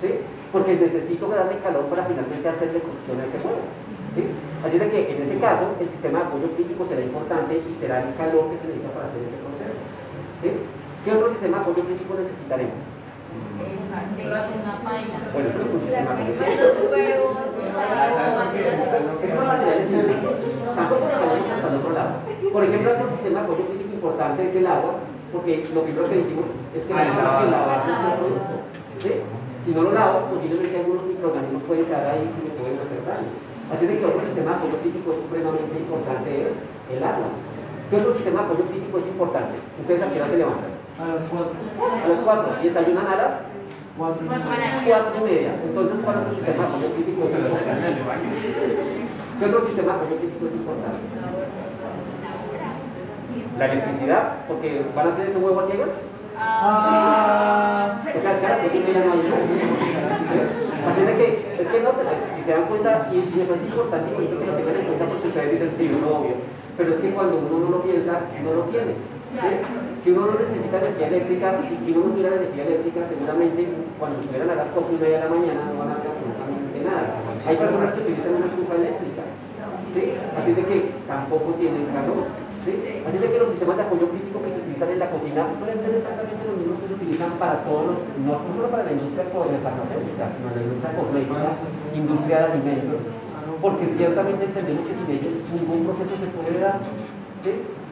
¿sí? 0.00 0.10
Porque 0.50 0.74
necesito 0.74 1.28
darle 1.28 1.58
calor 1.62 1.84
para 1.86 2.02
finalmente 2.02 2.48
hacerle 2.48 2.80
cocción 2.82 3.20
a 3.20 3.24
ese 3.30 3.38
huevo, 3.38 3.62
¿sí? 4.14 4.26
Así 4.66 4.78
de 4.78 4.90
que 4.90 5.14
en 5.14 5.22
ese 5.22 5.38
caso 5.38 5.78
el 5.78 5.88
sistema 5.88 6.18
de 6.18 6.24
apoyo 6.26 6.50
crítico 6.58 6.86
será 6.86 7.02
importante 7.02 7.62
y 7.62 7.74
será 7.78 8.02
el 8.02 8.10
calor 8.18 8.50
que 8.50 8.58
se 8.58 8.66
necesita 8.66 8.90
para 8.90 9.06
hacer 9.06 9.22
ese 9.22 9.38
proceso, 9.38 9.78
¿sí? 10.42 10.50
¿Qué 11.06 11.14
otro 11.14 11.30
sistema 11.30 11.58
de 11.58 11.62
apoyo 11.62 11.86
crítico 11.86 12.18
necesitaremos? 12.18 12.74
Bueno, 15.30 15.46
eso 15.46 15.58
no 15.62 15.62
es 15.62 15.70
un 15.70 15.80
sistema 15.86 16.10
Es 19.22 19.30
por 19.30 19.46
materiales 19.46 19.86
simples. 19.86 20.18
Tampoco 20.66 21.06
nos 21.06 21.14
vayamos 21.14 21.46
hasta 21.46 21.68
el 21.70 21.78
otro 21.78 21.92
lado. 21.94 22.10
Por 22.26 22.58
ejemplo, 22.66 22.90
otro 22.90 23.06
sistema 23.14 23.38
de 23.38 23.44
apoyo 23.46 23.64
crítico 23.70 23.94
importante 23.94 24.50
es 24.50 24.54
el 24.58 24.66
agua, 24.66 24.98
porque 25.30 25.62
lo 25.70 25.86
primero 25.86 26.10
que 26.10 26.26
dijimos 26.26 26.46
es 26.74 26.82
que 26.82 26.90
Ah, 26.90 27.06
el 27.06 27.14
tenemos 27.14 27.38
que 27.38 27.50
lavar 27.54 27.78
nuestro 27.86 28.10
producto. 28.18 28.54
¿sí? 28.98 29.12
Si 29.62 29.70
no 29.78 29.82
lo 29.86 29.92
lavo, 29.94 30.26
posiblemente 30.34 30.74
algunos 30.74 31.06
microorganismos 31.06 31.62
pueden 31.70 31.86
quedar 31.86 32.18
ahí 32.18 32.26
y 32.26 32.50
me 32.50 32.52
pueden 32.58 32.82
hacer 32.82 32.98
daño. 33.06 33.30
Así 33.70 33.86
es 33.86 33.94
que 33.94 34.02
otro 34.10 34.26
sistema 34.26 34.58
de 34.58 34.58
apoyo 34.58 34.74
crítico 34.82 35.14
supremamente 35.22 35.70
importante 35.78 36.50
es 36.50 36.54
el 36.90 36.98
agua. 36.98 37.30
¿Qué 37.94 37.94
otro 37.94 38.10
sistema 38.18 38.42
de 38.42 38.46
apoyo 38.50 38.66
crítico 38.66 38.98
es 38.98 39.06
importante? 39.06 39.54
Ustedes 39.78 40.02
a 40.02 40.10
qué 40.10 40.18
hora 40.18 40.26
se 40.34 40.42
levantan? 40.42 40.75
A 40.96 41.14
las 41.14 41.24
cuatro. 41.24 41.52
A 42.04 42.08
las 42.08 42.20
4 42.20 42.56
y 42.62 42.64
desayunan 42.68 43.06
a 43.06 43.16
las 43.16 43.32
Cuatro. 43.96 44.26
Cuatro. 44.26 44.44
4 44.86 45.12
y 45.16 45.24
media. 45.24 45.52
Entonces, 45.64 45.96
¿cuál 46.04 46.16
otro 46.20 46.34
sistema 46.36 46.68
crítico 46.68 47.24
es 47.24 47.32
importante? 47.32 47.96
¿Qué 49.38 49.44
otro 49.44 49.60
sistema 49.66 49.92
crítico 50.04 50.46
es 50.46 50.52
importante? 50.52 51.00
La 53.58 53.64
electricidad, 53.72 54.22
porque 54.48 54.82
van 54.94 55.08
a 55.08 55.12
hacer 55.12 55.28
ese 55.28 55.38
huevo 55.38 55.60
a 55.60 55.66
ciegas. 55.66 55.88
Ah. 56.38 57.96
O 58.04 58.20
sea, 58.20 58.32
es 58.32 58.38
que 58.40 58.46
a 58.46 58.50
las 58.50 58.60
4 58.60 58.76
y 58.76 58.84
media 58.84 59.04
no 59.04 59.12
hay 59.12 59.22
luz. 59.28 59.48
¿sí? 59.48 59.56
Así 60.86 61.00
de 61.00 61.16
que, 61.16 61.56
es 61.58 61.68
que 61.68 61.80
no, 61.80 61.90
pues, 61.92 62.08
si 62.36 62.42
se 62.44 62.52
dan 62.52 62.64
cuenta, 62.64 63.08
y, 63.10 63.16
y 63.16 63.34
me 63.36 63.44
parece 63.44 63.66
importante 63.66 64.12
y 64.12 64.26
que 64.26 64.44
lo 64.44 64.52
tengan 64.52 64.76
en 64.76 64.86
cuenta 64.86 65.04
porque 65.06 65.28
ustedes 65.28 65.52
dicen, 65.52 65.70
sí, 65.76 65.88
no, 65.88 66.20
obvio. 66.20 66.36
Pero 66.76 66.92
es 66.92 67.00
que 67.00 67.10
cuando 67.12 67.38
uno 67.38 67.58
no 67.64 67.70
lo 67.70 67.82
piensa, 67.82 68.20
no 68.44 68.52
lo 68.52 68.62
tiene. 68.64 68.92
¿sí? 68.92 69.95
Si 70.06 70.14
uno 70.14 70.30
no 70.30 70.38
necesita 70.38 70.78
energía 70.78 71.10
eléctrica, 71.10 71.58
si, 71.66 71.90
uno 71.90 72.06
no 72.06 72.14
tuviera 72.14 72.38
energía 72.38 72.62
eléctrica, 72.62 73.02
seguramente 73.10 73.66
cuando 73.98 74.22
estuvieran 74.22 74.54
a 74.54 74.62
las 74.62 74.70
4 74.70 74.86
y 74.86 75.02
media 75.02 75.18
de 75.18 75.24
la 75.26 75.34
mañana 75.34 75.66
no 75.66 75.82
van 75.82 75.90
a 75.90 75.98
ver 75.98 76.14
absolutamente 76.14 76.78
nada. 76.86 77.10
Hay 77.42 77.56
personas 77.58 77.90
que 77.90 78.06
utilizan 78.06 78.38
una 78.38 78.46
estufa 78.46 78.74
eléctrica, 78.78 79.22
¿sí? 79.90 80.02
así 80.14 80.50
de 80.54 80.62
que 80.62 80.78
tampoco 81.10 81.58
tienen 81.58 81.90
calor. 81.90 82.22
¿sí? 82.62 83.02
Así 83.02 83.18
de 83.18 83.28
que 83.34 83.38
los 83.42 83.50
sistemas 83.50 83.74
de 83.74 83.82
apoyo 83.82 84.06
crítico 84.14 84.38
que 84.46 84.54
se 84.54 84.62
utilizan 84.62 84.94
en 84.94 85.00
la 85.02 85.10
cocina 85.10 85.42
pueden 85.58 85.78
ser 85.82 85.92
exactamente 85.98 86.42
los 86.46 86.54
mismos 86.54 86.78
que 86.78 86.86
se 86.86 86.96
utilizan 87.02 87.30
para 87.42 87.66
todos 87.66 87.82
los, 87.90 87.98
no 88.22 88.46
solo 88.46 88.70
para 88.70 88.86
la 88.86 88.94
industria 88.94 89.26
farmacéutica, 89.26 90.24
sino 90.38 90.54
la 90.54 90.62
industria 90.62 90.90
cosmética, 90.94 91.50
industria 91.98 92.36
de 92.38 92.46
alimentos, 92.54 93.00
porque 93.58 93.84
ciertamente 93.90 94.54
entendemos 94.54 94.86
que 94.86 94.94
sin 95.02 95.08
ellos 95.18 95.34
ningún 95.50 95.82
proceso 95.82 96.14
se 96.14 96.30
puede 96.30 96.62
dar. 96.62 96.78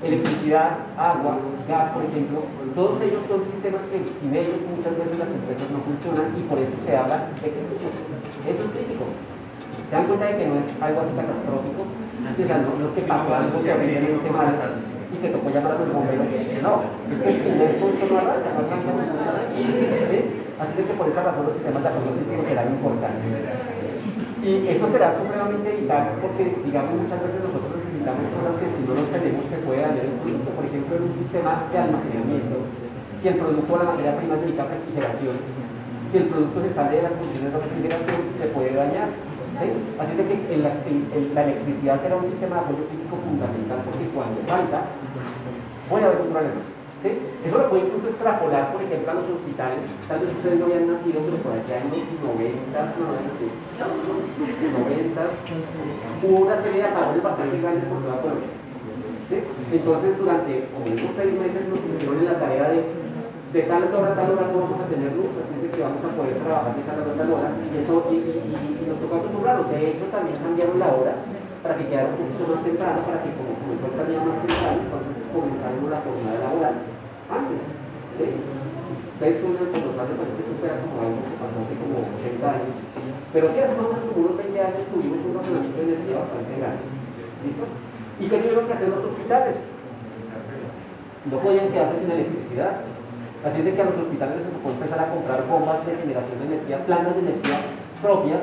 Electricidad, 0.05 0.85
agua, 1.01 1.41
gas, 1.65 1.89
por 1.97 2.05
ejemplo, 2.05 2.45
todos 2.77 3.01
ellos 3.01 3.25
son 3.25 3.41
sistemas 3.49 3.81
que 3.89 4.05
sin 4.21 4.37
ellos 4.37 4.61
muchas 4.69 4.93
veces 5.01 5.17
las 5.17 5.33
empresas 5.33 5.65
no 5.73 5.81
funcionan 5.81 6.29
y 6.37 6.45
por 6.45 6.61
eso 6.61 6.77
se 6.77 6.93
habla 6.93 7.33
de 7.41 7.49
críticos. 7.49 7.89
Eso 8.45 8.63
es 8.69 8.71
crítico. 8.77 9.09
¿Se 9.09 9.97
dan 9.97 10.05
cuenta 10.05 10.29
de 10.29 10.37
que 10.37 10.47
no 10.53 10.61
es 10.61 10.69
algo 10.77 11.01
así 11.01 11.13
catastrófico? 11.17 11.89
O 11.89 12.37
sea, 12.37 12.59
no, 12.61 12.77
no 12.77 12.85
es 12.85 12.93
que 12.93 13.03
pasó 13.09 13.33
algo 13.33 13.57
terriblemente 13.65 14.29
mal 14.29 14.53
y 14.53 15.17
que 15.17 15.29
tocó 15.33 15.49
llamar 15.49 15.73
a 15.73 15.79
los 15.81 15.89
bomberos. 15.89 16.29
No, 16.61 16.73
es 17.09 17.19
que 17.25 17.31
sin 17.41 17.57
esto 17.65 17.85
esto 17.89 18.05
no 18.05 18.17
arranca, 18.21 18.49
no 18.53 18.61
arranca. 18.61 18.93
¿sí? 19.57 20.19
Así 20.61 20.73
que 20.85 20.95
por 21.01 21.09
esa 21.09 21.23
razón 21.25 21.49
los 21.49 21.57
sistemas 21.57 21.81
de 21.81 21.89
apoyo 21.89 22.13
crítico 22.13 22.45
serán 22.45 22.77
importantes. 22.77 23.33
Y 24.45 24.69
esto 24.69 24.85
será 24.93 25.17
supremamente 25.17 25.81
vital 25.81 26.21
porque, 26.21 26.53
digamos, 26.61 26.93
muchas 26.93 27.17
veces 27.25 27.41
nosotros 27.41 27.74
necesitamos 28.13 28.61
que 28.61 28.69
si 28.69 28.81
no 28.85 28.93
lo 28.93 29.05
tenemos 29.09 29.45
se 29.49 29.59
puede 29.65 29.81
dañar 29.81 30.05
el 30.05 30.21
producto. 30.21 30.51
Por 30.53 30.65
ejemplo, 30.69 30.93
en 30.97 31.03
un 31.09 31.15
sistema 31.17 31.65
de 31.73 31.77
almacenamiento, 31.79 32.57
si 33.17 33.25
el 33.29 33.37
producto 33.41 33.71
o 33.73 33.79
la 33.81 33.89
materia 33.89 34.17
prima 34.21 34.37
necesita 34.37 34.69
refrigeración, 34.69 35.37
si 36.13 36.17
el 36.19 36.27
producto 36.29 36.59
se 36.61 36.71
sale 36.77 36.97
de 37.01 37.03
las 37.09 37.17
condiciones 37.17 37.53
de 37.53 37.59
refrigeración, 37.65 38.21
se 38.37 38.47
puede 38.53 38.73
dañar. 38.77 39.09
¿sí? 39.57 39.67
Así 39.97 40.13
de 40.19 40.25
que 40.29 40.37
la 40.59 41.43
electricidad 41.43 41.97
será 42.03 42.17
un 42.21 42.29
sistema 42.29 42.57
de 42.57 42.63
apoyo 42.69 42.85
crítico 42.93 43.17
fundamental 43.25 43.81
porque 43.89 44.05
cuando 44.13 44.39
falta, 44.45 44.85
puede 45.89 46.05
haber 46.05 46.21
un 46.21 46.33
problema. 46.35 46.74
Eso 47.05 47.59
lo 47.59 47.69
puede 47.69 47.85
incluso 47.85 48.09
extrapolar, 48.09 48.73
por 48.73 48.81
ejemplo, 48.81 49.11
a 49.13 49.15
los 49.21 49.29
hospitales. 49.29 49.85
Tal 50.09 50.21
vez 50.21 50.31
ustedes 50.33 50.59
no 50.59 50.65
habían 50.65 50.89
nacido, 50.89 51.21
pero 51.21 51.37
por 51.45 51.53
allá 51.53 51.77
en 51.77 51.93
los 51.93 52.05
90, 52.25 52.81
no, 52.97 53.05
no 53.05 53.21
nacido, 53.29 53.53
90, 53.77 55.21
hubo 56.25 56.37
una 56.49 56.57
serie 56.63 56.81
de 56.81 56.89
apagones 56.89 57.23
bastante 57.23 57.61
grandes 57.61 57.85
por 57.85 58.01
toda 58.01 58.23
Colombia. 58.25 58.49
¿sí? 59.29 59.37
Entonces, 59.73 60.17
durante 60.17 60.53
como 60.73 60.89
unos 60.89 61.13
seis 61.17 61.33
meses 61.37 61.69
nos 61.69 61.81
pusieron 61.85 62.19
en 62.21 62.29
la 62.33 62.41
tarea 62.41 62.69
de 62.73 63.05
de 63.55 63.63
tal 63.71 63.87
hora 63.87 64.11
a 64.11 64.19
tal 64.19 64.35
hora 64.35 64.51
no 64.51 64.67
vamos 64.67 64.83
a 64.83 64.91
tener 64.91 65.15
luz, 65.15 65.31
así 65.39 65.55
que 65.71 65.79
vamos 65.79 66.03
a 66.03 66.11
poder 66.11 66.35
trabajar 66.43 66.75
de 66.75 66.83
tal 66.83 67.07
hora 67.07 67.15
a 67.15 67.19
tal 67.23 67.31
hora, 67.31 67.49
y 67.55 67.75
eso, 67.79 67.95
y, 68.11 68.19
nos 68.83 68.99
tocó 68.99 69.15
acostumbrarnos. 69.15 69.71
De 69.71 69.95
hecho, 69.95 70.11
también 70.11 70.43
cambiaron 70.43 70.75
la 70.83 70.91
hora 70.91 71.15
para 71.63 71.79
que 71.79 71.87
quedara 71.87 72.11
un 72.11 72.19
poquito 72.19 72.51
más 72.51 72.67
temprano, 72.67 72.99
para 73.07 73.23
que 73.23 73.31
como 73.39 73.55
comenzó 73.63 73.87
a 73.87 73.95
salir 73.95 74.19
más 74.27 74.43
temprano, 74.43 74.79
entonces 74.83 75.15
comenzaron 75.31 75.87
la 75.87 76.03
jornada 76.03 76.39
laboral 76.43 76.75
antes. 77.35 77.61
¿sí? 78.19 78.25
Supera 80.45 80.79
como 80.85 81.01
algo 81.03 81.21
que 81.23 81.77
como 81.79 81.97
80 82.19 82.45
años. 82.45 82.77
Pero 83.33 83.45
sí, 83.51 83.59
hace 83.59 83.75
más 83.75 83.87
o 83.87 83.93
menos 83.95 84.07
como 84.11 84.21
unos 84.27 84.37
20 84.39 84.61
años 84.61 84.83
tuvimos 84.91 85.19
un 85.23 85.35
razonamiento 85.35 85.79
de 85.79 85.87
energía 85.91 86.23
bastante 86.23 86.53
grande. 86.59 86.85
¿Listo? 87.43 87.65
¿Y 88.21 88.25
qué 88.31 88.37
tuvieron 88.39 88.67
que 88.67 88.75
hacer 88.75 88.89
los 88.91 89.05
hospitales? 89.05 89.57
No 91.31 91.37
podían 91.41 91.73
quedarse 91.73 92.01
sin 92.01 92.11
electricidad. 92.11 92.85
Así 93.45 93.59
es 93.61 93.65
de 93.65 93.75
que 93.75 93.83
a 93.83 93.91
los 93.91 93.99
hospitales 93.99 94.41
les 94.41 94.51
tocó 94.51 94.71
empezar 94.71 95.01
a 95.01 95.11
comprar 95.13 95.45
bombas 95.49 95.85
de 95.85 95.97
generación 95.97 96.37
de 96.41 96.47
energía, 96.49 96.85
plantas 96.85 97.15
de 97.17 97.23
energía 97.29 97.59
propias 98.01 98.43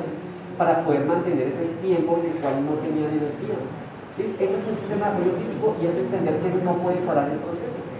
para 0.57 0.83
poder 0.85 1.05
mantener 1.05 1.47
ese 1.47 1.65
tiempo 1.81 2.21
en 2.21 2.31
el 2.31 2.37
cual 2.41 2.61
no 2.65 2.77
tenían 2.81 3.11
energía. 3.11 3.57
¿Sí? 4.13 4.35
Ese 4.37 4.55
es 4.55 4.65
un 4.65 4.77
sistema 4.77 5.09
de 5.09 5.11
apoyo 5.13 5.33
físico 5.41 5.75
y 5.81 5.85
es 5.87 5.97
entender 5.97 6.37
que 6.37 6.49
no 6.63 6.73
puedes 6.77 7.01
parar 7.01 7.29
el 7.29 7.39
proceso. 7.39 7.90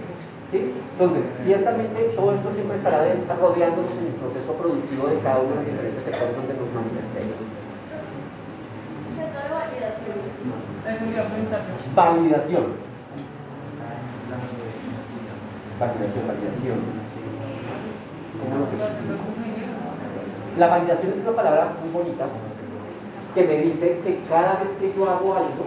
Entonces, 0.54 1.24
ciertamente 1.44 2.12
todo 2.16 2.36
esto 2.36 2.52
siempre 2.54 2.76
estará 2.78 3.02
de- 3.04 3.24
rodeándonos 3.40 3.92
en 3.98 4.08
el 4.08 4.14
proceso 4.20 4.52
productivo 4.54 5.08
de 5.08 5.20
cada 5.20 5.40
uno 5.40 5.50
de 5.52 5.56
los 5.56 5.66
diferentes 5.66 6.04
sectores 6.04 6.36
donde 6.36 6.54
nos 6.60 6.70
manifestemos. 6.76 7.38
Validación. 11.96 11.96
Validaciones. 11.96 12.80
Validación, 15.80 16.28
validación. 16.28 16.80
¿Cómo 18.40 18.56
lo? 18.60 18.66
La 20.60 20.68
validación 20.68 21.14
es 21.14 21.20
una 21.26 21.36
palabra 21.36 21.74
muy 21.82 21.92
bonita 21.94 22.26
que 23.34 23.44
me 23.48 23.58
dice 23.62 24.00
que 24.04 24.20
cada 24.30 24.60
vez 24.60 24.70
que 24.80 24.94
yo 24.96 25.10
hago 25.10 25.34
algo, 25.36 25.66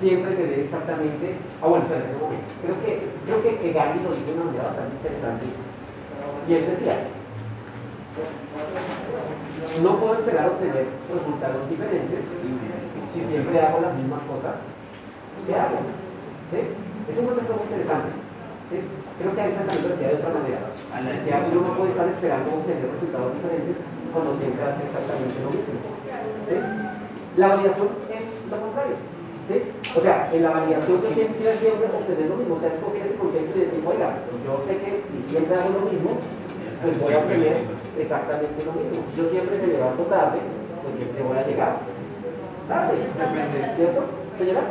siempre 0.00 0.30
me 0.34 0.44
dé 0.44 0.62
exactamente. 0.62 1.34
Ah, 1.62 1.66
bueno, 1.66 1.84
espera, 1.84 2.06
un 2.14 2.20
momento. 2.22 2.46
Creo 2.62 2.76
que, 2.82 2.90
creo 3.26 3.42
que, 3.42 3.50
que 3.58 3.72
Gandhi 3.72 4.02
lo 4.02 4.14
dijo 4.14 4.30
de 4.30 4.34
una 4.34 4.44
manera 4.44 4.64
bastante 4.64 4.96
interesante. 4.96 5.46
Y 6.48 6.54
él 6.54 6.64
decía: 6.70 6.94
No 9.82 9.96
puedo 9.98 10.14
esperar 10.14 10.48
obtener 10.48 10.86
resultados 11.12 11.68
diferentes 11.68 12.22
si 13.14 13.20
siempre 13.24 13.60
hago 13.60 13.80
las 13.80 13.94
mismas 13.94 14.22
cosas 14.22 14.56
que 15.46 15.54
hago. 15.54 15.78
¿Sí? 16.50 16.60
Es 17.08 17.18
un 17.18 17.26
concepto 17.26 17.54
muy 17.56 17.66
interesante. 17.68 18.10
¿sí? 18.70 18.76
Creo 19.18 19.34
que 19.34 19.40
Einstein 19.42 19.82
lo 19.82 19.88
decía 19.88 20.08
de 20.08 20.20
otra 20.22 20.32
manera. 20.32 20.60
Decía, 20.68 21.42
uno 21.50 21.68
no 21.68 21.76
puede 21.76 21.90
estar 21.90 22.08
esperando 22.08 22.54
obtener 22.54 22.86
resultados 22.86 23.34
diferentes 23.34 23.76
cuando 24.12 24.38
siempre 24.38 24.62
hace 24.62 24.82
exactamente 24.86 25.36
lo 25.42 25.50
mismo. 25.50 25.78
¿sí? 26.46 26.56
La 27.36 27.48
validación 27.48 27.88
es. 28.12 28.27
¿Sí? 29.48 29.56
O 29.96 30.00
sea, 30.00 30.28
en 30.32 30.42
la 30.42 30.50
validación 30.50 31.00
yo 31.00 31.10
siempre 31.10 31.40
quiero 31.40 31.58
siempre 31.58 31.88
obtener 31.88 32.26
lo 32.28 32.36
mismo. 32.36 32.54
O 32.56 32.60
sea, 32.60 32.68
escoger 32.68 33.02
ese 33.02 33.16
concepto 33.16 33.52
y 33.56 33.64
decir, 33.64 33.80
oiga, 33.82 34.20
yo 34.44 34.52
sé 34.68 34.72
que 34.76 34.90
si 35.08 35.16
siempre 35.32 35.56
hago 35.56 35.70
lo 35.72 35.82
mismo, 35.88 36.10
pues 36.78 36.94
voy 37.00 37.12
a 37.14 37.18
obtener 37.18 37.56
exactamente 37.98 38.58
lo 38.62 38.72
mismo. 38.76 38.98
Si 39.08 39.12
yo 39.16 39.24
siempre 39.32 39.58
me 39.58 39.66
levanto 39.72 40.04
tarde, 40.06 40.38
pues 40.84 40.92
siempre 40.94 41.20
voy 41.24 41.38
a 41.38 41.48
llegar 41.48 41.72
tarde. 42.68 42.96
¿Cierto? 43.74 44.00
Señora? 44.38 44.62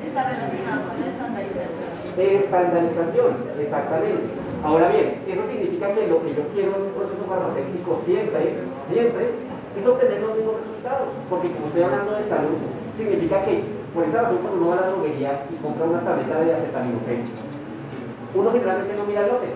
Está 0.00 0.22
relacionado 0.30 0.80
con 0.88 0.96
la 0.96 1.06
estandarización. 1.10 1.68
Estandarización, 2.16 3.30
exactamente. 3.60 4.24
Ahora 4.64 4.88
bien, 4.88 5.20
eso 5.28 5.42
significa 5.46 5.92
que 5.92 6.06
lo 6.06 6.22
que 6.22 6.32
yo 6.32 6.42
quiero 6.54 6.74
en 6.76 6.82
un 6.88 6.92
proceso 6.96 7.22
farmacéutico 7.28 8.00
siempre, 8.06 8.56
siempre, 8.88 9.24
es 9.76 9.86
obtener 9.86 10.22
los 10.22 10.34
mismos 10.36 10.54
resultados. 10.64 11.08
Porque 11.28 11.52
como 11.52 11.66
estoy 11.66 11.82
hablando 11.82 12.16
de 12.16 12.24
salud, 12.24 12.56
significa 12.96 13.44
que 13.44 13.60
por 13.94 14.04
esa 14.04 14.22
razón 14.22 14.38
cuando 14.38 14.58
uno 14.58 14.68
va 14.68 14.74
a 14.76 14.80
la 14.82 14.86
droguería 14.88 15.46
y 15.50 15.56
compra 15.62 15.84
una 15.86 16.00
tableta 16.00 16.40
de 16.40 16.54
acetaminofén, 16.54 17.24
uno 18.34 18.52
generalmente 18.52 18.96
no 18.96 19.04
mira 19.04 19.22
el 19.22 19.28
lote. 19.28 19.48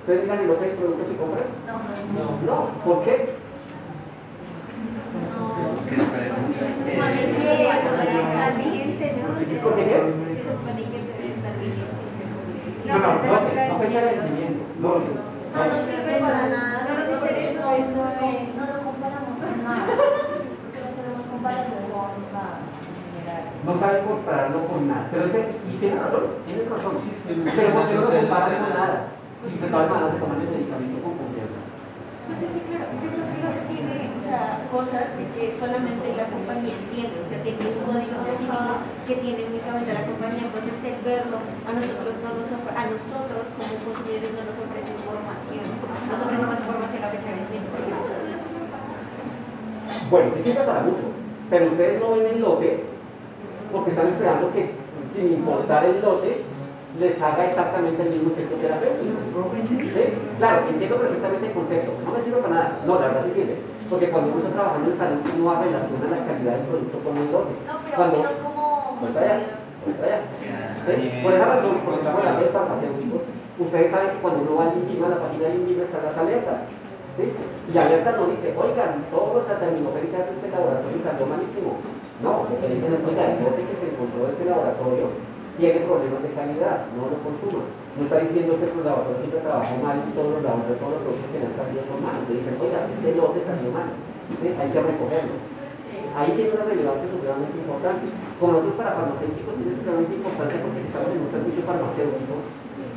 ¿Ustedes 0.00 0.22
miran 0.24 0.40
el 0.40 0.46
lote 0.48 0.64
del 0.66 0.76
producto 0.76 1.06
que 1.08 1.16
compras? 1.16 1.44
No, 1.66 1.74
No. 2.14 2.24
No. 2.44 2.68
¿Por 2.84 3.04
qué? 3.04 3.34
¿Por 9.62 9.74
qué? 9.74 10.02
No, 12.86 12.98
no, 12.98 13.06
lote, 13.14 13.68
no 13.68 13.78
fecha 13.78 14.00
de 14.00 14.12
vencimiento. 14.12 14.62
Lote. 14.82 15.10
No 15.54 15.64
nos 15.64 15.86
sirve 15.86 16.20
para 16.20 16.46
nada. 16.48 16.86
No 16.88 16.98
nos 16.98 17.08
interesa. 17.08 17.60
No, 17.62 17.70
no 17.70 18.72
lo 18.72 18.84
comparamos 18.84 19.34
con 19.40 19.64
nada. 19.64 19.86
No 19.86 20.88
sabemos 20.94 21.26
compararlo 21.30 21.74
con 21.92 22.32
nada. 22.32 22.73
No 23.64 23.72
saben 23.80 24.04
compararlo 24.04 24.58
con 24.68 24.88
nada. 24.88 25.08
Pero 25.10 25.24
ese, 25.26 25.40
y 25.70 25.76
tiene 25.80 25.96
razón, 26.00 26.24
tiene 26.44 26.68
razón. 26.68 26.94
Pero 27.00 27.68
¿por 27.72 27.82
qué 27.88 27.94
no 27.94 28.00
lo 28.04 28.10
comparan 28.12 28.60
con 28.64 28.70
nada? 28.76 28.96
Y 29.44 29.58
de 29.60 29.66
todas 29.68 29.88
maneras 29.90 30.12
se 30.14 30.20
toman 30.20 30.40
el 30.40 30.48
medicamento 30.52 30.98
con 31.04 31.14
confianza. 31.20 31.60
Pues 32.24 32.40
es 32.40 32.50
que 32.56 32.60
claro, 32.64 32.88
yo 33.04 33.08
creo 33.12 33.26
que 33.28 33.38
lo 33.44 33.50
que 33.52 33.64
tiene, 33.68 33.94
o 34.16 34.20
sea, 34.24 34.64
cosas 34.72 35.06
que 35.36 35.44
solamente 35.52 36.06
la 36.16 36.24
compañía 36.32 36.72
entiende, 36.80 37.20
o 37.20 37.26
sea, 37.28 37.36
tiene 37.44 37.60
un 37.60 37.84
código 37.84 38.12
específico 38.16 38.80
que 39.04 39.14
tiene 39.20 39.40
únicamente 39.44 39.92
la 39.92 40.04
compañía, 40.08 40.48
entonces 40.48 40.72
el 40.88 40.96
verlo 41.04 41.36
a 41.36 41.70
nosotros 41.76 42.16
no 42.24 42.30
nos 42.32 42.48
ofre- 42.48 42.72
a 42.72 42.84
nosotros 42.88 43.44
como 43.60 43.72
consumidores 43.84 44.32
no 44.32 44.42
nos 44.48 44.56
ofrece 44.56 44.90
información, 44.96 45.64
nos 46.08 46.20
ofrece 46.24 46.44
más 46.48 46.60
información 46.64 47.00
a 47.04 47.10
pesar 47.12 47.32
de 47.36 47.44
porque 47.68 47.92
Bueno, 50.10 50.28
sí 50.32 50.40
sirve 50.44 50.64
para 50.64 50.80
mucho. 50.80 51.04
Pero 51.50 51.66
ustedes 51.66 52.00
no 52.00 52.10
ven 52.16 52.26
el 52.26 52.40
lote 52.40 52.84
porque 53.74 53.90
están 53.90 54.06
esperando 54.06 54.52
que, 54.54 54.70
sin 55.14 55.34
importar 55.34 55.84
el 55.84 56.00
lote, 56.00 56.46
les 57.00 57.20
haga 57.20 57.50
exactamente 57.50 58.06
el 58.06 58.10
mismo 58.10 58.30
efecto 58.30 58.54
terapéutico. 58.62 59.50
¿Sí? 59.66 60.04
Claro, 60.38 60.70
entiendo 60.70 60.96
perfectamente 60.96 61.46
el 61.50 61.52
concepto. 61.52 61.90
No 62.06 62.14
me 62.14 62.22
sirve 62.22 62.38
para 62.38 62.54
nada. 62.54 62.78
No, 62.86 62.94
la 63.02 63.10
verdad 63.10 63.26
sí 63.26 63.32
sirve. 63.34 63.58
Porque 63.90 64.10
cuando 64.14 64.30
uno 64.30 64.46
está 64.46 64.54
trabajando 64.54 64.90
en 64.90 64.96
salud, 64.96 65.18
uno 65.26 65.58
relaciona 65.58 66.06
la 66.06 66.22
calidad 66.22 66.54
del 66.54 66.66
producto 66.70 66.96
con 67.02 67.14
el 67.18 67.28
lote. 67.34 67.52
No, 67.66 67.74
pero 67.82 67.96
Cuando, 67.98 68.18
no 68.22 68.30
como 68.46 68.62
Pues 69.02 69.14
vaya, 69.14 69.36
pues 69.82 69.96
vaya. 69.98 70.18
¿Sí? 70.86 70.94
Por 71.18 71.32
esa 71.34 71.46
razón, 71.50 71.74
porque 71.82 71.98
estamos 71.98 72.20
hablando 72.22 72.42
de 72.46 72.54
farmacéuticos, 72.54 73.22
ustedes 73.58 73.90
saben 73.90 74.10
que 74.14 74.22
cuando 74.22 74.38
uno 74.46 74.54
va 74.54 74.62
al 74.70 74.78
INVIMA, 74.78 75.10
la 75.10 75.18
página 75.18 75.50
del 75.50 75.66
INVIMA 75.66 75.82
están 75.82 76.06
las 76.06 76.14
alertas. 76.14 76.58
¿sí? 77.18 77.26
Y 77.26 77.70
la 77.74 77.82
alerta 77.82 78.14
no 78.14 78.30
dice, 78.30 78.54
oigan, 78.54 79.02
todos 79.10 79.34
los 79.34 79.44
acetaminofén 79.50 80.14
que 80.14 80.18
hace 80.22 80.30
este 80.30 80.46
laboratorio 80.46 81.02
salió 81.02 81.26
malísimo. 81.26 81.82
No, 82.24 82.48
lo 82.48 82.56
que 82.56 82.72
dicen 82.72 82.88
es, 82.88 83.04
oiga, 83.04 83.36
el 83.36 83.44
lote 83.44 83.68
que 83.68 83.76
se 83.76 83.92
encontró 83.92 84.24
en 84.24 84.32
este 84.32 84.48
laboratorio 84.48 85.12
tiene 85.60 85.84
problemas 85.84 86.24
de 86.24 86.32
calidad, 86.32 86.88
no 86.96 87.12
lo 87.12 87.20
consuma. 87.20 87.68
No 87.68 88.08
está 88.08 88.24
diciendo 88.24 88.56
este 88.56 88.72
laboratorio 88.72 89.20
siempre 89.20 89.44
trabajó 89.44 89.76
mal 89.84 90.00
y 90.00 90.10
todos 90.16 90.32
los 90.32 90.40
laboratorios, 90.40 90.80
todos 90.80 90.94
los 90.96 91.02
productos 91.04 91.28
que 91.28 91.44
han 91.44 91.52
salido 91.52 91.84
son 91.84 92.00
malos. 92.00 92.24
Le 92.24 92.40
dicen, 92.40 92.56
oiga, 92.64 92.88
este 92.88 93.12
lote 93.12 93.44
salió 93.44 93.68
mal, 93.76 93.92
hay 93.92 94.68
que 94.72 94.80
recogerlo. 94.80 95.36
Ahí 96.16 96.30
tiene 96.32 96.56
una 96.56 96.64
relevancia 96.64 97.06
supremamente 97.12 97.56
importante. 97.60 98.04
Como 98.40 98.50
nosotros 98.56 98.80
para 98.80 98.96
farmacéuticos 98.96 99.52
tiene 99.60 99.76
supremamente 99.76 100.16
importancia 100.16 100.64
porque 100.64 100.80
si 100.80 100.88
estamos 100.88 101.10
en 101.12 101.20
un 101.28 101.32
servicio 101.34 101.60
farmacéutico, 101.68 102.34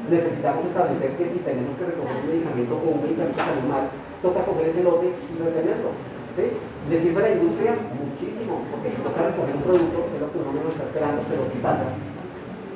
necesitamos 0.07 0.61
establecer 0.71 1.09
que 1.19 1.25
si 1.28 1.39
tenemos 1.43 1.75
que 1.75 1.84
recoger 1.84 2.15
un 2.15 2.28
medicamento 2.32 2.73
o 2.80 2.88
un 2.95 3.01
medicamento 3.03 3.43
salió 3.43 3.67
mal, 3.67 3.91
toca 4.23 4.47
coger 4.47 4.71
ese 4.71 4.88
lote 4.88 5.11
y 5.11 5.36
retenerlo. 5.36 5.91
¿Sí? 6.38 6.45
Le 6.88 7.01
sirve 7.01 7.19
a 7.19 7.27
la 7.27 7.35
industria 7.35 7.73
muchísimo, 7.97 8.61
porque 8.69 8.93
si 8.93 9.01
toca 9.01 9.25
recoger 9.25 9.57
un 9.57 9.65
producto, 9.65 9.97
que 10.07 10.15
es 10.15 10.21
lo 10.21 10.29
que 10.31 10.38
uno 10.38 10.61
no 10.61 10.69
está 10.69 10.85
esperando, 10.85 11.19
pero 11.25 11.41
sí 11.49 11.57
pasa, 11.59 11.85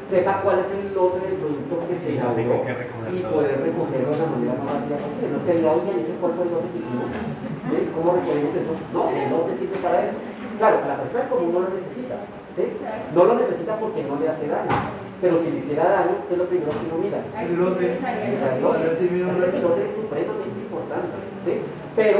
sepa 0.10 0.42
cuál 0.44 0.60
es 0.60 0.70
el 0.74 0.92
lote 0.92 1.24
del 1.24 1.40
producto 1.40 1.74
que 1.88 1.96
se 1.96 2.20
elaboró 2.20 2.68
y 3.08 3.20
poder 3.24 3.56
recogerlo 3.64 4.12
de 4.12 4.20
la 4.20 4.28
manera 4.28 4.54
más 4.60 4.68
rápida 4.76 4.98
posible. 5.00 5.32
No 5.32 5.38
es 5.40 5.46
que 5.48 5.54
diga, 5.56 5.72
oye, 5.72 5.94
dice 6.04 6.14
cuál 6.20 6.34
fue 6.36 6.44
el 6.44 6.52
lote 6.52 6.68
que 6.74 6.80
hicimos, 6.84 7.08
¿sí? 7.72 7.78
¿cómo 7.96 8.08
recogemos 8.20 8.52
eso? 8.52 8.74
No, 8.92 9.02
el 9.08 9.30
lote 9.32 9.52
sirve 9.56 9.78
para 9.80 9.98
eso. 10.04 10.18
Claro, 10.60 10.76
la 10.84 10.98
persona 11.00 11.30
común 11.32 11.50
no 11.56 11.60
lo 11.64 11.70
necesita, 11.72 12.18
¿sí? 12.58 12.66
No 13.16 13.22
lo 13.24 13.34
necesita 13.40 13.80
porque 13.80 14.04
no 14.04 14.20
le 14.20 14.28
hace 14.28 14.46
daño, 14.52 14.76
pero 15.24 15.40
si 15.40 15.48
le 15.48 15.60
hiciera 15.64 15.88
daño, 15.88 16.28
¿qué 16.28 16.34
es 16.36 16.40
lo 16.44 16.50
primero 16.52 16.76
que 16.76 16.86
uno 16.92 16.98
mira? 17.00 17.24
El 17.40 17.56
lote. 17.56 17.86
El 17.96 18.62
lote. 18.62 18.84
El 18.92 19.64
lote 19.64 19.82
es 19.88 19.96
supremamente 19.96 20.60
importante, 20.60 21.16
¿sí? 21.48 21.54
Pero 21.96 22.20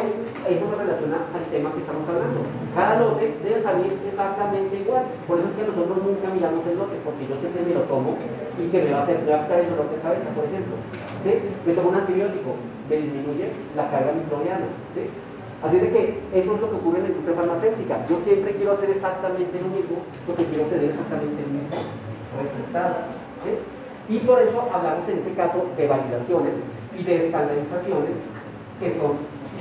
eso 0.52 0.66
me 0.68 0.76
relaciona 0.76 1.18
al 1.32 1.46
tema 1.48 1.72
que 1.72 1.80
estamos 1.80 2.04
hablando. 2.04 2.44
Cada 2.76 3.00
lote 3.00 3.32
debe 3.40 3.62
salir 3.62 3.94
exactamente 4.04 4.76
igual. 4.76 5.08
Por 5.28 5.40
eso 5.40 5.48
es 5.48 5.56
que 5.56 5.70
nosotros 5.70 5.98
nunca 6.04 6.28
miramos 6.28 6.66
el 6.68 6.76
lote, 6.76 7.00
porque 7.08 7.24
yo 7.24 7.40
sé 7.40 7.48
que 7.56 7.64
me 7.64 7.76
lo 7.78 7.88
tomo 7.88 8.20
y 8.60 8.68
que 8.68 8.84
me 8.84 8.92
va 8.92 9.00
a 9.00 9.04
hacer 9.04 9.24
quitar 9.24 9.48
el 9.48 9.72
dolor 9.72 9.88
de 9.88 10.04
cabeza, 10.04 10.28
por 10.36 10.44
ejemplo. 10.44 10.76
¿Sí? 11.24 11.32
Me 11.64 11.72
tomo 11.72 11.90
un 11.90 12.04
antibiótico, 12.04 12.60
me 12.90 12.96
disminuye 13.00 13.48
la 13.80 13.88
carga 13.88 14.12
microbiana. 14.12 14.68
¿sí? 14.92 15.08
Así 15.64 15.78
de 15.80 15.88
que 15.88 16.20
eso 16.36 16.50
es 16.56 16.60
lo 16.60 16.68
que 16.68 16.76
ocurre 16.76 16.98
en 17.00 17.04
la 17.08 17.12
industria 17.16 17.38
farmacéutica. 17.38 17.96
Yo 18.10 18.20
siempre 18.28 18.52
quiero 18.60 18.74
hacer 18.74 18.90
exactamente 18.90 19.56
lo 19.56 19.70
mismo 19.72 20.04
porque 20.28 20.52
quiero 20.52 20.68
tener 20.68 20.92
exactamente 20.92 21.48
el 21.48 21.52
mismo 21.54 21.80
resultado. 22.42 23.08
¿sí? 23.46 23.56
Y 24.12 24.20
por 24.26 24.42
eso 24.42 24.68
hablamos 24.68 25.08
en 25.08 25.20
ese 25.20 25.32
caso 25.32 25.64
de 25.78 25.88
validaciones 25.88 26.60
y 26.98 27.04
de 27.08 27.24
estandarizaciones 27.24 28.20
que 28.82 28.90
son 28.92 29.16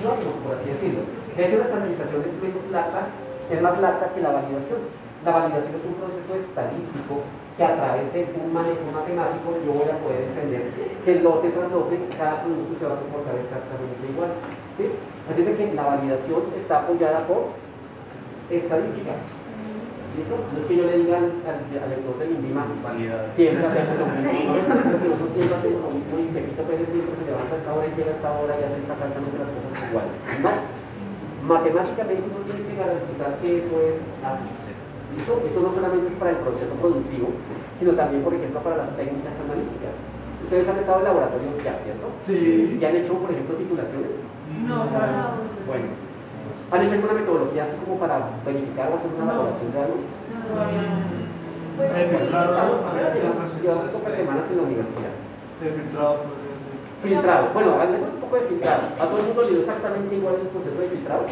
por 0.09 0.57
así 0.57 0.71
decirlo. 0.71 1.05
De 1.37 1.47
hecho, 1.47 1.59
la 1.59 1.65
estandarización 1.65 2.25
es 2.25 2.35
menos 2.41 2.65
laxa, 2.73 3.13
es 3.51 3.61
más 3.61 3.79
laxa 3.81 4.09
que 4.15 4.21
la 4.21 4.33
validación. 4.33 4.81
La 5.25 5.33
validación 5.33 5.77
es 5.77 5.85
un 5.85 5.97
proceso 6.01 6.33
estadístico 6.41 7.21
que 7.57 7.65
a 7.65 7.77
través 7.77 8.09
de 8.13 8.25
un 8.41 8.53
manejo 8.53 8.89
matemático 8.89 9.53
yo 9.61 9.73
voy 9.77 9.91
a 9.93 10.01
poder 10.01 10.33
entender 10.33 10.73
que 11.05 11.13
el 11.13 11.23
lote 11.23 11.51
tras 11.51 11.71
lote, 11.71 12.01
cada 12.17 12.41
producto 12.41 12.73
se 12.81 12.87
va 12.89 12.95
a 12.97 13.01
comportar 13.05 13.37
exactamente 13.37 14.01
igual. 14.09 14.33
¿sí? 14.81 14.89
Así 15.29 15.45
es 15.45 15.57
que 15.57 15.75
la 15.75 15.85
validación 15.85 16.41
está 16.57 16.81
apoyada 16.81 17.27
por 17.29 17.53
estadística. 18.49 19.13
¿Listo? 20.21 20.37
No 20.37 20.57
es 20.61 20.67
que 20.69 20.77
yo 20.77 20.85
le 20.85 21.01
diga 21.01 21.17
al, 21.17 21.33
al, 21.49 21.65
al 21.65 21.91
autor 21.97 22.21
del 22.21 22.37
INVIMA, 22.37 22.69
siempre 23.33 23.65
hacemos 23.65 23.97
lo 23.97 24.07
mismo, 24.21 24.53
¿no? 24.53 24.61
Porque 24.69 25.09
nosotros 25.09 25.33
siempre 25.33 25.57
hacemos 25.57 25.81
lo 25.81 25.91
mismo 25.97 26.15
y 26.21 26.27
Pepito 26.37 26.63
Pérez 26.69 26.89
siempre 26.93 27.15
se 27.17 27.25
levanta 27.25 27.53
a 27.57 27.61
esta 27.65 27.71
hora 27.73 27.87
y 27.89 27.93
llega 27.97 28.11
a 28.13 28.17
esta 28.21 28.31
hora 28.37 28.53
y 28.53 28.63
hace 28.69 28.79
exactamente 28.85 29.35
las 29.41 29.49
cosas 29.49 29.73
iguales. 29.81 30.13
No. 30.45 30.53
Matemáticamente 31.41 32.21
uno 32.21 32.45
tiene 32.45 32.63
que 32.69 32.77
garantizar 32.77 33.31
que 33.41 33.49
eso 33.65 33.75
es 33.81 33.97
así. 34.21 34.49
¿Listo? 35.17 35.33
Eso 35.41 35.59
no 35.65 35.73
solamente 35.73 36.13
es 36.13 36.17
para 36.21 36.37
el 36.37 36.41
proceso 36.45 36.75
productivo, 36.77 37.33
sino 37.81 37.97
también, 37.97 38.21
por 38.21 38.37
ejemplo, 38.37 38.61
para 38.61 38.77
las 38.77 38.93
técnicas 39.01 39.41
analíticas. 39.41 39.97
Ustedes 40.45 40.69
han 40.69 40.79
estado 40.85 41.01
en 41.01 41.07
laboratorios 41.09 41.57
ya, 41.65 41.81
¿cierto? 41.81 42.13
Sí. 42.21 42.77
¿Y 42.77 42.85
han 42.85 42.97
hecho, 43.01 43.17
por 43.17 43.33
ejemplo, 43.33 43.57
titulaciones? 43.57 44.21
No, 44.69 44.85
claro. 44.85 45.49
Bueno. 45.65 46.10
¿Han 46.71 46.83
hecho 46.83 46.95
alguna 46.95 47.15
metodología 47.15 47.65
así 47.65 47.75
como 47.83 47.99
para 47.99 48.31
verificar 48.47 48.87
o 48.91 48.95
hacer 48.95 49.11
una 49.11 49.27
valoración 49.27 49.73
de 49.75 49.79
algo? 49.83 49.99
Pues 51.77 51.91
filtrado, 52.15 52.79
Estamos 52.79 53.51
llevamos 53.59 53.91
pocas 53.91 54.15
semanas 54.15 54.45
en 54.51 54.57
la 54.57 54.63
universidad. 54.63 55.15
he 55.59 55.67
filtrado, 55.67 56.15
podría 56.31 56.55
ser. 56.63 56.75
Filtrado. 57.03 57.45
Bueno, 57.55 57.69
hablemos 57.75 58.11
un 58.15 58.21
poco 58.23 58.35
de 58.39 58.43
filtrado. 58.47 58.83
¿A 59.01 59.05
todo 59.11 59.19
el 59.19 59.27
mundo 59.27 59.43
le 59.43 59.51
dio 59.51 59.61
exactamente 59.67 60.15
igual 60.15 60.35
el 60.39 60.49
proceso 60.55 60.79
de 60.79 60.89
filtrado? 60.95 61.25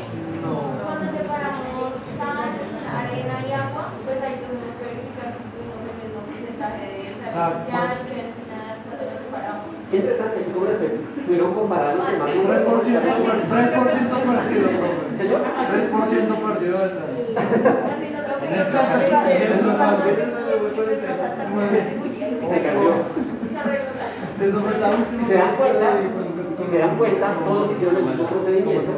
No. 0.42 0.74
Cuando 0.82 1.06
separamos 1.06 2.02
sal, 2.18 2.50
arena 2.58 3.36
y 3.46 3.50
agua, 3.54 3.94
pues 4.02 4.18
ahí 4.18 4.42
tuvimos 4.42 4.74
que 4.74 4.84
verificar 4.90 5.28
si 5.38 5.44
tuvimos 5.54 5.80
el 5.86 5.94
mismo 6.02 6.18
porcentaje 6.26 6.82
de 6.98 7.14
sal 7.30 7.62
que 7.62 7.70
al 7.78 8.34
final 8.34 8.74
cuando 8.90 9.02
lo 9.06 9.77
separamos. 9.88 9.90
Qué 9.90 9.96
interesante, 9.96 10.44
¿y 10.46 10.52
cómo 10.52 10.66
les 10.66 10.78
fue? 10.78 10.88
Pudieron 11.24 11.54
comparar 11.54 11.96
los 11.96 12.06
demás 12.12 12.30
3%, 12.30 12.36
3% 12.44 14.12
perdido, 14.28 14.68
profe. 14.68 15.16
Señor, 15.16 15.40
3% 15.40 16.36
perdido 16.36 16.78
de 16.78 16.88
sal. 16.88 17.08
Así 17.38 18.06
nos 18.12 18.22
lo 18.28 18.34
En 18.44 18.52
esta 18.54 18.80
se 22.48 22.62
cambió. 22.62 22.92
Si 24.38 25.24
se 25.26 25.34
dan 25.34 25.56
cuenta, 25.56 25.86
si 26.56 26.64
se 26.70 26.78
dan 26.78 26.96
cuenta, 26.96 27.26
todos 27.44 27.72
hicieron 27.72 27.96
el 27.96 28.04
mismo 28.04 28.24
procedimiento 28.24 28.92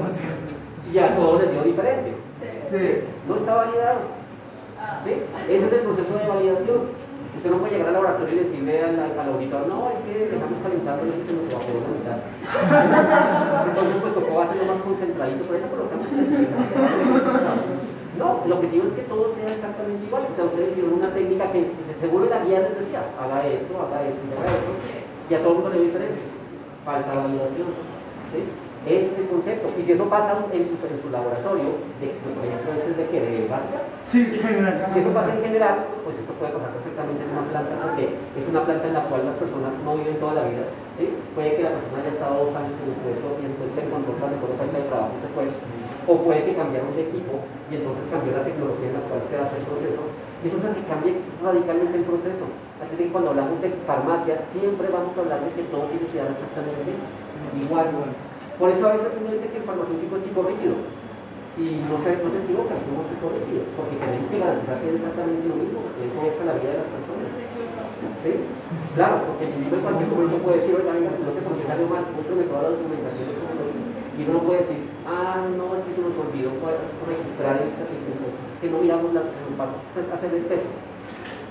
y 0.93 0.99
a 0.99 1.15
todos 1.15 1.43
les 1.43 1.51
dio 1.53 1.63
diferente. 1.63 2.15
No 3.27 3.37
está 3.37 3.55
validado. 3.55 4.01
¿Sí? 5.05 5.13
Ese 5.49 5.67
es 5.67 5.73
el 5.73 5.81
proceso 5.81 6.19
de 6.19 6.29
validación. 6.29 7.10
Usted 7.41 7.57
no 7.57 7.65
puede 7.65 7.73
llegar 7.73 7.89
al 7.89 8.05
laboratorio 8.05 8.37
y 8.37 8.45
decirle 8.45 8.85
al, 8.85 9.01
al 9.01 9.33
auditor, 9.33 9.65
no, 9.65 9.89
es 9.89 9.97
que 10.05 10.29
dejamos 10.29 10.61
calentando 10.61 11.09
y 11.09 11.25
se 11.25 11.33
nos 11.33 11.49
evaporó 11.49 11.81
la 11.81 11.97
mitad. 11.97 12.21
Entonces, 13.65 13.97
pues 13.97 14.13
tocó 14.13 14.45
hacerlo 14.45 14.69
más 14.69 14.85
concentradito, 14.85 15.49
por 15.49 15.57
ejemplo, 15.57 15.89
No, 18.21 18.45
el 18.45 18.53
objetivo 18.53 18.85
es 18.85 18.93
que 18.93 19.09
todo 19.09 19.33
sea 19.33 19.57
exactamente 19.57 20.05
igual. 20.05 20.29
O 20.29 20.37
sea, 20.37 20.45
ustedes 20.45 20.77
hicieron 20.77 21.01
una 21.01 21.17
técnica 21.17 21.49
que 21.49 21.73
seguro 21.97 22.29
la 22.29 22.45
guía 22.45 22.61
les 22.61 22.77
decía, 22.77 23.09
haga 23.17 23.41
esto, 23.49 23.73
haga 23.89 24.05
esto 24.05 24.21
y 24.21 24.37
haga 24.37 24.53
esto, 24.53 24.77
y 25.31 25.33
a 25.33 25.41
todo 25.41 25.49
el 25.49 25.55
mundo 25.65 25.71
le 25.71 25.77
dio 25.81 25.97
diferencia. 25.97 26.21
Falta 26.85 27.09
validación. 27.09 27.73
¿sí? 28.37 28.45
Ese 28.89 29.13
es 29.13 29.19
el 29.21 29.29
concepto. 29.29 29.69
Y 29.77 29.83
si 29.85 29.93
eso 29.93 30.09
pasa 30.09 30.41
en 30.57 30.65
su, 30.65 30.75
en 30.81 30.97
su 31.05 31.09
laboratorio, 31.13 31.85
de, 32.01 32.17
por 32.33 32.41
ejemplo, 32.41 32.73
ese 32.81 32.91
es 32.93 32.97
de 32.97 33.07
que 33.13 33.19
de 33.21 33.45
básica, 33.45 33.81
Sí, 34.01 34.25
general. 34.41 34.89
si 34.93 34.99
eso 35.05 35.13
pasa 35.13 35.37
en 35.37 35.43
general, 35.45 35.77
pues 36.01 36.17
esto 36.17 36.33
puede 36.41 36.57
pasar 36.57 36.73
perfectamente 36.81 37.21
en 37.21 37.31
una 37.37 37.45
planta 37.53 37.77
porque 37.77 38.05
es 38.41 38.47
una 38.49 38.65
planta 38.65 38.85
en 38.89 38.97
la 38.97 39.05
cual 39.05 39.21
las 39.29 39.37
personas 39.37 39.73
no 39.85 40.01
viven 40.01 40.17
toda 40.17 40.41
la 40.41 40.49
vida. 40.49 40.65
¿sí? 40.97 41.13
Puede 41.37 41.61
que 41.61 41.63
la 41.69 41.77
persona 41.77 42.01
haya 42.01 42.13
estado 42.17 42.41
dos 42.41 42.53
años 42.57 42.73
en 42.81 42.89
el 42.89 42.99
puesto 43.05 43.27
y 43.37 43.43
después 43.53 43.69
se 43.77 43.81
encontró 43.85 44.17
con 44.17 44.33
la 44.33 44.41
falta 44.41 44.77
de 44.81 44.89
trabajo 44.89 45.13
se 45.21 45.29
fue. 45.37 45.45
O 46.09 46.13
puede 46.25 46.41
que 46.49 46.57
cambiaron 46.57 46.91
de 46.97 47.05
equipo 47.05 47.45
y 47.69 47.77
entonces 47.77 48.09
cambió 48.09 48.33
la 48.33 48.49
tecnología 48.49 48.89
en 48.89 48.97
la 48.97 49.05
cual 49.13 49.21
se 49.29 49.37
hace 49.37 49.61
el 49.61 49.69
proceso. 49.69 50.01
Y 50.41 50.49
eso 50.49 50.57
hace 50.57 50.73
que 50.81 50.89
cambie 50.89 51.21
radicalmente 51.45 52.01
el 52.01 52.09
proceso. 52.09 52.49
Así 52.81 52.97
que 52.97 53.13
cuando 53.13 53.37
hablamos 53.37 53.61
de 53.61 53.69
farmacia, 53.85 54.41
siempre 54.49 54.89
vamos 54.89 55.13
a 55.13 55.21
hablar 55.21 55.45
de 55.45 55.53
que 55.53 55.69
todo 55.69 55.85
tiene 55.93 56.09
que 56.09 56.17
dar 56.17 56.33
exactamente 56.33 56.97
igual. 57.61 57.93
Por 58.61 58.69
eso 58.69 58.85
a 58.85 58.93
veces 58.93 59.09
uno 59.17 59.33
dice 59.33 59.49
que 59.49 59.57
el 59.57 59.65
farmacéutico 59.65 60.21
es 60.21 60.23
psicorrígido. 60.29 60.77
Y 61.57 61.81
no 61.89 61.97
se, 62.05 62.13
no 62.21 62.29
se 62.29 62.41
equivocan, 62.45 62.77
somos 62.85 63.09
psicorrígidos, 63.09 63.73
porque 63.73 63.97
tenemos 63.97 64.29
que 64.29 64.37
garantizar 64.37 64.77
que 64.81 64.89
es 64.93 64.97
exactamente 65.01 65.49
lo 65.49 65.57
mismo, 65.57 65.81
eso 65.97 66.19
es 66.29 66.45
la 66.45 66.57
vida 66.61 66.73
de 66.77 66.81
las 66.85 66.91
personas. 66.93 67.33
¿Sí? 68.21 68.33
Claro, 68.97 69.17
porque 69.25 69.49
el 69.49 69.53
individuo 69.57 69.81
en 69.81 69.85
cualquier 69.85 70.09
momento 70.13 70.37
puede 70.45 70.57
decir, 70.61 70.73
oiga, 70.77 70.93
venga, 70.93 71.11
lo 71.11 71.33
que 71.33 71.41
porque 71.41 71.65
salió 71.65 71.87
mal, 71.89 72.05
muéstrame 72.13 72.45
toda 72.53 72.61
la 72.69 72.73
documentación 72.77 73.25
de 73.29 73.35
cómo 73.41 73.53
lo. 73.57 73.65
Y 73.73 74.21
uno 74.29 74.33
no 74.37 74.43
puede 74.45 74.61
decir, 74.61 74.81
ah, 75.09 75.41
no, 75.57 75.65
es 75.73 75.83
que 75.89 75.93
se 75.97 76.05
nos 76.05 76.17
olvidó 76.21 76.51
registrar 76.61 77.55
el 77.65 77.73
es 77.73 78.59
que 78.61 78.69
no 78.69 78.77
miramos 78.85 79.09
la 79.17 79.25
se 79.25 79.41
nos 79.41 79.57
pasó 79.57 79.81
pues, 79.97 80.05
hacer 80.05 80.31
el 80.37 80.45
peso. 80.45 80.69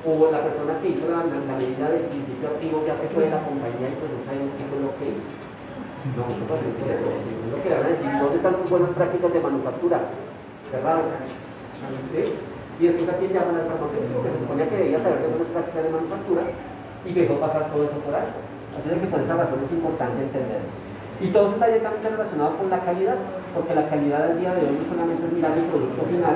O 0.05 0.29
la 0.29 0.45
persona 0.45 0.77
que 0.77 0.93
hizo 0.93 1.09
la 1.09 1.25
medida 1.25 1.89
del 1.89 2.05
principio 2.07 2.53
activo 2.53 2.85
que 2.85 2.93
hace 2.93 3.09
fue 3.09 3.25
de 3.25 3.33
la 3.33 3.41
compañía 3.41 3.89
y 3.89 3.97
pues 3.97 4.13
no 4.13 4.21
sabemos 4.23 4.53
qué 4.55 4.63
fue 4.69 4.77
lo 4.79 4.93
que 5.01 5.17
hizo. 5.17 5.48
No, 6.15 6.23
no 6.23 6.43
por 6.47 6.57
eso. 6.59 7.07
Es 7.11 7.51
lo 7.51 7.57
que 7.59 7.69
le 7.69 7.75
van 7.75 7.85
a 7.85 7.89
decir, 7.89 8.07
¿dónde 8.07 8.37
están 8.37 8.55
sus 8.55 8.69
buenas 8.69 8.91
prácticas 8.91 9.33
de 9.33 9.39
manufactura? 9.39 9.97
Cerrado. 10.71 11.01
¿Sí? 12.15 12.23
Y 12.79 12.87
después 12.87 13.09
a 13.09 13.19
quién 13.19 13.33
llaman 13.35 13.59
al 13.59 13.67
farmacéutico, 13.67 14.23
que 14.23 14.31
se 14.31 14.39
suponía 14.39 14.69
que 14.69 14.77
debía 14.79 15.03
saberse 15.03 15.27
buenas 15.27 15.51
prácticas 15.51 15.83
de 15.83 15.91
manufactura 15.91 16.43
y 17.03 17.11
dejó 17.11 17.35
pasar 17.35 17.67
todo 17.67 17.83
eso 17.83 17.99
por 17.99 18.15
alto. 18.15 18.39
Así 18.79 18.87
es 18.87 19.01
que 19.03 19.11
por 19.11 19.19
esa 19.19 19.35
razón 19.35 19.59
es 19.59 19.71
importante 19.71 20.23
entender. 20.23 20.63
Y 21.19 21.27
todo 21.35 21.51
eso 21.51 21.55
está 21.59 21.67
directamente 21.67 22.07
relacionado 22.07 22.55
con 22.55 22.69
la 22.71 22.79
calidad, 22.79 23.19
porque 23.51 23.75
la 23.75 23.91
calidad 23.91 24.31
al 24.31 24.39
día 24.39 24.55
de 24.55 24.63
hoy 24.63 24.79
no 24.79 24.87
solamente 24.87 25.27
es 25.27 25.33
mirar 25.35 25.51
el 25.51 25.67
producto 25.67 26.07
final 26.07 26.35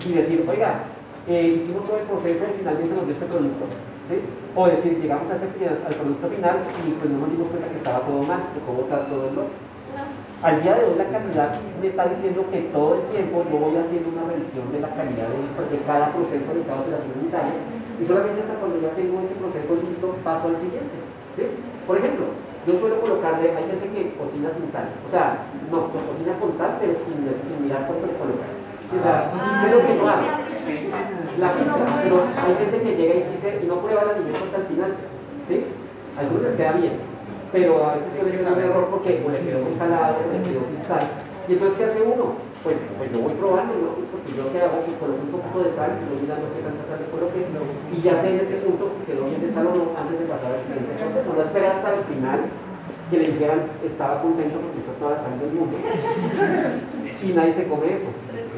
y 0.00 0.10
decir, 0.16 0.40
oiga, 0.48 0.88
eh, 1.28 1.60
hicimos 1.60 1.84
todo 1.84 2.00
el 2.00 2.08
proceso 2.08 2.40
y 2.48 2.58
finalmente 2.58 2.96
nos 2.96 3.04
dio 3.04 3.12
este 3.12 3.28
producto. 3.28 3.68
¿Sí? 4.12 4.20
O 4.52 4.68
decir, 4.68 5.00
llegamos 5.00 5.24
a 5.32 5.40
ese, 5.40 5.48
al 5.48 5.94
producto 5.96 6.28
final 6.28 6.60
y 6.84 6.92
pues 7.00 7.08
no 7.08 7.24
nos 7.24 7.30
dimos 7.32 7.48
cuenta 7.48 7.72
que 7.72 7.80
estaba 7.80 8.04
todo 8.04 8.20
mal, 8.28 8.52
que 8.52 8.60
cómo 8.60 8.84
está 8.84 9.08
todo 9.08 9.32
el 9.32 9.34
lote. 9.34 9.56
Al 10.42 10.60
día 10.60 10.74
de 10.74 10.84
hoy 10.84 10.98
la 10.98 11.06
calidad 11.06 11.54
me 11.80 11.86
está 11.86 12.10
diciendo 12.10 12.44
que 12.50 12.68
todo 12.74 12.98
el 12.98 13.02
tiempo 13.14 13.46
yo 13.48 13.56
voy 13.62 13.78
haciendo 13.78 14.10
una 14.10 14.26
revisión 14.28 14.68
de 14.74 14.82
la 14.84 14.90
calidad 14.92 15.30
de, 15.30 15.40
de 15.40 15.78
cada 15.86 16.12
proceso, 16.12 16.50
de 16.52 16.66
cada 16.66 16.82
operación 16.82 17.14
unitaria, 17.16 17.56
y 17.96 18.02
solamente 18.04 18.42
hasta 18.42 18.58
cuando 18.60 18.82
ya 18.82 18.90
tengo 18.92 19.22
ese 19.22 19.38
proceso 19.38 19.70
listo 19.80 20.06
paso 20.26 20.50
al 20.50 20.58
siguiente. 20.58 20.98
¿sí? 21.38 21.46
Por 21.86 21.96
ejemplo, 21.96 22.34
yo 22.66 22.72
suelo 22.74 23.00
colocarle, 23.00 23.54
hay 23.54 23.70
gente 23.70 23.86
que 23.86 24.18
cocina 24.18 24.50
sin 24.50 24.66
sal, 24.68 24.90
o 25.06 25.08
sea, 25.08 25.46
no, 25.70 25.88
pues 25.94 26.02
cocina 26.10 26.34
con 26.36 26.50
sal, 26.58 26.76
pero 26.82 26.98
sin, 27.06 27.22
sin 27.22 27.58
mirar 27.62 27.86
cuánto 27.86 28.10
le 28.10 28.18
coloca. 28.18 28.61
O 28.92 29.02
sea, 29.02 29.24
es 29.24 29.72
lo 29.72 29.80
que 29.86 29.94
no 29.94 30.08
hago. 30.08 30.26
La 31.40 31.48
pizza, 31.48 31.80
pero 32.02 32.16
hay 32.28 32.54
gente 32.60 32.76
que 32.82 32.96
llega 32.96 33.14
y 33.14 33.32
dice, 33.32 33.60
y 33.62 33.66
no 33.66 33.80
prueba 33.80 34.02
el 34.02 34.10
alimento 34.10 34.44
hasta 34.44 34.58
el 34.58 34.66
final, 34.68 34.92
¿sí? 35.48 35.64
A 36.16 36.20
algunos 36.20 36.42
les 36.44 36.56
queda 36.60 36.72
bien, 36.72 37.00
pero 37.50 37.88
a 37.88 37.96
veces 37.96 38.12
suele 38.12 38.36
ser 38.36 38.52
un 38.52 38.60
error 38.60 38.86
porque 38.92 39.24
le 39.24 39.40
quedó 39.40 39.64
muy 39.64 39.74
salado, 39.80 40.20
le 40.28 40.44
quedó 40.44 40.60
sin 40.68 40.84
sal. 40.84 41.08
Y 41.48 41.56
entonces, 41.56 41.78
¿qué 41.78 41.84
hace 41.88 42.00
uno? 42.04 42.36
Pues, 42.60 42.76
pues 43.00 43.08
yo 43.10 43.24
voy 43.24 43.34
probando, 43.40 43.72
¿no? 43.74 43.90
Porque 44.12 44.28
yo 44.36 44.44
lo 44.44 44.52
que 44.52 44.60
hago 44.60 44.76
es 44.84 44.92
coloco 45.00 45.24
un 45.24 45.32
poquito 45.32 45.58
de 45.64 45.72
sal, 45.72 45.96
y 45.96 46.04
voy 46.12 46.20
mirando 46.20 46.52
qué 46.52 46.60
tanta 46.60 46.84
sal 46.84 47.00
le 47.00 47.08
coloqué, 47.08 47.40
y 47.48 47.96
ya 47.96 48.14
sé 48.20 48.26
en 48.28 48.44
ese 48.44 48.60
punto 48.60 48.92
si 48.92 49.08
quedó 49.08 49.24
bien 49.24 49.40
de 49.40 49.50
salud 49.50 49.72
o 49.72 49.88
no 49.88 49.96
antes 49.96 50.20
de 50.20 50.28
pasar 50.28 50.52
al 50.52 50.62
siguiente 50.68 51.00
proceso. 51.00 51.32
No 51.32 51.42
esperar 51.42 51.80
hasta 51.80 51.96
el 51.96 52.04
final 52.12 52.40
que 53.08 53.16
le 53.18 53.32
dijeran 53.32 53.60
estaba 53.84 54.20
contento 54.20 54.60
porque 54.60 54.84
echó 54.84 54.92
toda 55.00 55.16
la 55.16 55.20
sangre 55.24 55.48
del 55.48 55.56
mundo 55.56 55.76
y 57.24 57.28
nadie 57.32 57.52
se 57.52 57.68
come 57.68 57.88
eso. 57.96 58.08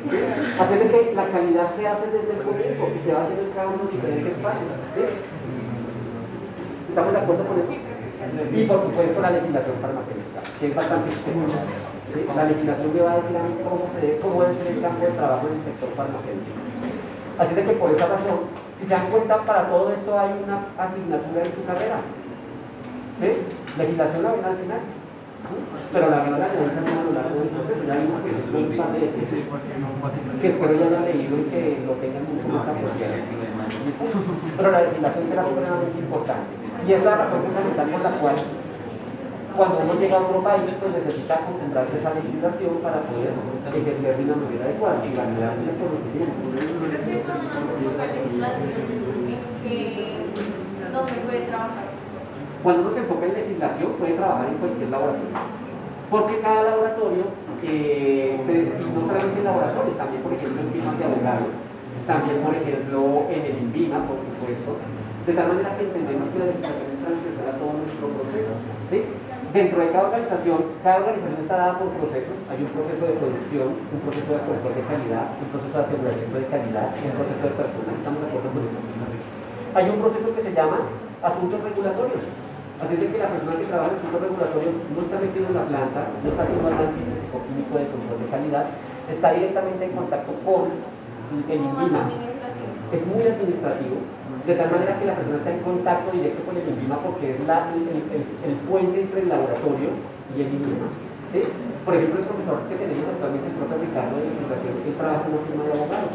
Así 0.04 0.74
de 0.76 0.86
que 0.90 1.14
la 1.14 1.26
calidad 1.28 1.74
se 1.74 1.88
hace 1.88 2.06
desde 2.12 2.36
el 2.36 2.42
comienzo 2.44 2.84
y 2.92 3.00
se 3.00 3.12
va 3.12 3.24
haciendo 3.24 3.42
en 3.48 3.52
cada 3.56 3.68
uno 3.68 3.78
de 3.78 3.84
los 3.84 3.92
diferentes 3.92 4.36
pasos. 4.44 4.68
¿sí? 4.92 5.02
¿Estamos 6.88 7.12
de 7.12 7.18
acuerdo 7.18 7.44
con 7.48 7.56
eso? 7.60 7.72
Y 7.72 8.64
por 8.64 8.82
supuesto 8.84 9.20
la 9.20 9.30
legislación 9.30 9.76
farmacéutica, 9.80 10.40
que 10.60 10.66
es 10.68 10.74
bastante 10.74 11.08
extensa. 11.08 11.60
La 12.36 12.44
legislación 12.44 12.94
me 12.94 13.00
va 13.00 13.12
a 13.12 13.16
decir 13.16 13.36
a 13.36 13.42
mí 13.42 13.54
cómo, 13.64 13.88
se 13.92 14.06
debe, 14.06 14.20
cómo 14.20 14.42
debe 14.42 14.54
ser 14.54 14.66
el 14.68 14.80
campo 14.80 15.04
de 15.04 15.12
trabajo 15.12 15.48
en 15.48 15.56
el 15.56 15.64
sector 15.64 15.88
farmacéutico. 15.96 16.60
Así 17.38 17.54
de 17.54 17.64
que 17.64 17.72
por 17.74 17.90
esa 17.90 18.06
razón, 18.06 18.46
si 18.78 18.86
se 18.86 18.94
dan 18.94 19.10
cuenta, 19.10 19.42
para 19.42 19.68
todo 19.68 19.92
esto 19.92 20.18
hay 20.18 20.30
una 20.44 20.68
asignatura 20.78 21.42
en 21.42 21.52
su 21.52 21.64
carrera. 21.64 21.98
¿Sí? 23.20 23.30
Legislación 23.78 24.22
la 24.22 24.32
ven 24.32 24.44
al 24.44 24.56
final. 24.56 24.80
Pero 25.92 26.10
la 26.10 26.24
verdad 26.24 26.50
que 26.50 26.58
ahorita 26.58 26.80
no 26.80 27.04
lo 27.04 27.12
largo 27.12 27.34
del 27.38 27.48
proceso, 27.54 27.84
ya 27.86 27.94
vimos 28.00 28.18
que 28.24 28.30
es 28.32 28.40
un 28.50 28.76
par 28.76 28.90
de 28.92 29.10
que 29.14 30.48
espero 30.48 30.72
ya 30.74 30.86
hayan 30.86 31.04
leído 31.04 31.38
y 31.38 31.44
que 31.52 31.84
lo 31.86 31.92
tengan 32.00 32.24
mucho 32.24 32.48
más 32.48 32.66
apropiado. 32.66 33.14
Pero 34.56 34.70
la 34.72 34.82
legislación 34.82 35.24
será 35.28 35.44
supremamente 35.44 35.98
importante. 35.98 36.50
Y 36.86 36.92
es 36.92 37.04
la 37.04 37.16
razón 37.16 37.40
fundamental 37.44 37.88
por 37.88 38.02
la 38.02 38.10
cual 38.18 38.36
cuando 39.54 39.78
uno 39.86 39.94
llega 40.00 40.18
a 40.18 40.26
otro 40.26 40.42
país, 40.42 40.66
pues 40.80 40.92
necesita 40.92 41.34
acostumbrarse 41.34 41.94
a 41.94 41.98
esa 41.98 42.14
legislación 42.14 42.74
para 42.82 43.06
poder 43.06 43.32
ejercer 43.70 44.16
de 44.18 44.24
una 44.24 44.36
manera 44.36 44.64
adecuada. 44.66 44.98
Y 45.06 45.14
la 45.14 45.24
verdad 45.30 45.54
es 45.62 45.78
que 45.78 45.84
en 45.84 46.34
que 49.62 50.18
no. 50.90 51.93
Cuando 52.64 52.80
uno 52.88 52.96
se 52.96 53.04
enfoca 53.04 53.28
en 53.28 53.36
legislación, 53.36 53.92
puede 54.00 54.16
trabajar 54.16 54.48
en 54.48 54.56
cualquier 54.56 54.88
laboratorio. 54.88 55.36
Porque 56.08 56.40
cada 56.40 56.64
laboratorio, 56.64 57.28
eh, 57.60 58.40
y 58.40 58.86
no 58.88 59.04
solamente 59.04 59.36
en 59.36 59.44
laboratorios, 59.44 60.00
también 60.00 60.24
por 60.24 60.32
ejemplo 60.32 60.64
en 60.64 60.72
firmas 60.72 60.96
de 60.96 61.04
abogados, 61.04 61.52
también 62.08 62.40
por 62.40 62.56
ejemplo 62.56 63.28
en 63.28 63.40
el 63.44 63.56
INVIMA, 63.68 64.08
por 64.08 64.16
supuesto, 64.16 64.80
de 64.80 65.32
tal 65.36 65.46
manera 65.52 65.76
que 65.76 65.84
entendemos 65.92 66.24
que 66.32 66.40
la 66.40 66.48
legislación 66.48 66.88
es 66.88 67.00
transversal 67.04 67.46
a 67.52 67.54
todo 67.60 67.72
nuestro 67.84 68.06
proceso. 68.16 68.52
¿sí? 68.88 68.98
Dentro 69.52 69.76
de 69.84 69.88
cada 69.92 70.08
organización, 70.08 70.58
cada 70.80 70.96
organización 71.04 71.40
está 71.44 71.54
dada 71.60 71.74
por 71.76 71.92
procesos. 72.00 72.36
Hay 72.48 72.64
un 72.64 72.72
proceso 72.72 73.04
de 73.04 73.14
producción, 73.20 73.68
un 73.76 74.00
proceso 74.08 74.30
de 74.32 74.40
control 74.40 74.72
de 74.72 74.84
calidad, 74.88 75.36
un 75.36 75.48
proceso 75.52 75.74
de 75.76 75.84
aseguramiento 75.84 76.36
de 76.40 76.48
calidad, 76.48 76.88
un 76.96 77.12
proceso 77.12 77.44
de 77.44 77.52
personal. 77.60 77.92
¿Estamos 77.92 78.18
de 78.24 78.28
acuerdo 78.32 78.48
con 78.56 78.60
eso? 78.64 78.80
Hay 79.76 79.84
un 79.92 79.98
proceso 80.00 80.28
que 80.32 80.42
se 80.48 80.52
llama 80.56 80.80
asuntos 81.20 81.60
regulatorios. 81.60 82.24
Así 82.84 83.00
de 83.00 83.08
que 83.08 83.16
la 83.16 83.32
persona 83.32 83.56
que 83.56 83.64
trabaja 83.64 83.96
en 83.96 83.96
asuntos 83.96 84.20
regulatorios 84.20 84.76
no 84.92 85.00
está 85.08 85.16
metido 85.16 85.48
en 85.48 85.56
la 85.56 85.64
planta, 85.64 86.04
no 86.20 86.28
está 86.28 86.44
haciendo 86.44 86.68
análisis 86.68 87.00
físico-químico 87.00 87.72
de 87.80 87.88
control 87.88 88.18
de 88.20 88.28
calidad, 88.28 88.64
está 89.08 89.32
directamente 89.32 89.88
en 89.88 89.92
contacto 89.96 90.36
con 90.44 90.68
el 90.68 91.60
INVIMA. 91.64 92.12
Es 92.92 93.02
muy 93.08 93.24
administrativo, 93.24 94.04
de 94.44 94.52
tal 94.52 94.68
manera 94.68 95.00
que 95.00 95.08
la 95.08 95.16
persona 95.16 95.40
está 95.40 95.48
en 95.56 95.64
contacto 95.64 96.12
directo 96.12 96.44
con 96.44 96.60
el 96.60 96.68
INVIMA 96.68 97.00
porque 97.00 97.32
es 97.32 97.40
la, 97.48 97.72
el, 97.72 98.54
puente 98.68 99.00
entre 99.00 99.24
el 99.24 99.28
laboratorio 99.32 99.88
y 100.36 100.44
el 100.44 100.48
INVIMA. 100.52 100.88
¿sí? 101.32 101.40
Por 101.88 101.96
ejemplo, 101.96 102.20
el 102.20 102.28
profesor 102.28 102.68
que 102.68 102.76
tenemos 102.76 103.08
actualmente, 103.08 103.48
el 103.48 103.56
profesor 103.64 103.80
Ricardo 103.80 104.14
de 104.20 104.28
Educación, 104.28 104.76
él 104.84 104.92
trabaja 105.00 105.24
en 105.24 105.32
una 105.32 105.44
firma 105.48 105.64
de 105.64 105.72
abogados. 105.72 106.12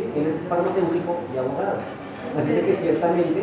¿sí? 0.00 0.02
Él 0.16 0.24
es 0.32 0.36
farmacéutico 0.48 1.12
y 1.28 1.34
abogado. 1.36 2.05
Así 2.34 2.50
de 2.52 2.60
que 2.66 2.74
ciertamente, 2.82 3.38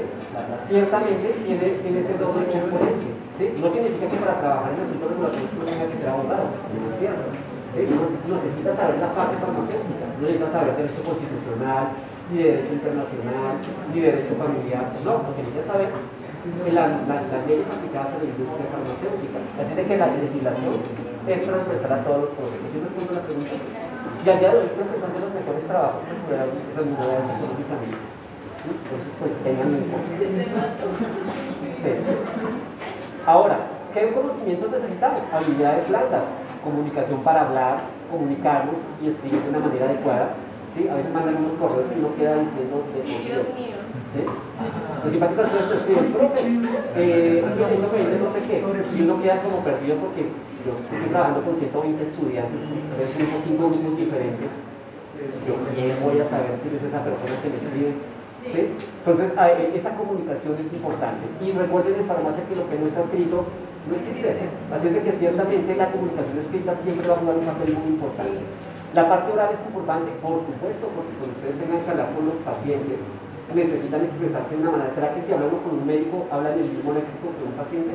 ciertamente 0.68 1.28
tiene, 1.46 1.66
tiene 1.82 2.00
ese 2.00 2.14
doble 2.20 2.46
componente. 2.52 3.10
¿sí? 3.40 3.46
No 3.58 3.68
significa 3.74 4.06
que 4.12 4.20
para 4.22 4.38
trabajar 4.42 4.70
en 4.76 4.80
asuntos 4.86 5.08
regulatorios 5.10 5.50
uno 5.56 5.66
tenga 5.66 5.86
que 5.90 5.98
ser 5.98 6.10
abogado, 6.14 6.46
no 6.54 6.86
es 6.92 6.98
cierto. 7.00 7.26
¿sí? 7.74 7.82
Necesita 7.90 8.72
saber 8.78 8.98
la 9.02 9.10
parte 9.18 9.36
farmacéutica, 9.42 10.06
no 10.18 10.24
necesita 10.28 10.50
saber 10.54 10.72
derecho 10.78 11.02
constitucional, 11.02 11.84
ni 12.30 12.38
derecho 12.46 12.72
internacional, 12.78 13.54
ni 13.94 14.00
derecho 14.02 14.34
familiar, 14.38 14.86
no, 15.02 15.12
lo 15.26 15.32
que 15.34 15.42
necesita 15.42 15.64
saber 15.74 15.90
es 15.90 16.74
la- 16.76 17.02
la- 17.10 17.24
las 17.34 17.42
leyes 17.48 17.66
aplicadas 17.66 18.14
a 18.14 18.18
la 18.22 18.28
industria 18.30 18.68
farmacéutica. 18.70 19.38
Así 19.58 19.72
de 19.74 19.84
que 19.90 19.96
la 19.98 20.08
legislación 20.14 20.74
es 21.26 21.40
transversal 21.48 21.92
a 21.94 22.00
todos 22.06 22.20
los 22.28 22.32
procesos. 22.38 22.68
Yo 22.74 22.80
respondo 22.84 23.12
la 23.18 23.24
pregunta. 23.26 23.56
Y 24.24 24.30
al 24.30 24.40
día 24.40 24.50
de 24.54 24.58
hoy 24.64 24.70
creo 24.76 24.88
que 24.88 24.98
son 25.04 25.12
de 25.16 25.20
los 25.20 25.32
mejores 25.36 25.64
trabajos 25.68 26.00
remunerados 26.08 27.28
económicamente. 27.28 27.98
Entonces, 28.64 29.12
pues 29.20 29.32
tengan 29.44 29.76
en 29.76 29.84
cuenta. 29.92 30.24
Sí. 31.84 31.92
Ahora, 33.26 33.58
¿qué 33.94 34.14
conocimientos 34.14 34.72
necesitamos? 34.72 35.22
Habilidades 35.32 35.88
blandas, 35.90 36.24
comunicación 36.64 37.24
para 37.24 37.42
hablar, 37.48 37.80
comunicarnos 38.10 38.76
y 39.04 39.08
escribir 39.08 39.42
de 39.44 39.50
una 39.50 39.60
manera 39.60 39.86
adecuada. 39.86 40.36
¿sí? 40.76 40.88
A 40.88 40.96
veces 40.96 41.12
mandan 41.12 41.38
unos 41.44 41.60
correos 41.60 41.92
y 41.92 42.00
uno 42.00 42.16
queda 42.16 42.40
diciendo 42.40 42.88
de 42.96 43.02
Dios. 43.04 43.44
Mío. 43.52 43.80
¿sí? 44.16 44.22
Los 44.24 45.12
simpáticos 45.12 45.46
que 45.52 45.76
escriben, 45.76 46.14
profe, 46.14 46.40
eh, 46.96 47.44
es 47.44 47.54
que 47.54 47.64
tengo 47.68 47.88
venir 47.92 48.22
no 48.24 48.32
sé 48.32 48.40
qué, 48.48 48.64
y 48.64 49.02
uno 49.04 49.22
queda 49.22 49.44
como 49.44 49.60
perdido 49.60 50.00
porque 50.00 50.32
yo 50.64 50.72
estoy 50.80 51.12
trabajando 51.12 51.44
con 51.44 51.60
120 51.60 52.00
estudiantes, 52.00 52.62
tres 52.96 53.10
grupos, 53.18 53.40
cinco 53.44 53.64
grupos 53.68 53.98
diferentes, 53.98 54.52
yo 55.44 55.54
quién 55.76 55.92
voy 56.00 56.20
a 56.20 56.26
saber 56.28 56.56
quién 56.64 56.80
es 56.80 56.84
esa 56.88 57.04
persona 57.04 57.36
que 57.44 57.50
me 57.52 57.60
escribe. 57.60 57.92
¿Sí? 58.52 58.74
Entonces, 59.06 59.32
e- 59.38 59.72
esa 59.78 59.96
comunicación 59.96 60.54
es 60.60 60.72
importante. 60.74 61.24
Y 61.42 61.52
recuerden 61.52 61.96
en 62.00 62.06
farmacia 62.08 62.44
que 62.48 62.56
lo 62.56 62.68
que 62.70 62.80
no 62.80 62.88
está 62.88 63.02
escrito 63.02 63.46
no 63.88 63.94
existe. 63.96 64.50
Así 64.72 64.88
es 64.88 64.94
de 64.94 65.02
que 65.04 65.12
ciertamente 65.12 65.76
la 65.76 65.92
comunicación 65.92 66.38
escrita 66.40 66.76
siempre 66.84 67.08
va 67.08 67.16
a 67.16 67.20
jugar 67.20 67.38
un 67.38 67.46
papel 67.46 67.70
muy 67.76 67.88
importante. 68.00 68.40
La 68.94 69.10
parte 69.10 69.32
oral 69.34 69.50
es 69.54 69.62
importante, 69.66 70.12
por 70.22 70.40
supuesto, 70.46 70.86
porque 70.94 71.14
cuando 71.18 71.34
ustedes 71.40 71.58
tengan 71.58 71.82
que 71.82 71.90
hablar 71.92 72.10
con 72.14 72.30
los 72.30 72.38
pacientes, 72.46 73.00
necesitan 73.54 74.02
expresarse 74.06 74.56
de 74.56 74.62
una 74.62 74.72
manera. 74.72 74.94
¿Será 74.94 75.14
que 75.14 75.22
si 75.22 75.34
hablamos 75.34 75.62
con 75.66 75.82
un 75.82 75.86
médico 75.86 76.26
hablan 76.32 76.54
el 76.58 76.70
mismo 76.70 76.94
léxico 76.94 77.34
que 77.34 77.44
un 77.44 77.58
paciente? 77.58 77.92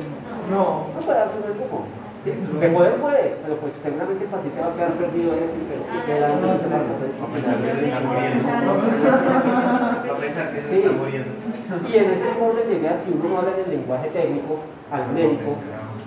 No. 0.51 0.91
No 0.93 0.99
puede 0.99 1.19
darse 1.19 1.39
un 1.39 1.55
lujo. 1.55 1.87
¿Sí? 2.29 2.59
Que 2.59 2.67
poder 2.69 2.93
puede, 3.01 3.35
pero 3.41 3.55
pues 3.57 3.73
seguramente 3.81 4.23
el 4.23 4.29
paciente 4.29 4.61
va 4.61 4.67
a 4.67 4.75
quedar 4.75 4.93
perdido 4.93 5.31
en 5.33 5.49
pero 5.69 5.81
¿qué 5.89 5.97
queda 6.05 6.27
en 6.29 6.49
esa 6.49 6.69
farmacéutica? 6.69 7.21
Va 7.21 7.29
a 7.29 7.33
pensar 7.33 7.55
que 7.59 7.71
se 7.73 7.85
está 7.89 7.99
muriendo. 7.99 8.47
Va 8.49 10.13
a 10.13 10.19
pensar 10.19 10.45
que 10.53 10.59
se 10.61 10.77
está 10.77 10.91
muriendo. 10.91 11.31
Y 11.89 11.91
en 11.97 12.07
ese 12.09 12.27
orden 12.39 12.65
de 12.69 12.75
ideas, 12.77 12.97
si 13.03 13.11
uno 13.11 13.29
no 13.29 13.37
habla 13.39 13.51
en 13.57 13.61
el 13.65 13.69
lenguaje 13.69 14.07
técnico 14.09 14.59
al 14.91 15.03
médico 15.13 15.57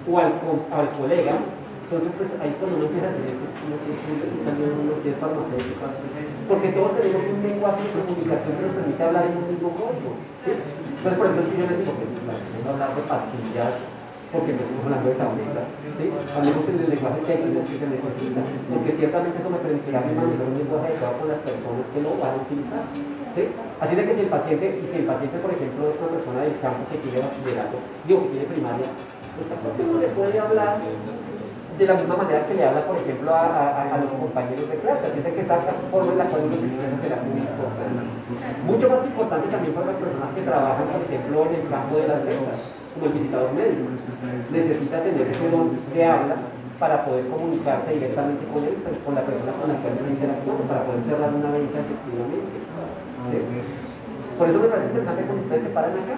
o 0.07 0.19
al, 0.19 0.33
al 0.73 0.89
colega, 0.95 1.35
entonces 1.93 2.13
pues 2.17 2.31
ahí 2.41 2.57
cuando 2.57 2.81
uno 2.81 2.87
empieza 2.89 3.07
a 3.07 3.13
hacer 3.13 3.29
esto, 3.29 3.45
uno 3.45 3.77
y 3.77 4.65
uno 4.65 4.97
si 5.05 5.13
es 5.13 5.19
farmacéutico. 5.21 5.85
Porque 6.49 6.73
todos 6.73 6.97
tenemos 6.97 7.21
un 7.21 7.43
lenguaje 7.45 7.85
de 7.85 8.01
comunicación 8.01 8.53
que 8.57 8.65
nos 8.65 8.75
permite 8.81 9.03
hablar 9.05 9.25
en 9.29 9.37
un 9.37 9.47
mismo 9.53 9.69
código. 9.77 10.17
¿sí? 10.41 10.57
Entonces 10.57 11.19
por 11.21 11.27
eso 11.29 11.41
es 11.45 11.47
que 11.53 11.57
yo 11.61 11.67
les 11.69 11.79
digo 11.85 11.93
que 12.01 12.07
pues, 12.09 12.25
vamos 12.25 12.65
a 12.65 12.71
hablar 12.73 12.91
de 12.97 13.03
pastillas, 13.05 13.75
porque 14.33 14.53
no 14.57 14.61
estamos 14.65 14.83
hablando 14.89 15.09
de 15.13 15.17
tabletas. 15.21 15.67
¿sí? 16.01 16.05
Hablemos 16.33 16.65
en 16.73 16.77
el 16.81 16.89
lenguaje 16.89 17.21
técnico 17.29 17.61
que 17.69 17.77
se 17.77 17.87
necesita, 17.93 18.41
porque 18.73 18.91
ciertamente 18.97 19.37
eso 19.39 19.51
me 19.53 19.61
permitirá 19.61 20.01
manejar 20.01 20.49
un 20.49 20.57
lenguaje 20.57 20.87
adecuado 20.89 21.15
con 21.21 21.29
las 21.29 21.41
personas 21.45 21.85
que 21.93 22.01
lo 22.01 22.11
van 22.17 22.33
a 22.33 22.43
utilizar. 22.43 22.83
¿sí? 23.37 23.43
Así 23.83 23.93
de 23.93 24.03
que 24.09 24.13
si 24.17 24.21
el 24.25 24.33
paciente, 24.33 24.65
y 24.81 24.85
si 24.89 24.97
el 25.05 25.07
paciente, 25.07 25.37
por 25.45 25.53
ejemplo, 25.53 25.81
es 25.93 25.97
una 26.01 26.11
persona 26.17 26.41
del 26.49 26.57
campo 26.65 26.83
que 26.89 26.99
tiene 27.05 27.19
bachillerato, 27.21 27.77
digo 28.09 28.19
que 28.25 28.31
tiene 28.33 28.47
primaria, 28.49 28.89
pues 29.37 29.47
tampoco 29.53 29.77
uno 29.85 29.97
le 30.01 30.09
puede 30.17 30.37
hablar 30.41 30.81
de 30.81 31.85
la 31.89 31.95
misma 31.97 32.17
manera 32.21 32.45
que 32.47 32.55
le 32.55 32.65
habla, 32.69 32.85
por 32.87 32.97
ejemplo, 33.01 33.29
a, 33.33 33.43
a- 33.49 33.95
a 33.95 33.99
los 33.99 34.13
compañeros 34.13 34.69
de 34.69 34.77
clase. 34.77 35.09
Así 35.09 35.21
de 35.25 35.33
que 35.33 35.41
esa 35.41 35.57
forma 35.91 36.13
en 36.13 36.19
la 36.21 36.27
cual 36.29 36.43
uno 36.49 36.57
se 36.61 36.69
expresa 36.69 36.97
será 37.01 37.17
muy 37.25 37.41
importante. 37.41 38.01
Mucho 38.65 38.87
más 38.93 39.03
importante 39.09 39.49
también 39.49 39.73
para 39.77 39.87
las 39.93 39.97
personas 39.97 40.31
que 40.37 40.43
trabajan, 40.45 40.87
por 40.93 41.01
ejemplo, 41.05 41.37
en 41.49 41.53
el 41.57 41.65
campo 41.73 41.97
de 41.97 42.07
las 42.09 42.21
ventas, 42.29 42.61
como 42.95 43.07
el 43.07 43.13
visitador 43.13 43.53
médico. 43.53 43.91
Necesita 44.53 45.03
tener 45.03 45.27
ese 45.27 45.51
don 45.51 45.67
de 45.69 46.05
habla 46.05 46.37
para 46.79 47.05
poder 47.05 47.27
comunicarse 47.29 47.95
directamente 47.95 48.43
con 48.51 48.65
él, 48.65 48.75
pues, 48.83 48.99
con 49.07 49.15
la 49.15 49.23
persona 49.23 49.53
con 49.55 49.71
la 49.71 49.79
cual 49.79 49.95
está 49.95 50.09
interactuando, 50.09 50.67
para 50.67 50.83
poder 50.83 51.03
cerrar 51.07 51.31
una 51.31 51.51
venta 51.55 51.79
efectivamente. 51.79 52.59
¿sí? 53.31 53.39
Por 54.35 54.51
eso 54.51 54.59
me 54.59 54.67
parece 54.67 54.91
interesante 54.91 55.23
cuando 55.23 55.47
ustedes 55.47 55.63
se 55.63 55.71
paran 55.71 55.95
acá, 55.95 56.17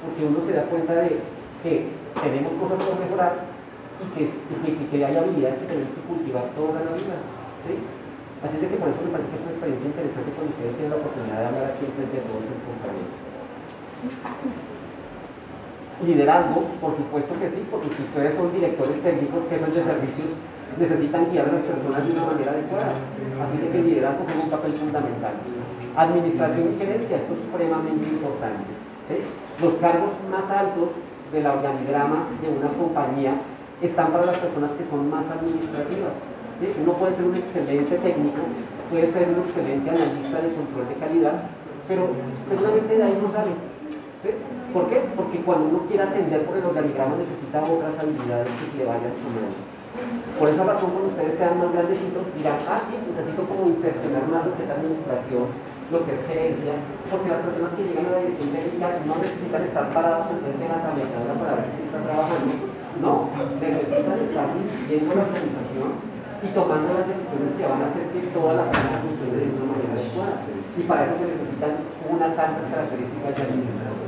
porque 0.00 0.24
uno 0.24 0.40
se 0.48 0.56
da 0.56 0.64
cuenta 0.70 0.96
de 0.96 1.20
que 1.60 1.92
tenemos 2.24 2.52
cosas 2.56 2.80
por 2.80 2.96
mejorar 2.98 3.52
y 4.00 4.06
que, 4.16 4.22
y 4.32 4.54
que, 4.64 4.70
y 4.80 4.84
que 4.88 5.04
hay 5.04 5.12
habilidades 5.12 5.60
que 5.60 5.68
tenemos 5.68 5.92
que 5.92 6.02
cultivar 6.08 6.56
toda 6.56 6.80
la 6.82 6.96
vida. 6.96 7.20
¿sí? 7.68 7.76
Así 8.42 8.56
es 8.56 8.62
de 8.64 8.68
que 8.72 8.80
por 8.80 8.88
eso 8.90 8.98
me 9.04 9.12
parece 9.12 9.28
que 9.28 9.38
es 9.38 9.44
una 9.44 9.54
experiencia 9.54 9.92
interesante 9.92 10.34
cuando 10.34 10.50
ustedes 10.56 10.74
tienen 10.74 10.90
la 10.90 10.98
oportunidad 10.98 11.38
de 11.38 11.46
hablar 11.52 11.64
aquí 11.68 11.84
frente 11.84 12.16
de 12.16 12.24
todos 12.26 12.42
sus 12.48 12.64
compañeros. 12.64 13.12
Liderazgo, 16.02 16.66
por 16.80 16.96
supuesto 16.96 17.38
que 17.38 17.48
sí, 17.48 17.62
porque 17.70 17.86
si 17.94 18.02
ustedes 18.02 18.34
son 18.34 18.52
directores 18.52 18.98
técnicos, 19.02 19.46
jefes 19.48 19.74
de 19.74 19.82
servicios, 19.86 20.34
necesitan 20.78 21.30
guiar 21.30 21.46
a 21.48 21.52
las 21.52 21.62
personas 21.62 22.02
de 22.02 22.10
una 22.10 22.26
manera 22.26 22.50
adecuada. 22.52 22.94
Así 23.38 23.54
que 23.58 23.78
el 23.78 23.86
liderazgo 23.86 24.26
juega 24.26 24.42
un 24.42 24.50
papel 24.50 24.72
fundamental. 24.74 25.34
Administración 25.94 26.72
y 26.72 26.76
gerencia, 26.76 27.16
esto 27.22 27.34
es 27.34 27.40
supremamente 27.46 28.08
importante. 28.08 28.66
Los 29.62 29.74
cargos 29.78 30.10
más 30.26 30.50
altos 30.50 30.90
del 31.30 31.46
organigrama 31.46 32.26
de 32.42 32.48
una 32.50 32.68
compañía 32.74 33.38
están 33.80 34.10
para 34.10 34.26
las 34.26 34.38
personas 34.38 34.70
que 34.74 34.84
son 34.90 35.08
más 35.10 35.30
administrativas. 35.30 36.18
Uno 36.82 36.92
puede 36.94 37.14
ser 37.14 37.26
un 37.26 37.36
excelente 37.36 37.94
técnico, 37.98 38.42
puede 38.90 39.10
ser 39.10 39.28
un 39.30 39.38
excelente 39.38 39.86
analista 39.90 40.38
de 40.42 40.50
control 40.50 40.88
de 40.88 40.96
calidad, 40.98 41.46
pero 41.86 42.10
seguramente 42.48 42.96
de 42.96 43.02
ahí 43.02 43.18
no 43.22 43.30
sale. 43.30 43.54
¿Por 44.22 44.86
qué? 44.86 45.02
Porque 45.18 45.42
cuando 45.42 45.66
uno 45.66 45.82
quiere 45.90 46.06
ascender 46.06 46.46
por 46.46 46.54
el 46.56 46.64
organigrama 46.64 47.18
necesita 47.18 47.58
otras 47.58 47.98
habilidades 47.98 48.46
que 48.54 48.78
le 48.78 48.86
vayan 48.86 49.10
sumando. 49.18 49.58
Por 50.38 50.46
esa 50.48 50.62
razón, 50.62 50.94
cuando 50.94 51.10
ustedes 51.10 51.34
sean 51.34 51.58
más 51.58 51.74
grandecitos, 51.74 52.24
dirán, 52.38 52.56
ah, 52.70 52.80
sí, 52.86 52.94
necesito 53.02 53.42
como 53.50 53.66
impresionar 53.66 54.24
más 54.30 54.46
lo 54.46 54.54
que 54.54 54.62
es 54.62 54.70
administración, 54.70 55.50
lo 55.90 55.98
que 56.06 56.12
es 56.14 56.22
gerencia, 56.22 56.74
porque 57.10 57.34
las 57.34 57.42
personas 57.42 57.74
que 57.74 57.82
llegan 57.82 58.06
a 58.06 58.14
la 58.14 58.22
dirección 58.22 58.50
técnica 58.54 58.86
no 59.04 59.14
necesitan 59.18 59.62
estar 59.66 59.84
paradas 59.90 60.30
frente 60.30 60.64
a 60.64 60.70
la 60.70 60.80
tableta 60.86 61.18
para 61.34 61.58
ver 61.58 61.68
si 61.74 61.82
están 61.82 62.06
trabajando. 62.06 62.52
No, 63.02 63.26
necesitan 63.58 64.18
estar 64.22 64.46
dirigiendo 64.54 65.10
la 65.18 65.26
organización 65.26 65.90
y 66.42 66.48
tomando 66.54 66.88
las 66.94 67.06
decisiones 67.10 67.50
que 67.58 67.66
van 67.66 67.82
a 67.82 67.90
hacer 67.90 68.06
que 68.14 68.30
toda 68.30 68.54
la 68.54 68.70
persona 68.70 69.02
funcione 69.02 69.34
de 69.34 69.50
una 69.50 69.66
manera 69.66 69.92
adecuada. 69.98 70.36
Y 70.46 70.82
para 70.86 71.10
eso 71.10 71.14
se 71.18 71.26
necesitan 71.26 71.72
unas 72.06 72.32
altas 72.38 72.66
características 72.70 73.34
de 73.34 73.42
administración. 73.42 74.01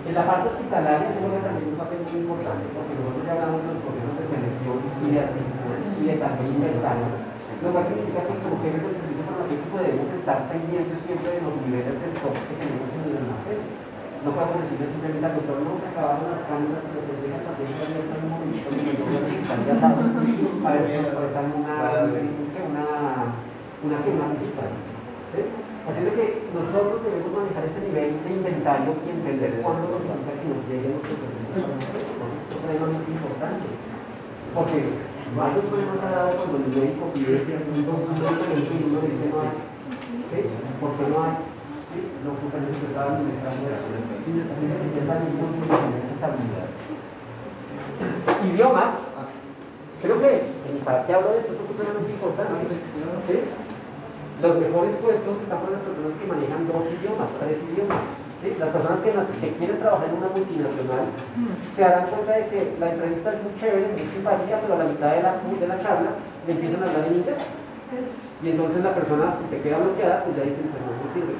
En 0.00 0.14
la 0.16 0.24
parte 0.24 0.48
hospitalaria 0.48 1.12
juega 1.12 1.44
también 1.44 1.76
un 1.76 1.80
papel 1.80 2.00
muy 2.08 2.24
importante, 2.24 2.72
porque 2.72 2.96
nosotros 2.96 3.20
ya 3.28 3.36
hablamos 3.36 3.60
de 3.60 3.68
los 3.68 3.84
procesos 3.84 4.16
de 4.16 4.24
selección 4.32 4.76
y 4.80 5.06
de 5.12 5.20
adquisición 5.20 5.76
y 6.00 6.04
de 6.08 6.16
también 6.16 6.56
inventario. 6.56 7.08
Lo 7.60 7.68
cual 7.68 7.84
significa 7.84 8.24
que 8.24 8.40
como 8.40 8.56
jefes 8.64 8.80
del 8.80 8.96
servicio 8.96 9.28
farmacéutico 9.28 9.76
debemos 9.76 10.08
estar 10.16 10.38
pendientes 10.48 10.98
siempre 11.04 11.28
de 11.36 11.44
los 11.44 11.54
niveles 11.60 11.96
de 12.00 12.08
stock 12.16 12.32
que 12.32 12.56
tenemos 12.56 12.88
en 12.96 13.02
el 13.04 13.20
almacén. 13.20 13.60
No 14.24 14.32
podemos 14.32 14.56
decirle 14.64 14.88
simplemente 14.88 15.24
al 15.28 15.36
doctor, 15.36 15.56
no 15.60 15.76
se 15.76 15.88
acabaron 15.92 16.32
las 16.32 16.44
cánulas, 16.48 16.84
pero 16.88 17.04
que 17.04 17.20
deja 17.20 17.36
el 17.36 17.44
paciente 17.44 17.80
abierto 17.84 18.12
en 18.16 18.24
un 18.24 18.32
momento 18.32 18.68
y 18.72 18.88
el 18.88 18.96
doctor 18.96 19.20
necesita 19.20 19.54
ya 19.68 19.76
al 19.76 19.84
lado 19.84 20.00
para 20.64 21.28
estar 21.28 21.44
en 21.44 21.52
una, 21.60 21.76
una, 23.84 23.96
una, 24.00 24.26
una. 24.32 25.69
Así 25.88 26.04
es 26.04 26.12
que 26.12 26.26
nosotros 26.52 27.00
debemos 27.00 27.32
manejar 27.32 27.64
este 27.64 27.80
nivel 27.80 28.20
de 28.20 28.30
inventario 28.30 28.92
y 29.00 29.08
entender 29.16 29.64
cuándo 29.64 29.88
nos 29.88 30.04
falta 30.04 30.36
que 30.36 30.48
nos 30.52 30.60
lleguen 30.68 31.00
los 31.00 31.08
servicios. 31.08 31.64
Es 31.96 32.04
supremamente 32.52 33.08
importante. 33.08 33.66
Porque 34.52 34.78
varios 35.32 35.64
problemas 35.70 36.04
ha 36.04 36.10
dado 36.10 36.36
cuando 36.36 36.58
el 36.60 36.68
médico 36.68 37.08
pide 37.16 37.48
un 37.48 37.86
documento 37.86 38.44
y 38.50 38.76
uno 38.92 38.98
dice 39.08 39.30
no 39.32 39.40
hay. 39.40 39.56
¿Por 40.84 40.90
qué 41.00 41.04
no 41.08 41.16
hay? 41.24 41.34
¿Sí? 41.90 41.98
Los 42.28 42.34
supervisores 42.44 42.90
estaban 42.90 43.16
administrando 43.16 43.66
eso. 43.72 43.88
Así 43.88 44.30
es 44.36 44.46
que 44.46 44.66
necesitan 44.68 45.32
muy 45.32 45.64
bien 45.64 46.02
esas 46.04 46.20
habilidades. 46.28 46.76
Idiomas. 48.46 48.94
Creo 50.00 50.16
que, 50.20 50.42
¿para 50.84 51.04
qué 51.04 51.12
hablo 51.12 51.32
de 51.32 51.38
esto? 51.40 51.52
Es 51.52 51.58
supremamente 51.60 52.12
importante. 52.12 52.74
¿sí? 53.28 53.36
Los 54.40 54.56
mejores 54.56 54.96
puestos 55.04 55.36
están 55.44 55.60
para 55.60 55.76
las 55.76 55.84
personas 55.84 56.16
que 56.16 56.24
manejan 56.24 56.64
dos 56.64 56.88
idiomas, 56.88 57.28
tres 57.36 57.60
idiomas. 57.60 58.00
¿sí? 58.40 58.56
Las 58.56 58.72
personas 58.72 59.04
que, 59.04 59.12
que, 59.12 59.52
quieren 59.60 59.76
trabajar 59.84 60.08
en 60.08 60.16
una 60.16 60.32
multinacional 60.32 61.04
se 61.76 61.80
darán 61.84 62.08
cuenta 62.08 62.40
de 62.40 62.44
que 62.48 62.58
la 62.80 62.88
entrevista 62.88 63.36
es 63.36 63.40
muy 63.44 63.52
chévere, 63.60 63.92
muy 63.92 64.08
simpática, 64.08 64.64
pero 64.64 64.80
a 64.80 64.80
la 64.80 64.88
mitad 64.88 65.12
de 65.12 65.20
la, 65.20 65.36
de 65.36 65.68
la 65.68 65.76
charla 65.76 66.16
le 66.48 66.52
empiezan 66.56 66.80
a 66.80 66.88
hablar 66.88 67.04
en 67.04 67.20
inglés. 67.20 67.40
Y 68.40 68.46
entonces 68.48 68.80
la 68.80 68.96
persona 68.96 69.36
si 69.36 69.44
se 69.52 69.60
queda 69.60 69.76
bloqueada, 69.76 70.24
pues 70.24 70.32
ya 70.40 70.48
dicen, 70.48 70.72
pues 70.72 70.82
no 70.88 70.92
me 70.96 71.08
sirve. 71.12 71.34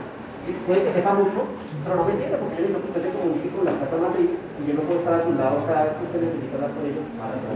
¿sí? 0.44 0.50
Puede 0.68 0.84
que 0.84 0.92
sepa 0.92 1.16
mucho, 1.16 1.48
pero 1.80 1.96
no 1.96 2.04
me 2.04 2.12
sirve 2.12 2.36
porque 2.36 2.60
yo 2.60 2.68
necesito 2.68 2.84
que 2.84 2.90
usted 2.92 3.04
se 3.08 3.16
comunique 3.16 3.48
con 3.48 3.64
la 3.64 3.80
casa 3.80 3.96
matriz 3.96 4.30
y 4.36 4.62
yo 4.68 4.72
no 4.76 4.84
puedo 4.84 5.00
estar 5.00 5.16
a 5.16 5.24
su 5.24 5.32
lado 5.40 5.64
cada 5.64 5.88
vez 5.88 5.96
que 5.96 6.04
usted 6.04 6.20
necesita 6.20 6.52
hablar 6.60 6.72
con 6.76 6.84
ellos 6.84 7.06
para 7.16 7.32
la. 7.32 7.48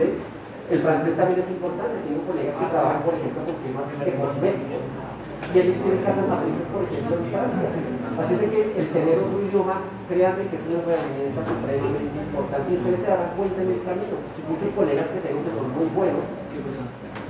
¿sí? 0.00 0.39
El 0.70 0.78
francés 0.86 1.16
también 1.18 1.42
es 1.42 1.50
importante. 1.50 1.98
Tengo 2.06 2.22
colegas 2.30 2.54
que 2.54 2.70
trabajan, 2.70 3.02
por 3.02 3.14
ejemplo, 3.18 3.42
con 3.42 3.58
temas 3.58 3.90
de 3.90 4.14
cosméticos. 4.14 4.82
Y 5.50 5.54
ellos 5.58 5.82
tienen 5.82 6.06
casas 6.06 6.30
matrices, 6.30 6.66
por 6.70 6.86
ejemplo, 6.86 7.12
en 7.18 7.26
Francia. 7.26 7.68
Así 8.22 8.34
de 8.38 8.46
que 8.46 8.60
el 8.78 8.86
tener 8.94 9.18
otro 9.18 9.38
idioma, 9.42 9.82
créanme 10.06 10.46
que 10.46 10.56
es 10.62 10.64
una 10.70 10.94
herramienta 10.94 11.42
supremamente 11.42 12.22
importante. 12.22 12.66
Y 12.70 12.76
ustedes 12.78 13.00
se 13.02 13.10
darán 13.10 13.34
cuenta 13.34 13.58
en 13.66 13.70
el 13.74 13.82
camino. 13.82 14.16
Muchos 14.46 14.70
colegas 14.78 15.10
que 15.10 15.20
tengo 15.26 15.42
que 15.42 15.52
son 15.58 15.68
muy 15.74 15.88
buenos, 15.90 16.22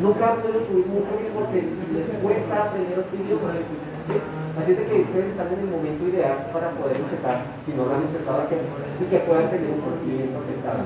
nunca 0.04 0.36
pueden 0.36 0.60
subir 0.68 0.86
mucho 0.92 1.12
porque 1.32 1.64
les 1.64 2.08
cuesta 2.20 2.54
aprender 2.68 3.00
otro 3.00 3.16
idioma. 3.16 3.56
¿sí? 3.56 4.16
Así 4.60 4.70
de 4.76 4.84
que 4.84 5.00
ustedes 5.00 5.32
están 5.32 5.48
en 5.56 5.60
el 5.64 5.70
momento 5.72 6.02
ideal 6.12 6.52
para 6.52 6.76
poder 6.76 7.00
empezar, 7.00 7.40
si 7.64 7.72
no 7.72 7.88
lo 7.88 7.96
han 7.96 8.04
empezado 8.04 8.40
a 8.40 8.44
hacer, 8.44 8.60
y 8.60 9.04
que 9.08 9.18
puedan 9.24 9.48
tener 9.48 9.72
un 9.72 9.80
conocimiento 9.80 10.44
aceptable 10.44 10.84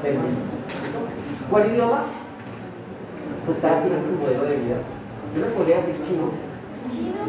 del 0.00 0.16
mismo. 0.16 1.23
¿Cuál 1.54 1.70
idioma? 1.70 2.02
Pues 3.46 3.62
cada 3.62 3.78
quien 3.78 3.94
hace 3.94 4.10
su 4.10 4.18
modelo 4.18 4.42
de 4.42 4.58
vida. 4.58 4.82
Yo 5.30 5.38
les 5.38 5.54
podría 5.54 5.78
decir 5.78 6.02
chino. 6.02 6.34
¿Chino? 6.90 7.22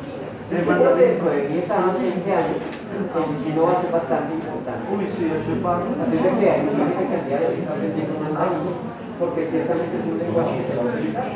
Chino. 0.00 0.24
Después 0.48 0.80
de 0.80 1.04
dentro 1.04 1.28
de 1.28 1.48
10 1.52 1.68
años, 1.68 2.00
20 2.00 2.32
años, 2.32 2.56
el 2.64 3.36
chino 3.44 3.68
va 3.68 3.72
a 3.76 3.82
ser 3.84 3.92
bastante 3.92 4.40
importante. 4.40 4.88
Uy, 4.88 5.04
sí, 5.04 5.28
este 5.36 5.52
paso. 5.60 5.92
Así 6.00 6.16
es 6.16 6.32
que 6.32 6.48
hay 6.48 6.64
gente 6.64 7.12
al 7.12 7.28
día 7.28 7.44
de 7.44 7.60
está 7.60 7.76
aprendiendo 7.76 8.24
mandarín, 8.24 8.72
porque 9.20 9.44
ciertamente 9.44 10.00
es 10.00 10.06
un 10.08 10.16
lenguaje 10.16 10.56
que 10.56 10.64
se 10.64 10.72
va 10.72 10.80
a 10.80 10.96
utilizar. 10.96 11.28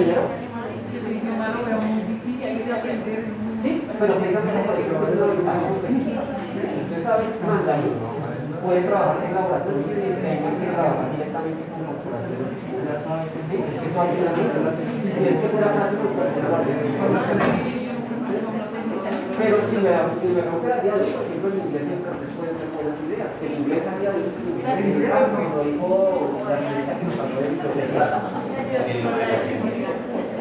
Señora. 0.00 0.24
Ese 0.24 1.10
idioma 1.20 1.46
lo 1.52 1.60
veo 1.68 1.84
muy 1.84 2.00
difícil 2.16 2.64
de 2.64 2.72
aprender. 2.72 3.20
Sí, 3.60 3.70
pero 4.00 4.12
piensa 4.24 4.40
que 4.40 4.56
por 4.56 4.72
ejemplo 4.72 5.04
es 5.04 5.20
una 5.20 5.68
pequeña. 5.68 6.24
Usted 6.24 7.00
sabe 7.04 7.28
mandarín, 7.44 7.92
puede 8.64 8.80
trabajar 8.88 9.20
en 9.20 9.34
laboratorios 9.36 9.84
y 9.84 9.92
que 9.92 10.72
trabajar 10.72 11.12
directamente 11.12 11.68
con 11.68 11.84
laboratorios. 11.84 12.48
Ya 12.88 12.96
saben 12.96 13.28
que 13.28 13.40
Sí, 13.44 13.60
es 13.60 13.76
que 13.76 13.84
eso 13.92 14.00
ayuda 14.00 14.32
mucho. 14.32 14.72
Si 14.72 15.20
es 15.20 15.36
que 15.36 15.48
fuera 15.52 15.68
fácil, 15.76 16.00
puede 16.16 16.32
trabajar. 16.32 16.64
Pero 19.34 19.56
si 19.68 19.76
me, 19.76 19.82
día 19.84 20.96
de 20.96 21.04
hoy, 21.04 21.12
por 21.12 21.24
ejemplo, 21.28 21.48
el 21.52 21.60
inglés 21.60 21.84
y 21.84 21.92
el 21.92 22.00
francés 22.00 22.30
pueden 22.38 22.56
ser 22.56 22.68
buenas 22.72 22.96
ideas. 23.04 23.30
El 23.44 23.52
inglés 23.52 23.84
a 23.84 23.92
día 24.00 24.10
de 24.14 24.16
hoy 24.16 24.32
es 24.32 24.36
el 24.40 24.48
inglés 24.48 24.80
universal, 24.80 25.24
como 25.28 25.60
dijo 25.60 25.88
la 26.48 26.56
señorita 26.56 26.92
que 26.96 27.04
nos 27.04 27.16
pasó 27.20 27.36
de. 27.36 27.52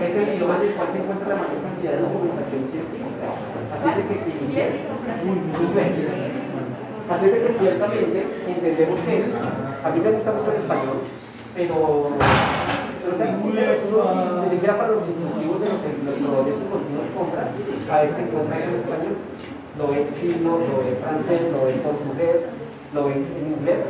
Es 0.03 0.15
el 0.15 0.27
idioma 0.31 0.55
en 0.55 0.63
el 0.63 0.73
cual 0.79 0.87
se 0.93 0.99
encuentra 1.03 1.27
la 1.27 1.43
mayor 1.43 1.59
cantidad 1.59 1.91
de 1.91 1.99
documentación 2.07 2.61
científica. 2.71 3.27
Así 3.73 3.89
que 4.07 4.15
el 4.15 4.39
inglés, 4.47 4.71
muy, 5.27 5.37
muy 5.43 5.67
bien. 5.75 6.32
Así 7.09 7.25
de 7.27 7.43
que 7.43 7.53
ciertamente 7.59 8.23
entendemos 8.47 8.99
que 9.01 9.25
a 9.83 9.89
mí 9.91 9.99
me 9.99 10.11
gusta 10.11 10.31
mucho 10.31 10.51
el 10.51 10.57
español, 10.63 11.03
pero 11.53 11.75
o 13.03 13.17
sea, 13.17 13.35
ni 13.35 14.49
siquiera 14.49 14.77
para 14.79 14.95
los 14.95 15.03
dispositivos 15.03 15.59
de 15.59 15.67
los 15.67 15.83
proveedores 15.83 16.55
que 16.55 16.67
nos 16.71 17.09
compran, 17.11 17.51
a 17.51 18.01
veces 18.01 18.19
encuentran 18.23 18.63
en 18.63 18.79
español. 18.79 19.15
Lo 19.77 19.87
ven 19.91 20.07
chino, 20.15 20.63
lo 20.63 20.75
ven 20.79 20.95
francés, 21.03 21.51
lo 21.51 21.67
ven 21.67 21.83
portugués, 21.83 22.47
lo 22.95 23.11
ven 23.11 23.27
en 23.35 23.45
inglés, 23.51 23.83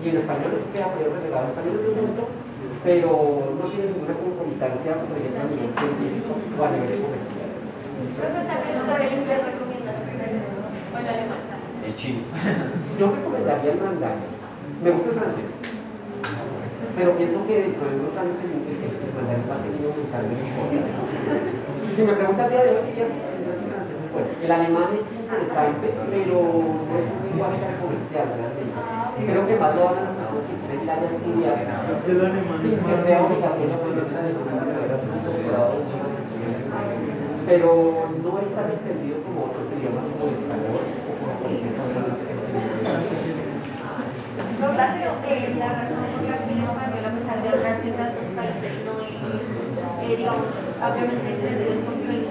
y 0.00 0.08
en 0.08 0.16
español 0.16 0.56
eso 0.56 0.72
queda 0.72 0.88
medio 0.96 1.12
relegado. 1.12 1.44
El 1.44 1.52
español 1.52 1.74
es 1.76 1.84
un 1.84 1.96
mundo, 2.00 2.22
pero 2.80 3.10
no 3.60 3.64
tiene 3.68 3.92
ninguna 3.92 4.14
concomitancia, 4.16 4.90
por 5.04 5.16
ejemplo, 5.20 5.44
a 5.44 5.52
nivel 5.52 5.70
científico 5.76 6.32
o 6.32 6.60
a 6.64 6.70
nivel 6.72 6.96
comercial. 7.04 7.50
¿el 9.04 9.12
inglés 9.12 9.40
o 9.44 10.98
el 10.98 11.08
alemán? 11.08 11.53
El 11.84 11.94
chino. 11.96 12.20
Yo 12.98 13.12
recomendaría 13.12 13.72
el 13.72 13.80
mandarín. 13.80 14.32
Me 14.82 14.90
gusta 14.90 15.10
el 15.10 15.16
francés. 15.20 15.48
Pero 16.96 17.10
pienso 17.18 17.46
que 17.46 17.54
dentro 17.60 17.84
de 17.90 17.96
unos 18.00 18.14
años 18.16 18.36
el, 18.40 18.52
el, 18.64 18.88
el 18.88 19.12
mandarín 19.12 19.44
va 19.44 19.54
a 19.54 19.62
seguir 19.62 19.84
aumentando. 19.84 20.32
Si 21.94 22.00
me 22.02 22.14
preguntan 22.16 22.46
el 22.46 22.52
día 22.52 22.64
de 22.64 22.70
hoy, 22.72 22.84
diría 22.88 23.06
sí, 23.06 23.18
el 23.20 23.44
francés 23.44 23.98
es 24.00 24.10
bueno. 24.14 24.28
El 24.32 24.50
alemán 24.50 24.90
es 24.96 25.04
interesante, 25.04 25.86
pero 25.92 26.36
no 26.72 26.94
es 26.96 27.06
un 27.06 27.20
lenguaje 27.28 27.58
tan 27.60 27.76
comercial 27.84 28.26
realmente. 28.32 28.74
Creo 29.14 29.44
que 29.44 29.56
más 29.60 29.72
lo 29.76 29.82
a 29.84 29.94
las 29.94 30.12
personas 30.16 30.44
que 30.48 30.56
quieren 30.64 30.80
ir 30.82 30.90
a 30.90 31.04
estudiar. 31.04 31.56
Es 31.92 32.00
que 32.00 32.10
el 32.16 32.20
alemán 32.24 32.58
Sin 32.64 32.72
es 32.72 32.80
que 32.80 32.88
más 32.88 33.04
sea 33.04 33.22
obligatorio 33.22 33.68
la 33.68 34.24
pero 37.46 38.08
no 38.24 38.38
es 38.38 38.54
tan 38.54 38.70
extendido 38.70 39.18
como 39.22 39.44
otros 39.44 39.68
idiomas 39.76 40.04
como 40.16 40.32
el 40.32 40.34
español 40.34 40.80
o 40.80 41.12
como 41.20 41.32
por 41.44 41.52
ejemplo 41.52 41.84
No, 44.60 44.72
la, 44.72 44.86
eh, 44.96 45.54
la 45.58 45.68
razón 45.74 46.04
por 46.14 46.22
la 46.30 46.38
que 46.46 46.52
el 46.54 46.62
español, 46.62 47.04
a 47.04 47.12
pesar 47.14 47.42
de 47.42 47.48
hablarse 47.48 47.88
en 47.90 47.96
los 47.98 48.30
países, 48.38 48.72
no 48.86 48.94
es, 49.02 49.14
eh, 50.04 50.16
digamos, 50.16 50.46
ampliamente 50.80 51.30
extendido 51.30 51.72
es 51.74 51.82
porque 51.84 52.06
hay. 52.08 52.22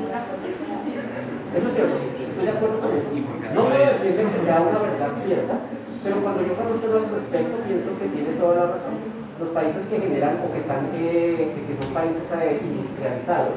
Eso 1.54 1.68
es 1.70 1.74
cierto, 1.76 1.96
estoy 2.00 2.46
de 2.46 2.54
acuerdo 2.58 2.80
con 2.82 2.92
eso. 2.98 3.10
No 3.14 3.62
puedo 3.70 3.86
decirle 3.86 4.24
que 4.26 4.40
sea 4.42 4.62
una 4.62 4.80
verdad 4.80 5.12
cierta, 5.22 5.56
pero 6.04 6.16
cuando 6.26 6.42
yo 6.42 6.54
conozco 6.58 6.86
al 6.98 7.14
respecto, 7.14 7.56
pienso 7.68 7.90
que 8.00 8.08
tiene 8.10 8.32
toda 8.42 8.56
la 8.56 8.66
razón. 8.74 8.96
los 9.40 9.50
países 9.50 9.84
que 9.90 10.00
generan 10.00 10.42
o 10.42 10.50
que, 10.54 10.60
están, 10.62 10.90
que, 10.94 11.54
que 11.54 11.74
son 11.78 11.94
países 11.94 12.26
eh, 12.40 12.58
industrializados, 12.58 13.54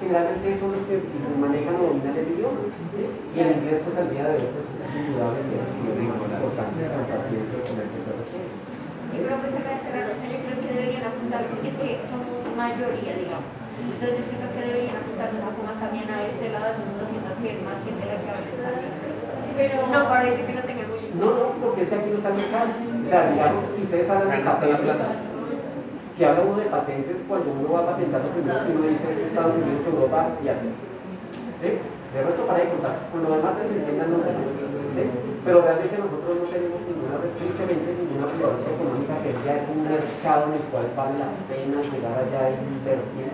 generalmente 0.00 0.58
son 0.58 0.74
los 0.74 0.82
que 0.90 0.98
manejan 1.38 1.76
o 1.78 1.94
dominan 1.94 2.16
el 2.18 2.34
idioma. 2.34 2.66
¿sí? 2.94 3.06
Y 3.06 3.36
el 3.38 3.62
inglés, 3.62 3.80
pues 3.86 3.96
al 3.96 4.10
día 4.10 4.24
de 4.26 4.42
hoy, 4.42 4.46
pues, 4.50 4.66
es 4.66 4.90
indudable 4.96 5.40
que 5.46 5.54
es 5.56 5.70
lo 5.70 6.02
más 6.10 6.20
importante 6.26 6.80
con 6.82 7.04
paciencia 7.06 7.56
con 7.62 7.76
el 7.78 7.88
pero 9.22 9.40
pues 9.40 9.52
creo 9.52 10.56
que 10.60 10.70
deberían 10.72 11.04
apuntar, 11.08 11.42
porque 11.48 11.68
es 11.72 11.76
que 11.80 11.88
somos 12.04 12.44
mayoría, 12.56 13.12
digamos. 13.16 13.52
Entonces 13.76 14.12
yo 14.18 14.24
siento 14.24 14.46
que 14.56 14.60
deberían 14.64 14.96
apuntar 14.96 15.28
un 15.36 15.42
poco 15.44 15.60
más 15.68 15.76
también 15.76 16.08
a 16.08 16.24
este 16.24 16.48
lado, 16.48 16.72
yo 16.72 17.04
siento 17.04 17.30
que 17.36 17.48
es 17.52 17.60
más 17.60 17.78
gente 17.84 18.02
la 18.08 18.16
que 18.16 18.28
habla 18.32 18.48
español. 18.48 18.92
Pero 19.56 19.88
No 19.88 20.00
parece 20.08 20.40
que 20.44 20.52
lo 20.52 20.62
tengan 20.68 20.88
muy 20.92 21.00
No, 21.16 21.28
no, 21.32 21.44
porque 21.60 21.80
es 21.84 21.88
que 21.88 21.96
aquí 21.96 22.08
no 22.12 22.18
está 22.20 22.32
el 22.32 22.40
mercado. 22.40 22.68
O 22.76 23.08
sea, 23.08 23.20
digamos, 23.32 23.62
si 23.72 23.80
ustedes 23.84 24.08
hablan 24.10 24.28
de 24.28 24.36
está 24.36 24.52
patentes, 24.52 25.00
si 26.16 26.24
habla 26.24 26.40
uno 26.48 26.56
de 26.56 26.68
patentes, 26.72 27.16
cuando 27.28 27.48
uno 27.52 27.68
va 27.72 27.80
a 27.80 27.88
patentar 27.92 28.20
lo 28.24 28.32
primero 28.32 28.64
que 28.64 28.72
uno 28.72 28.88
dice 28.88 29.06
es 29.12 29.16
Estados 29.32 29.56
Unidos, 29.56 29.84
Europa 29.84 30.32
y 30.40 30.48
Asia. 30.48 30.72
¿Sí? 31.60 31.68
De 31.76 32.18
resto 32.24 32.42
para 32.48 32.64
de 32.64 32.72
contar. 32.72 32.96
Con 33.12 33.20
lo 33.20 33.36
demás 33.36 33.52
se 33.60 33.68
entiendan 33.68 34.12
los. 34.12 34.24
¿Sí? 34.24 35.04
Pero 35.44 35.60
realmente 35.60 35.96
nosotros 36.00 36.32
no 36.40 36.46
tenemos 36.48 36.80
ninguna, 36.88 37.16
tristemente, 37.36 37.88
ninguna 38.00 38.28
ya 39.46 39.54
es 39.62 39.66
un 39.70 39.86
mercado 39.86 40.50
en 40.50 40.54
el 40.58 40.64
cual 40.74 40.86
vale 40.98 41.14
la 41.22 41.30
pena 41.46 41.78
llegar 41.86 42.14
allá 42.18 42.42
y 42.50 42.58
invertir. 42.66 43.30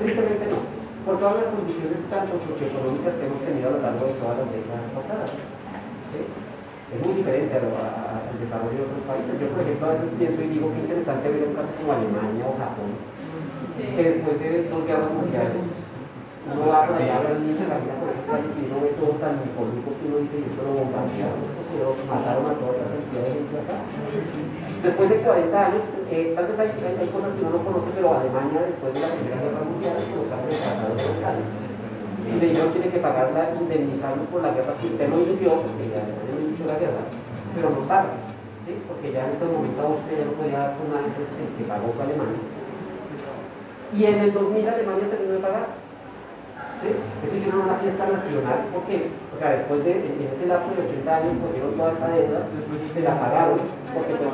Tristemente 0.00 0.44
no. 0.48 0.58
Por 1.04 1.18
todas 1.20 1.36
las 1.44 1.48
condiciones 1.52 2.00
tanto 2.08 2.38
socioeconómicas 2.40 3.14
que 3.20 3.26
hemos 3.28 3.42
tenido 3.44 3.68
a 3.68 3.74
lo 3.76 3.80
largo 3.84 4.02
de 4.08 4.16
todas 4.22 4.36
las 4.40 4.48
décadas 4.54 4.86
pasadas. 4.96 5.30
¿sí? 6.14 6.20
Es 6.94 6.98
muy 7.04 7.14
diferente 7.20 7.52
a 7.58 7.62
lo- 7.68 7.76
a- 7.76 8.22
al 8.32 8.36
desarrollo 8.40 8.80
de 8.80 8.86
otros 8.88 9.04
países. 9.08 9.34
Yo, 9.40 9.46
por 9.52 9.60
ejemplo, 9.66 9.84
a 9.88 9.94
veces 9.98 10.08
pienso 10.16 10.38
y 10.40 10.48
digo 10.56 10.66
que 10.72 10.80
interesante 10.88 11.24
ver 11.28 11.42
un 11.50 11.56
caso 11.58 11.72
como 11.76 11.90
Alemania 11.92 12.44
o 12.48 12.54
Japón, 12.56 12.90
que 13.96 14.02
después 14.12 14.34
de 14.40 14.48
dos 14.72 14.82
guerras 14.86 15.10
mundiales, 15.12 15.64
uno 16.42 16.62
va 16.68 16.84
allá 16.86 17.14
a 17.18 17.24
ver 17.24 17.38
niños 17.40 17.64
camina 17.66 17.94
por 17.98 18.08
esos 18.12 18.26
calles 18.28 18.52
y 18.56 18.62
uno 18.68 18.76
ve 18.84 18.90
todo 18.98 19.12
tan 19.18 19.34
que 19.98 20.04
uno 20.06 20.16
dice, 20.22 20.36
y 20.38 20.46
esto 20.52 20.60
lo 20.62 20.72
bombardearon, 20.86 21.40
mataron 22.06 22.44
a 22.46 22.54
toda 22.60 22.72
esta 22.78 22.86
cantidad 22.92 23.22
de 23.26 23.32
gente 23.42 23.54
acá. 23.62 23.76
Después 24.82 25.08
de 25.10 25.22
40 25.22 25.54
años, 25.54 25.82
eh, 26.10 26.32
tal 26.34 26.46
vez 26.50 26.58
hay, 26.58 26.74
hay, 26.74 27.08
cosas 27.14 27.30
que 27.38 27.46
uno 27.46 27.54
no 27.54 27.62
conoce, 27.62 27.94
pero 27.94 28.18
Alemania, 28.18 28.66
después 28.66 28.90
de 28.90 28.98
la 28.98 29.14
Primera 29.14 29.38
Guerra 29.38 29.62
Mundial, 29.62 29.94
colocaron 30.10 30.50
el 30.50 30.58
Tratado 30.58 30.94
de 30.98 31.06
Versalles. 31.06 31.50
Y 32.26 32.32
le 32.34 32.46
dijeron 32.50 32.74
tiene 32.74 32.90
que 32.90 32.98
pagarla, 32.98 33.54
indemnizarnos 33.62 34.26
por 34.26 34.42
la 34.42 34.50
guerra 34.50 34.74
que 34.82 34.90
usted 34.90 35.06
no 35.06 35.22
inició, 35.22 35.62
porque 35.62 35.86
ya 35.86 36.02
no 36.02 36.34
inició 36.34 36.66
la 36.66 36.82
guerra, 36.82 37.02
pero 37.54 37.70
nos 37.70 37.86
paga. 37.86 38.10
¿sí? 38.66 38.74
Porque 38.90 39.14
ya 39.14 39.22
en 39.22 39.38
ese 39.38 39.46
momento 39.46 39.86
Austria 39.86 40.18
ya 40.18 40.26
no 40.26 40.34
podía 40.34 40.58
dar 40.58 40.74
con 40.74 40.86
nada, 40.90 41.06
entonces 41.06 41.30
el 41.30 41.50
que 41.54 41.64
pagó 41.70 41.86
fue 41.94 42.02
Alemania. 42.02 42.42
Y 43.94 44.00
en 44.02 44.18
el 44.18 44.30
2000 44.34 44.66
Alemania 44.66 45.14
terminó 45.14 45.34
de 45.38 45.46
pagar. 45.46 45.66
¿sí? 46.82 46.90
Eso 46.90 47.34
hicieron 47.38 47.70
una 47.70 47.78
fiesta 47.78 48.02
nacional, 48.10 48.66
porque, 48.74 49.14
o 49.30 49.36
sea, 49.38 49.62
después 49.62 49.78
de, 49.86 50.10
en 50.10 50.26
ese 50.26 50.50
lapso 50.50 50.74
de 50.74 50.90
80 50.90 51.06
años, 51.06 51.38
cogieron 51.38 51.70
toda 51.78 51.94
esa 51.94 52.10
deuda, 52.10 52.50
se 52.50 53.00
la 53.06 53.14
pagaron, 53.14 53.62
porque 53.94 54.14
pues, 54.16 54.32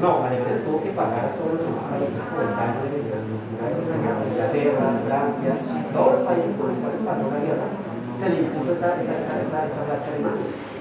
no, 0.00 0.24
Alemania 0.24 0.64
tuvo 0.64 0.80
que 0.82 0.92
pagar 0.96 1.28
solo 1.36 1.60
los 1.60 1.76
países 1.92 2.16
el 2.16 2.56
daño 2.56 2.80
de 2.88 3.04
Inglaterra, 4.32 4.96
Francia, 5.04 5.52
todos 5.92 6.12
los 6.16 6.24
países 6.24 6.52
por 6.56 6.72
los 6.72 6.78
cuales 6.80 7.00
pasó 7.04 7.24
la 7.28 7.40
guerra, 7.44 7.68
se 8.16 8.26
le 8.28 8.36
impuso 8.48 8.72
esa, 8.72 8.96
esa, 8.96 9.12
esa, 9.12 9.34
esa, 9.44 9.58
esa 9.68 9.82
racha 9.84 10.08
alemana. 10.08 10.40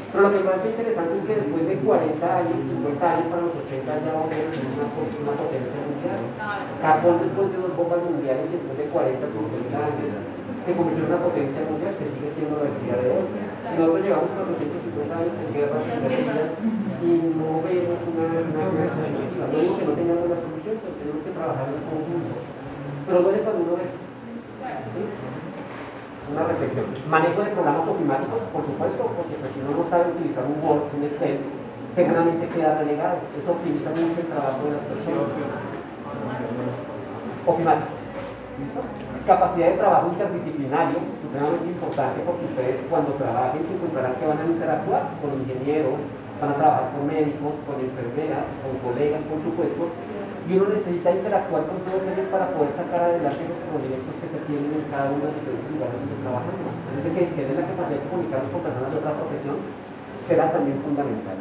Pero 0.09 0.25
lo 0.25 0.31
que 0.33 0.41
parece 0.41 0.73
interesante 0.73 1.13
es 1.19 1.23
que 1.27 1.35
después 1.37 1.63
de 1.67 1.75
40 1.85 2.25
años, 2.25 2.57
50 2.65 2.97
años, 2.97 3.27
para 3.29 3.45
los 3.45 3.53
80 3.61 3.85
ya 3.85 4.09
vamos 4.09 4.25
a 4.25 4.33
tener 4.33 4.49
una, 4.49 4.85
una 4.89 5.33
potencia 5.37 5.79
mundial. 5.85 6.21
Japón 6.81 7.15
después 7.21 7.47
de 7.53 7.57
dos 7.61 7.73
bombas 7.77 8.01
mundiales, 8.07 8.49
después 8.49 8.73
de 8.73 8.89
40, 8.89 9.21
50 9.21 9.77
años, 9.77 10.38
se 10.69 10.77
convirtió 10.77 11.01
en 11.01 11.09
una 11.09 11.25
potencia 11.25 11.65
mundial 11.65 11.97
que 11.97 12.05
sigue 12.05 12.29
siendo 12.37 12.61
la 12.61 12.69
día 12.69 12.97
de 13.01 13.09
hoy. 13.09 13.25
Y 13.25 13.73
nosotros 13.73 14.05
llevamos 14.05 14.29
450 14.37 15.17
años 15.17 15.33
en 15.33 15.49
guerras 15.49 15.81
y 15.81 15.93
guerrillas 15.97 16.49
y 17.01 17.09
no 17.33 17.47
vemos 17.65 17.99
una, 18.05 18.25
una, 18.29 18.63
una 18.69 18.83
alternativa. 18.85 19.49
No 19.49 19.57
digo 19.57 19.73
que 19.81 19.87
no 19.89 19.93
tengamos 19.97 20.25
la 20.29 20.37
solución, 20.37 20.75
pero 20.77 20.93
tenemos 20.93 21.21
que 21.25 21.33
trabajar 21.33 21.65
en 21.73 21.81
conjunto. 21.89 22.33
Pero 22.37 23.17
duele 23.25 23.41
cuando 23.41 23.61
uno 23.65 23.75
es. 23.81 23.93
¿sí? 23.97 25.01
Una 26.29 26.43
reflexión. 26.45 26.85
Manejo 27.09 27.41
de 27.41 27.55
programas 27.57 27.85
ofimáticos, 27.89 28.41
por 28.53 28.61
supuesto, 28.61 29.01
porque 29.17 29.35
pues, 29.41 29.49
si 29.49 29.57
uno 29.65 29.73
no 29.73 29.83
sabe 29.89 30.13
utilizar 30.13 30.45
un 30.45 30.61
Word, 30.61 30.93
un 30.93 31.09
Excel, 31.09 31.41
seguramente 31.97 32.45
queda 32.53 32.77
relegado. 32.77 33.25
Eso 33.33 33.57
optimiza 33.57 33.89
mucho 33.89 34.21
el 34.21 34.29
trabajo 34.29 34.61
de 34.69 34.77
las 34.77 34.85
personas. 34.85 35.33
Ofimáticos. 37.49 37.97
¿Listo? 38.61 39.08
Capacidad 39.29 39.69
de 39.69 39.77
trabajo 39.77 40.09
interdisciplinario, 40.09 40.97
supremamente 41.21 41.69
importante 41.69 42.17
porque 42.25 42.49
ustedes 42.49 42.81
cuando 42.89 43.13
trabajen 43.13 43.61
se 43.61 43.77
encontrarán 43.77 44.17
que 44.17 44.25
van 44.25 44.41
a 44.41 44.49
interactuar 44.49 45.05
con 45.21 45.37
ingenieros, 45.37 46.01
van 46.41 46.49
a 46.49 46.57
trabajar 46.57 46.89
con 46.97 47.05
médicos, 47.05 47.53
con 47.69 47.77
enfermeras, 47.77 48.49
con 48.65 48.73
colegas, 48.81 49.21
por 49.29 49.37
supuesto, 49.45 49.93
y 50.49 50.51
uno 50.57 50.73
necesita 50.73 51.13
interactuar 51.13 51.61
con 51.69 51.77
todos 51.85 52.09
ellos 52.09 52.25
para 52.33 52.49
poder 52.57 52.73
sacar 52.73 53.05
adelante 53.05 53.53
los 53.53 53.61
proyectos 53.69 54.17
que 54.17 54.33
se 54.33 54.41
tienen 54.49 54.81
en 54.81 54.89
cada 54.89 55.13
uno 55.13 55.21
de 55.21 55.45
los 55.45 55.61
lugares 55.77 55.93
donde 55.93 56.17
trabajamos. 56.25 56.73
Es 56.89 57.03
decir, 57.05 57.29
que 57.29 57.45
tener 57.45 57.53
la 57.53 57.69
capacidad 57.69 58.01
de 58.01 58.09
comunicarnos 58.09 58.49
con 58.49 58.65
personas 58.65 58.89
de 58.89 58.97
otra 58.97 59.13
profesión 59.13 59.55
será 60.25 60.49
también 60.49 60.81
fundamental. 60.81 61.37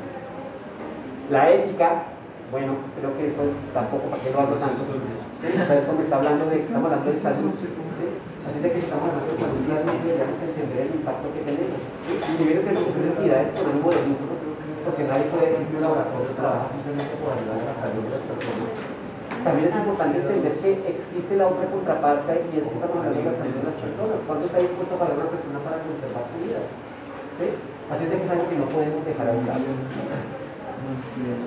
La 1.32 1.42
ética, 1.56 2.04
bueno, 2.52 2.84
creo 3.00 3.16
que 3.16 3.32
eso 3.32 3.48
tampoco, 3.72 4.12
¿para 4.12 4.20
qué 4.20 4.28
lo 4.28 4.44
hablo 4.44 4.60
tanto? 4.60 4.84
¿Sí? 5.38 5.46
O 5.54 5.66
sea, 5.66 5.78
esto 5.78 5.92
me 5.94 6.02
está 6.02 6.16
hablando 6.18 6.50
de, 6.50 6.66
estamos 6.66 6.90
hablando 6.90 7.06
de 7.06 7.16
salud. 7.16 7.54
¿sí? 7.54 7.70
Así 8.42 8.58
de 8.58 8.68
que 8.74 8.80
estamos 8.82 9.06
hablando 9.06 9.30
de 9.30 9.38
salud, 9.38 9.60
realmente 9.70 10.02
deberíamos 10.02 10.38
entender 10.42 10.82
el 10.88 10.94
impacto 10.98 11.26
que 11.30 11.42
tenemos. 11.46 11.78
¿sí? 12.06 12.12
Y 12.18 12.32
si 12.34 12.42
bien 12.42 12.58
es 12.58 12.64
cierto 12.66 12.90
que 12.90 13.00
entidades 13.06 13.48
con 13.54 13.64
ánimo 13.70 13.88
de 13.94 14.02
lucro, 14.02 14.34
porque 14.82 15.04
nadie 15.04 15.30
puede 15.30 15.52
decir 15.52 15.66
que 15.68 15.76
un 15.78 15.84
laboratorio 15.84 16.32
trabaja 16.32 16.66
simplemente 16.74 17.14
por 17.20 17.36
ayudar 17.36 17.60
a 17.60 17.66
la 17.70 17.76
salud 17.76 18.02
de 18.02 18.12
las 18.18 18.24
personas. 18.24 18.72
También 19.44 19.66
es 19.70 19.76
importante 19.78 20.16
entender 20.18 20.54
que 20.58 20.90
existe 20.98 21.32
la 21.38 21.46
otra 21.46 21.70
contraparte 21.70 22.32
y 22.50 22.58
es 22.58 22.64
que 22.66 22.74
estamos 22.74 22.98
hablando 22.98 23.20
de 23.20 23.28
la 23.28 23.36
salud 23.38 23.56
de 23.62 23.66
las 23.68 23.78
personas. 23.78 24.18
¿Cuánto 24.26 24.44
está 24.48 24.58
dispuesto 24.58 24.92
a 24.96 24.98
pagar 24.98 25.14
una 25.22 25.30
persona 25.30 25.58
para 25.62 25.76
conservar 25.86 26.24
su 26.26 26.36
vida? 26.42 26.60
¿Sí? 27.38 27.46
Así 27.92 28.02
es 28.04 28.10
de 28.10 28.16
que 28.18 28.24
es 28.26 28.32
algo 28.32 28.46
que 28.48 28.58
no 28.58 28.66
podemos 28.66 29.00
dejar 29.06 29.26
a 29.28 29.32
un 29.38 29.44
lado. 29.46 29.68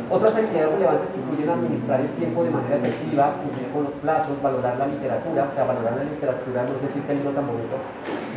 Otras 0.09 0.35
actividades 0.35 0.71
relevantes 0.77 1.09
incluyen 1.17 1.49
administrar 1.49 1.99
el 2.01 2.09
tiempo 2.13 2.43
de 2.43 2.51
manera 2.51 2.75
efectiva, 2.77 3.33
cumplir 3.41 3.67
con 3.73 3.83
los 3.89 3.95
plazos, 4.03 4.37
valorar 4.41 4.77
la 4.77 4.87
literatura, 4.87 5.49
o 5.49 5.53
sea, 5.55 5.63
valorar 5.65 5.93
la 5.97 6.05
literatura 6.05 6.63
no 6.67 6.71
es 6.77 6.81
decir 6.85 7.01
que 7.01 7.11
el 7.11 7.17
libro 7.25 7.33
tan 7.33 7.47
bonito. 7.49 7.75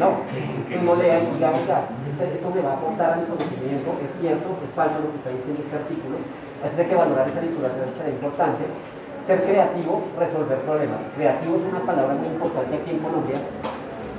No, 0.01 0.09
uno 0.25 0.93
lea 0.97 1.21
y 1.23 1.27
diga, 1.37 1.53
oiga, 1.53 1.79
este- 2.09 2.35
esto 2.41 2.49
me 2.51 2.63
va 2.65 2.73
a 2.73 2.77
aportar 2.81 3.09
a 3.13 3.17
mi 3.21 3.27
conocimiento, 3.29 3.89
es 4.01 4.11
cierto, 4.17 4.49
es 4.65 4.71
falso 4.73 4.97
lo 5.05 5.13
que 5.13 5.19
está 5.21 5.31
diciendo 5.31 5.61
este 5.61 5.77
artículo. 5.77 6.17
Así 6.65 6.77
que 6.81 6.95
valorar 6.97 7.29
esa 7.29 7.43
literatura 7.45 7.85
será 7.93 8.09
importante. 8.09 8.65
Ser 9.29 9.45
creativo, 9.45 10.05
resolver 10.17 10.59
problemas. 10.69 11.01
Creativo 11.17 11.57
es 11.57 11.65
una 11.69 11.81
palabra 11.85 12.13
muy 12.17 12.29
importante 12.29 12.77
aquí 12.77 12.91
en 12.97 13.01
Colombia, 13.05 13.37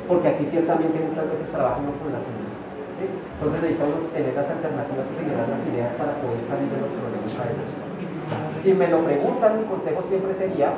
porque 0.10 0.28
aquí 0.30 0.46
ciertamente 0.46 0.98
muchas 1.02 1.30
veces 1.30 1.50
trabajamos 1.50 1.94
con 2.02 2.10
las. 2.14 2.22
Entonces 3.04 3.62
necesitamos 3.62 4.08
tener 4.16 4.34
las 4.34 4.48
alternativas 4.48 5.06
y 5.12 5.14
generar 5.20 5.48
las 5.52 5.62
ideas 5.68 5.92
para 6.00 6.16
poder 6.24 6.40
salir 6.48 6.70
de 6.72 6.80
los 6.80 6.92
problemas 6.96 7.32
adelante. 7.36 7.76
Si 8.64 8.74
me 8.74 8.88
lo 8.88 9.04
preguntan, 9.04 9.60
mi 9.60 9.66
consejo 9.68 10.02
siempre 10.08 10.34
sería, 10.34 10.74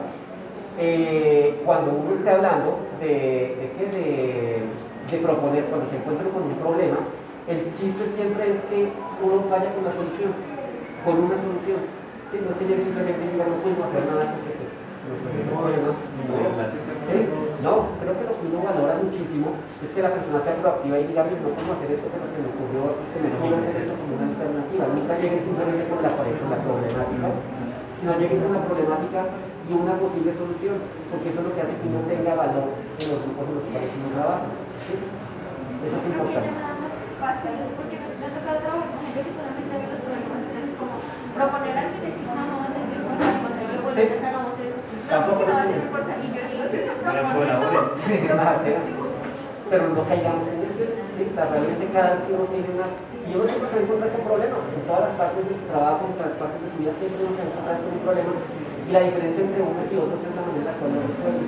eh, 0.82 1.62
cuando 1.64 1.94
uno 1.94 2.12
esté 2.18 2.30
hablando 2.30 2.82
de, 3.00 3.70
de, 3.78 3.86
de, 3.94 4.66
de 4.66 5.18
proponer, 5.22 5.64
cuando 5.70 5.88
se 5.94 5.98
encuentre 6.02 6.28
con 6.34 6.44
un 6.44 6.58
problema, 6.58 7.00
el 7.48 7.72
chiste 7.72 8.04
siempre 8.18 8.52
es 8.52 8.60
que 8.68 8.92
uno 9.24 9.48
vaya 9.48 9.72
con 9.72 9.86
la 9.86 9.94
solución, 9.94 10.34
con 11.06 11.16
una 11.22 11.38
solución. 11.38 11.80
No 12.28 12.52
es 12.52 12.58
que 12.60 12.68
llegue 12.68 12.84
simplemente 12.84 13.24
diga, 13.24 13.48
no 13.48 13.64
puedo 13.64 13.88
hacer 13.88 14.04
nada 14.04 14.36
pues, 14.36 14.57
No, 17.64 17.90
creo 18.00 18.14
que 18.14 18.26
lo 18.28 18.34
que 18.38 18.46
uno 18.52 18.60
valora 18.62 19.02
muchísimo 19.02 19.56
es 19.82 19.90
que 19.92 20.02
la 20.04 20.14
persona 20.14 20.40
sea 20.44 20.60
proactiva 20.62 21.00
y 21.00 21.08
diga, 21.10 21.26
"Mira, 21.26 21.42
no 21.42 21.50
puedo 21.58 21.74
hacer 21.74 21.90
esto, 21.96 22.08
pero 22.12 22.26
se 22.30 22.38
me 22.38 22.50
ocurrió, 22.54 22.82
se 23.12 23.18
me 23.18 23.28
ocurrió 23.34 23.56
hacer 23.58 23.76
esto 23.82 23.94
como 23.98 24.12
una 24.20 24.28
alternativa. 24.30 24.84
Nunca 24.94 25.14
lleguen 25.18 25.42
simplemente 25.42 25.84
con 25.90 26.00
la, 26.04 26.12
con 26.12 26.50
la 26.54 26.60
problemática, 26.62 27.28
sino 27.98 28.12
lleguen 28.20 28.40
con 28.46 28.54
la 28.54 28.64
problemática 28.68 29.20
y 29.68 29.72
una 29.74 29.96
posible 29.98 30.32
solución, 30.38 30.78
porque 31.10 31.28
eso 31.34 31.40
es 31.42 31.46
lo 31.48 31.54
que 31.56 31.62
hace 31.66 31.76
que 31.82 31.88
uno 31.90 32.02
tenga 32.08 32.34
valor 32.38 32.68
en 32.78 33.06
los 33.10 33.20
grupos 33.26 33.44
en 33.48 33.56
los 33.58 33.66
cuales 33.68 33.92
uno 33.98 34.10
trabaja. 34.16 34.48
¿sí? 34.86 34.94
Eso 34.96 35.96
es 35.98 36.04
que 36.04 36.10
importante. 36.14 36.52
porque 37.80 37.96
me 37.98 38.26
ha 38.28 38.32
tocado 38.38 38.58
trabajar 38.64 38.88
con 38.92 39.00
gente 39.02 39.20
que 39.26 39.32
solamente 39.34 39.74
ve 39.82 39.88
los 39.92 40.02
problemas, 40.04 40.40
entonces 40.46 40.72
como 40.78 40.96
proponer 41.36 41.74
a 41.74 41.82
alguien 41.84 42.02
decir, 42.06 42.24
no, 42.28 42.34
vamos 42.38 42.64
a 42.64 42.68
hacer 42.70 42.88
Tampoco 45.10 45.42
no 45.48 45.54
es 45.56 45.68
Pero. 47.08 47.54
¿no? 47.60 48.36
Nada, 48.36 48.62
pero- 48.64 49.88
no 49.96 50.04
caigamos 50.08 50.48
en 50.48 50.64
eso. 50.68 50.84
¿sí? 51.16 51.24
O 51.32 51.34
sea, 51.36 51.46
realmente 51.52 51.88
cada 51.92 52.12
vez 52.16 52.22
que 52.28 52.34
uno 52.34 52.46
tiene 52.52 52.68
una... 52.76 52.88
Y 53.28 53.36
uno 53.36 53.44
siempre 53.44 53.68
se 53.68 53.76
va 53.76 53.80
a 53.80 53.84
encontrar 53.84 54.12
con 54.16 54.24
problemas, 54.24 54.64
en 54.72 54.84
todas 54.88 55.04
las 55.12 55.16
partes 55.20 55.44
de 55.44 55.56
su 55.60 55.66
trabajo, 55.68 56.02
en 56.08 56.16
todas 56.16 56.32
las 56.32 56.40
partes 56.40 56.60
de 56.64 56.70
su 56.72 56.78
vida, 56.80 56.92
siempre 56.96 57.20
uno 57.28 57.36
se 57.36 57.44
va 57.44 57.44
a 57.44 57.52
encontrar 57.52 57.76
con 57.84 57.92
un 57.92 58.04
problema. 58.08 58.32
Y 58.88 58.90
la 58.96 59.02
diferencia 59.04 59.42
entre 59.44 59.60
unos 59.68 59.88
y 59.92 59.96
otros 60.00 60.20
es 60.24 60.32
la 60.32 60.44
manera 60.48 60.64
en 60.64 60.68
la 60.72 60.76
cual 60.80 60.92
lo 60.96 61.00
resuelve. 61.04 61.44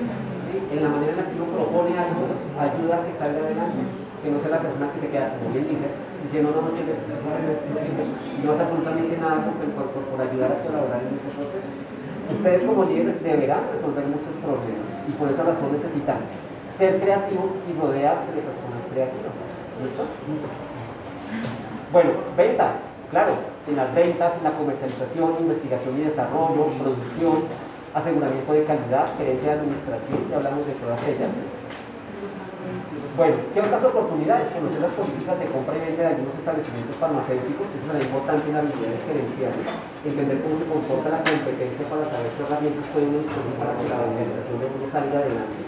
¿sí? 0.48 0.56
En 0.76 0.80
la 0.84 0.90
manera 0.92 1.12
en 1.16 1.20
la 1.24 1.26
que 1.32 1.36
uno 1.40 1.48
propone 1.56 1.92
algo, 1.96 2.24
ayuda 2.60 2.94
a 3.00 3.04
que 3.08 3.14
salga 3.16 3.40
adelante, 3.40 3.80
que 4.20 4.28
no 4.28 4.38
sea 4.44 4.52
la 4.60 4.64
persona 4.64 4.92
que 4.92 5.00
se 5.00 5.08
queda, 5.08 5.28
como 5.40 5.56
bien 5.56 5.68
dice, 5.72 5.88
diciendo 6.28 6.48
no, 6.52 6.60
no 6.68 6.72
sirve, 6.76 7.00
no 7.08 7.16
sirve, 7.16 7.56
no 8.44 8.48
hace 8.52 8.64
absolutamente 8.68 9.16
nada 9.24 9.40
por, 9.48 9.56
por, 9.56 9.88
por, 9.96 10.04
por 10.12 10.20
ayudar 10.20 10.52
a 10.52 10.60
colaborar 10.68 11.00
en 11.00 11.16
ese 11.16 11.32
proceso. 11.32 11.89
Ustedes 12.32 12.64
como 12.64 12.86
líderes 12.86 13.22
deberán 13.24 13.66
resolver 13.74 14.06
muchos 14.06 14.34
problemas 14.42 14.86
y 15.08 15.12
por 15.18 15.32
esa 15.32 15.44
razón 15.44 15.74
necesitan 15.74 16.22
ser 16.78 17.00
creativos 17.02 17.52
y 17.68 17.74
rodearse 17.74 18.30
de 18.32 18.42
personas 18.46 18.84
creativas. 18.94 19.34
¿Listo? 19.82 20.04
Bueno, 21.92 22.12
ventas, 22.38 22.76
claro, 23.10 23.34
en 23.68 23.76
las 23.76 23.94
ventas, 23.96 24.38
en 24.38 24.44
la 24.44 24.52
comercialización, 24.52 25.36
investigación 25.40 25.98
y 25.98 26.04
desarrollo, 26.06 26.70
producción, 26.78 27.50
aseguramiento 27.94 28.54
de 28.54 28.64
calidad, 28.64 29.18
gerencia 29.18 29.54
de 29.54 29.60
administración, 29.60 30.20
ya 30.30 30.38
hablamos 30.38 30.68
de 30.68 30.74
todas 30.74 31.02
ellas. 31.08 31.30
Bueno, 33.20 33.36
¿qué 33.52 33.60
otras 33.60 33.84
oportunidades? 33.84 34.48
Conocer 34.56 34.80
las 34.80 34.96
políticas 34.96 35.36
de 35.44 35.52
compra 35.52 35.76
y 35.76 35.92
venta 35.92 36.08
de 36.08 36.12
algunos 36.16 36.40
establecimientos 36.40 36.96
farmacéuticos, 37.04 37.68
eso 37.68 37.84
será 37.92 38.00
importante 38.00 38.48
en 38.48 38.56
habilidades 38.56 39.04
gerenciales, 39.04 39.68
entender 40.08 40.40
cómo 40.40 40.56
se 40.56 40.64
comporta 40.72 41.20
la 41.20 41.20
competencia 41.28 41.84
para 41.92 42.08
saber 42.08 42.32
qué 42.32 42.48
herramientas 42.48 42.88
pueden 42.96 43.20
disponer 43.20 43.56
para 43.60 43.76
que 43.76 43.92
la 43.92 44.00
organización 44.08 44.56
de 44.56 44.66
uno 44.72 44.88
salga 44.88 45.18
adelante. 45.20 45.60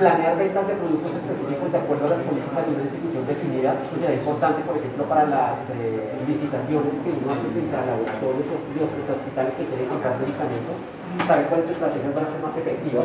Planear 0.00 0.34
ventas 0.40 0.64
de 0.64 0.74
productos 0.80 1.12
específicos 1.20 1.68
de 1.68 1.78
acuerdo 1.84 2.04
a 2.08 2.12
las 2.16 2.22
políticas 2.24 2.62
de 2.64 2.72
una 2.72 2.84
institución 2.88 3.22
definida, 3.28 3.70
pues 3.76 3.98
será 4.00 4.16
importante, 4.16 4.60
por 4.64 4.76
ejemplo, 4.80 5.02
para 5.04 5.24
las 5.28 5.68
eh, 5.76 6.16
licitaciones 6.24 6.96
que 7.04 7.12
uno 7.12 7.28
hace 7.36 7.44
a 7.76 7.92
laboratorios 7.92 8.48
o 8.48 8.56
hospitales 8.56 9.52
que 9.52 9.68
quieren 9.68 9.92
comprar 9.92 10.16
medicamentos, 10.16 10.80
saber 11.28 11.44
cuáles 11.52 11.68
estrategias 11.68 12.16
van 12.16 12.24
a 12.24 12.32
ser 12.32 12.40
más 12.40 12.56
efectivas 12.56 13.04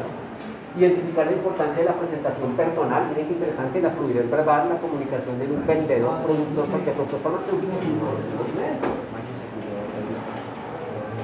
identificar 0.77 1.25
la 1.25 1.33
importancia 1.33 1.79
de 1.79 1.85
la 1.85 1.95
presentación 1.95 2.53
personal, 2.53 3.07
miren 3.09 3.27
qué 3.27 3.33
interesante, 3.33 3.81
la 3.81 3.89
fluidez 3.91 4.29
verbal, 4.29 4.69
la 4.69 4.77
comunicación 4.77 5.37
de 5.39 5.45
un 5.51 5.67
vendedor, 5.67 6.19
productor, 6.23 6.65
porque 6.65 6.91
productos 6.91 7.21
farmacéuticos. 7.21 7.75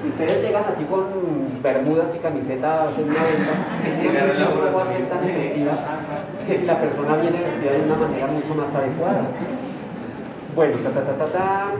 Si 0.02 0.10
ustedes 0.10 0.44
llegan 0.44 0.64
así 0.64 0.84
con 0.86 1.04
bermudas 1.62 2.16
y 2.16 2.20
camisetas 2.20 2.98
en 2.98 3.10
una 3.10 3.24
venta, 3.24 3.54
no 4.40 4.76
va 4.76 4.84
a 4.84 4.88
ser 4.88 5.10
tan 5.10 5.24
efectiva 5.24 5.74
que 6.46 6.58
si 6.60 6.66
la 6.66 6.80
persona 6.80 7.18
viene 7.18 7.42
vestida 7.42 7.72
de 7.72 7.82
una 7.84 7.96
manera 7.96 8.28
mucho 8.28 8.56
más 8.56 8.74
adecuada. 8.76 9.28
Bueno, 10.56 10.76
ta, 10.84 10.90
ta, 10.90 11.02
ta, 11.02 11.14
ta, 11.14 11.26
ta. 11.26 11.72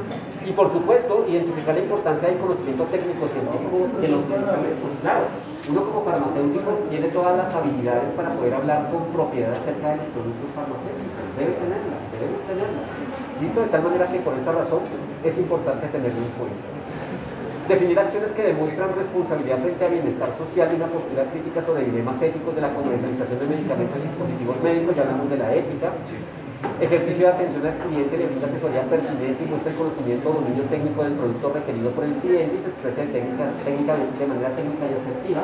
Y 0.46 0.52
por 0.52 0.72
supuesto, 0.72 1.26
identificar 1.28 1.76
la 1.76 1.82
importancia 1.82 2.28
del 2.30 2.38
conocimiento 2.38 2.84
técnico-científico 2.86 4.00
de 4.00 4.08
los 4.08 4.26
medicamentos. 4.28 4.90
Claro, 5.02 5.26
uno 5.70 5.84
como 5.84 6.04
farmacéutico 6.04 6.88
tiene 6.90 7.08
todas 7.10 7.36
las 7.36 7.54
habilidades 7.54 8.12
para 8.16 8.30
poder 8.32 8.54
hablar 8.56 8.88
con 8.90 9.04
propiedad 9.12 9.52
acerca 9.52 9.92
de 9.92 9.98
los 9.98 10.08
productos 10.16 10.50
farmacéuticos. 10.56 11.24
Debe 11.36 11.54
tenerla, 11.60 11.98
debemos 12.16 12.42
tenerla. 12.48 12.82
¿Listo? 13.42 13.60
De 13.62 13.68
tal 13.68 13.84
manera 13.84 14.08
que 14.08 14.20
por 14.24 14.34
esa 14.40 14.52
razón 14.56 14.82
es 15.24 15.36
importante 15.38 15.88
tenerlo 15.88 16.24
en 16.24 16.34
cuenta. 16.40 16.68
Definir 17.68 18.00
acciones 18.00 18.32
que 18.32 18.44
demuestran 18.48 18.96
responsabilidad 18.96 19.60
frente 19.60 19.84
al 19.84 19.92
bienestar 19.92 20.32
social 20.40 20.72
y 20.72 20.76
una 20.80 20.88
postura 20.88 21.28
crítica 21.28 21.60
sobre 21.60 21.84
dilemas 21.84 22.16
éticos 22.22 22.56
de 22.56 22.62
la 22.64 22.72
comercialización 22.72 23.40
de 23.40 23.48
medicamentos 23.48 24.00
y 24.00 24.08
dispositivos 24.08 24.56
médicos, 24.64 24.96
ya 24.96 25.04
hablamos 25.04 25.30
de 25.30 25.38
la 25.38 25.52
ética. 25.52 25.92
Ejercicio 26.58 27.30
de 27.30 27.34
atención 27.34 27.62
al 27.62 27.78
cliente 27.86 28.18
le 28.18 28.26
brinda 28.34 28.50
asesoría 28.50 28.82
pertinente 28.90 29.46
y 29.46 29.46
muestra 29.46 29.70
el 29.70 29.78
conocimiento 29.78 30.26
o 30.26 30.42
dominio 30.42 30.66
técnico 30.66 31.06
del 31.06 31.14
producto 31.14 31.54
requerido 31.54 31.94
por 31.94 32.02
el 32.06 32.18
cliente 32.18 32.54
y 32.58 32.62
se 32.66 32.70
expresa 32.74 33.06
de, 33.06 33.14
técnica, 33.14 33.46
técnicamente, 33.62 34.18
de 34.18 34.26
manera 34.26 34.50
técnica 34.58 34.84
y 34.90 34.94
asertiva. 34.98 35.44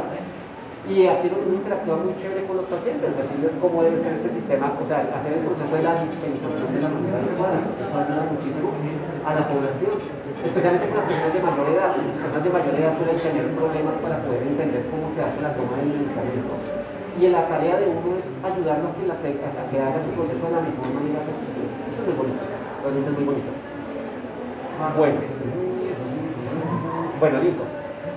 Y 0.90 1.06
aquí 1.06 1.30
uno 1.30 1.54
interactúa 1.54 2.02
muy 2.02 2.18
chévere 2.18 2.50
con 2.50 2.58
los 2.58 2.66
pacientes, 2.66 3.14
decirles 3.14 3.54
cómo 3.62 3.86
debe 3.86 4.02
ser 4.02 4.18
ese 4.18 4.34
sistema, 4.34 4.74
o 4.74 4.86
sea, 4.90 5.06
hacer 5.14 5.38
el 5.38 5.46
proceso 5.46 5.74
de 5.78 5.86
la 5.86 6.02
dispensación 6.02 6.70
de 6.74 6.82
la 6.82 6.90
manera 6.90 7.18
adecuada. 7.22 7.62
Eso 7.62 7.94
ayuda 7.94 8.24
muchísimo 8.34 8.74
a 9.22 9.32
la 9.38 9.44
población, 9.54 9.94
especialmente 10.42 10.90
con 10.90 10.98
las 10.98 11.08
personas 11.14 11.34
de 11.34 11.42
mayor 11.46 11.68
edad. 11.78 11.90
Las 11.94 12.18
personas 12.18 12.42
de 12.42 12.52
mayor 12.58 12.74
edad 12.74 12.94
suelen 12.98 13.20
tener 13.22 13.46
problemas 13.54 13.96
para 14.02 14.18
poder 14.26 14.42
entender 14.50 14.82
cómo 14.90 15.14
se 15.14 15.22
hace 15.22 15.40
la 15.46 15.54
toma 15.54 15.78
de 15.78 15.94
medicamentos 15.94 16.62
y 17.20 17.28
la 17.28 17.48
tarea 17.48 17.78
de 17.78 17.88
uno 17.88 18.18
es 18.18 18.26
ayudarlo 18.42 18.90
a 18.90 18.94
que, 18.98 19.06
la, 19.06 19.14
a 19.14 19.64
que 19.70 19.78
haga 19.78 20.00
su 20.02 20.12
proceso 20.18 20.44
de 20.50 20.54
la 20.54 20.62
mejor 20.66 20.88
manera 20.98 21.22
posible. 21.22 21.70
Eso 21.86 22.02
es 22.02 22.08
muy 22.10 22.18
bonito, 22.18 22.42
realmente 22.82 23.10
es 23.10 23.18
muy 23.18 23.26
bonito. 23.30 23.52
Bueno, 24.98 25.20
bueno, 27.20 27.40
listo. 27.40 27.64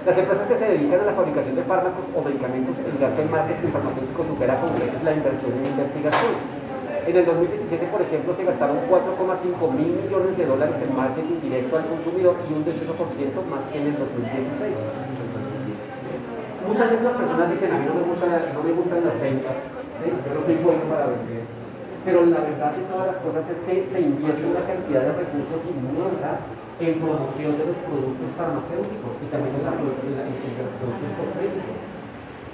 Las 0.07 0.17
empresas 0.17 0.47
que 0.49 0.57
se 0.57 0.67
dedican 0.71 1.01
a 1.01 1.05
la 1.05 1.13
fabricación 1.13 1.55
de 1.55 1.63
fármacos 1.63 2.07
o 2.15 2.23
medicamentos, 2.23 2.75
el 2.79 2.97
gasto 2.99 3.21
en 3.21 3.31
marketing 3.31 3.69
farmacéutico 3.69 4.25
supera 4.25 4.61
con 4.61 4.71
creces 4.75 5.03
la 5.03 5.13
inversión 5.13 5.53
en 5.53 5.67
investigación. 5.67 6.35
En 7.07 7.15
el 7.15 7.25
2017, 7.25 7.87
por 7.87 8.03
ejemplo, 8.03 8.35
se 8.35 8.45
gastaron 8.45 8.79
4,5 8.91 9.79
mil 9.79 9.93
millones 9.95 10.37
de 10.37 10.47
dólares 10.47 10.77
en 10.83 10.97
marketing 10.97 11.39
directo 11.43 11.79
al 11.79 11.87
consumidor 11.87 12.35
y 12.49 12.53
un 12.55 12.65
18% 12.65 13.47
más 13.47 13.63
que 13.71 13.79
en 13.79 13.87
el 13.87 13.99
2016 13.99 15.16
muchas 16.77 16.93
veces 16.93 17.09
las 17.09 17.17
personas 17.17 17.49
dicen, 17.49 17.73
a 17.73 17.79
mí 17.81 17.89
no 17.89 17.97
me 17.97 18.05
gustan, 18.05 18.37
no 18.37 18.61
me 18.61 18.73
gustan 18.77 19.01
las 19.01 19.17
ventas, 19.17 19.57
¿sí? 19.97 20.13
yo 20.13 20.31
no 20.37 20.41
soy 20.45 20.57
bueno 20.61 20.85
para 20.93 21.09
vender. 21.09 21.49
Pero 22.05 22.19
la 22.29 22.41
verdad 22.45 22.69
de 22.77 22.85
todas 22.85 23.07
las 23.17 23.19
cosas 23.25 23.49
es 23.49 23.65
que 23.65 23.81
se 23.89 23.99
invierte 24.05 24.45
una 24.45 24.61
cantidad 24.69 25.09
de 25.09 25.13
recursos 25.17 25.65
inmensa 25.73 26.37
en 26.77 27.01
promoción 27.01 27.57
de 27.57 27.65
los 27.73 27.81
productos 27.81 28.29
farmacéuticos 28.37 29.13
y 29.25 29.27
también 29.33 29.57
en, 29.57 29.65
la, 29.65 29.73
producción, 29.73 30.21
de 30.21 30.63
los 30.69 30.77
productos 30.77 31.11
cosméticos. 31.17 31.81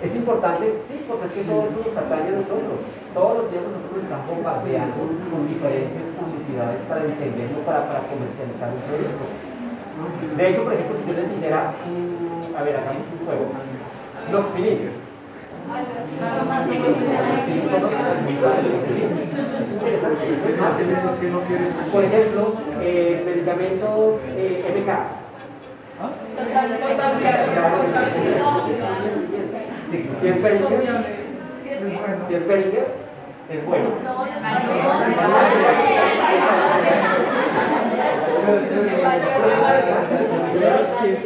Es 0.07 0.13
importante, 0.15 0.65
sí, 0.87 1.03
porque 1.11 1.27
es 1.27 1.35
que 1.35 1.43
todo 1.43 1.67
eso 1.67 1.79
nos 1.83 1.99
atañe 1.99 2.31
a 2.31 2.39
nosotros. 2.39 2.79
Todos 3.11 3.33
los 3.43 3.47
días 3.51 3.67
nosotros 3.67 4.07
estamos 4.07 4.27
bombardeando 4.31 5.03
con 5.35 5.51
diferentes 5.51 6.07
publicidades 6.15 6.79
para 6.87 7.03
entenderlo, 7.11 7.59
para, 7.67 7.91
para 7.91 8.07
comercializar 8.07 8.71
un 8.71 8.83
producto. 8.87 9.27
De 10.39 10.45
hecho, 10.47 10.63
por 10.63 10.73
ejemplo, 10.79 10.95
si 10.95 11.11
yo 11.11 11.15
les 11.19 11.29
dijera, 11.35 11.75
a 11.75 12.63
ver, 12.63 12.75
hay 12.87 12.99
un 13.03 13.19
juego, 13.27 13.51
los 14.31 14.47
filines. 14.55 14.93
Por 21.93 22.05
ejemplo, 22.05 22.53
eh, 22.81 23.23
medicamentos 23.25 24.21
eh, 24.37 24.65
MK. 24.77 24.91
Si 30.21 30.29
es 30.29 30.43
Beringer, 30.43 31.05
si 32.29 32.35
es 32.35 32.47
Beringer, 32.47 32.87
es 33.51 33.67
bueno. 33.67 33.89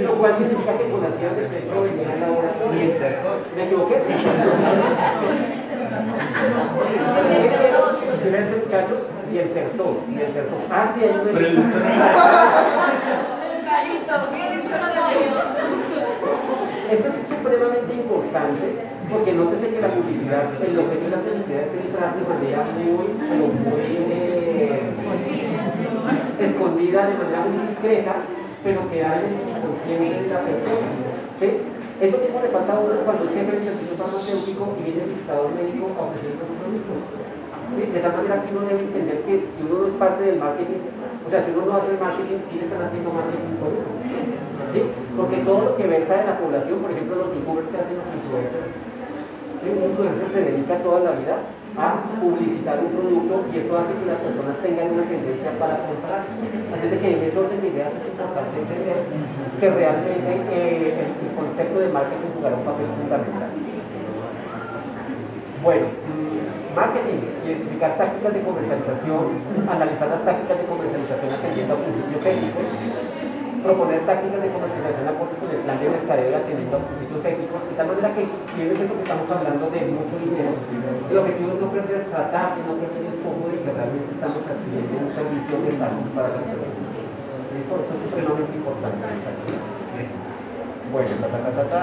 Lo 0.02 0.14
cual 0.14 0.36
significa 0.36 0.76
que 0.78 0.90
con 0.90 1.02
la 1.02 1.10
ciudad 1.10 1.32
de 1.32 1.46
Petro 1.46 1.82
venía 1.82 2.12
al 2.12 2.20
laboratorio. 2.20 2.94
¿Me 3.56 3.64
equivoqué? 3.64 4.00
Silencio, 8.22 8.56
muchachos. 8.64 8.98
Y 9.32 9.38
el 9.38 9.52
tertós. 9.52 9.96
Y 10.08 10.20
el 10.20 10.32
tertós. 10.32 10.62
Ah, 10.70 10.92
sí, 10.94 11.00
un 11.04 11.28
Esto 16.90 17.08
es 17.08 17.14
supremamente 17.28 17.94
importante 17.94 18.96
porque 19.10 19.32
nótese 19.32 19.70
que 19.70 19.80
la 19.80 19.88
publicidad, 19.88 20.50
el 20.62 20.78
objetivo 20.78 21.10
de 21.10 21.16
la 21.16 21.22
publicidad 21.22 21.62
es 21.62 21.74
entrar 21.74 22.14
de 22.14 22.22
manera 22.26 22.64
muy, 22.74 23.06
pero 23.18 23.46
muy 23.46 23.80
eh, 24.10 25.45
escondida, 26.38 27.06
de 27.06 27.14
manera 27.16 27.46
muy 27.46 27.66
discreta, 27.66 28.14
pero 28.62 28.88
que 28.90 29.04
hay 29.04 29.24
en 29.88 30.02
el 30.02 30.28
la 30.28 30.40
persona. 30.42 30.88
¿sí? 31.38 31.48
Eso 31.96 32.18
mismo 32.18 32.40
le 32.42 32.52
pasa 32.52 32.76
a 32.76 32.80
uno 32.80 32.92
cuando 33.04 33.24
es 33.24 33.32
jefe 33.32 33.52
del 33.56 33.64
servicio 33.64 33.96
farmacéutico 33.96 34.76
y 34.76 34.82
viene 34.84 35.00
el 35.06 35.10
visitador 35.16 35.48
médico 35.56 35.88
a 35.96 36.12
ofrecer 36.12 36.36
los 36.36 36.50
productos. 36.60 37.00
¿Sí? 37.72 37.82
De 37.88 38.00
tal 38.00 38.12
manera 38.20 38.42
que 38.44 38.52
uno 38.52 38.68
debe 38.68 38.84
entender 38.84 39.18
que 39.24 39.48
si 39.48 39.58
uno 39.64 39.80
no 39.80 39.86
es 39.88 39.96
parte 39.96 40.22
del 40.28 40.38
marketing, 40.38 40.82
o 41.24 41.28
sea, 41.30 41.40
si 41.40 41.50
uno 41.56 41.62
no 41.66 41.72
hace 41.72 41.90
el 41.96 42.00
marketing, 42.00 42.38
sí 42.46 42.54
le 42.60 42.64
están 42.68 42.82
haciendo 42.84 43.08
marketing 43.10 43.54
por 43.56 43.70
uno. 43.72 43.90
¿Sí? 44.76 44.80
Porque 45.16 45.36
todo 45.40 45.60
lo 45.64 45.72
que 45.72 45.88
versa 45.88 46.20
de 46.20 46.26
la 46.28 46.36
población, 46.36 46.76
por 46.84 46.90
ejemplo, 46.92 47.14
los 47.16 47.32
youtubers 47.32 47.68
que 47.72 47.78
hacen 47.80 47.96
los 47.96 48.08
influencers, 48.12 48.70
¿sí? 49.62 49.66
un 49.72 49.82
influencer 49.88 50.28
se 50.30 50.42
dedica 50.52 50.84
toda 50.84 51.00
la 51.00 51.12
vida 51.16 51.36
a 51.76 52.00
publicitar 52.20 52.80
un 52.80 52.88
producto 52.88 53.44
y 53.52 53.60
eso 53.60 53.76
hace 53.76 53.92
que 54.00 54.08
las 54.08 54.20
personas 54.24 54.56
tengan 54.64 54.96
una 54.96 55.04
tendencia 55.04 55.52
para 55.60 55.84
comprar. 55.84 56.24
Así 56.72 56.88
de 56.88 56.96
que 56.98 57.08
en 57.12 57.20
ese 57.22 57.36
orden 57.38 57.60
de 57.60 57.68
ideas 57.68 57.92
es 57.92 58.06
importante 58.08 58.56
entender 58.56 58.96
que 59.60 59.68
realmente 59.70 60.30
eh, 60.52 61.04
el, 61.04 61.36
concepto 61.36 61.78
de 61.78 61.88
marketing 61.92 62.32
jugará 62.34 62.56
un 62.56 62.64
papel 62.64 62.86
fundamental. 62.96 63.48
Bueno, 65.62 65.86
marketing, 66.74 67.20
identificar 67.44 67.96
tácticas 67.96 68.32
de 68.32 68.40
comercialización, 68.40 69.24
analizar 69.68 70.08
las 70.08 70.24
tácticas 70.24 70.56
de 70.56 70.64
comercialización 70.64 71.28
atendiendo 71.28 71.74
a 71.74 71.78
principios 71.80 72.24
éticos, 72.24 72.66
proponer 73.66 74.06
tácticas 74.06 74.40
de 74.46 74.54
comercialización 74.54 75.10
acordes 75.10 75.38
con 75.42 75.50
el 75.50 75.58
plan 75.66 75.78
de 75.82 75.90
mercadeo 75.90 76.30
y 76.30 76.34
atendiendo 76.38 76.78
a 76.78 76.86
principios 76.86 77.18
éticos, 77.26 77.58
de 77.66 77.74
tal 77.74 77.86
manera 77.90 78.14
que, 78.14 78.22
si 78.22 78.56
bien 78.62 78.70
es 78.70 78.78
cierto 78.78 78.94
que 78.94 79.02
estamos 79.02 79.26
hablando 79.26 79.64
de 79.74 79.80
mucho 79.90 80.14
dinero, 80.22 80.54
el 80.54 81.18
objetivo 81.18 81.50
es 81.50 81.58
no 81.58 81.68
perder, 81.74 82.06
tratar 82.06 82.54
de 82.54 82.62
no 82.62 82.78
perder 82.78 83.02
el 83.10 83.18
foco 83.26 83.50
de 83.50 83.58
que 83.58 83.70
realmente 83.74 84.10
estamos 84.14 84.38
haciendo 84.46 84.94
un 85.02 85.10
servicio 85.10 85.54
de 85.66 85.70
salud 85.74 86.06
para 86.14 86.30
las 86.30 86.46
personas. 86.46 86.78
Eso, 86.78 87.72
esto 87.74 87.90
es 87.90 88.00
supremamente 88.06 88.54
importante. 88.54 89.02
Bueno, 90.86 91.10
ta, 91.18 91.26
ta, 91.26 91.38
ta, 91.50 91.64
ta. 91.66 91.80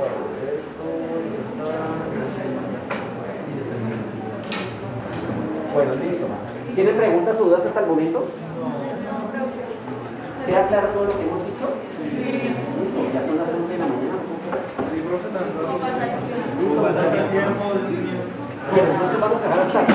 Bueno, 0.00 0.16
Bueno, 5.74 5.90
listo. 6.00 6.26
¿Tienen 6.74 6.96
preguntas 6.96 7.36
o 7.38 7.44
dudas 7.44 7.66
hasta 7.66 7.80
el 7.80 7.86
momento? 7.86 8.24
¿Queda 10.46 10.68
claro 10.68 10.88
todo 10.88 11.04
lo 11.04 11.16
que 11.16 11.22
hemos 11.24 11.40
dicho? 11.40 11.72
Listo, 11.72 13.00
ya 13.14 13.24
son 13.24 13.36
las 13.40 13.48
11 13.48 13.72
de 13.72 13.78
la 13.80 13.86
mañana. 13.88 14.20
Sí, 14.92 15.00
profe, 15.00 15.32
mío? 17.32 17.48
Bueno, 18.70 18.88
entonces 18.92 19.20
vamos 19.20 19.40
a 19.40 19.44
dejar 19.48 19.60
hasta 19.64 19.80
aquí. 19.80 19.94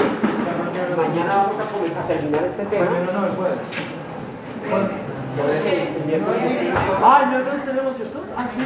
Mañana 0.97 1.33
vamos 1.37 1.53
a, 1.53 2.07
terminar 2.07 2.43
este 2.45 2.65
tema. 2.65 2.85
Mañana 2.85 3.11
no, 3.13 3.25
el 3.27 3.33
jueves. 3.33 3.61
Ah, 7.03 7.21
el 7.23 7.29
miércoles 7.29 7.65
tenemos 7.65 7.99
esto. 7.99 8.19
Ah, 8.35 8.47
sí. 8.49 8.61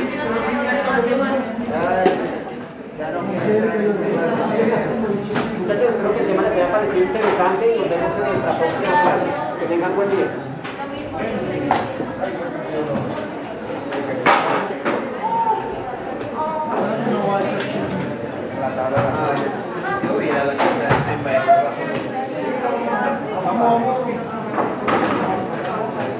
Muchachos, 5.59 5.89
espero 5.89 6.13
que 6.13 6.19
el 6.19 6.27
tema 6.27 6.41
les 6.43 6.51
haya 6.53 6.71
parecido 6.71 7.03
interesante 7.03 7.75
y 7.75 7.79
nos 7.79 7.89
vemos 7.89 8.11
en 8.15 8.23
nuestra 8.23 8.51
próxima 8.57 9.01
clase. 9.03 9.27
Que 9.59 9.65
tengan 9.67 9.95
buen 9.95 10.09
día. 10.09 10.52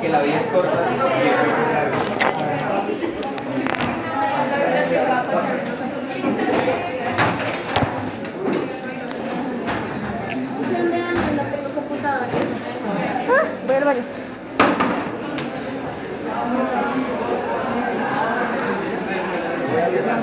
Que 0.01 0.09
la 0.09 0.21
vida 0.21 0.39
es 0.39 0.47
corta. 0.47 0.71
El 0.87 0.99
juego 0.99 1.15
es 1.15 1.71
largo. 1.73 1.97
¿Dónde 10.71 11.01
ando? 11.01 11.21
No 11.21 11.43
tengo 11.49 11.69
computadora. 11.73 12.27
Voy 13.65 13.75
al 13.75 13.83
baño. 13.85 14.03